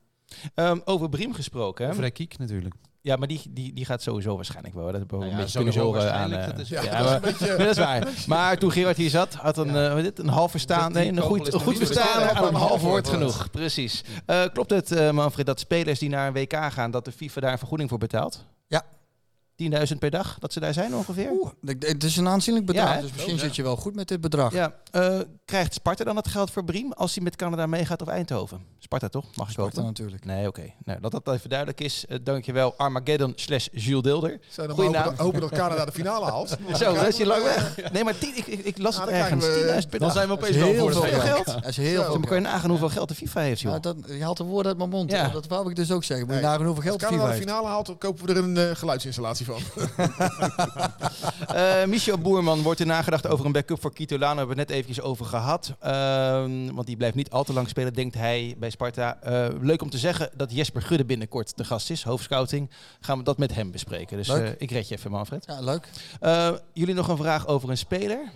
Ehm, 0.55 0.79
over 0.85 1.09
Briem 1.09 1.35
gesproken. 1.35 1.87
hè? 1.87 1.95
Vrij 1.95 2.11
kiek 2.11 2.39
natuurlijk. 2.39 2.75
Ja, 3.03 3.17
maar 3.17 3.29
die, 3.29 3.41
die, 3.51 3.73
die 3.73 3.85
gaat 3.85 4.03
sowieso 4.03 4.37
waarschijnlijk 4.37 4.75
wel. 4.75 4.85
Dat 4.85 4.95
hebben 4.95 5.11
we 5.11 5.17
Nou 5.25 5.31
een 5.31 5.37
ja, 5.39 5.43
beetje 5.45 5.63
kunnen 5.65 5.83
horen 5.83 6.13
aan... 6.13 6.33
eh, 6.33 6.47
dat 6.47 6.59
is- 6.59 6.69
ja, 6.69 7.03
maar 7.03 7.21
dat 7.59 7.61
is 7.61 7.77
waar. 7.79 8.09
Maar 8.27 8.59
toen 8.59 8.71
Gerard 8.73 8.97
hier 8.97 9.11
zat, 9.11 9.35
had 9.35 9.57
een, 9.59 9.77
eh, 9.77 9.97
is 9.97 10.03
dit, 10.03 10.19
een 10.19 10.29
half 10.29 10.51
verstaan. 10.51 10.93
Nee, 10.93 11.09
een 11.09 11.21
goed, 11.21 11.53
een 11.53 11.61
goed 11.61 11.77
verstaan 11.77 12.23
aan 12.37 12.45
een 12.45 12.55
half 12.55 12.71
woord 12.71 12.83
woord. 12.83 13.09
genoeg. 13.09 13.51
Precies. 13.51 14.05
Eh, 14.27 14.43
klopt 14.53 14.71
het, 14.71 14.93
eh, 14.93 15.11
Manfred, 15.11 15.47
dat 15.47 15.61
spelers 15.61 15.99
die 15.99 16.09
naar 16.09 16.27
een 16.27 16.33
WK 16.33 16.55
gaan, 16.73 16.91
dat 16.91 17.05
de 17.05 17.13
FIFA 17.13 17.41
daar 17.41 17.53
een 17.53 17.59
vergoeding 17.59 17.89
voor 17.91 17.99
betaalt? 17.99 18.45
Ja. 19.69 19.85
10.000 19.87 19.99
per 19.99 20.11
dag, 20.11 20.37
dat 20.39 20.53
ze 20.53 20.61
daar 20.61 20.73
zijn 20.75 20.95
ongeveer? 20.95 21.31
Oeh, 21.31 21.51
het 21.79 22.05
is 22.05 22.17
een 22.17 22.29
aanzienlijk 22.29 22.67
bedrag, 22.67 22.95
Ja, 22.95 23.01
dus 23.01 23.13
misschien 23.13 23.39
zit 23.39 23.57
je 23.57 23.63
wel 23.63 23.77
goed 23.77 23.95
met 23.95 24.09
dit 24.09 24.21
bedrag. 24.21 24.53
Ja, 24.53 24.75
eh, 24.91 25.19
krijgt 25.45 25.75
Sparta 25.75 26.05
dan 26.05 26.17
het 26.17 26.29
geld 26.29 26.51
voor 26.51 26.65
Briem 26.65 26.93
als 26.93 27.15
hij 27.15 27.25
met 27.25 27.37
Canada 27.37 27.67
meegaat 27.67 28.03
of 28.03 28.09
Eindhoven? 28.09 28.61
Sparta 28.79 29.09
toch? 29.09 29.25
Mag 29.37 29.47
ik 29.47 29.53
Sparta 29.53 29.71
hopen? 29.77 29.85
natuurlijk. 29.85 30.25
Nee, 30.25 30.47
oké. 30.47 30.63
Nou, 30.85 31.01
dat 31.01 31.11
dat 31.11 31.29
even 31.35 31.49
duidelijk 31.49 31.81
is. 31.81 32.05
Uh, 32.09 32.19
dankjewel 32.23 32.75
Armageddon 32.77 33.33
slash 33.37 33.69
Jules 33.73 34.03
Dilder. 34.03 34.41
Zou 34.49 34.67
dan 34.69 34.77
hopen, 34.77 35.17
hopen 35.17 35.41
dat 35.41 35.51
Canada 35.51 35.85
de 35.85 35.93
finale 35.93 36.25
haalt. 36.25 36.49
Zo, 36.81 36.95
dat 36.95 37.07
is 37.07 37.17
je 37.17 37.27
lang 37.27 37.43
weg. 37.43 37.93
Nee, 37.93 38.05
maar 38.05 38.19
tien, 38.19 38.37
ik, 38.37 38.47
ik, 38.47 38.65
ik 38.65 38.79
las 38.79 38.97
Nou, 38.97 39.11
het 39.11 39.19
dan 39.21 39.25
ergens. 39.41 39.45
krijgen 39.45 39.67
we- 39.75 39.81
10.000 39.83 39.89
per 39.91 39.99
Dan 39.99 40.09
dag. 40.09 40.17
zijn 40.17 40.29
we 40.29 40.35
Dat 40.35 40.43
opeens 40.45 40.57
wel 40.57 40.67
heel 40.73 40.81
voor 40.81 40.93
veel 40.93 41.21
geld. 41.21 41.23
geld. 41.45 41.47
Dat 41.63 41.67
is 41.71 41.77
heel 41.77 42.03
veel 42.03 42.13
Dan 42.13 42.25
kun 42.25 42.35
je 42.37 42.43
nagaan 42.43 42.71
hoeveel 42.71 42.89
geld 42.89 43.09
de 43.09 43.15
FIFA 43.15 43.41
heeft, 43.41 43.61
joh. 43.61 43.73
Ja, 43.73 43.79
dat, 43.79 43.97
je 44.07 44.23
haalt 44.23 44.37
de 44.37 44.45
woorden 44.45 44.67
uit 44.69 44.79
mijn 44.79 44.91
mond. 44.91 45.11
Ja. 45.11 45.29
Dat 45.29 45.47
wou 45.47 45.71
ik 45.71 45.77
dus 45.77 45.91
ook 45.93 46.05
zeggen. 46.05 46.27
Moet 46.27 46.37
je 46.37 46.43
nagaan 46.43 46.65
hoeveel 46.67 46.75
Als 46.77 46.85
geld 46.85 47.01
de 47.01 47.05
Canada 47.07 47.23
FIFA 47.25 47.33
de 47.39 47.39
heeft. 47.45 47.51
finale 47.55 47.75
haalt, 47.75 47.87
dan 47.87 47.99
kopen 47.99 48.27
we 48.27 48.33
er 48.33 48.39
een 48.45 48.57
eh, 48.57 48.77
geluidsinstallatie 48.77 49.47
van. 49.51 49.63
Eh, 51.55 51.85
Michel 51.85 52.19
Boerman 52.19 52.63
wordt 52.63 52.81
er 52.81 52.87
nagedacht 52.87 53.27
over 53.27 53.47
een 53.47 53.53
backup 53.53 53.81
voor 53.81 53.93
Kito 53.93 54.19
Lano. 54.19 54.37
Hebben 54.37 54.57
we 54.57 54.61
het 54.61 54.71
net 54.71 54.79
eventjes 54.79 55.05
over 55.05 55.27
gehad. 55.27 55.75
Ehm, 55.81 56.75
want 56.75 56.87
die 56.87 56.97
blijft 56.97 57.15
niet 57.15 57.31
al 57.31 57.45
te 57.45 57.53
lang 57.53 57.69
spelen, 57.69 57.95
denkt 57.95 58.15
hij 58.15 58.55
bij 58.59 58.71
Sparta. 58.71 59.19
Eh, 59.23 59.47
leuk 59.61 59.83
om 59.83 59.91
te 59.91 59.99
zeggen 59.99 60.31
dat 60.37 60.53
Jesper 60.53 60.83
Gudde 60.83 61.05
binnenkort 61.05 61.57
de 61.57 61.65
gast 61.65 61.91
is, 61.91 62.03
hoofdscouting. 62.03 62.71
Gaan 63.01 63.19
we 63.19 63.25
dat 63.25 63.39
met 63.39 63.55
hem 63.55 63.71
bespreken. 63.71 64.17
Dus 64.17 64.29
eh, 64.29 64.49
ik 64.59 64.71
red 64.71 64.89
je 64.89 64.95
even, 64.97 65.11
Manfred. 65.11 65.45
Ja, 65.47 65.61
leuk. 65.61 65.89
Eh, 66.21 66.53
jullie 66.73 66.95
nog 66.95 67.09
een 67.09 67.17
vraag 67.17 67.47
over 67.47 67.71
een 67.71 67.79
speler? 67.79 68.31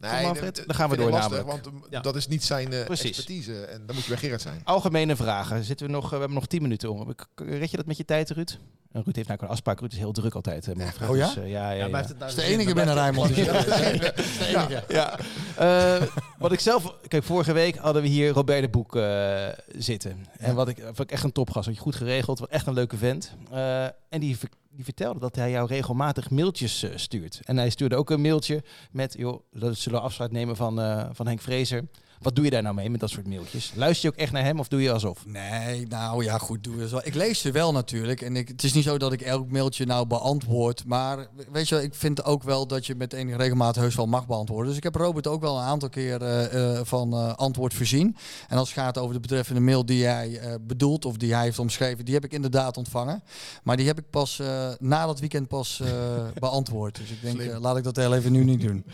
Manfred? 0.00 0.56
dat- 0.56 0.66
Dan 0.66 0.74
gaan 0.76 0.90
we 0.90 0.96
door 0.96 1.10
lastig, 1.10 1.30
namelijk. 1.36 1.62
Want 1.64 1.66
eh, 1.84 1.90
Ja. 1.90 2.00
dat 2.00 2.16
is 2.16 2.26
niet 2.28 2.44
zijn 2.44 2.72
eh, 2.72 2.88
expertise. 2.90 3.64
En 3.64 3.82
dan 3.86 3.94
moet 3.94 4.04
je 4.04 4.10
bij 4.10 4.18
Gerard 4.20 4.40
zijn. 4.42 4.60
Algemene 4.64 5.16
vragen. 5.16 5.64
Zitten 5.64 5.86
we, 5.86 5.92
nog, 5.92 6.04
eh, 6.04 6.10
we 6.10 6.16
hebben 6.16 6.34
nog 6.34 6.46
10 6.46 6.62
minuten 6.62 6.92
om. 6.92 7.14
Red 7.36 7.70
je 7.70 7.76
dat 7.76 7.86
met 7.86 7.96
je 7.96 8.04
tijd, 8.04 8.30
Ruud? 8.30 8.58
En 8.92 9.02
Ruud 9.04 9.16
heeft 9.16 9.28
nou 9.28 9.40
een 9.42 9.48
afspraak. 9.48 9.80
Ruud 9.80 9.92
is 9.92 9.98
heel 9.98 10.12
druk 10.12 10.34
altijd, 10.34 10.68
eh, 10.68 10.74
Manfred. 10.74 11.08
Oh 11.08 11.16
ja? 11.16 11.26
Dus, 11.26 11.36
eh, 11.36 11.50
ja, 11.50 11.70
ja, 11.70 11.76
ja. 11.76 11.88
blijft 11.88 12.08
het 12.08 12.18
nou 12.18 12.30
Dat 12.30 12.40
is 12.40 12.46
de 12.46 12.52
enige 12.52 12.74
binnen 12.74 12.94
Rijnmond. 12.94 13.34
Ja. 14.88 15.18
Eh, 15.56 16.02
wat 16.38 16.52
ik 16.52 16.60
zelf... 16.60 16.94
Kijk, 17.08 17.22
vorige 17.24 17.52
week 17.52 17.76
hadden 17.76 18.02
we 18.02 18.08
hier 18.08 18.30
Robert 18.32 18.60
de 18.62 18.68
Boek 18.68 18.96
eh, 18.96 19.46
zitten. 19.76 20.26
En 20.38 20.54
wat 20.54 20.68
ik, 20.68 20.78
ik 20.78 21.10
echt 21.10 21.24
een 21.24 21.32
topgast. 21.32 21.66
Had 21.66 21.74
je 21.74 21.80
goed 21.80 21.96
geregeld. 21.96 22.38
Wat 22.38 22.48
echt 22.50 22.66
een 22.66 22.74
leuke 22.74 22.96
vent. 22.96 23.32
Eh, 23.50 23.84
en 23.84 24.20
die, 24.20 24.36
die 24.72 24.84
vertelde 24.84 25.20
dat 25.20 25.36
hij 25.36 25.50
jou 25.50 25.66
regelmatig 25.66 26.30
mailtjes 26.30 26.82
eh, 26.82 26.90
stuurt. 26.94 27.40
En 27.44 27.56
hij 27.56 27.70
stuurde 27.70 27.96
ook 27.96 28.10
een 28.10 28.20
mailtje 28.20 28.62
met... 28.90 29.14
joh, 29.18 29.42
dat 29.52 29.76
zullen 29.76 29.98
we 29.98 30.04
afscheid 30.04 30.32
nemen 30.32 30.56
van, 30.56 30.80
eh, 30.80 31.08
van 31.12 31.26
Henk 31.26 31.40
Vrezer. 31.40 31.88
Wat 32.20 32.34
doe 32.34 32.44
je 32.44 32.50
daar 32.50 32.62
nou 32.62 32.74
mee 32.74 32.90
met 32.90 33.00
dat 33.00 33.10
soort 33.10 33.26
mailtjes? 33.26 33.72
Luister 33.74 34.08
je 34.08 34.14
ook 34.14 34.20
echt 34.20 34.32
naar 34.32 34.44
hem 34.44 34.58
of 34.58 34.68
doe 34.68 34.82
je 34.82 34.92
alsof? 34.92 35.26
Nee, 35.26 35.86
nou 35.86 36.24
ja, 36.24 36.38
goed. 36.38 36.64
Doe 36.64 36.88
wel. 36.88 37.00
Ik 37.04 37.14
lees 37.14 37.40
ze 37.40 37.50
wel 37.50 37.72
natuurlijk. 37.72 38.20
En 38.20 38.36
ik, 38.36 38.48
het 38.48 38.62
is 38.62 38.72
niet 38.72 38.84
zo 38.84 38.98
dat 38.98 39.12
ik 39.12 39.20
elk 39.20 39.50
mailtje 39.50 39.86
nou 39.86 40.06
beantwoord. 40.06 40.84
Maar 40.86 41.26
weet 41.52 41.68
je, 41.68 41.74
wel, 41.74 41.84
ik 41.84 41.94
vind 41.94 42.24
ook 42.24 42.42
wel 42.42 42.66
dat 42.66 42.86
je 42.86 42.94
met 42.94 43.12
enige 43.12 43.36
regelmaat 43.36 43.76
heus 43.76 43.94
wel 43.94 44.06
mag 44.06 44.26
beantwoorden. 44.26 44.66
Dus 44.66 44.76
ik 44.76 44.82
heb 44.82 44.94
Robert 44.94 45.26
ook 45.26 45.40
wel 45.40 45.56
een 45.56 45.64
aantal 45.64 45.88
keer 45.88 46.22
eh, 46.22 46.76
eh, 46.78 46.84
van 46.84 47.12
eh, 47.12 47.34
antwoord 47.34 47.74
voorzien. 47.74 48.16
En 48.48 48.58
als 48.58 48.68
het 48.68 48.78
gaat 48.78 48.98
over 48.98 49.14
de 49.14 49.20
betreffende 49.20 49.60
mail 49.60 49.86
die 49.86 50.04
hij 50.04 50.58
bedoelt 50.60 51.04
of 51.04 51.16
die 51.16 51.34
hij 51.34 51.44
heeft 51.44 51.58
omschreven, 51.58 52.04
die 52.04 52.14
heb 52.14 52.24
ik 52.24 52.32
inderdaad 52.32 52.76
ontvangen. 52.76 53.22
Maar 53.62 53.76
die 53.76 53.86
heb 53.86 53.98
ik 53.98 54.10
pas 54.10 54.42
na 54.78 55.06
dat 55.06 55.20
weekend 55.20 55.48
pas 55.48 55.82
beantwoord. 56.38 56.96
Dus 56.96 57.10
ik 57.10 57.22
denk, 57.22 57.60
laat 57.60 57.76
ik 57.76 57.84
dat 57.84 57.96
heel 57.96 58.14
even 58.14 58.32
nu 58.32 58.44
niet 58.44 58.60
doen. 58.60 58.84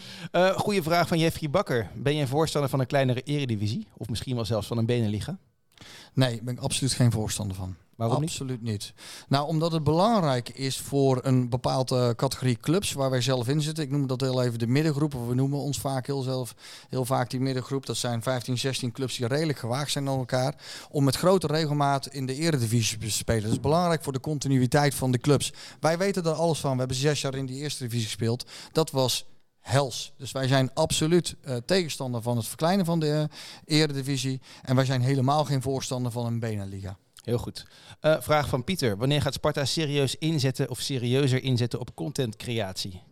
Goeie 0.57 0.83
vraag 0.83 1.09
van 1.09 1.18
Jeffrey 1.18 1.51
Bakker. 1.51 1.91
Ben 1.95 2.14
je 2.14 2.20
een 2.20 2.29
voorstander 2.29 2.70
van 2.70 2.81
een 2.81 2.87
kleinere 3.23 3.45
eredivisie? 3.45 3.87
Of 3.97 4.09
misschien 4.09 4.35
wel 4.35 4.45
zelfs 4.45 4.67
van 4.67 4.79
een 4.79 4.87
Beneliga? 4.87 5.39
Nee, 6.14 6.35
daar 6.35 6.45
ben 6.45 6.55
ik 6.55 6.61
absoluut 6.61 6.93
geen 6.93 7.12
voorstander 7.12 7.57
van. 7.57 7.77
Waarom 7.97 8.21
niet? 8.21 8.31
Absoluut 8.31 8.62
niet. 8.62 8.93
Nou, 9.29 9.47
omdat 9.47 9.73
het 9.73 9.85
belangrijk 9.85 10.49
is 10.49 10.79
voor 10.79 11.21
een 11.23 11.49
bepaalde 11.49 12.14
categorie 12.17 12.57
clubs 12.57 12.93
waar 12.93 13.11
wij 13.11 13.21
zelf 13.21 13.49
in 13.49 13.61
zitten. 13.61 13.85
Ik 13.85 13.91
noem 13.91 14.07
dat 14.07 14.21
heel 14.21 14.43
even 14.43 14.59
de 14.59 14.67
middengroep. 14.67 15.14
Of 15.14 15.27
we 15.27 15.35
noemen 15.35 15.59
ons 15.59 15.81
vaak 15.81 16.07
heel, 16.07 16.23
zelf, 16.23 16.55
heel 16.89 17.05
vaak 17.05 17.31
die 17.31 17.41
middengroep. 17.41 17.87
Dat 17.87 17.97
zijn 17.97 18.23
15, 18.23 18.59
16 18.59 18.93
clubs 18.93 19.17
die 19.17 19.27
redelijk 19.27 19.59
gewaagd 19.59 19.91
zijn 19.91 20.09
aan 20.09 20.19
elkaar. 20.19 20.55
Om 20.91 21.05
met 21.05 21.17
grote 21.17 21.47
regelmaat 21.47 22.07
in 22.07 22.27
de 22.27 22.35
eredivisie 22.35 22.99
te 22.99 23.11
spelen. 23.11 23.43
Dat 23.43 23.53
is 23.53 23.61
belangrijk 23.61 24.03
voor 24.03 24.12
de 24.12 24.21
continuïteit 24.21 24.95
van 24.95 25.11
de 25.11 25.19
clubs. 25.19 25.53
Wij 25.81 25.99
weten 25.99 26.25
er 26.25 26.33
alles 26.33 26.61
van. 26.61 26.73
We 26.73 26.79
hebben 26.79 26.97
zes 26.97 27.21
jaar 27.21 27.35
in 27.35 27.47
die 27.47 27.61
eerste 27.61 27.83
divisie 27.83 28.07
gespeeld. 28.07 28.51
Dat 28.73 28.91
was 28.91 29.27
hels. 29.67 30.12
Dus 30.17 30.33
wij 30.33 30.47
zijn 30.47 30.71
absoluut 30.75 31.37
eh, 31.43 31.57
tegenstander 31.57 32.23
van 32.23 32.37
het 32.37 32.47
verkleinen 32.47 32.85
van 32.85 33.01
de 33.01 33.29
eh, 33.64 33.79
eredivisie. 33.79 34.41
En 34.62 34.77
wij 34.77 34.85
zijn 34.85 35.01
helemaal 35.01 35.45
geen 35.45 35.62
voorstander 35.62 36.12
van 36.12 36.27
een 36.27 36.39
Beneliga. 36.39 36.97
Heel 37.23 37.39
goed. 37.39 37.67
Eh, 38.01 38.17
vraag 38.21 38.49
van 38.49 38.64
Pieter. 38.64 38.97
Wanneer 38.97 39.23
gaat 39.23 39.35
Sparta 39.35 39.64
serieus 39.64 40.17
inzetten 40.17 40.71
of 40.71 40.81
serieuzer 40.81 41.43
inzetten 41.43 41.81
op 41.81 41.95
contentcreatie? 41.95 43.03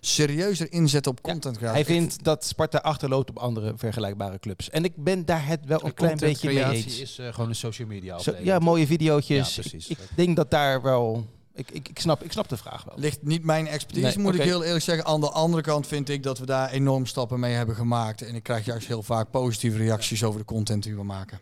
serieuzer 0.00 0.72
inzetten 0.72 1.12
op 1.12 1.18
Ja, 1.22 1.30
content 1.30 1.60
Hij 1.60 1.84
vindt 1.84 2.24
dat 2.24 2.44
Sparta 2.44 2.78
achterloopt 2.78 3.30
op 3.30 3.38
andere 3.38 3.72
vergelijkbare 3.76 4.38
clubs. 4.38 4.70
En 4.70 4.84
ik 4.84 4.92
ben 4.96 5.24
daar 5.24 5.46
het 5.46 5.64
wel 5.64 5.84
een 5.84 5.94
klein 5.94 6.16
beetje 6.16 6.48
mee 6.48 6.56
creatie 6.56 6.84
eens. 6.84 7.00
is 7.00 7.18
eh, 7.18 7.32
gewoon 7.32 7.48
een 7.48 7.54
social 7.54 7.88
media 7.88 8.18
Zo, 8.18 8.34
ja, 8.42 8.58
mooie 8.58 8.86
videootjes. 8.86 9.54
Ja, 9.54 9.60
precies. 9.60 9.88
Ik, 9.88 9.98
ik 9.98 10.08
denk 10.16 10.36
dat 10.36 10.50
daar 10.50 10.82
wel... 10.82 11.26
Ik, 11.60 11.70
ik, 11.70 11.88
ik, 11.88 11.98
snap, 12.00 12.22
ik 12.22 12.32
snap 12.32 12.48
de 12.48 12.56
vraag 12.56 12.84
wel. 12.84 12.94
Ligt 12.98 13.22
niet 13.22 13.44
mijn 13.44 13.66
expertise, 13.66 14.06
Nee, 14.06 14.18
moet 14.18 14.34
ik 14.34 14.42
heel 14.42 14.64
eerlijk 14.64 14.84
zeggen. 14.84 15.04
Aan 15.06 15.20
de 15.20 15.30
andere 15.30 15.62
kant 15.62 15.86
vind 15.86 16.08
ik 16.08 16.22
dat 16.22 16.38
we 16.38 16.46
daar 16.46 16.70
enorm 16.70 17.06
stappen 17.06 17.40
mee 17.40 17.54
hebben 17.54 17.74
gemaakt. 17.74 18.22
En 18.22 18.34
ik 18.34 18.42
krijg 18.42 18.64
juist 18.64 18.86
heel 18.86 19.02
vaak 19.02 19.30
positieve 19.30 19.76
reacties 19.78 20.24
over 20.24 20.38
de 20.40 20.46
content 20.46 20.82
die 20.82 20.94
we 20.94 21.02
maken. 21.02 21.38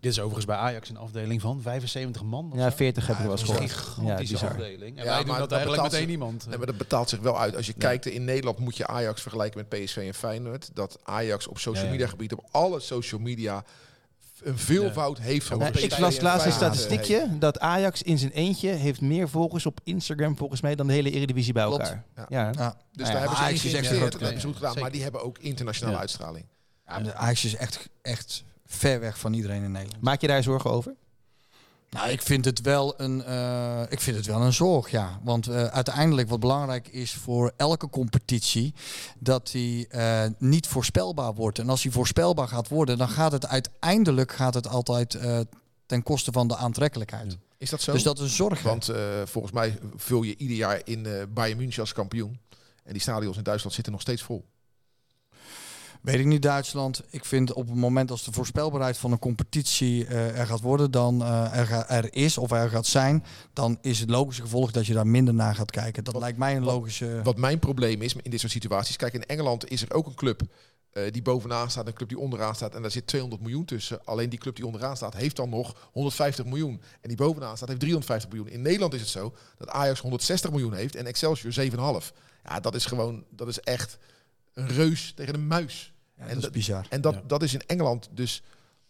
Dit 0.00 0.12
is 0.12 0.18
overigens 0.18 0.46
bij 0.46 0.56
Ajax 0.56 0.88
een 0.88 0.96
afdeling 0.96 1.40
van 1.40 1.60
75 1.62 2.22
man. 2.22 2.50
of 2.52 2.58
Ja, 2.58 2.70
zo. 2.70 2.76
40 2.76 3.06
heb 3.06 3.16
ik 3.16 3.22
wel 3.22 3.32
een 3.32 3.38
gehoord. 3.38 3.60
Ja, 3.60 3.66
gigantische 3.68 4.32
bizar. 4.34 4.50
afdeling. 4.50 4.98
En 4.98 5.04
Ja, 5.04 5.10
wij 5.10 5.18
doen 5.18 5.26
maar 5.28 5.38
dat 5.38 5.48
dat 5.48 5.58
eigenlijk 5.58 5.70
betaalt 5.70 5.82
met 5.82 5.92
één 5.92 6.02
zich- 6.02 6.10
iemand. 6.10 6.46
Nee, 6.48 6.56
maar 6.58 6.66
dat 6.66 6.76
betaalt 6.78 7.08
zich 7.08 7.18
wel 7.20 7.38
uit. 7.38 7.56
Als 7.56 7.66
je 7.66 7.72
kijkt 7.72 8.06
in 8.06 8.24
Nederland 8.24 8.58
moet 8.58 8.76
je 8.76 8.86
Ajax 8.86 9.22
vergelijken 9.22 9.66
met 9.68 9.80
PSV 9.84 9.96
en 9.96 10.14
Feyenoord. 10.14 10.70
Dat 10.74 10.98
Ajax 11.02 11.46
op 11.46 11.58
social 11.58 11.74
Ja, 11.84 11.90
ja. 11.90 11.90
media 11.96 12.06
gebied, 12.06 12.32
op 12.32 12.44
alle 12.50 12.80
social 12.80 13.20
media, 13.20 13.64
een 14.44 14.58
veelvoud 14.58 15.18
heeft 15.18 15.46
van 15.46 15.58
Nou, 15.58 15.78
ik 15.78 15.98
las 15.98 16.20
laatst 16.20 16.46
een 16.46 16.52
statistiekje 16.52 17.38
dat 17.38 17.58
Ajax 17.58 18.02
in 18.02 18.18
zijn 18.18 18.30
eentje 18.32 18.68
heeft 18.70 19.00
meer 19.00 19.28
volgers 19.28 19.66
op 19.66 19.80
Instagram 19.84 20.36
volgens 20.36 20.60
mij 20.60 20.74
dan 20.74 20.86
de 20.86 20.92
hele 20.92 21.10
Eredivisie 21.10 21.52
bij 21.52 21.64
Klopt. 21.64 21.80
elkaar. 21.82 22.04
Ja. 22.16 22.26
Ja. 22.28 22.50
Ja. 22.56 22.76
Dus 22.92 23.06
daar 23.06 23.18
hebben 23.18 23.36
ze 23.36 23.42
Ajax 23.42 23.64
is 23.64 23.72
echt 23.74 23.86
groot. 23.86 24.14
goed 24.14 24.22
gedaan. 24.22 24.54
Zeker. 24.54 24.80
Maar 24.80 24.90
die 24.90 25.02
hebben 25.02 25.22
ook 25.24 25.38
internationale 25.38 25.94
Ja. 25.94 26.00
uitstraling. 26.00 26.46
Ajax 27.14 27.44
is 27.44 27.56
echt, 27.56 27.88
echt 28.02 28.44
ver 28.66 29.00
weg 29.00 29.18
van 29.18 29.32
iedereen 29.32 29.62
in 29.62 29.72
Nederland. 29.72 30.02
Maak 30.02 30.20
je 30.20 30.26
daar 30.26 30.42
zorgen 30.42 30.70
over? 30.70 30.94
Nou, 31.90 32.10
ik 32.10 32.22
vind 32.22 32.44
het 32.44 32.60
wel 32.60 33.00
een, 33.00 33.24
eh, 33.24 33.82
ik 33.88 34.00
vind 34.00 34.16
het 34.16 34.26
wel 34.26 34.40
een 34.40 34.52
zorg, 34.52 34.90
ja. 34.90 35.20
Want 35.22 35.46
eh, 35.46 35.64
uiteindelijk 35.64 36.28
wat 36.28 36.40
belangrijk 36.40 36.88
is 36.88 37.12
voor 37.12 37.52
elke 37.56 37.88
competitie, 37.88 38.74
dat 39.18 39.50
die 39.50 39.88
eh, 39.88 40.24
niet 40.38 40.66
voorspelbaar 40.66 41.34
wordt. 41.34 41.58
En 41.58 41.68
als 41.68 41.82
die 41.82 41.92
voorspelbaar 41.92 42.48
gaat 42.48 42.68
worden, 42.68 42.98
dan 42.98 43.08
gaat 43.08 43.32
het 43.32 43.46
uiteindelijk 43.46 44.32
gaat 44.32 44.54
het 44.54 44.68
altijd 44.68 45.14
eh, 45.14 45.40
ten 45.86 46.02
koste 46.02 46.32
van 46.32 46.48
de 46.48 46.56
aantrekkelijkheid. 46.56 47.36
Is 47.58 47.70
dat 47.70 47.80
zo? 47.80 47.92
Dus 47.92 48.02
dat 48.02 48.18
is 48.18 48.22
een 48.22 48.28
zorg. 48.28 48.62
Want 48.62 48.90
uh, 48.90 48.96
volgens 49.24 49.52
mij 49.52 49.78
vul 49.96 50.22
je 50.22 50.36
ieder 50.36 50.56
jaar 50.56 50.80
in 50.84 51.04
uh, 51.04 51.22
Bayern 51.28 51.58
München 51.58 51.80
als 51.80 51.92
kampioen. 51.92 52.40
En 52.84 52.92
die 52.92 53.02
stadions 53.02 53.36
in 53.36 53.42
Duitsland 53.42 53.74
zitten 53.74 53.92
nog 53.92 54.02
steeds 54.02 54.22
vol. 54.22 54.44
Weet 56.00 56.18
ik 56.18 56.26
niet, 56.26 56.42
Duitsland. 56.42 57.02
Ik 57.10 57.24
vind 57.24 57.52
op 57.52 57.66
het 57.66 57.76
moment 57.76 58.10
als 58.10 58.24
de 58.24 58.32
voorspelbaarheid 58.32 58.98
van 58.98 59.12
een 59.12 59.18
competitie 59.18 60.06
uh, 60.06 60.38
er 60.38 60.46
gaat 60.46 60.60
worden, 60.60 60.90
dan 60.90 61.22
uh, 61.22 61.58
er, 61.58 61.66
ga, 61.66 61.88
er, 61.88 62.14
is 62.14 62.38
of 62.38 62.50
er 62.50 62.70
gaat 62.70 62.86
zijn, 62.86 63.24
dan 63.52 63.78
is 63.80 64.00
het 64.00 64.10
logische 64.10 64.42
gevolg 64.42 64.70
dat 64.70 64.86
je 64.86 64.94
daar 64.94 65.06
minder 65.06 65.34
naar 65.34 65.54
gaat 65.54 65.70
kijken. 65.70 66.04
Dat 66.04 66.12
wat, 66.12 66.22
lijkt 66.22 66.38
mij 66.38 66.56
een 66.56 66.64
logische. 66.64 67.14
Wat, 67.14 67.24
wat, 67.24 67.36
mijn 67.36 67.58
probleem 67.58 68.02
is 68.02 68.14
in 68.22 68.30
dit 68.30 68.40
soort 68.40 68.52
situaties. 68.52 68.96
Kijk, 68.96 69.14
in 69.14 69.26
Engeland 69.26 69.70
is 69.70 69.82
er 69.82 69.92
ook 69.92 70.06
een 70.06 70.14
club 70.14 70.42
uh, 70.92 71.02
die 71.10 71.22
bovenaan 71.22 71.70
staat, 71.70 71.86
een 71.86 71.92
club 71.92 72.08
die 72.08 72.18
onderaan 72.18 72.54
staat. 72.54 72.74
En 72.74 72.82
daar 72.82 72.90
zit 72.90 73.06
200 73.06 73.42
miljoen 73.42 73.64
tussen. 73.64 74.04
Alleen 74.04 74.28
die 74.28 74.38
club 74.38 74.56
die 74.56 74.66
onderaan 74.66 74.96
staat, 74.96 75.14
heeft 75.14 75.36
dan 75.36 75.48
nog 75.48 75.88
150 75.92 76.44
miljoen. 76.44 76.80
En 77.00 77.08
die 77.08 77.16
bovenaan 77.16 77.56
staat, 77.56 77.68
heeft 77.68 77.80
350 77.80 78.30
miljoen. 78.30 78.52
In 78.52 78.62
Nederland 78.62 78.94
is 78.94 79.00
het 79.00 79.08
zo 79.08 79.34
dat 79.58 79.68
Ajax 79.68 80.00
160 80.00 80.50
miljoen 80.50 80.74
heeft 80.74 80.96
en 80.96 81.06
Excelsior 81.06 81.70
7,5. 82.02 82.14
Ja, 82.44 82.60
dat 82.60 82.74
is 82.74 82.86
gewoon, 82.86 83.24
dat 83.30 83.48
is 83.48 83.60
echt 83.60 83.98
een 84.54 84.68
reus 84.68 85.12
tegen 85.12 85.34
een 85.34 85.46
muis. 85.46 85.92
Ja, 86.16 86.26
en 86.26 86.34
dat 86.34 86.44
is 86.44 86.50
bizar. 86.50 86.86
En 86.88 87.00
dat, 87.00 87.14
ja. 87.14 87.22
dat 87.26 87.42
is 87.42 87.54
in 87.54 87.62
Engeland 87.66 88.08
dus 88.10 88.42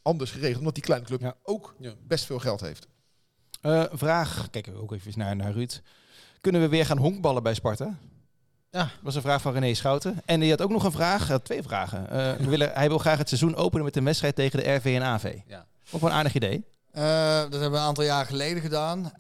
anders 0.03 0.31
geregeld, 0.31 0.59
omdat 0.59 0.75
die 0.75 0.83
kleine 0.83 1.07
club 1.07 1.21
ja. 1.21 1.35
ook 1.43 1.75
best 2.07 2.25
veel 2.25 2.39
geld 2.39 2.61
heeft. 2.61 2.87
Uh, 3.63 3.85
vraag, 3.93 4.49
kijken 4.51 4.73
we 4.73 4.79
ook 4.79 4.93
even 4.93 5.13
naar, 5.17 5.37
naar 5.37 5.53
Ruud. 5.53 5.81
Kunnen 6.41 6.61
we 6.61 6.69
weer 6.69 6.87
gaan 6.87 6.99
honkballen 6.99 7.43
bij 7.43 7.55
Sparta? 7.55 7.95
Ja. 8.71 8.83
Dat 8.83 8.91
was 9.03 9.15
een 9.15 9.23
vraag 9.23 9.43
van 9.43 9.53
René 9.53 9.75
Schouten. 9.75 10.23
En 10.25 10.41
die 10.41 10.51
had 10.51 10.63
ook 10.63 10.71
nog 10.71 10.85
een 10.85 10.93
vraag, 10.93 11.31
uh, 11.31 11.37
twee 11.37 11.63
vragen. 11.63 12.03
Uh, 12.03 12.33
we 12.33 12.49
willen, 12.49 12.71
hij 12.73 12.89
wil 12.89 12.99
graag 12.99 13.19
het 13.19 13.29
seizoen 13.29 13.57
openen 13.57 13.85
met 13.85 13.97
een 13.97 14.05
wedstrijd 14.05 14.35
tegen 14.35 14.59
de 14.59 14.71
RV 14.71 14.85
en 14.85 15.03
AV. 15.03 15.37
Ja. 15.47 15.67
Ook 15.91 16.01
wel 16.01 16.11
een 16.11 16.17
aardig 16.17 16.35
idee. 16.35 16.65
dat 16.93 17.03
hebben 17.03 17.71
we 17.71 17.77
een 17.77 17.83
aantal 17.83 18.05
jaar 18.05 18.27
geleden 18.27 18.63
gedaan. 18.63 19.13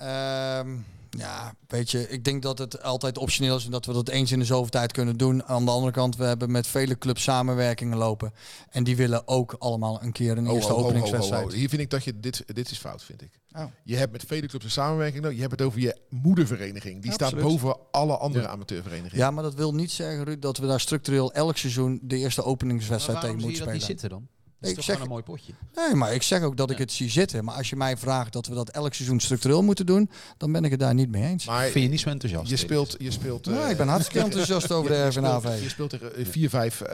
Ja, 1.10 1.54
weet 1.66 1.90
je, 1.90 2.08
ik 2.08 2.24
denk 2.24 2.42
dat 2.42 2.58
het 2.58 2.82
altijd 2.82 3.18
optioneel 3.18 3.56
is 3.56 3.64
en 3.64 3.70
dat 3.70 3.86
we 3.86 3.92
dat 3.92 4.08
eens 4.08 4.32
in 4.32 4.38
de 4.38 4.44
zoveel 4.44 4.70
tijd 4.70 4.92
kunnen 4.92 5.16
doen. 5.16 5.44
Aan 5.44 5.64
de 5.64 5.70
andere 5.70 5.92
kant, 5.92 6.16
we 6.16 6.24
hebben 6.24 6.50
met 6.50 6.66
vele 6.66 6.98
clubs 6.98 7.22
samenwerkingen 7.22 7.98
lopen. 7.98 8.32
En 8.70 8.84
die 8.84 8.96
willen 8.96 9.28
ook 9.28 9.56
allemaal 9.58 10.02
een 10.02 10.12
keer 10.12 10.38
een 10.38 10.48
oh, 10.48 10.54
eerste 10.54 10.72
oh, 10.72 10.78
oh, 10.78 10.84
openingswedstrijd. 10.84 11.44
Oh, 11.44 11.50
oh, 11.50 11.56
Hier 11.56 11.68
vind 11.68 11.82
ik 11.82 11.90
dat 11.90 12.04
je 12.04 12.20
dit, 12.20 12.42
dit 12.46 12.70
is 12.70 12.78
fout, 12.78 13.02
vind 13.02 13.22
ik. 13.22 13.40
Je 13.84 13.96
hebt 13.96 14.12
met 14.12 14.24
vele 14.26 14.46
clubs 14.46 14.64
een 14.64 14.70
samenwerking. 14.70 15.24
Je 15.34 15.40
hebt 15.40 15.50
het 15.50 15.62
over 15.62 15.80
je 15.80 15.96
moedervereniging. 16.08 17.02
Die 17.02 17.12
staat 17.12 17.40
boven 17.40 17.76
alle 17.90 18.16
andere 18.16 18.44
ja. 18.44 18.50
amateurverenigingen. 18.50 19.24
Ja, 19.24 19.30
maar 19.30 19.42
dat 19.42 19.54
wil 19.54 19.74
niet 19.74 19.90
zeggen, 19.90 20.24
Ruud, 20.24 20.42
dat 20.42 20.58
we 20.58 20.66
daar 20.66 20.80
structureel 20.80 21.32
elk 21.32 21.56
seizoen 21.56 22.00
de 22.02 22.16
eerste 22.16 22.44
openingswedstrijd 22.44 23.20
tegen 23.20 23.36
moeten 23.36 23.54
spelen. 23.54 23.74
niet 23.74 23.82
zitten 23.82 24.08
dan? 24.08 24.28
Dat 24.60 24.70
is 24.70 24.76
ik 24.76 24.82
zeg, 24.82 25.00
een 25.00 25.08
mooi 25.08 25.22
potje. 25.22 25.52
Nee, 25.74 25.94
maar 25.94 26.14
ik 26.14 26.22
zeg 26.22 26.42
ook 26.42 26.56
dat 26.56 26.70
ik 26.70 26.78
het 26.78 26.92
zie 26.92 27.10
zitten. 27.10 27.44
Maar 27.44 27.54
als 27.54 27.70
je 27.70 27.76
mij 27.76 27.96
vraagt 27.96 28.32
dat 28.32 28.46
we 28.46 28.54
dat 28.54 28.68
elk 28.68 28.94
seizoen 28.94 29.20
structureel 29.20 29.62
moeten 29.62 29.86
doen, 29.86 30.10
dan 30.36 30.52
ben 30.52 30.64
ik 30.64 30.70
het 30.70 30.80
daar 30.80 30.94
niet 30.94 31.10
mee 31.10 31.24
eens. 31.24 31.46
Maar 31.46 31.68
vind 31.68 31.84
je 31.84 31.90
niet 31.90 32.00
zo 32.00 32.08
enthousiast? 32.08 32.50
Je 32.50 32.56
speelt, 32.56 32.96
je 32.98 33.10
speelt. 33.10 33.48
Uh, 33.48 33.62
nee, 33.62 33.70
ik 33.70 33.76
ben 33.76 33.88
hartstikke 33.88 34.24
enthousiast 34.26 34.72
over 34.72 34.90
de 34.90 35.06
RVNAV. 35.06 35.62
Je 35.62 35.68
speelt 35.68 35.90
tegen 35.90 36.26
vier, 36.26 36.48
vijf 36.48 36.80
uh, 36.80 36.88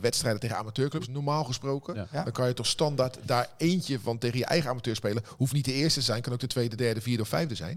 wedstrijden 0.00 0.40
tegen 0.40 0.56
amateurclubs. 0.56 1.08
Normaal 1.08 1.44
gesproken, 1.44 2.08
ja. 2.12 2.22
dan 2.22 2.32
kan 2.32 2.48
je 2.48 2.54
toch 2.54 2.66
standaard 2.66 3.18
daar 3.22 3.48
eentje 3.56 4.00
van 4.00 4.18
tegen 4.18 4.38
je 4.38 4.44
eigen 4.44 4.70
amateur 4.70 4.96
spelen. 4.96 5.22
Hoeft 5.36 5.52
niet 5.52 5.64
de 5.64 5.72
eerste 5.72 5.98
te 5.98 6.04
zijn, 6.04 6.22
kan 6.22 6.32
ook 6.32 6.40
de 6.40 6.46
tweede, 6.46 6.76
derde, 6.76 7.00
vierde 7.00 7.22
of 7.22 7.28
vijfde 7.28 7.54
zijn. 7.54 7.74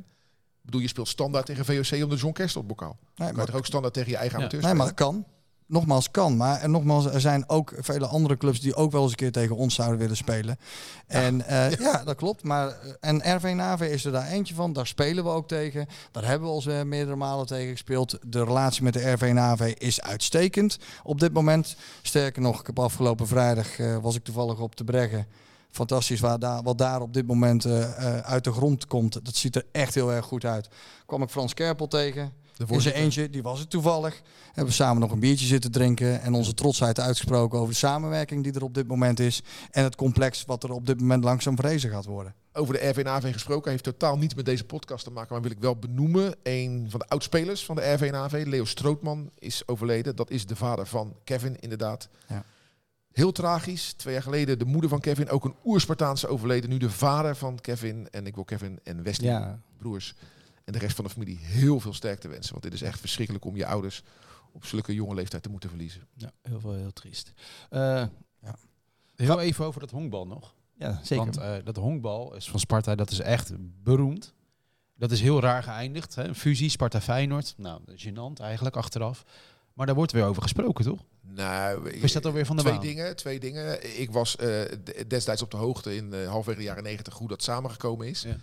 Ik 0.59 0.65
bedoel, 0.65 0.81
je 0.81 0.87
speelt 0.87 1.07
standaard 1.07 1.45
tegen 1.45 1.65
VOC 1.65 2.03
om 2.03 2.09
de 2.09 2.15
John 2.15 2.33
Kerstel 2.33 2.63
bokaal. 2.63 2.97
Nee, 2.99 3.27
kan 3.27 3.35
maar 3.35 3.45
je 3.45 3.51
toch 3.51 3.59
ook 3.59 3.65
standaard 3.65 3.93
tegen 3.93 4.11
je 4.11 4.17
eigen 4.17 4.37
ja. 4.37 4.43
amateur 4.43 4.61
nee, 4.61 4.69
spelen? 4.69 4.87
maar 4.87 4.95
dat 4.95 5.05
kan 5.07 5.25
nogmaals 5.69 6.11
kan. 6.11 6.37
Maar 6.37 6.61
en 6.61 6.71
nogmaals, 6.71 7.05
er 7.05 7.21
zijn 7.21 7.49
ook 7.49 7.73
vele 7.77 8.05
andere 8.05 8.37
clubs 8.37 8.61
die 8.61 8.75
ook 8.75 8.91
wel 8.91 9.01
eens 9.01 9.11
een 9.11 9.17
keer 9.17 9.31
tegen 9.31 9.55
ons 9.55 9.75
zouden 9.75 9.99
willen 9.99 10.17
spelen. 10.17 10.57
Ja. 11.07 11.15
En 11.15 11.39
uh, 11.49 11.71
ja, 11.71 12.03
dat 12.03 12.15
klopt. 12.15 12.43
Maar 12.43 12.77
en 12.99 13.35
RV 13.35 13.53
Nave 13.55 13.89
is 13.89 14.05
er 14.05 14.11
daar 14.11 14.27
eentje 14.27 14.53
van. 14.53 14.73
Daar 14.73 14.87
spelen 14.87 15.23
we 15.23 15.29
ook 15.29 15.47
tegen. 15.47 15.87
Daar 16.11 16.25
hebben 16.25 16.47
we 16.47 16.53
ons 16.53 16.65
uh, 16.65 16.81
meerdere 16.81 17.15
malen 17.15 17.45
tegen 17.45 17.71
gespeeld. 17.71 18.17
De 18.25 18.43
relatie 18.43 18.83
met 18.83 18.93
de 18.93 19.11
RV 19.11 19.31
Nave 19.33 19.73
is 19.73 20.01
uitstekend 20.01 20.77
op 21.03 21.19
dit 21.19 21.33
moment. 21.33 21.75
Sterker 22.01 22.41
nog, 22.41 22.59
ik 22.59 22.65
heb 22.65 22.79
afgelopen 22.79 23.27
vrijdag 23.27 23.79
uh, 23.79 23.97
was 23.97 24.15
ik 24.15 24.23
toevallig 24.23 24.59
op 24.59 24.75
de 24.75 24.83
Breggen. 24.83 25.27
Fantastisch 25.71 26.19
waar 26.19 26.39
daar, 26.39 26.63
wat 26.63 26.77
daar 26.77 27.01
op 27.01 27.13
dit 27.13 27.27
moment 27.27 27.65
uit 28.23 28.43
de 28.43 28.51
grond 28.51 28.87
komt. 28.87 29.25
Dat 29.25 29.35
ziet 29.35 29.55
er 29.55 29.65
echt 29.71 29.95
heel 29.95 30.11
erg 30.11 30.25
goed 30.25 30.45
uit. 30.45 30.69
Kwam 31.05 31.21
ik 31.21 31.29
Frans 31.29 31.53
Kerpel 31.53 31.87
tegen. 31.87 32.38
In 32.67 32.81
zijn 32.81 32.95
eentje, 32.95 33.29
die 33.29 33.41
was 33.41 33.59
het 33.59 33.69
toevallig. 33.69 34.21
Hebben 34.45 34.65
we 34.65 34.71
samen 34.71 35.01
nog 35.01 35.11
een 35.11 35.19
biertje 35.19 35.45
zitten 35.45 35.71
drinken 35.71 36.21
en 36.21 36.33
onze 36.33 36.53
trotsheid 36.53 36.99
uitgesproken 36.99 37.59
over 37.59 37.71
de 37.71 37.79
samenwerking 37.79 38.43
die 38.43 38.53
er 38.53 38.63
op 38.63 38.73
dit 38.73 38.87
moment 38.87 39.19
is. 39.19 39.41
En 39.71 39.83
het 39.83 39.95
complex 39.95 40.45
wat 40.45 40.63
er 40.63 40.71
op 40.71 40.85
dit 40.85 40.99
moment 40.99 41.23
langzaam 41.23 41.55
vrezen 41.55 41.89
gaat 41.89 42.05
worden. 42.05 42.33
Over 42.53 42.73
de 42.73 42.87
RVNAV 42.89 43.31
gesproken, 43.33 43.71
heeft 43.71 43.83
totaal 43.83 44.17
niets 44.17 44.33
met 44.33 44.45
deze 44.45 44.63
podcast 44.63 45.03
te 45.03 45.11
maken, 45.11 45.33
maar 45.33 45.41
wil 45.41 45.51
ik 45.51 45.59
wel 45.59 45.75
benoemen. 45.75 46.35
Een 46.43 46.87
van 46.89 46.99
de 46.99 47.07
oudspelers 47.07 47.65
van 47.65 47.75
de 47.75 47.91
RVNAV, 47.93 48.43
Leo 48.47 48.65
Strootman, 48.65 49.31
is 49.37 49.67
overleden. 49.67 50.15
Dat 50.15 50.29
is 50.29 50.45
de 50.45 50.55
vader 50.55 50.87
van 50.87 51.15
Kevin, 51.23 51.59
inderdaad. 51.59 52.09
Ja. 52.27 52.43
Heel 53.11 53.31
tragisch. 53.31 53.93
Twee 53.93 54.13
jaar 54.13 54.23
geleden 54.23 54.59
de 54.59 54.65
moeder 54.65 54.89
van 54.89 54.99
Kevin, 54.99 55.29
ook 55.29 55.45
een 55.45 55.55
oerspartaanse 55.65 56.27
overleden. 56.27 56.69
Nu 56.69 56.77
de 56.77 56.89
vader 56.89 57.35
van 57.35 57.59
Kevin. 57.61 58.07
En 58.11 58.25
ik 58.25 58.35
wil 58.35 58.43
Kevin 58.43 58.79
en 58.83 59.03
Wesley, 59.03 59.29
ja. 59.29 59.59
broers, 59.77 60.15
en 60.69 60.75
de 60.75 60.81
rest 60.85 60.95
van 60.95 61.05
de 61.05 61.11
familie 61.11 61.37
heel 61.41 61.79
veel 61.79 61.93
sterkte 61.93 62.27
wensen. 62.27 62.51
Want 62.51 62.63
dit 62.63 62.73
is 62.73 62.81
echt 62.81 62.99
verschrikkelijk 62.99 63.45
om 63.45 63.55
je 63.55 63.65
ouders 63.65 64.03
op 64.51 64.65
zulke 64.65 64.93
jonge 64.93 65.15
leeftijd 65.15 65.43
te 65.43 65.49
moeten 65.49 65.69
verliezen. 65.69 66.07
Ja, 66.15 66.31
heel 66.41 66.59
veel, 66.59 66.73
heel 66.73 66.93
triest. 66.93 67.33
Uh, 67.69 67.79
ja. 68.41 68.55
Heel 69.15 69.39
even 69.39 69.65
over 69.65 69.79
dat 69.79 69.91
honkbal 69.91 70.27
nog. 70.27 70.53
Ja, 70.77 70.99
zeker. 71.03 71.25
Want 71.25 71.37
uh, 71.37 71.55
dat 71.63 71.75
honkbal 71.75 72.35
is 72.35 72.49
van 72.49 72.59
Sparta, 72.59 72.95
dat 72.95 73.11
is 73.11 73.19
echt 73.19 73.51
beroemd. 73.83 74.33
Dat 74.95 75.11
is 75.11 75.21
heel 75.21 75.41
raar 75.41 75.63
geëindigd. 75.63 76.15
Hè? 76.15 76.23
Een 76.23 76.35
fusie, 76.35 76.69
Sparta-Feyenoord. 76.69 77.53
Nou, 77.57 77.81
gênant 77.95 78.41
eigenlijk, 78.41 78.75
achteraf. 78.75 79.23
Maar 79.73 79.85
daar 79.85 79.95
wordt 79.95 80.11
weer 80.11 80.25
over 80.25 80.41
gesproken, 80.41 80.85
toch? 80.85 80.99
Nou, 81.21 81.89
is 81.89 82.11
dat 82.11 82.25
alweer 82.25 82.45
van 82.45 82.55
de 82.55 82.61
twee 82.61 82.73
baan? 82.73 82.83
dingen. 82.83 83.15
Twee 83.15 83.39
dingen. 83.39 83.99
Ik 83.99 84.11
was 84.11 84.35
uh, 84.41 84.61
destijds 85.07 85.41
op 85.41 85.51
de 85.51 85.57
hoogte 85.57 85.95
in 85.95 86.13
uh, 86.13 86.27
halverwege 86.27 86.59
de 86.59 86.65
jaren 86.65 86.83
negentig 86.83 87.13
hoe 87.13 87.27
dat 87.27 87.43
samengekomen 87.43 88.07
is. 88.07 88.21
Ja. 88.21 88.37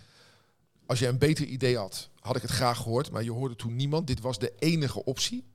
Als 0.87 0.99
je 0.99 1.07
een 1.07 1.17
beter 1.17 1.45
idee 1.45 1.77
had, 1.77 2.09
had 2.19 2.35
ik 2.35 2.41
het 2.41 2.51
graag 2.51 2.77
gehoord. 2.77 3.11
Maar 3.11 3.23
je 3.23 3.31
hoorde 3.31 3.55
toen 3.55 3.75
niemand. 3.75 4.07
Dit 4.07 4.21
was 4.21 4.39
de 4.39 4.53
enige 4.59 5.03
optie. 5.03 5.45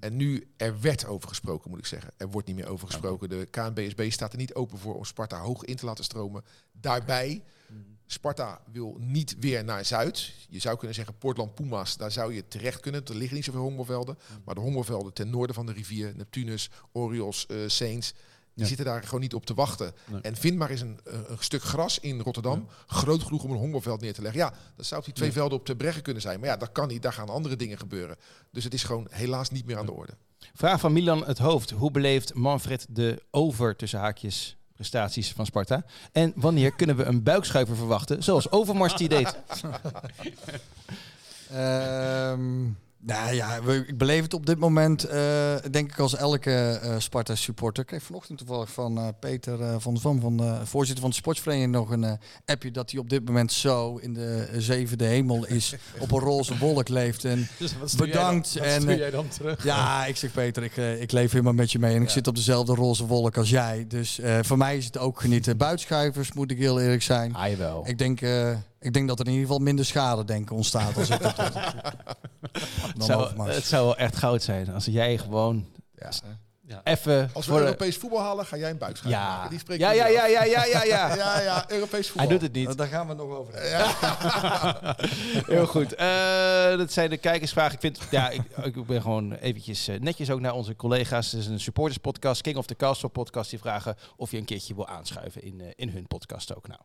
En 0.00 0.16
nu, 0.16 0.48
er 0.56 0.80
werd 0.80 1.06
over 1.06 1.28
gesproken, 1.28 1.70
moet 1.70 1.78
ik 1.78 1.86
zeggen. 1.86 2.12
Er 2.16 2.30
wordt 2.30 2.46
niet 2.46 2.56
meer 2.56 2.68
over 2.68 2.86
gesproken. 2.86 3.28
De 3.28 3.48
KNBSB 3.50 4.10
staat 4.10 4.32
er 4.32 4.38
niet 4.38 4.54
open 4.54 4.78
voor 4.78 4.96
om 4.96 5.04
Sparta 5.04 5.40
hoog 5.40 5.64
in 5.64 5.76
te 5.76 5.84
laten 5.84 6.04
stromen. 6.04 6.44
Daarbij, 6.72 7.42
Sparta 8.06 8.62
wil 8.72 8.96
niet 8.98 9.36
weer 9.38 9.64
naar 9.64 9.84
Zuid. 9.84 10.32
Je 10.48 10.58
zou 10.58 10.76
kunnen 10.76 10.94
zeggen, 10.94 11.18
Portland 11.18 11.54
Pumas, 11.54 11.96
daar 11.96 12.10
zou 12.10 12.34
je 12.34 12.48
terecht 12.48 12.80
kunnen. 12.80 13.04
Er 13.04 13.14
liggen 13.14 13.36
niet 13.36 13.44
zoveel 13.44 13.60
hongervelden. 13.60 14.18
Maar 14.44 14.54
de 14.54 14.60
hongervelden 14.60 15.12
ten 15.12 15.30
noorden 15.30 15.54
van 15.54 15.66
de 15.66 15.72
rivier, 15.72 16.12
Neptunus, 16.16 16.70
Orioles, 16.92 17.46
uh, 17.48 17.68
Saints... 17.68 18.14
Die 18.54 18.62
ja. 18.62 18.66
zitten 18.66 18.86
daar 18.86 19.02
gewoon 19.02 19.20
niet 19.20 19.34
op 19.34 19.46
te 19.46 19.54
wachten. 19.54 19.92
Nee. 20.06 20.20
En 20.20 20.36
vind 20.36 20.56
maar 20.56 20.70
eens 20.70 20.80
een, 20.80 21.00
een, 21.04 21.36
stuk 21.38 21.62
gras 21.62 21.98
in 21.98 22.20
Rotterdam. 22.20 22.66
Ja. 22.68 22.74
Groot 22.86 23.22
genoeg 23.22 23.44
om 23.44 23.50
een 23.50 23.56
hongerveld 23.56 24.00
neer 24.00 24.12
te 24.14 24.22
leggen. 24.22 24.40
Ja, 24.40 24.54
dat 24.76 24.86
zou 24.86 25.00
op 25.00 25.06
die 25.06 25.14
twee 25.14 25.28
ja. 25.28 25.34
velden 25.34 25.58
op 25.58 25.66
de 25.66 25.76
breggen 25.76 26.02
kunnen 26.02 26.22
zijn. 26.22 26.40
Maar 26.40 26.48
ja, 26.48 26.56
dat 26.56 26.72
kan 26.72 26.88
niet. 26.88 27.02
Daar 27.02 27.12
gaan 27.12 27.28
andere 27.28 27.56
dingen 27.56 27.78
gebeuren. 27.78 28.16
Dus 28.50 28.64
het 28.64 28.74
is 28.74 28.84
gewoon 28.84 29.06
helaas 29.10 29.50
niet 29.50 29.66
meer 29.66 29.78
aan 29.78 29.86
de 29.86 29.92
orde. 29.92 30.12
Vraag 30.54 30.80
van 30.80 30.92
Milan 30.92 31.26
het 31.26 31.38
Hoofd. 31.38 31.70
Hoe 31.70 31.90
beleeft 31.90 32.34
Manfred 32.34 32.86
de 32.88 33.22
over 33.30 33.76
tussen 33.76 33.98
haakjes 33.98 34.56
prestaties 34.72 35.32
van 35.32 35.46
Sparta? 35.46 35.84
En 36.12 36.32
wanneer 36.36 36.72
kunnen 36.74 36.96
we 36.96 37.04
een 37.04 37.22
buikschuiver 37.22 37.76
verwachten? 37.76 38.22
Zoals 38.22 38.50
Overmars 38.50 38.96
die 38.96 39.08
deed. 39.08 39.36
um, 41.52 42.78
Nou 43.04 43.34
ja, 43.34 43.60
ik 43.86 43.98
beleef 43.98 44.22
het 44.22 44.34
op 44.34 44.46
dit 44.46 44.58
moment, 44.58 45.06
uh, 45.06 45.12
denk 45.70 45.90
ik 45.90 45.98
als 45.98 46.16
elke 46.16 46.80
uh, 46.84 46.94
Sparta-supporter. 46.98 47.82
Ik 47.82 47.88
kreeg 47.88 48.02
vanochtend 48.02 48.38
toevallig 48.38 48.72
van 48.72 48.98
uh, 48.98 49.08
Peter 49.20 49.80
van 49.80 50.00
Van, 50.00 50.20
van 50.20 50.36
de 50.36 50.60
voorzitter 50.64 51.00
van 51.00 51.10
de 51.10 51.16
sportsvereniging, 51.16 51.72
nog 51.72 51.90
een 51.90 52.18
appje 52.44 52.70
dat 52.70 52.90
hij 52.90 53.00
op 53.00 53.10
dit 53.10 53.24
moment 53.24 53.52
zo 53.52 53.96
in 53.96 54.14
de 54.14 54.48
zevende 54.56 55.04
hemel 55.04 55.46
is, 55.46 55.74
op 55.98 56.12
een 56.12 56.18
roze 56.18 56.58
wolk 56.58 56.88
leeft. 56.88 57.24
En 57.24 57.48
dus 57.58 57.94
bedankt. 57.96 58.54
Dan, 58.54 58.64
en 58.64 58.96
jij 58.96 59.10
dan 59.10 59.28
terug? 59.28 59.64
Ja, 59.64 60.06
ik 60.06 60.16
zeg 60.16 60.32
Peter, 60.32 60.62
ik, 60.62 60.76
ik 60.76 61.12
leef 61.12 61.30
helemaal 61.30 61.52
met 61.52 61.72
je 61.72 61.78
mee 61.78 61.92
en 61.92 62.00
ja. 62.00 62.02
ik 62.02 62.10
zit 62.10 62.26
op 62.26 62.34
dezelfde 62.34 62.74
roze 62.74 63.06
wolk 63.06 63.36
als 63.36 63.50
jij. 63.50 63.84
Dus 63.88 64.20
voor 64.40 64.58
mij 64.58 64.76
is 64.76 64.84
het 64.84 64.98
ook 64.98 65.20
genieten. 65.20 65.56
Buitschuivers, 65.56 66.32
moet 66.32 66.50
ik 66.50 66.58
heel 66.58 66.80
eerlijk 66.80 67.02
zijn. 67.02 67.34
Ah, 67.34 67.56
wel. 67.56 67.82
Ik 67.86 67.98
denk... 67.98 68.20
Ik 68.82 68.92
denk 68.92 69.08
dat 69.08 69.20
er 69.20 69.26
in 69.26 69.32
ieder 69.32 69.46
geval 69.46 69.62
minder 69.62 69.84
schade 69.84 70.24
denken 70.24 70.56
ontstaat 70.56 70.96
als 70.96 71.10
ik 71.10 71.22
dat 71.22 71.36
doe. 71.36 71.44
het, 72.94 73.04
zou, 73.04 73.50
het 73.50 73.64
zou 73.64 73.84
wel 73.84 73.96
echt 73.96 74.16
goud 74.16 74.42
zijn 74.42 74.74
als 74.74 74.84
jij 74.84 75.18
gewoon 75.18 75.66
ja. 75.98 76.10
Ja. 76.66 76.80
even 76.84 77.30
als 77.32 77.46
we 77.46 77.58
Europees 77.58 77.96
voetbal 77.96 78.20
halen, 78.20 78.46
ga 78.46 78.56
jij 78.56 78.70
een 78.70 78.78
buikschuif 78.78 79.14
ja. 79.14 79.28
maken. 79.28 79.50
Die 79.50 79.58
spreekt 79.58 79.80
ja, 79.80 79.90
ja, 79.90 80.06
ja, 80.06 80.26
ja, 80.26 80.44
ja, 80.44 80.64
ja, 80.64 80.84
ja. 80.84 81.14
ja, 81.24 81.40
ja, 81.40 81.70
Europees 81.70 82.06
voetbal. 82.06 82.26
Hij 82.26 82.32
doet 82.32 82.42
het 82.42 82.52
niet. 82.52 82.64
Nou, 82.64 82.76
daar 82.76 82.86
gaan 82.86 83.06
we 83.06 83.12
het 83.12 83.22
nog 83.22 83.36
over. 83.36 83.54
Heel 85.54 85.66
goed. 85.66 85.98
Uh, 85.98 86.78
dat 86.78 86.92
zijn 86.92 87.10
de 87.10 87.16
kijkersvragen. 87.16 87.74
Ik 87.74 87.80
vind, 87.80 87.98
ja, 88.10 88.30
ik, 88.30 88.42
ik 88.62 88.86
ben 88.86 89.02
gewoon 89.02 89.32
eventjes 89.32 89.88
uh, 89.88 90.00
netjes 90.00 90.30
ook 90.30 90.40
naar 90.40 90.54
onze 90.54 90.76
collega's. 90.76 91.32
Het 91.32 91.40
is 91.40 91.46
een 91.46 91.60
supporters 91.60 91.98
podcast, 91.98 92.40
King 92.40 92.56
of 92.56 92.66
the 92.66 92.76
Castle 92.76 93.08
podcast. 93.08 93.50
Die 93.50 93.58
vragen 93.58 93.96
of 94.16 94.30
je 94.30 94.36
een 94.36 94.44
keertje 94.44 94.74
wil 94.74 94.88
aanschuiven 94.88 95.42
in, 95.42 95.60
uh, 95.60 95.66
in 95.74 95.88
hun 95.88 96.06
podcast 96.06 96.56
ook. 96.56 96.68
Nou. 96.68 96.80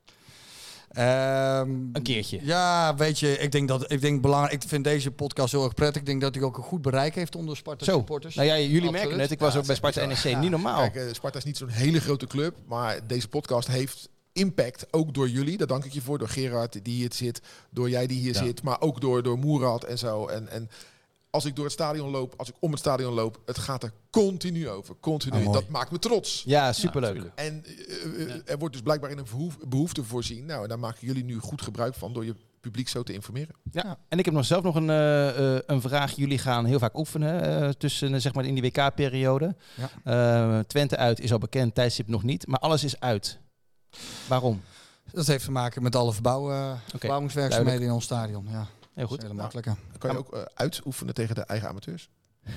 Ehm, 0.89 1.69
Een 1.69 2.01
keertje. 2.03 2.39
Ja, 2.43 2.95
weet 2.95 3.19
je, 3.19 3.37
ik 3.37 3.51
denk 3.51 3.67
dat 3.67 3.91
ik 3.91 4.01
denk 4.01 4.21
belangrijk. 4.21 4.63
Ik 4.63 4.69
vind 4.69 4.83
deze 4.83 5.11
podcast 5.11 5.51
heel 5.51 5.63
erg 5.63 5.73
prettig. 5.73 6.01
Ik 6.01 6.07
denk 6.07 6.21
dat 6.21 6.35
hij 6.35 6.43
ook 6.43 6.57
een 6.57 6.63
goed 6.63 6.81
bereik 6.81 7.15
heeft 7.15 7.35
onder 7.35 7.57
Sparta 7.57 7.85
Zo. 7.85 7.97
supporters. 7.97 8.35
Nou 8.35 8.47
ja, 8.47 8.53
jullie 8.57 8.73
Absoluut. 8.75 8.91
merken 9.01 9.19
het. 9.19 9.31
Ik 9.31 9.39
was 9.39 9.53
Ja, 9.53 9.59
ook 9.59 9.65
bij 9.65 9.75
Sparta. 9.75 10.05
NEC. 10.05 10.37
Niet 10.37 10.49
normaal. 10.49 10.91
Kijk, 10.91 10.95
eh, 11.07 11.13
Sparta 11.13 11.37
is 11.37 11.43
niet 11.43 11.57
zo'n 11.57 11.69
hele 11.69 11.99
grote 12.01 12.27
club, 12.27 12.55
maar 12.67 12.99
deze 13.07 13.27
podcast 13.27 13.67
heeft 13.67 14.09
impact 14.33 14.85
ook 14.91 15.13
door 15.13 15.29
jullie. 15.29 15.57
Daar 15.57 15.67
dank 15.67 15.85
ik 15.85 15.91
je 15.93 16.01
voor. 16.01 16.17
Door 16.17 16.29
Gerard 16.29 16.79
die 16.83 16.93
hier 16.95 17.09
zit, 17.13 17.41
door 17.71 17.89
jij 17.89 18.07
die 18.07 18.19
hier 18.19 18.33
Ja. 18.33 18.43
zit, 18.43 18.61
maar 18.63 18.81
ook 18.81 19.01
door, 19.01 19.23
door 19.23 19.37
Moerad 19.37 19.83
en 19.83 19.97
zo. 19.97 20.25
En, 20.27 20.49
en 20.49 20.69
als 21.37 21.45
ik 21.45 21.55
door 21.55 21.65
het 21.65 21.73
stadion 21.73 22.09
loop, 22.09 22.33
als 22.37 22.49
ik 22.49 22.55
om 22.59 22.71
het 22.71 22.79
stadion 22.79 23.13
loop, 23.13 23.41
het 23.45 23.57
gaat 23.57 23.83
er 23.83 23.91
continu 24.09 24.69
over. 24.69 24.95
Continu. 24.99 25.45
Ah, 25.45 25.53
dat 25.53 25.69
maakt 25.69 25.91
me 25.91 25.99
trots. 25.99 26.43
Ja, 26.45 26.73
superleuk. 26.73 27.31
En 27.35 27.63
eh, 27.65 28.21
eh, 28.21 28.41
er 28.45 28.57
wordt 28.57 28.73
dus 28.73 28.83
blijkbaar 28.83 29.09
in 29.11 29.17
een 29.17 29.25
behoef- 29.31 29.57
behoefte 29.67 30.03
voorzien. 30.03 30.45
Nou, 30.45 30.63
en 30.63 30.69
daar 30.69 30.79
maken 30.79 31.07
jullie 31.07 31.23
nu 31.23 31.39
goed 31.39 31.61
gebruik 31.61 31.93
van 31.95 32.13
door 32.13 32.25
je 32.25 32.35
publiek 32.61 32.87
zo 32.89 33.03
te 33.03 33.13
informeren. 33.13 33.55
Ja. 33.71 33.97
En 34.09 34.19
ik 34.19 34.25
heb 34.25 34.33
nog 34.33 34.45
zelf 34.45 34.63
nog 34.63 34.75
een, 34.75 34.89
eh, 34.89 35.55
eh, 35.55 35.61
een 35.65 35.81
vraag. 35.81 36.15
Jullie 36.15 36.37
gaan 36.37 36.65
heel 36.65 36.79
vaak 36.79 36.97
oefenen 36.97 37.61
eh, 37.61 37.69
tussen 37.69 38.13
eh, 38.13 38.19
zeg 38.19 38.33
maar 38.33 38.45
in 38.45 38.53
die 38.53 38.63
WK-periode. 38.63 39.55
Ja. 40.03 40.63
Twente 40.63 40.97
uit 40.97 41.19
is 41.19 41.31
al 41.31 41.37
bekend, 41.37 41.75
tijdstip 41.75 42.07
nog 42.07 42.23
niet. 42.23 42.47
Maar 42.47 42.59
alles 42.59 42.83
is 42.83 42.99
uit. 42.99 43.39
Waarom? 44.27 44.61
Dat 45.11 45.27
heeft 45.27 45.45
te 45.45 45.51
maken 45.51 45.83
met 45.83 45.95
alle 45.95 46.13
verbouw, 46.13 46.51
eh, 46.51 46.71
verbouwingswerkzaamheden 46.97 47.81
in 47.81 47.91
ons 47.91 48.03
stadion. 48.03 48.47
Ja, 48.51 48.67
Heel 48.97 49.07
goed. 49.07 49.33
makkelijke. 49.33 49.75
Dan 49.89 49.99
kan 49.99 50.11
je 50.11 50.17
ook 50.17 50.33
eh, 50.33 50.41
uitoefenen 50.53 51.13
tegen 51.13 51.35
de 51.35 51.41
eigen 51.41 51.69
amateurs. 51.69 52.09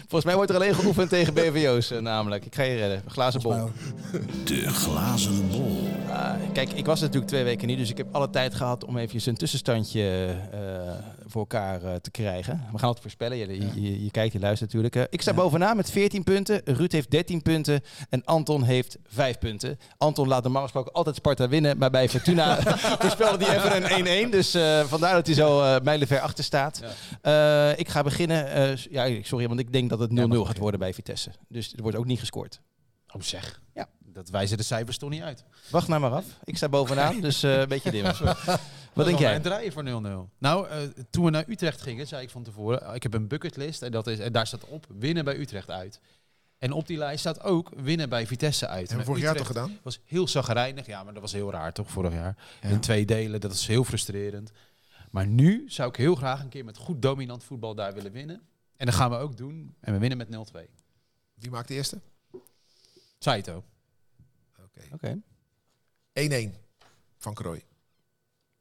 Volgens 0.00 0.24
mij 0.24 0.34
wordt 0.34 0.50
er 0.50 0.56
alleen 0.56 0.74
geoefend 0.74 1.08
tegen 1.08 1.34
BVO's 1.34 1.90
eh, 1.90 1.98
namelijk. 1.98 2.44
Ik 2.44 2.54
ga 2.54 2.62
je 2.62 2.76
redden. 2.76 3.10
Glazen 3.10 3.42
bol. 3.42 3.70
De 4.44 4.68
glazen 4.68 5.48
bol. 5.48 5.87
Ah, 6.18 6.34
kijk, 6.52 6.72
ik 6.72 6.86
was 6.86 7.00
natuurlijk 7.00 7.26
twee 7.26 7.44
weken 7.44 7.66
niet, 7.66 7.78
dus 7.78 7.90
ik 7.90 7.96
heb 7.96 8.06
alle 8.14 8.30
tijd 8.30 8.54
gehad 8.54 8.84
om 8.84 8.96
even 8.98 9.20
een 9.24 9.36
tussenstandje 9.36 10.36
eh, 10.52 10.58
voor 11.26 11.40
elkaar 11.40 11.82
eh, 11.82 11.94
te 11.94 12.10
krijgen. 12.10 12.64
We 12.72 12.78
gaan 12.78 12.90
het 12.90 13.00
voorspellen. 13.00 13.36
Je, 13.36 13.46
je, 13.46 13.82
je, 13.82 14.04
je 14.04 14.10
kijkt, 14.10 14.32
je 14.32 14.38
luistert 14.38 14.72
natuurlijk. 14.72 14.96
Eh, 14.96 15.02
ik 15.10 15.20
sta 15.22 15.34
bovenaan 15.34 15.76
met 15.76 15.90
14 15.90 16.24
punten. 16.24 16.60
Ruud 16.64 16.92
heeft 16.92 17.10
13 17.10 17.42
punten 17.42 17.80
en 18.10 18.24
Anton 18.24 18.62
heeft 18.62 18.98
5 19.06 19.38
punten. 19.38 19.78
Anton 19.98 20.28
laat 20.28 20.42
normaal 20.42 20.62
gesproken 20.62 20.92
altijd 20.92 21.16
Sparta 21.16 21.48
winnen, 21.48 21.78
maar 21.78 21.90
bij 21.90 22.08
Fortuna 22.08 22.56
voorspelde 23.04 23.44
hij 23.44 23.56
even 23.56 24.06
een 24.06 24.26
1-1. 24.28 24.30
Dus 24.30 24.54
eh, 24.54 24.84
vandaar 24.84 25.14
dat 25.14 25.26
hij 25.26 25.34
zo 25.34 25.62
eh 25.62 25.80
mijlenver 25.82 26.20
achter 26.20 26.44
staat. 26.44 26.82
Eh, 27.22 27.78
ik 27.78 27.88
ga 27.88 28.02
beginnen. 28.02 28.50
eh, 28.52 28.76
ja, 28.76 29.22
sorry, 29.22 29.48
want 29.48 29.60
ik 29.60 29.72
denk 29.72 29.90
dat 29.90 29.98
het 29.98 30.10
0-0 30.10 30.12
mag 30.26 30.46
gaat 30.46 30.58
worden 30.58 30.80
bij 30.80 30.94
Vitesse. 30.94 31.30
Dus 31.48 31.72
er 31.74 31.82
wordt 31.82 31.96
ook 31.96 32.06
niet 32.06 32.18
gescoord. 32.18 32.60
Oh 33.14 33.22
zeg. 33.22 33.60
Ja. 33.74 33.88
Dat 34.18 34.30
wijzen 34.30 34.56
de 34.56 34.62
cijfers 34.62 34.98
toch 34.98 35.10
niet 35.10 35.22
uit. 35.22 35.44
Wacht 35.70 35.88
nou 35.88 36.00
maar 36.00 36.10
af. 36.10 36.24
Ik 36.44 36.56
sta 36.56 36.68
bovenaan, 36.68 37.20
dus 37.28 37.42
eh, 37.42 37.58
een 37.58 37.68
beetje 37.68 37.90
dimmen. 37.90 38.14
Wat 38.92 39.06
denk 39.06 39.18
jij? 39.18 39.34
En 39.34 39.42
draaien 39.42 39.72
voor 39.72 39.84
0-0. 39.84 40.38
Nou, 40.38 40.68
eh, 40.68 40.78
toen 41.10 41.24
we 41.24 41.30
naar 41.30 41.44
Utrecht 41.48 41.82
gingen, 41.82 42.06
zei 42.06 42.22
ik 42.22 42.30
van 42.30 42.42
tevoren, 42.42 42.82
eh, 42.82 42.94
ik 42.94 43.02
heb 43.02 43.14
een 43.14 43.28
bucketlist 43.28 43.82
en, 43.82 43.90
dat 43.90 44.06
is, 44.06 44.18
en 44.18 44.32
daar 44.32 44.46
staat 44.46 44.64
op 44.64 44.86
winnen 44.98 45.24
bij 45.24 45.38
Utrecht 45.38 45.70
uit. 45.70 46.00
En 46.58 46.72
op 46.72 46.86
die 46.86 46.98
lijst 46.98 47.20
staat 47.20 47.42
ook 47.42 47.70
winnen 47.76 48.08
bij 48.08 48.26
Vitesse 48.26 48.66
uit. 48.66 48.88
Hebben 48.88 48.98
we 48.98 49.04
vorig 49.04 49.22
jaar 49.22 49.36
toch 49.36 49.46
gedaan? 49.46 49.78
was 49.82 50.00
heel 50.04 50.28
zagrijnig. 50.28 50.86
Ja, 50.86 51.04
maar 51.04 51.12
dat 51.12 51.22
was 51.22 51.32
heel 51.32 51.50
raar 51.50 51.72
toch, 51.72 51.90
vorig 51.90 52.12
jaar. 52.12 52.36
Ja. 52.62 52.68
In 52.68 52.80
twee 52.80 53.04
delen, 53.04 53.40
dat 53.40 53.52
is 53.52 53.66
heel 53.66 53.84
frustrerend. 53.84 54.50
Maar 55.10 55.26
nu 55.26 55.64
zou 55.66 55.88
ik 55.88 55.96
heel 55.96 56.14
graag 56.14 56.40
een 56.40 56.48
keer 56.48 56.64
met 56.64 56.76
goed 56.76 57.02
dominant 57.02 57.44
voetbal 57.44 57.74
daar 57.74 57.94
willen 57.94 58.12
winnen. 58.12 58.40
En 58.76 58.86
dat 58.86 58.94
gaan 58.94 59.10
we 59.10 59.16
ook 59.16 59.36
doen. 59.36 59.74
En 59.80 59.92
we 59.92 59.98
winnen 59.98 60.18
met 60.18 60.28
0-2. 60.28 60.60
Wie 61.34 61.50
maakt 61.50 61.68
de 61.68 61.74
eerste? 61.74 62.00
Saito. 63.18 63.64
Oké. 64.92 65.20
1-1 66.12 66.54
van 67.18 67.34
Krooi. 67.34 67.62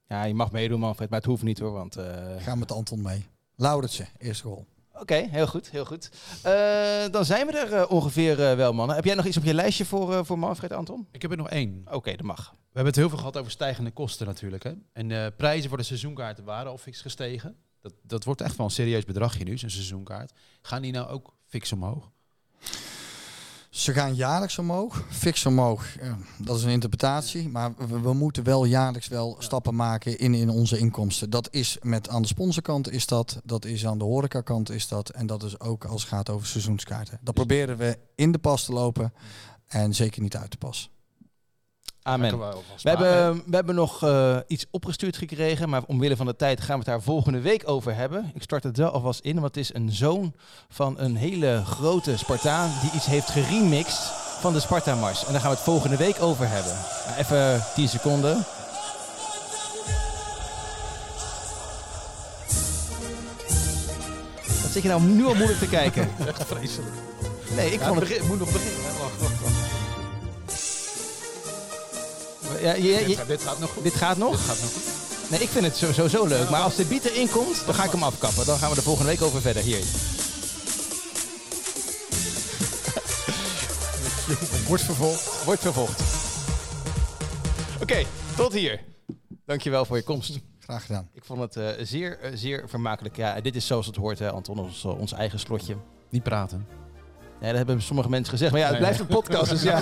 Ja, 0.07 0.23
je 0.23 0.33
mag 0.33 0.51
meedoen, 0.51 0.79
Manfred, 0.79 1.09
maar 1.09 1.19
het 1.19 1.27
hoeft 1.27 1.43
niet 1.43 1.59
hoor. 1.59 1.71
Want, 1.71 1.95
eh, 1.95 2.35
Ga 2.39 2.55
met 2.55 2.71
Anton 2.71 3.01
mee. 3.01 3.25
Lauritsen, 3.55 4.07
eerste 4.17 4.43
goal. 4.43 4.65
Oké, 4.93 5.15
heel 5.15 5.47
goed, 5.47 5.69
heel 5.69 5.85
goed. 5.85 6.09
Eh, 6.43 7.11
dan 7.11 7.25
zijn 7.25 7.47
we 7.47 7.59
er 7.59 7.73
eh, 7.73 7.91
ongeveer 7.91 8.37
wel, 8.37 8.73
mannen. 8.73 8.95
Heb 8.95 9.05
jij 9.05 9.15
nog 9.15 9.25
iets 9.25 9.37
op 9.37 9.43
je 9.43 9.53
lijstje 9.53 9.85
voor, 9.85 10.25
voor 10.25 10.39
Manfred, 10.39 10.71
Anton? 10.71 11.07
Ik 11.11 11.21
heb 11.21 11.31
er 11.31 11.37
nog 11.37 11.49
één. 11.49 11.85
Oké, 11.91 12.11
dat 12.11 12.25
mag. 12.25 12.51
We 12.51 12.83
hebben 12.83 12.85
het 12.85 12.95
heel 12.95 13.09
veel 13.09 13.17
gehad 13.17 13.37
over 13.37 13.51
stijgende 13.51 13.91
kosten 13.91 14.27
natuurlijk. 14.27 14.63
Hè? 14.63 14.73
En 14.93 15.11
eh, 15.11 15.27
prijzen 15.37 15.69
voor 15.69 15.77
de 15.77 15.83
seizoenkaarten 15.83 16.43
waren 16.43 16.71
al 16.71 16.77
fix 16.77 17.01
gestegen. 17.01 17.55
Dat, 17.81 17.93
dat 18.01 18.23
wordt 18.23 18.41
echt 18.41 18.55
wel 18.55 18.65
een 18.65 18.71
serieus 18.71 19.05
bedragje 19.05 19.43
nu, 19.43 19.57
zo'n 19.57 19.69
seizoenkaart. 19.69 20.31
Gaan 20.61 20.81
die 20.81 20.91
nou 20.91 21.07
ook 21.07 21.33
fix 21.45 21.71
omhoog? 21.71 22.11
Ze 23.77 23.93
gaan 23.93 24.15
jaarlijks 24.15 24.59
omhoog, 24.59 25.03
fix 25.09 25.45
omhoog. 25.45 25.95
Ja, 26.01 26.17
dat 26.37 26.57
is 26.57 26.63
een 26.63 26.69
interpretatie, 26.69 27.49
maar 27.49 27.73
we, 27.77 27.99
we 27.99 28.13
moeten 28.13 28.43
wel 28.43 28.65
jaarlijks 28.65 29.07
wel 29.07 29.35
stappen 29.39 29.75
maken 29.75 30.19
in, 30.19 30.33
in 30.33 30.49
onze 30.49 30.77
inkomsten. 30.77 31.29
Dat 31.29 31.47
is 31.51 31.77
met 31.81 32.09
aan 32.09 32.21
de 32.21 32.27
sponsorkant 32.27 32.91
is 32.91 33.05
dat, 33.05 33.41
dat 33.43 33.65
is 33.65 33.85
aan 33.85 33.97
de 33.97 34.03
horecakant 34.03 34.69
is 34.69 34.87
dat 34.87 35.09
en 35.09 35.25
dat 35.25 35.43
is 35.43 35.59
ook 35.59 35.85
als 35.85 36.01
het 36.01 36.11
gaat 36.11 36.29
over 36.29 36.47
seizoenskaarten. 36.47 37.19
Dat 37.21 37.33
proberen 37.33 37.77
we 37.77 37.97
in 38.15 38.31
de 38.31 38.37
pas 38.37 38.65
te 38.65 38.73
lopen 38.73 39.13
en 39.67 39.95
zeker 39.95 40.21
niet 40.21 40.35
uit 40.35 40.51
de 40.51 40.57
pas. 40.57 40.91
Amen. 42.07 42.39
We 42.81 42.89
hebben, 42.89 43.43
we 43.45 43.55
hebben 43.55 43.75
nog 43.75 44.03
eh, 44.03 44.37
iets 44.47 44.65
opgestuurd 44.71 45.17
gekregen, 45.17 45.69
maar 45.69 45.81
omwille 45.87 46.15
van 46.15 46.25
de 46.25 46.35
tijd 46.35 46.59
gaan 46.59 46.79
we 46.79 46.83
het 46.83 46.85
daar 46.85 47.01
volgende 47.01 47.41
week 47.41 47.63
over 47.65 47.95
hebben. 47.95 48.31
Ik 48.33 48.41
start 48.41 48.63
het 48.63 48.77
wel 48.77 48.89
alvast 48.89 49.19
in, 49.19 49.33
want 49.33 49.45
het 49.45 49.57
is 49.57 49.73
een 49.73 49.91
zoon 49.91 50.33
van 50.69 50.99
een 50.99 51.15
hele 51.15 51.61
grote 51.65 52.17
Spartaan 52.17 52.71
die 52.81 52.91
iets 52.91 53.05
heeft 53.05 53.29
geremixed 53.29 54.11
van 54.39 54.53
de 54.53 54.59
Sparta-mars. 54.59 55.25
En 55.25 55.31
daar 55.31 55.41
gaan 55.41 55.49
we 55.49 55.55
het 55.55 55.65
volgende 55.65 55.97
week 55.97 56.21
over 56.21 56.47
hebben. 56.49 56.73
Nou, 57.07 57.17
even 57.19 57.63
10 57.75 57.87
seconden. 57.87 58.45
Wat 64.61 64.71
zit 64.71 64.83
je 64.83 64.89
nou 64.89 65.01
nu 65.01 65.25
al 65.25 65.35
moeilijk 65.35 65.59
te 65.59 65.69
kijken? 65.69 66.09
Echt 66.27 66.43
vreselijk. 66.45 66.95
Nee, 67.55 67.71
ik 67.71 67.79
Ja, 67.79 67.87
vond 67.87 67.99
het 68.09 68.27
moet 68.27 68.39
nog 68.39 68.51
beginnen. 68.51 68.83
Wacht, 68.99 69.21
wacht, 69.21 69.41
wacht. 69.41 69.66
Ja, 72.61 72.73
je- 72.73 72.83
je- 72.83 73.05
Dit, 73.05 73.17
gaat- 73.17 73.27
dit 73.27 73.41
gaat 73.41 73.59
nog 73.59 73.69
goed. 73.71 73.83
dit 73.83 73.93
gaat 73.95 74.17
nog? 74.17 74.31
Dit 74.31 74.39
gaat 74.39 74.61
nog 74.61 74.71
goed. 74.71 74.83
Nee, 75.29 75.39
ik 75.39 75.49
vind 75.49 75.65
het 75.65 75.77
zo- 75.77 75.91
sowieso 75.93 76.25
leuk. 76.25 76.49
Maar 76.49 76.61
als 76.61 76.75
de 76.75 76.85
beat 76.85 77.03
erin 77.03 77.29
komt, 77.29 77.65
dan 77.65 77.75
ga 77.75 77.83
ik 77.83 77.91
hem 77.91 78.03
afkappen. 78.03 78.45
Dan 78.45 78.57
gaan 78.57 78.69
we 78.69 78.75
er 78.75 78.81
volgende 78.83 79.11
week 79.11 79.21
over 79.21 79.41
verder. 79.41 79.63
Hier. 79.63 79.79
Wordt 84.67 84.83
vervolgd. 84.83 85.43
Wordt 85.43 85.61
vervolgd. 85.61 86.01
Oké, 87.81 88.03
tot 88.35 88.53
hier. 88.53 88.79
Dankjewel 89.45 89.85
voor 89.85 89.97
je 89.97 90.03
komst. 90.03 90.39
Graag 90.59 90.85
gedaan. 90.85 91.09
Ik 91.13 91.23
vond 91.25 91.39
het 91.39 91.55
eh, 91.55 91.67
zeer, 91.85 92.19
eh, 92.19 92.31
zeer 92.35 92.63
vermakelijk. 92.69 93.15
Ja, 93.15 93.41
dit 93.41 93.55
is 93.55 93.67
zoals 93.67 93.85
het 93.85 93.95
hoort, 93.95 94.19
hè, 94.19 94.31
Anton. 94.31 94.59
Ons, 94.59 94.83
eh, 94.83 94.99
ons 94.99 95.11
eigen 95.11 95.39
slotje. 95.39 95.75
Niet 96.09 96.23
praten. 96.23 96.67
Ja, 97.39 97.47
dat 97.47 97.55
hebben 97.55 97.81
sommige 97.81 98.09
mensen 98.09 98.31
gezegd. 98.31 98.51
Maar 98.51 98.59
ja, 98.61 98.67
het 98.67 98.75
Nee, 98.75 98.85
blijft 98.85 98.99
een 98.99 99.15
podcast. 99.15 99.49
Dus 99.49 99.61
ja. 99.61 99.79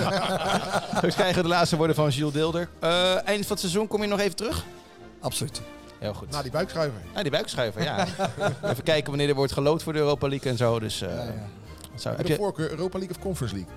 Zo 1.02 1.08
krijgen 1.08 1.34
we 1.34 1.42
de 1.42 1.48
laatste 1.48 1.76
woorden 1.76 1.96
van 1.96 2.08
Jules 2.10 2.32
Deelder. 2.32 2.68
Eh, 2.80 3.14
eind 3.28 3.40
van 3.46 3.50
het 3.50 3.60
seizoen 3.60 3.86
kom 3.88 4.02
je 4.02 4.08
nog 4.08 4.20
even 4.20 4.36
terug? 4.36 4.64
Absoluut. 5.20 5.60
Heel 5.98 6.14
goed. 6.14 6.30
Na 6.30 6.42
die 6.42 6.50
buikschuiver. 6.50 7.00
Ah, 7.14 7.22
die 7.22 7.30
buikschuiver, 7.30 7.82
ja. 7.82 8.06
even 8.70 8.82
kijken 8.82 9.08
wanneer 9.08 9.28
er 9.28 9.34
wordt 9.34 9.52
gelood 9.52 9.82
voor 9.82 9.92
de 9.92 9.98
Europa 9.98 10.28
League 10.28 10.50
en 10.50 10.56
zo. 10.56 10.78
Dus, 10.78 11.02
eh, 11.02 11.08
Ja, 11.08 11.22
ja. 11.22 11.32
Zo, 11.98 12.08
Heb 12.08 12.18
heb 12.18 12.26
je 12.26 12.34
voorkeur 12.34 12.70
Europa 12.70 12.98
League 12.98 13.16
of 13.16 13.22
Conference 13.22 13.54
League? 13.54 13.72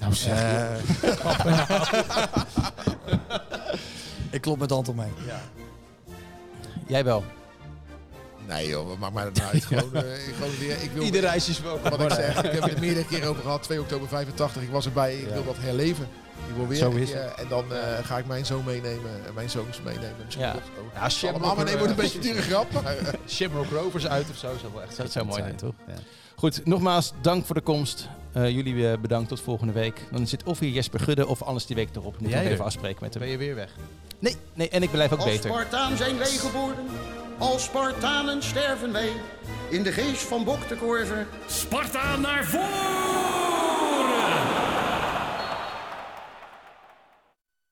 Nou 0.00 0.14
zeg. 0.14 0.80
Ik 4.30 4.40
klop 4.40 4.58
met 4.58 4.72
Anton 4.72 4.96
mee. 4.96 5.12
jij 6.86 7.04
wel. 7.04 7.24
Nee 8.48 8.68
joh, 8.68 8.88
wat 8.88 8.98
maakt 8.98 9.14
mij 9.14 9.24
dat 9.24 9.34
nou 9.36 9.52
uit? 9.52 9.64
Gewoon, 9.64 9.94
eh, 10.04 10.28
ik, 10.28 10.34
gewoon 10.34 10.58
weer, 10.58 10.82
ik 10.82 10.90
wil 10.90 11.02
Ieder 11.02 11.20
reis 11.20 11.48
is 11.48 11.60
welkom. 11.60 11.90
Wat 11.90 12.00
ik 12.02 12.10
zeg, 12.12 12.42
ik 12.44 12.50
heb 12.52 12.62
het 12.62 12.72
er 12.72 12.80
meerdere 12.80 13.06
keren 13.06 13.28
over 13.28 13.42
gehad. 13.42 13.62
2 13.62 13.80
oktober 13.80 14.08
85, 14.08 14.62
ik 14.62 14.70
was 14.70 14.84
erbij. 14.86 15.16
Ik 15.16 15.26
Ja. 15.28 15.32
wil 15.32 15.44
dat 15.44 15.56
herleven. 15.58 16.08
Ik 16.48 16.54
wil 16.56 16.66
weer 16.66 16.78
Zo 16.78 16.90
een 16.90 16.96
is 16.96 17.10
keer- 17.10 17.32
En 17.36 17.48
dan 17.48 17.72
eh, 17.74 17.78
ga 18.04 18.18
ik 18.18 18.26
mijn 18.26 18.46
zoon 18.46 18.64
meenemen 18.64 19.10
en 19.26 19.34
mijn 19.34 19.50
zoons 19.50 19.80
meenemen. 19.84 20.14
Misschien 20.24 20.44
Ja. 20.46 20.54
Ja, 20.94 21.08
Shamrock, 21.10 21.42
Allemaal, 21.42 21.66
eh, 21.66 21.72
wordt 21.74 21.90
een 21.90 21.96
beetje 21.96 22.18
dure 22.18 22.42
grap. 22.42 22.74
eh, 22.74 22.92
Shamrock 23.34 23.70
Rovers 23.70 24.06
uit 24.06 24.26
of 24.30 24.36
zo. 24.36 24.52
Zou 24.60 24.72
wel 24.72 24.82
echt 24.82 24.96
Dat 24.96 25.12
zou 25.12 25.26
mooi 25.26 25.40
zijn, 25.42 25.56
toch? 25.56 25.74
Ja. 25.86 25.94
Goed, 26.36 26.66
nogmaals 26.66 27.12
dank 27.20 27.46
voor 27.46 27.54
de 27.54 27.60
komst. 27.60 28.08
Eh, 28.32 28.50
jullie 28.50 28.90
eh, 28.90 28.98
bedankt 28.98 29.28
tot 29.28 29.40
volgende 29.40 29.72
week. 29.72 30.00
Dan 30.12 30.26
zit 30.26 30.42
of 30.42 30.58
hier 30.58 30.70
Jesper 30.70 31.00
Gudde 31.00 31.26
of 31.26 31.42
anders 31.42 31.66
die 31.66 31.76
week 31.76 31.88
erop. 31.94 32.20
Moet 32.20 32.30
ik 32.30 32.36
even 32.40 32.64
afspreken 32.64 32.98
met 33.00 33.12
Dan 33.12 33.22
hem. 33.22 33.30
ben 33.30 33.40
je 33.40 33.44
weer 33.46 33.54
weg. 33.54 33.70
Nee, 34.18 34.36
nee, 34.54 34.68
en 34.68 34.82
ik 34.82 34.90
blijf 34.90 35.12
ook 35.12 35.18
Als 35.20 35.30
beter. 35.30 35.50
Spartaan 35.50 35.96
zijn 35.96 36.18
wij 36.18 36.26
geboren, 36.26 36.76
als 37.38 37.64
Spartanen 37.64 38.42
sterven 38.42 38.92
wij 38.92 39.12
in 39.70 39.82
de 39.82 39.92
geest 39.92 40.22
van 40.22 40.44
Bok 40.44 40.68
de 40.68 40.76
Korver. 40.76 41.26
Sparta 41.46 42.16
naar 42.16 42.44
voren! 42.44 43.87